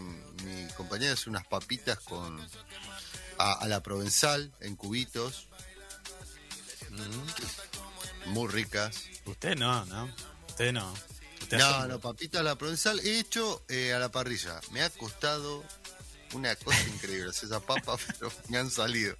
mi 0.43 0.68
compañera 0.73 1.14
hace 1.14 1.30
unas 1.30 1.47
papitas 1.47 1.99
con 2.01 2.38
a, 3.38 3.53
a 3.53 3.68
la 3.69 3.81
provenzal 3.81 4.51
en 4.60 4.76
cubitos, 4.76 5.47
muy 8.26 8.47
ricas. 8.49 9.03
Usted 9.26 9.56
no, 9.56 9.85
¿no? 9.85 10.14
Usted 10.49 10.73
no. 10.73 10.93
Usted 11.41 11.57
No, 11.57 11.65
hace 11.65 11.88
no, 11.88 11.99
papitas 12.01 12.41
a 12.41 12.43
la 12.43 12.57
provenzal 12.57 12.99
he 12.99 13.19
hecho 13.19 13.64
eh, 13.69 13.93
a 13.93 13.99
la 13.99 14.10
parrilla. 14.11 14.60
Me 14.72 14.81
ha 14.81 14.89
costado 14.89 15.64
una 16.34 16.56
cosa 16.56 16.81
increíble 16.88 17.30
esas 17.31 17.61
papas, 17.64 18.01
pero 18.19 18.31
me 18.49 18.57
han 18.57 18.69
salido. 18.72 19.15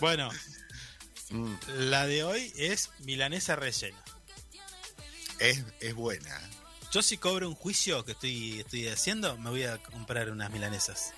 Bueno, 0.00 0.30
Mm, 1.30 1.56
la 1.90 2.06
de 2.06 2.24
hoy 2.24 2.50
es 2.56 2.88
milanesa 3.00 3.54
rellena. 3.54 4.02
es, 5.38 5.62
es 5.80 5.94
buena. 5.94 6.40
Yo 6.90 7.02
si 7.02 7.18
cobro 7.18 7.46
un 7.46 7.54
juicio 7.54 8.02
que 8.06 8.12
estoy, 8.12 8.60
estoy 8.60 8.88
haciendo, 8.88 9.36
me 9.36 9.50
voy 9.50 9.64
a 9.64 9.76
comprar 9.76 10.30
unas 10.30 10.50
milanesas. 10.50 11.12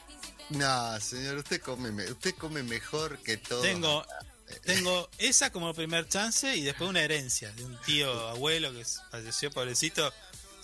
No, 0.48 0.98
señor, 0.98 1.36
usted 1.36 1.60
come, 1.60 1.92
me- 1.92 2.10
usted 2.10 2.34
come 2.34 2.64
mejor 2.64 3.18
que 3.22 3.36
todo. 3.36 3.62
Tengo, 3.62 4.04
tengo 4.64 5.08
esa 5.18 5.52
como 5.52 5.72
primer 5.74 6.08
chance 6.08 6.56
y 6.56 6.62
después 6.62 6.90
una 6.90 7.02
herencia 7.02 7.52
de 7.52 7.64
un 7.64 7.80
tío 7.82 8.28
abuelo 8.30 8.72
que 8.72 8.84
falleció 9.12 9.52
pobrecito. 9.52 10.12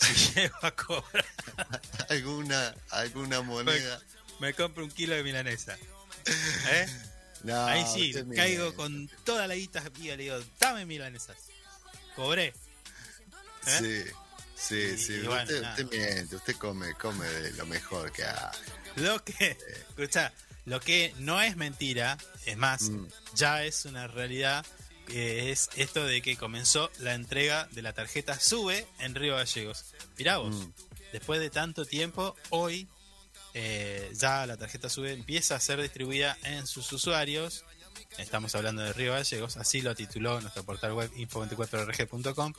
Si 0.01 0.15
llego 0.35 0.57
a 0.63 0.71
cobrar, 0.73 1.25
alguna, 2.11 2.75
alguna 2.91 3.41
moneda. 3.43 4.01
me 4.41 4.53
compro 4.55 4.85
un 4.85 4.91
kilo 4.91 5.15
de 5.15 5.23
milanesa. 5.23 5.77
¿Eh? 6.71 6.87
No, 7.45 7.65
Ahí 7.67 7.85
sí, 7.93 8.13
caigo 8.35 8.75
con 8.75 9.09
toda 9.25 9.47
la 9.47 9.55
guita 9.55 9.81
viva, 9.91 10.17
le 10.17 10.25
digo, 10.25 10.39
dame 10.59 10.85
milanesas. 10.87 11.37
Cobré. 12.17 12.53
¿Eh? 13.67 13.79
Sí, 13.79 14.05
sí, 14.57 14.75
Y- 14.95 14.99
sí. 14.99 15.13
y 15.15 15.27
bueno, 15.27 15.43
usted, 15.43 15.87
miente, 15.91 16.37
usted 16.37 16.57
come, 16.57 16.95
come 16.95 17.27
de 17.27 17.53
lo 17.53 17.67
mejor 17.67 18.11
que 18.13 18.25
hay. 18.25 18.35
Lo 18.97 19.23
que, 19.25 19.57
escucha, 19.91 20.33
Lo 20.65 20.81
que 20.81 21.15
no 21.19 21.41
es 21.41 21.55
mentira, 21.57 22.19
es 22.45 22.57
más, 22.57 22.83
Mm. 22.91 23.07
ya 23.35 23.63
es 23.63 23.85
una 23.85 24.09
realidad, 24.09 24.67
que 25.07 25.51
es 25.53 25.69
esto 25.77 26.05
de 26.05 26.21
que 26.23 26.37
comenzó 26.37 26.91
la 26.99 27.15
entrega 27.15 27.69
de 27.73 27.83
la 27.83 27.93
tarjeta 27.93 28.39
SUBE 28.39 28.87
en 28.99 29.15
Río 29.15 29.37
Gallegos. 29.37 29.85
Mirá 30.19 30.39
vos, 30.39 30.55
Mm. 30.55 30.73
después 31.13 31.41
de 31.41 31.51
tanto 31.51 31.85
tiempo, 31.87 32.35
hoy 32.51 32.87
eh, 33.59 34.11
ya 34.15 34.45
la 34.47 34.59
tarjeta 34.59 34.91
SUBE 34.91 35.13
empieza 35.15 35.55
a 35.57 35.61
ser 35.61 35.81
distribuida 35.81 36.37
en 36.43 36.67
sus 36.67 36.93
usuarios. 36.93 37.65
Estamos 38.19 38.55
hablando 38.55 38.83
de 38.83 38.93
Río 38.93 39.13
Gallegos, 39.13 39.57
así 39.57 39.81
lo 39.81 39.95
tituló 39.95 40.41
nuestro 40.43 40.63
portal 40.65 40.93
web 40.93 41.11
info24rg.com. 41.17 42.53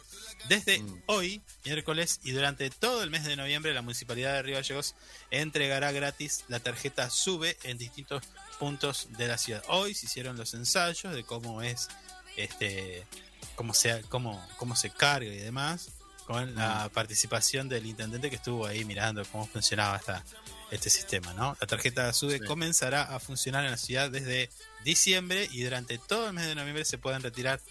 Desde 0.49 0.79
Mm. 0.79 1.03
hoy, 1.07 1.41
miércoles, 1.65 2.19
y 2.23 2.31
durante 2.31 2.69
todo 2.71 3.03
el 3.03 3.11
mes 3.11 3.25
de 3.25 3.35
noviembre, 3.35 3.73
la 3.75 3.81
Municipalidad 3.83 4.33
de 4.33 4.41
Río 4.41 4.55
Gallegos 4.55 4.95
entregará 5.29 5.91
gratis 5.91 6.45
la 6.47 6.59
tarjeta 6.59 7.09
SUBE 7.11 7.57
en 7.63 7.77
distintos 7.77 8.23
puntos 8.59 9.07
de 9.17 9.27
la 9.27 9.37
ciudad. 9.37 9.63
Hoy 9.67 9.93
se 9.93 10.07
hicieron 10.07 10.35
los 10.37 10.53
ensayos 10.55 11.13
de 11.13 11.23
cómo 11.23 11.61
es 11.61 11.89
este 12.37 13.05
cómo 13.55 13.73
se 13.73 14.01
cómo, 14.09 14.45
cómo 14.57 14.75
se 14.75 14.89
carga 14.89 15.27
y 15.29 15.37
demás 15.37 15.89
con 16.25 16.55
la 16.55 16.89
participación 16.89 17.69
del 17.69 17.85
intendente 17.85 18.29
que 18.29 18.35
estuvo 18.35 18.65
ahí 18.65 18.83
mirando 18.83 19.23
cómo 19.31 19.47
funcionaba 19.47 19.95
esta, 19.95 20.25
este 20.71 20.89
sistema, 20.89 21.33
¿no? 21.33 21.55
La 21.61 21.67
tarjeta 21.67 22.11
SUBE 22.11 22.39
Sí. 22.39 22.45
comenzará 22.45 23.03
a 23.03 23.19
funcionar 23.19 23.63
en 23.63 23.71
la 23.71 23.77
ciudad 23.77 24.11
desde 24.11 24.49
diciembre 24.83 25.47
y 25.51 25.63
durante 25.63 25.97
todo 25.97 26.27
el 26.27 26.33
mes 26.33 26.45
de 26.45 26.55
noviembre 26.55 26.83
se 26.83 26.97
pueden 26.97 27.23
retirar 27.23 27.61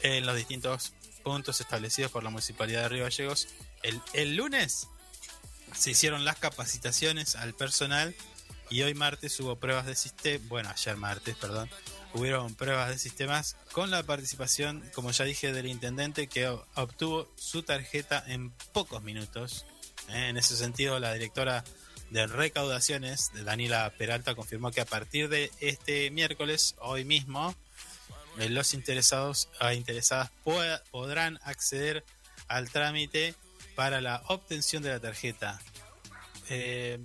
en 0.00 0.24
los 0.24 0.36
distintos 0.36 0.94
puntos 1.22 1.60
establecidos 1.60 2.10
por 2.10 2.24
la 2.24 2.30
Municipalidad 2.30 2.82
de 2.84 2.88
Río 2.88 3.04
Gallegos. 3.04 3.48
El, 3.82 4.00
el 4.14 4.36
lunes 4.36 4.88
se 5.76 5.90
hicieron 5.90 6.24
las 6.24 6.38
capacitaciones 6.38 7.36
al 7.36 7.52
personal 7.52 8.14
y 8.70 8.80
hoy 8.82 8.94
martes 8.94 9.38
hubo 9.40 9.56
pruebas 9.56 9.84
de 9.84 9.94
sistema, 9.94 10.42
bueno, 10.48 10.70
ayer 10.70 10.96
martes, 10.96 11.36
perdón, 11.36 11.68
hubieron 12.14 12.54
pruebas 12.54 12.88
de 12.88 12.98
sistemas 12.98 13.56
con 13.72 13.90
la 13.90 14.02
participación, 14.02 14.82
como 14.94 15.10
ya 15.10 15.24
dije, 15.24 15.52
del 15.52 15.66
intendente 15.66 16.26
que 16.26 16.48
obtuvo 16.48 17.28
su 17.36 17.62
tarjeta 17.62 18.22
en 18.26 18.50
pocos 18.72 19.02
minutos. 19.02 19.66
¿eh? 20.10 20.28
En 20.28 20.36
ese 20.36 20.56
sentido, 20.56 20.98
la 20.98 21.12
directora 21.12 21.64
de 22.10 22.26
recaudaciones, 22.26 23.30
Daniela 23.44 23.92
Peralta, 23.96 24.34
confirmó 24.34 24.70
que 24.70 24.80
a 24.80 24.86
partir 24.86 25.28
de 25.28 25.50
este 25.60 26.10
miércoles, 26.10 26.74
hoy 26.78 27.04
mismo, 27.04 27.54
eh, 28.38 28.48
los 28.48 28.72
interesados 28.74 29.48
e 29.60 29.74
interesadas 29.74 30.30
podrán 30.90 31.38
acceder 31.42 32.04
al 32.46 32.70
trámite 32.70 33.34
para 33.74 34.00
la 34.00 34.22
obtención 34.28 34.82
de 34.82 34.90
la 34.90 35.00
tarjeta. 35.00 35.60
Eh, 36.48 36.98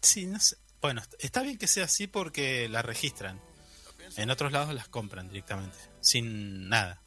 sí, 0.00 0.26
no 0.26 0.38
sé. 0.38 0.56
Bueno, 0.80 1.02
está 1.18 1.42
bien 1.42 1.58
que 1.58 1.66
sea 1.66 1.84
así 1.84 2.06
porque 2.06 2.68
la 2.68 2.82
registran. 2.82 3.40
En 4.16 4.30
otros 4.30 4.52
lados 4.52 4.74
las 4.74 4.88
compran 4.88 5.28
directamente, 5.28 5.76
sin 6.00 6.68
nada. 6.68 7.02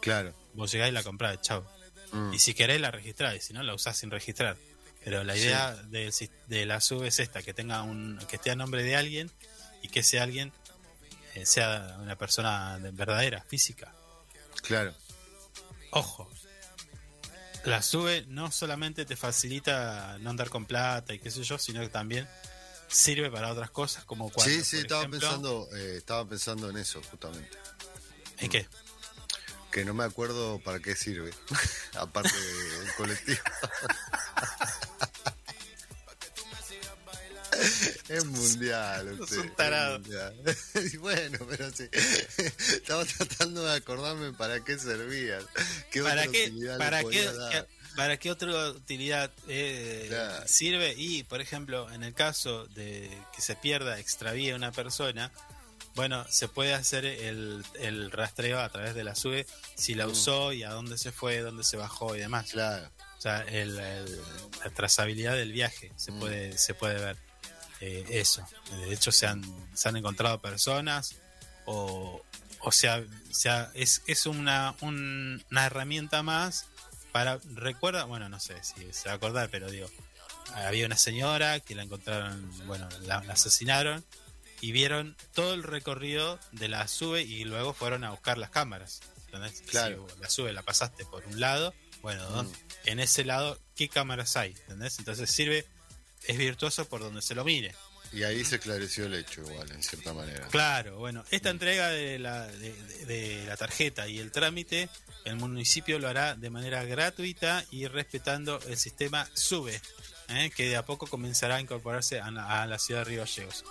Claro. 0.00 0.34
Vos 0.54 0.70
llegás 0.72 0.88
y 0.88 0.92
la 0.92 1.02
comprás, 1.02 1.40
chao. 1.40 1.64
Mm. 2.12 2.34
Y 2.34 2.38
si 2.38 2.54
querés 2.54 2.80
la 2.80 2.90
registrás, 2.90 3.36
y 3.36 3.40
si 3.40 3.52
no 3.52 3.62
la 3.62 3.74
usás 3.74 3.96
sin 3.96 4.10
registrar. 4.10 4.56
Pero 5.04 5.24
la 5.24 5.34
Sí. 5.34 5.40
idea 5.42 5.74
del 5.74 6.12
sis- 6.12 6.30
de, 6.46 6.66
la 6.66 6.80
SUB 6.80 7.04
es 7.04 7.18
esta, 7.20 7.42
que 7.42 7.54
tenga 7.54 7.82
un, 7.82 8.18
que 8.28 8.36
esté 8.36 8.50
a 8.50 8.54
nombre 8.56 8.82
de 8.82 8.96
alguien 8.96 9.30
y 9.82 9.88
que 9.88 10.00
ese 10.00 10.20
alguien 10.20 10.52
eh, 11.34 11.46
sea 11.46 11.96
una 12.00 12.16
persona 12.16 12.78
de- 12.78 12.90
verdadera, 12.90 13.42
física. 13.48 13.94
Claro. 14.62 14.92
Ojo, 15.92 16.28
la 17.64 17.82
SUBE 17.82 18.24
no 18.28 18.50
solamente 18.50 19.04
te 19.04 19.16
facilita 19.16 20.16
no 20.20 20.30
andar 20.30 20.50
con 20.50 20.66
plata 20.66 21.14
y 21.14 21.18
qué 21.18 21.30
sé 21.30 21.42
yo, 21.44 21.56
sino 21.58 21.80
que 21.80 21.88
también 21.88 22.28
sirve 22.90 23.30
para 23.30 23.52
otras 23.52 23.70
cosas 23.70 24.04
como 24.04 24.30
cuando, 24.30 24.52
sí, 24.52 24.62
sí, 24.64 24.78
estaba 24.78 25.02
ejemplo- 25.04 25.20
pensando, 25.20 25.68
eh, 25.74 25.94
estaba 25.96 26.28
pensando 26.28 26.68
en 26.70 26.76
eso 26.76 27.00
justamente. 27.10 27.56
¿En 28.38 28.50
qué? 28.50 28.66
Que 29.70 29.84
no 29.84 29.94
me 29.94 30.02
acuerdo 30.04 30.58
para 30.64 30.80
qué 30.80 30.96
sirve, 30.96 31.32
aparte 31.94 32.36
del 32.36 32.94
colectivo. 32.94 33.38
Es 38.08 38.24
mundial, 38.24 39.20
usted, 39.20 39.38
un 39.38 39.54
tarado. 39.54 39.96
es 39.96 40.00
mundial. 40.02 40.34
Y 40.92 40.96
bueno, 40.96 41.38
pero 41.48 41.70
sí. 41.70 41.88
Estaba 42.72 43.04
tratando 43.04 43.64
de 43.64 43.76
acordarme 43.76 44.32
para 44.32 44.64
qué 44.64 44.78
servían. 44.78 45.44
¿Qué 45.92 46.02
¿Para 46.02 46.26
qué, 46.26 46.52
para, 46.78 47.04
qué, 47.04 47.24
dar? 47.24 47.68
¿Para 48.00 48.16
qué 48.16 48.30
otra 48.30 48.70
utilidad 48.70 49.30
eh, 49.46 50.06
Claro. 50.08 50.48
sirve? 50.48 50.94
Y, 50.96 51.22
por 51.24 51.42
ejemplo, 51.42 51.90
en 51.92 52.02
el 52.02 52.14
caso 52.14 52.64
de 52.68 53.10
que 53.36 53.42
se 53.42 53.56
pierda, 53.56 53.98
extravíe 53.98 54.52
una 54.54 54.72
persona, 54.72 55.30
bueno, 55.96 56.24
se 56.30 56.48
puede 56.48 56.72
hacer 56.72 57.04
el, 57.04 57.62
el 57.78 58.10
rastreo 58.10 58.58
a 58.58 58.70
través 58.70 58.94
de 58.94 59.04
la 59.04 59.14
SUBE 59.14 59.46
si 59.74 59.94
la 59.94 60.06
Mm. 60.06 60.10
usó 60.12 60.52
y 60.54 60.62
a 60.62 60.70
dónde 60.70 60.96
se 60.96 61.12
fue, 61.12 61.40
dónde 61.40 61.62
se 61.62 61.76
bajó 61.76 62.16
y 62.16 62.20
demás. 62.20 62.50
Claro. 62.52 62.90
O 63.18 63.20
sea, 63.20 63.42
el- 63.42 63.78
el- 63.78 64.20
la 64.64 64.70
trazabilidad 64.70 65.34
del 65.34 65.52
viaje 65.52 65.92
se 65.96 66.10
Mm. 66.12 66.20
puede 66.20 66.56
se 66.56 66.72
puede 66.72 66.94
ver 67.04 67.18
eh, 67.82 68.06
eso. 68.08 68.46
De 68.86 68.94
hecho, 68.94 69.12
se 69.12 69.26
han, 69.26 69.42
se 69.74 69.90
han 69.90 69.96
encontrado 69.98 70.40
personas 70.40 71.16
o, 71.66 72.22
o 72.60 72.72
sea, 72.72 73.04
sea 73.30 73.70
es, 73.74 74.00
es 74.06 74.24
una, 74.24 74.74
un- 74.80 75.44
una 75.50 75.66
herramienta 75.66 76.22
más 76.22 76.64
para, 77.12 77.38
recuerda, 77.54 78.04
bueno, 78.04 78.28
no 78.28 78.40
sé 78.40 78.62
si 78.62 78.92
se 78.92 79.08
va 79.08 79.12
a 79.12 79.16
acordar, 79.16 79.48
pero 79.50 79.70
digo, 79.70 79.88
había 80.54 80.86
una 80.86 80.96
señora 80.96 81.60
que 81.60 81.74
la 81.74 81.82
encontraron, 81.82 82.50
bueno, 82.66 82.88
la, 83.02 83.22
la 83.22 83.32
asesinaron 83.32 84.04
y 84.60 84.72
vieron 84.72 85.16
todo 85.34 85.54
el 85.54 85.62
recorrido 85.62 86.38
de 86.52 86.68
la 86.68 86.86
SUBE 86.86 87.22
y 87.22 87.44
luego 87.44 87.72
fueron 87.72 88.04
a 88.04 88.10
buscar 88.10 88.38
las 88.38 88.50
cámaras. 88.50 89.00
¿entendés? 89.26 89.62
Claro. 89.68 90.06
Si 90.14 90.20
la 90.20 90.28
SUBE 90.28 90.52
la 90.52 90.62
pasaste 90.62 91.04
por 91.04 91.24
un 91.26 91.40
lado, 91.40 91.74
bueno, 92.02 92.24
¿dónde? 92.30 92.56
en 92.84 93.00
ese 93.00 93.24
lado, 93.24 93.58
¿qué 93.74 93.88
cámaras 93.88 94.36
hay? 94.36 94.50
¿entendés? 94.50 94.98
Entonces 94.98 95.30
sirve, 95.30 95.66
es 96.26 96.36
virtuoso 96.36 96.88
por 96.88 97.00
donde 97.00 97.22
se 97.22 97.34
lo 97.34 97.44
mire. 97.44 97.74
Y 98.12 98.24
ahí 98.24 98.44
se 98.44 98.56
esclareció 98.56 99.06
el 99.06 99.14
hecho 99.14 99.40
igual, 99.42 99.70
en 99.70 99.82
cierta 99.82 100.12
manera. 100.12 100.48
Claro, 100.48 100.98
bueno, 100.98 101.22
esta 101.30 101.50
entrega 101.50 101.88
de 101.90 102.18
la, 102.18 102.46
de, 102.48 102.72
de- 102.72 103.04
de 103.06 103.44
la 103.46 103.56
tarjeta 103.56 104.08
y 104.08 104.18
el 104.18 104.32
trámite, 104.32 104.88
el 105.24 105.36
municipio 105.36 105.98
lo 106.00 106.08
hará 106.08 106.34
de 106.34 106.50
manera 106.50 106.82
gratuita 106.84 107.64
y 107.70 107.86
respetando 107.86 108.58
el 108.66 108.76
sistema 108.76 109.28
SUBE, 109.34 109.80
¿eh? 110.28 110.50
que 110.56 110.68
de 110.70 110.76
a 110.76 110.84
poco 110.84 111.06
comenzará 111.06 111.56
a 111.56 111.60
incorporarse 111.60 112.20
a, 112.20 112.30
la- 112.32 112.62
a 112.62 112.66
la 112.66 112.78
ciudad 112.80 113.02
de 113.02 113.10
Río 113.10 113.20
Gallegos, 113.24 113.64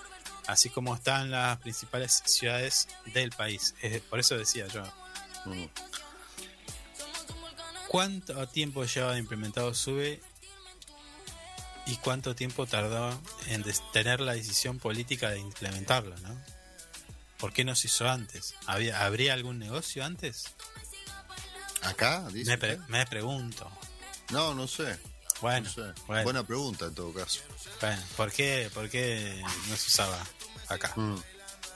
así 0.48 0.70
como 0.70 0.95
están 0.95 1.32
las 1.32 1.57
principales 1.60 2.22
ciudades 2.26 2.88
del 3.14 3.32
país. 3.32 3.76
Eh, 3.82 4.02
por 4.10 4.20
eso 4.20 4.38
decía 4.38 4.68
yo, 4.68 4.84
Mm. 5.45 5.66
¿cuánto 7.88 8.48
tiempo 8.48 8.84
lleva 8.86 9.18
implementado 9.18 9.74
SUBE 9.74 10.22
y 11.85 11.95
cuánto 11.97 12.35
tiempo 12.35 12.65
tardó 12.68 13.19
en 13.47 13.64
tener 13.93 14.19
la 14.19 14.34
decisión 14.34 14.80
política 14.80 15.30
de 15.31 15.39
implementarlo, 15.39 16.15
¿no? 16.19 16.39
¿Por 17.38 17.53
qué 17.53 17.64
no 17.64 17.73
se 17.76 17.88
hizo 17.88 18.07
antes? 18.10 18.53
¿Había, 18.68 19.06
¿Habría 19.06 19.34
algún 19.34 19.60
negocio 19.60 20.03
antes? 20.03 20.43
¿Acá? 21.84 22.27
Dice 22.31 22.51
Me, 22.51 22.57
pre- 22.57 22.80
me 22.88 23.06
pregunto. 23.06 23.69
No, 24.31 24.53
no 24.53 24.68
sé. 24.68 24.99
Bueno, 25.41 25.68
no 25.68 25.73
sé. 25.73 26.01
bueno, 26.06 26.23
Buena 26.23 26.43
pregunta 26.43 26.85
en 26.85 26.95
todo 26.95 27.14
caso. 27.14 27.39
bueno, 27.80 28.01
¿por 28.18 28.31
qué, 28.31 28.69
¿por 28.73 28.89
qué 28.89 29.41
no 29.69 29.76
se 29.77 29.88
usaba 29.88 30.19
acá? 30.68 30.91
Mm. 30.97 31.15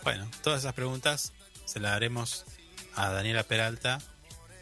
Bueno, 0.03 0.29
todas 0.43 0.59
esas 0.59 0.73
preguntas 0.73 1.31
se 1.65 1.79
las 1.79 1.93
haremos 1.93 2.43
a 2.95 3.09
Daniela 3.09 3.43
Peralta, 3.43 4.01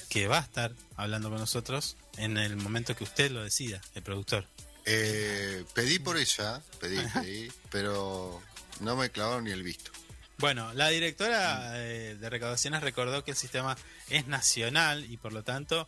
que 0.07 0.27
va 0.27 0.37
a 0.37 0.41
estar 0.41 0.71
hablando 0.97 1.29
con 1.31 1.39
nosotros 1.39 1.97
en 2.17 2.37
el 2.37 2.55
momento 2.57 2.95
que 2.95 3.03
usted 3.03 3.31
lo 3.31 3.43
decida, 3.43 3.81
el 3.95 4.03
productor. 4.03 4.45
Eh, 4.85 5.63
pedí 5.73 5.99
por 5.99 6.17
ella, 6.17 6.61
pedí, 6.79 6.97
pedí, 7.13 7.51
pero 7.69 8.41
no 8.79 8.95
me 8.95 9.09
clavaron 9.09 9.43
ni 9.43 9.51
el 9.51 9.63
visto. 9.63 9.91
Bueno, 10.37 10.73
la 10.73 10.89
directora 10.89 11.73
eh, 11.75 12.17
de 12.19 12.29
recaudaciones 12.29 12.81
recordó 12.81 13.23
que 13.23 13.31
el 13.31 13.37
sistema 13.37 13.77
es 14.09 14.25
nacional 14.27 15.05
y 15.11 15.17
por 15.17 15.33
lo 15.33 15.43
tanto 15.43 15.87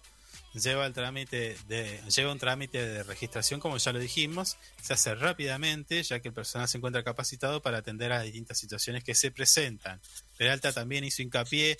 lleva 0.54 0.86
el 0.86 0.94
trámite 0.94 1.58
de 1.68 2.00
lleva 2.16 2.32
un 2.32 2.38
trámite 2.38 2.86
de 2.86 3.02
registración 3.02 3.60
como 3.60 3.78
ya 3.80 3.92
lo 3.92 3.98
dijimos, 3.98 4.58
se 4.80 4.94
hace 4.94 5.16
rápidamente 5.16 6.04
ya 6.04 6.20
que 6.20 6.28
el 6.28 6.34
personal 6.36 6.68
se 6.68 6.78
encuentra 6.78 7.04
capacitado 7.04 7.64
para 7.64 7.80
atender 7.80 8.12
a 8.12 8.18
las 8.18 8.26
distintas 8.26 8.60
situaciones 8.60 9.04
que 9.04 9.16
se 9.16 9.32
presentan. 9.32 10.00
Peralta 10.38 10.72
también 10.72 11.04
hizo 11.04 11.24
hincapié 11.24 11.76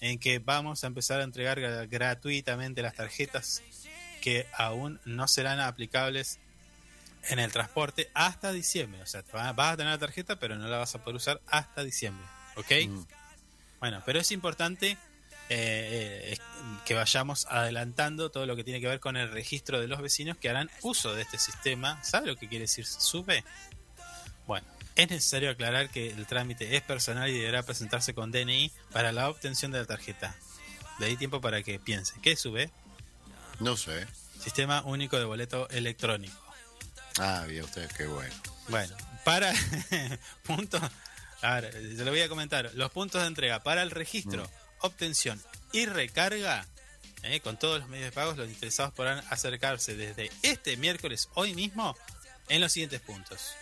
en 0.00 0.18
que 0.18 0.38
vamos 0.38 0.84
a 0.84 0.88
empezar 0.88 1.20
a 1.20 1.24
entregar 1.24 1.58
gra- 1.58 1.88
gratuitamente 1.88 2.82
las 2.82 2.94
tarjetas 2.94 3.62
que 4.20 4.46
aún 4.52 5.00
no 5.06 5.26
serán 5.28 5.60
aplicables 5.60 6.38
en 7.28 7.38
el 7.38 7.52
transporte 7.52 8.10
hasta 8.14 8.52
diciembre. 8.52 9.02
O 9.02 9.06
sea, 9.06 9.22
va- 9.34 9.52
vas 9.52 9.74
a 9.74 9.76
tener 9.76 9.92
la 9.92 9.98
tarjeta, 9.98 10.38
pero 10.38 10.56
no 10.56 10.66
la 10.68 10.78
vas 10.78 10.94
a 10.94 10.98
poder 11.02 11.16
usar 11.16 11.40
hasta 11.46 11.84
diciembre. 11.84 12.24
¿Ok? 12.56 12.70
Mm. 12.88 13.04
Bueno, 13.80 14.02
pero 14.04 14.18
es 14.20 14.32
importante 14.32 14.90
eh, 14.90 14.98
eh, 15.50 16.32
es- 16.32 16.40
que 16.84 16.92
vayamos 16.94 17.46
adelantando 17.46 18.30
todo 18.30 18.44
lo 18.44 18.54
que 18.56 18.64
tiene 18.64 18.80
que 18.80 18.88
ver 18.88 19.00
con 19.00 19.16
el 19.16 19.30
registro 19.30 19.80
de 19.80 19.88
los 19.88 20.00
vecinos 20.02 20.36
que 20.36 20.50
harán 20.50 20.70
uso 20.82 21.14
de 21.14 21.22
este 21.22 21.38
sistema. 21.38 22.02
¿Sabe 22.04 22.26
lo 22.26 22.36
que 22.36 22.48
quiere 22.48 22.64
decir 22.64 22.84
SUBE? 22.86 23.44
Bueno, 24.46 24.66
Es 24.94 25.08
necesario 25.10 25.50
aclarar 25.50 25.90
que 25.90 26.10
el 26.10 26.26
trámite 26.26 26.74
es 26.76 26.82
personal 26.82 27.30
y 27.30 27.38
deberá 27.38 27.62
presentarse 27.62 28.14
con 28.14 28.32
DNI 28.32 28.72
para 28.90 29.12
la 29.12 29.28
obtención 29.28 29.70
de 29.70 29.78
la 29.78 29.84
tarjeta. 29.86 30.34
Le 30.98 31.06
di 31.06 31.16
tiempo 31.16 31.40
para 31.40 31.62
que 31.62 31.78
piense. 31.78 32.14
¿Qué 32.20 32.34
sube? 32.34 32.70
No 33.60 33.76
sé. 33.76 34.08
Sistema 34.40 34.82
único 34.82 35.16
de 35.16 35.24
boleto 35.24 35.68
electrónico. 35.70 36.36
Ah, 37.18 37.44
bien, 37.48 37.64
ustedes, 37.64 37.92
qué 37.94 38.06
bueno. 38.06 38.34
Bueno, 38.68 38.96
para 39.24 39.52
puntos. 40.44 40.80
A 41.42 41.60
ver, 41.60 41.72
se 41.72 42.04
lo 42.04 42.10
voy 42.10 42.20
a 42.20 42.28
comentar. 42.28 42.70
Los 42.74 42.90
puntos 42.90 43.20
de 43.22 43.28
entrega 43.28 43.62
para 43.62 43.82
el 43.82 43.90
registro, 43.90 44.44
Mm. 44.44 44.86
obtención 44.86 45.42
y 45.72 45.86
recarga. 45.86 46.66
eh, 47.24 47.40
con 47.40 47.58
todos 47.58 47.80
los 47.80 47.88
medios 47.88 48.06
de 48.06 48.12
pagos, 48.12 48.36
los 48.36 48.48
interesados 48.48 48.92
podrán 48.94 49.24
acercarse 49.28 49.96
desde 49.96 50.30
este 50.42 50.76
miércoles, 50.76 51.28
hoy 51.34 51.52
mismo, 51.52 51.96
en 52.48 52.60
los 52.60 52.70
siguientes 52.72 53.00
puntos. 53.00 53.54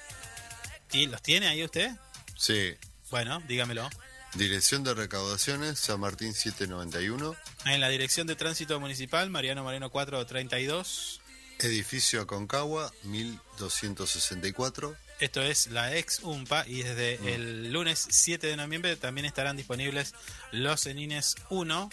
¿Ti- 0.89 1.07
¿Los 1.07 1.23
tiene 1.23 1.49
ahí 1.49 1.65
usted? 1.65 1.91
Sí. 2.37 2.77
Bueno, 3.11 3.43
dígamelo. 3.49 3.89
Dirección 4.35 4.85
de 4.85 4.93
recaudaciones, 4.93 5.79
San 5.79 6.01
Martín 6.01 6.35
791. 6.35 7.35
En 7.65 7.81
la 7.81 7.89
Dirección 7.89 8.27
de 8.27 8.37
Tránsito 8.37 8.79
Municipal, 8.79 9.31
Mariano 9.31 9.63
Moreno 9.65 9.89
432. 9.91 11.23
Edificio 11.59 12.21
Aconcagua, 12.23 12.93
1264. 13.05 14.97
Esto 15.21 15.41
es 15.43 15.69
la 15.69 15.97
ex 15.97 16.21
UMPA 16.23 16.67
y 16.67 16.83
desde 16.83 17.19
Mm. 17.19 17.29
el 17.29 17.73
lunes 17.73 18.07
7 18.11 18.47
de 18.49 18.57
noviembre 18.57 18.97
también 18.97 19.25
estarán 19.25 19.57
disponibles 19.57 20.13
los 20.53 20.83
Cenines 20.83 21.37
1, 21.49 21.89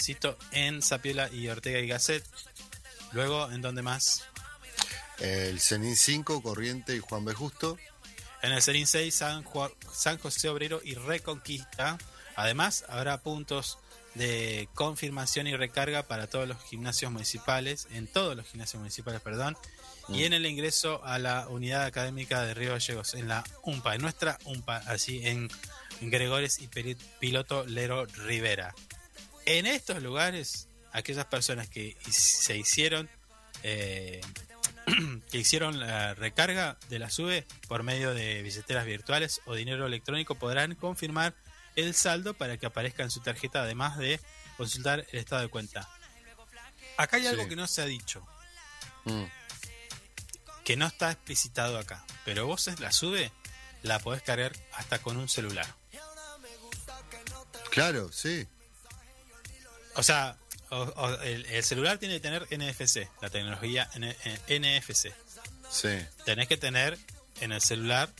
cito 0.00 0.38
en 0.52 0.80
Zapiola 0.80 1.28
y 1.32 1.48
Ortega 1.48 1.80
y 1.80 1.88
Gasset. 1.88 2.24
Luego, 3.12 3.50
¿en 3.50 3.60
dónde 3.60 3.82
más? 3.82 4.22
El 5.18 5.60
Cenin 5.60 5.96
5, 5.96 6.42
Corriente 6.42 6.94
y 6.94 7.00
Juan 7.00 7.24
B. 7.24 7.34
Justo. 7.34 7.76
En 8.42 8.52
el 8.52 8.62
Cenin 8.62 8.86
6, 8.86 9.14
San, 9.14 9.42
Juan- 9.42 9.72
San 9.92 10.16
José 10.18 10.48
Obrero 10.48 10.80
y 10.82 10.94
Reconquista. 10.94 11.98
Además, 12.36 12.84
habrá 12.88 13.20
puntos 13.20 13.78
de 14.14 14.68
confirmación 14.74 15.46
y 15.46 15.56
recarga 15.56 16.02
para 16.02 16.26
todos 16.26 16.48
los 16.48 16.62
gimnasios 16.64 17.12
municipales, 17.12 17.88
en 17.92 18.06
todos 18.06 18.36
los 18.36 18.46
gimnasios 18.46 18.80
municipales, 18.80 19.20
perdón, 19.20 19.56
y 20.08 20.24
en 20.24 20.32
el 20.32 20.46
ingreso 20.46 21.04
a 21.04 21.18
la 21.18 21.48
unidad 21.48 21.84
académica 21.84 22.42
de 22.42 22.54
Río 22.54 22.72
Gallegos, 22.72 23.14
en 23.14 23.28
la 23.28 23.44
UMPA, 23.62 23.94
en 23.94 24.02
nuestra 24.02 24.38
UMPA, 24.44 24.78
así 24.78 25.26
en 25.26 25.48
Gregores 26.00 26.58
y 26.60 26.68
Piloto 27.20 27.64
Lero 27.66 28.06
Rivera. 28.06 28.74
En 29.46 29.66
estos 29.66 30.02
lugares, 30.02 30.68
aquellas 30.92 31.26
personas 31.26 31.68
que 31.68 31.96
se 32.10 32.56
hicieron 32.56 33.08
eh, 33.62 34.20
que 35.30 35.38
hicieron 35.38 35.78
la 35.80 36.14
recarga 36.14 36.76
de 36.88 36.98
la 36.98 37.10
SUBE 37.10 37.46
por 37.68 37.82
medio 37.82 38.14
de 38.14 38.42
billeteras 38.42 38.86
virtuales 38.86 39.40
o 39.44 39.54
dinero 39.54 39.86
electrónico 39.86 40.34
podrán 40.34 40.74
confirmar 40.74 41.34
el 41.76 41.94
saldo 41.94 42.34
para 42.34 42.56
que 42.56 42.66
aparezca 42.66 43.02
en 43.02 43.10
su 43.10 43.20
tarjeta, 43.20 43.62
además 43.62 43.96
de 43.98 44.20
consultar 44.56 45.06
el 45.12 45.18
estado 45.18 45.42
de 45.42 45.48
cuenta. 45.48 45.88
Acá 46.96 47.16
hay 47.16 47.26
algo 47.26 47.44
Sí. 47.44 47.48
que 47.50 47.56
no 47.56 47.66
se 47.66 47.82
ha 47.82 47.86
dicho, 47.86 48.26
Mm. 49.04 49.24
que 50.64 50.76
no 50.76 50.86
está 50.86 51.10
explicitado 51.12 51.78
acá, 51.78 52.04
pero 52.24 52.46
vos 52.46 52.68
la 52.78 52.92
SUBE 52.92 53.32
la 53.82 53.98
podés 53.98 54.22
cargar 54.22 54.52
hasta 54.74 54.98
con 55.00 55.16
un 55.16 55.28
celular. 55.28 55.66
Claro, 57.70 58.10
sí. 58.12 58.46
O 59.94 60.02
sea, 60.02 60.36
o- 60.70 60.76
o 60.82 61.14
el, 61.22 61.46
el 61.46 61.64
celular 61.64 61.98
tiene 61.98 62.14
que 62.14 62.20
tener 62.20 62.46
NFC, 62.50 63.08
la 63.20 63.30
tecnología 63.30 63.88
N- 63.94 64.16
eh, 64.24 64.40
NFC. 64.48 65.12
Sí. 65.70 65.88
Tenés 66.24 66.48
que 66.48 66.56
tener 66.56 66.98
en 67.40 67.52
el 67.52 67.60
celular 67.60 68.10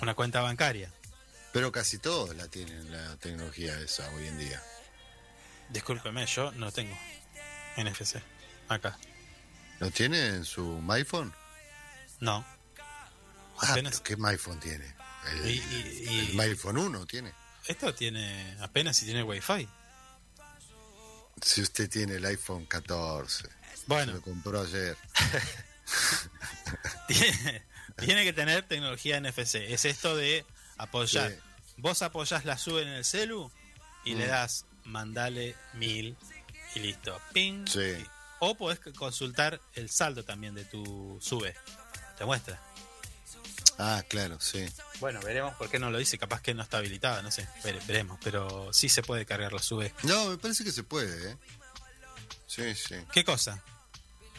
una 0.00 0.14
cuenta 0.14 0.40
bancaria. 0.40 0.92
Pero 1.52 1.72
casi 1.72 1.98
todos 1.98 2.34
la 2.36 2.48
tienen, 2.48 2.90
la 2.92 3.16
tecnología 3.16 3.78
esa 3.80 4.08
hoy 4.10 4.26
en 4.26 4.38
día. 4.38 4.62
Discúlpeme, 5.70 6.26
yo 6.26 6.52
no 6.52 6.70
tengo 6.72 6.96
NFC 7.76 8.16
acá. 8.68 8.98
¿Lo 9.80 9.90
tiene 9.90 10.26
en 10.26 10.44
su 10.44 10.82
iPhone? 10.90 11.32
No. 12.20 12.44
Ah, 13.60 13.72
Apenas- 13.72 14.00
¿qué 14.00 14.16
iPhone 14.24 14.60
tiene? 14.60 14.94
El, 15.32 15.50
Y- 15.50 15.52
y- 15.58 16.04
y- 16.10 16.30
el 16.32 16.40
iPhone 16.40 16.78
1 16.78 17.06
tiene. 17.06 17.32
Esto 17.66 17.94
tiene 17.94 18.56
apenas 18.60 18.96
si 18.96 19.04
tiene 19.04 19.22
Wi-Fi. 19.22 19.68
Si 21.42 21.60
usted 21.62 21.88
tiene 21.90 22.14
el 22.14 22.24
iPhone 22.24 22.66
14. 22.66 23.48
Bueno. 23.86 24.12
Lo 24.14 24.22
compró 24.22 24.62
ayer. 24.62 24.96
Tiene, 27.06 27.62
tiene 27.96 28.24
que 28.24 28.32
tener 28.34 28.62
tecnología 28.66 29.18
NFC. 29.20 29.54
Es 29.56 29.84
esto 29.86 30.14
de 30.16 30.44
apoyar. 30.78 31.36
Vos 31.76 32.02
apoyás 32.02 32.44
la 32.44 32.56
sube 32.58 32.82
en 32.82 32.88
el 32.88 33.04
celu 33.04 33.50
y 34.04 34.14
Mm. 34.14 34.18
le 34.18 34.26
das 34.26 34.64
mandale 34.84 35.54
mil 35.74 36.16
y 36.74 36.78
listo. 36.80 37.20
Ping. 37.32 37.66
Sí. 37.68 37.94
O 38.40 38.54
podés 38.56 38.78
consultar 38.96 39.60
el 39.74 39.90
saldo 39.90 40.24
también 40.24 40.54
de 40.54 40.64
tu 40.64 41.18
sube. 41.20 41.54
Te 42.16 42.24
muestra. 42.24 42.60
Ah, 43.80 44.02
claro, 44.08 44.40
sí. 44.40 44.66
Bueno, 44.98 45.20
veremos 45.20 45.54
por 45.54 45.70
qué 45.70 45.78
no 45.78 45.90
lo 45.90 45.98
dice. 45.98 46.18
Capaz 46.18 46.40
que 46.40 46.52
no 46.54 46.62
está 46.64 46.78
habilitada, 46.78 47.22
no 47.22 47.30
sé. 47.30 47.48
Vere- 47.62 47.84
veremos. 47.86 48.18
Pero 48.24 48.72
sí 48.72 48.88
se 48.88 49.02
puede 49.02 49.24
cargar 49.24 49.52
la 49.52 49.62
sube. 49.62 49.92
No, 50.02 50.26
me 50.30 50.38
parece 50.38 50.64
que 50.64 50.72
se 50.72 50.82
puede, 50.82 51.32
¿eh? 51.32 51.36
Sí, 52.48 52.74
sí. 52.74 52.96
¿Qué 53.12 53.24
cosa? 53.24 53.62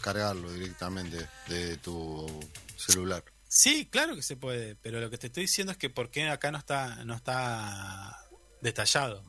Cargarlo 0.01 0.51
directamente 0.51 1.27
de 1.47 1.77
tu 1.77 2.39
celular. 2.75 3.23
Sí, 3.51 3.89
claro 3.91 4.15
que 4.15 4.21
se 4.21 4.35
puede, 4.35 4.75
pero 4.75 5.01
lo 5.01 5.09
que 5.09 5.17
te 5.17 5.27
estoy 5.27 5.43
diciendo 5.43 5.71
es 5.71 5.77
que 5.77 5.89
por 5.89 6.11
qué 6.11 6.29
acá 6.29 6.51
no 6.51 6.59
está 6.59 7.03
no 7.03 7.15
está 7.15 8.25
detallado. 8.61 9.23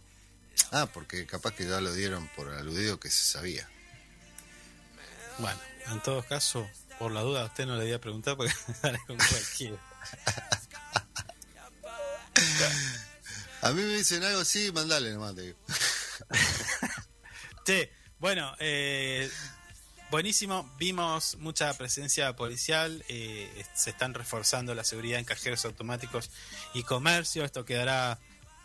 Ah, 0.70 0.86
porque 0.92 1.26
capaz 1.26 1.54
que 1.54 1.66
ya 1.66 1.80
lo 1.80 1.92
dieron 1.94 2.28
por 2.36 2.50
aludido 2.50 3.00
que 3.00 3.10
se 3.10 3.24
sabía. 3.24 3.66
Bueno, 5.38 5.58
en 5.86 6.02
todo 6.02 6.22
caso, 6.22 6.68
por 6.98 7.12
la 7.12 7.22
duda 7.22 7.40
a 7.40 7.44
usted 7.46 7.64
no 7.64 7.76
le 7.76 7.84
voy 7.84 7.94
a 7.94 8.00
preguntar 8.00 8.36
porque 8.36 8.52
sale 8.80 9.00
con 9.06 9.16
cualquiera. 9.16 9.78
A 13.62 13.72
mí 13.72 13.82
me 13.82 13.94
dicen 13.94 14.22
algo 14.22 14.40
así, 14.40 14.70
mandale 14.70 15.12
nomás, 15.12 15.34
te 15.34 15.42
digo. 15.42 15.58
Che, 17.64 17.90
bueno, 18.18 18.54
eh, 18.58 19.30
buenísimo. 20.10 20.70
Vimos 20.78 21.36
mucha 21.38 21.72
presencia 21.74 22.34
policial. 22.36 23.04
eh, 23.08 23.64
se 23.74 23.90
están 23.90 24.14
reforzando 24.14 24.74
la 24.74 24.84
seguridad 24.84 25.18
en 25.18 25.24
cajeros 25.24 25.64
automáticos 25.64 26.30
y 26.74 26.82
comercio. 26.82 27.44
Esto 27.44 27.64
quedará 27.64 28.18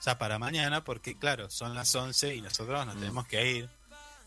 ya 0.04 0.18
para 0.18 0.40
mañana 0.40 0.84
porque, 0.84 1.18
claro, 1.18 1.50
son 1.50 1.74
las 1.76 1.94
11 1.96 2.36
y 2.36 2.42
nosotros 2.42 2.86
nos 2.86 2.96
tenemos 2.96 3.28
que 3.28 3.52
ir. 3.52 3.70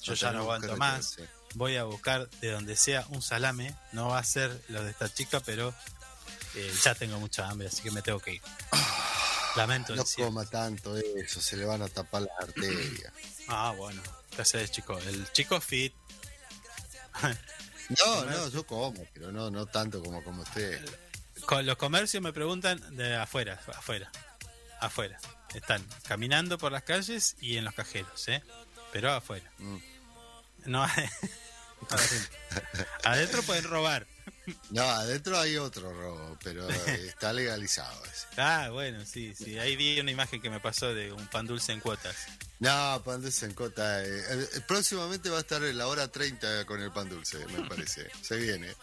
Yo 0.02 0.12
Nos 0.12 0.20
ya 0.20 0.32
no 0.32 0.40
aguanto 0.40 0.76
más. 0.76 1.16
Voy 1.54 1.76
a 1.76 1.84
buscar 1.84 2.28
de 2.40 2.50
donde 2.52 2.76
sea 2.76 3.06
un 3.10 3.22
salame. 3.22 3.74
No 3.92 4.08
va 4.08 4.18
a 4.18 4.24
ser 4.24 4.62
lo 4.68 4.82
de 4.84 4.90
esta 4.90 5.12
chica, 5.12 5.40
pero 5.40 5.74
eh, 6.54 6.72
ya 6.84 6.94
tengo 6.94 7.18
mucha 7.18 7.48
hambre, 7.48 7.68
así 7.68 7.82
que 7.82 7.90
me 7.90 8.02
tengo 8.02 8.20
que 8.20 8.34
ir. 8.34 8.42
Lamento 9.56 9.96
No 9.96 10.04
coma 10.04 10.44
tanto 10.44 10.96
eso, 10.96 11.40
se 11.40 11.56
le 11.56 11.64
van 11.64 11.82
a 11.82 11.88
tapar 11.88 12.22
las 12.22 12.32
arterias. 12.40 13.12
Ah, 13.48 13.74
bueno. 13.76 14.00
¿Qué 14.30 14.42
haces, 14.42 14.70
chico? 14.70 14.98
El 14.98 15.30
chico 15.32 15.60
fit. 15.60 15.92
No, 17.88 18.24
no, 18.24 18.48
yo 18.50 18.66
como, 18.66 19.04
pero 19.14 19.32
no, 19.32 19.50
no 19.50 19.66
tanto 19.66 20.02
como 20.02 20.22
como 20.22 20.42
usted. 20.42 20.78
Con 21.46 21.64
los 21.64 21.76
comercios 21.76 22.22
me 22.22 22.32
preguntan 22.32 22.96
de 22.96 23.16
afuera, 23.16 23.58
afuera, 23.68 24.10
afuera. 24.80 25.18
Están 25.54 25.82
caminando 26.06 26.58
por 26.58 26.72
las 26.72 26.82
calles 26.82 27.36
y 27.40 27.56
en 27.56 27.64
los 27.64 27.74
cajeros, 27.74 28.28
¿eh? 28.28 28.42
Pero 28.92 29.10
afuera. 29.12 29.50
Mm. 29.58 29.76
No, 30.66 30.84
adentro. 31.90 32.38
adentro 33.04 33.42
pueden 33.42 33.64
robar. 33.64 34.06
No, 34.70 34.82
adentro 34.82 35.38
hay 35.38 35.56
otro 35.56 35.92
robo, 35.92 36.36
pero 36.42 36.68
eh, 36.70 37.06
está 37.08 37.32
legalizado 37.32 38.02
ese. 38.04 38.26
Ah, 38.36 38.68
bueno, 38.70 39.04
sí, 39.04 39.34
sí. 39.34 39.58
Ahí 39.58 39.74
vi 39.76 39.98
una 40.00 40.10
imagen 40.10 40.40
que 40.40 40.48
me 40.50 40.60
pasó 40.60 40.94
de 40.94 41.12
un 41.12 41.26
pan 41.28 41.46
dulce 41.46 41.72
en 41.72 41.80
cuotas. 41.80 42.16
No, 42.60 43.02
pan 43.04 43.20
dulce 43.22 43.46
en 43.46 43.54
cota. 43.54 44.04
eh, 44.04 44.08
eh, 44.30 44.60
próximamente 44.66 45.28
va 45.30 45.38
a 45.38 45.40
estar 45.40 45.62
en 45.64 45.76
la 45.76 45.86
hora 45.88 46.08
30 46.08 46.64
con 46.66 46.80
el 46.80 46.92
pan 46.92 47.08
dulce, 47.08 47.44
me 47.46 47.68
parece. 47.68 48.08
Se 48.22 48.36
viene. 48.36 48.74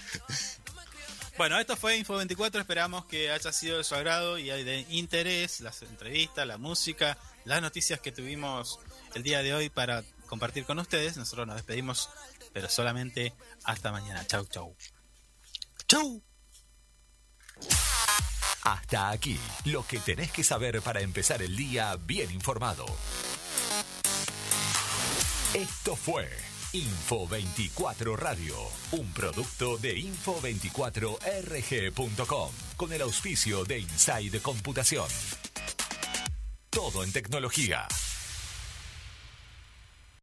Bueno, 1.37 1.59
esto 1.59 1.75
fue 1.75 1.97
Info 1.97 2.15
24. 2.15 2.61
Esperamos 2.61 3.05
que 3.05 3.31
haya 3.31 3.51
sido 3.51 3.77
de 3.77 3.83
su 3.83 3.95
agrado 3.95 4.37
y 4.37 4.47
de 4.47 4.85
interés 4.89 5.59
las 5.61 5.81
entrevistas, 5.81 6.47
la 6.47 6.57
música, 6.57 7.17
las 7.43 7.61
noticias 7.61 7.99
que 7.99 8.11
tuvimos 8.11 8.79
el 9.15 9.23
día 9.23 9.41
de 9.43 9.53
hoy 9.53 9.69
para 9.69 10.03
compartir 10.27 10.65
con 10.65 10.79
ustedes. 10.79 11.17
Nosotros 11.17 11.45
nos 11.47 11.57
despedimos, 11.57 12.09
pero 12.53 12.69
solamente 12.69 13.33
hasta 13.65 13.91
mañana. 13.91 14.25
Chau, 14.27 14.45
chau. 14.45 14.75
Chau. 15.87 16.21
Hasta 18.63 19.11
aquí, 19.11 19.39
lo 19.65 19.85
que 19.85 19.99
tenés 19.99 20.31
que 20.31 20.43
saber 20.43 20.81
para 20.81 21.01
empezar 21.01 21.43
el 21.43 21.55
día 21.55 21.95
bien 21.97 22.31
informado. 22.31 22.87
Esto 25.53 25.95
fue 25.95 26.27
Info 26.73 27.27
24 27.27 28.17
Radio, 28.17 28.55
un 28.91 29.13
producto 29.13 29.77
de 29.77 29.95
info24rg.com, 29.97 32.51
con 32.75 32.91
el 32.91 33.03
auspicio 33.03 33.63
de 33.63 33.77
Inside 33.79 34.41
Computación. 34.41 35.07
Todo 36.71 37.03
en 37.03 37.11
tecnología. 37.13 37.87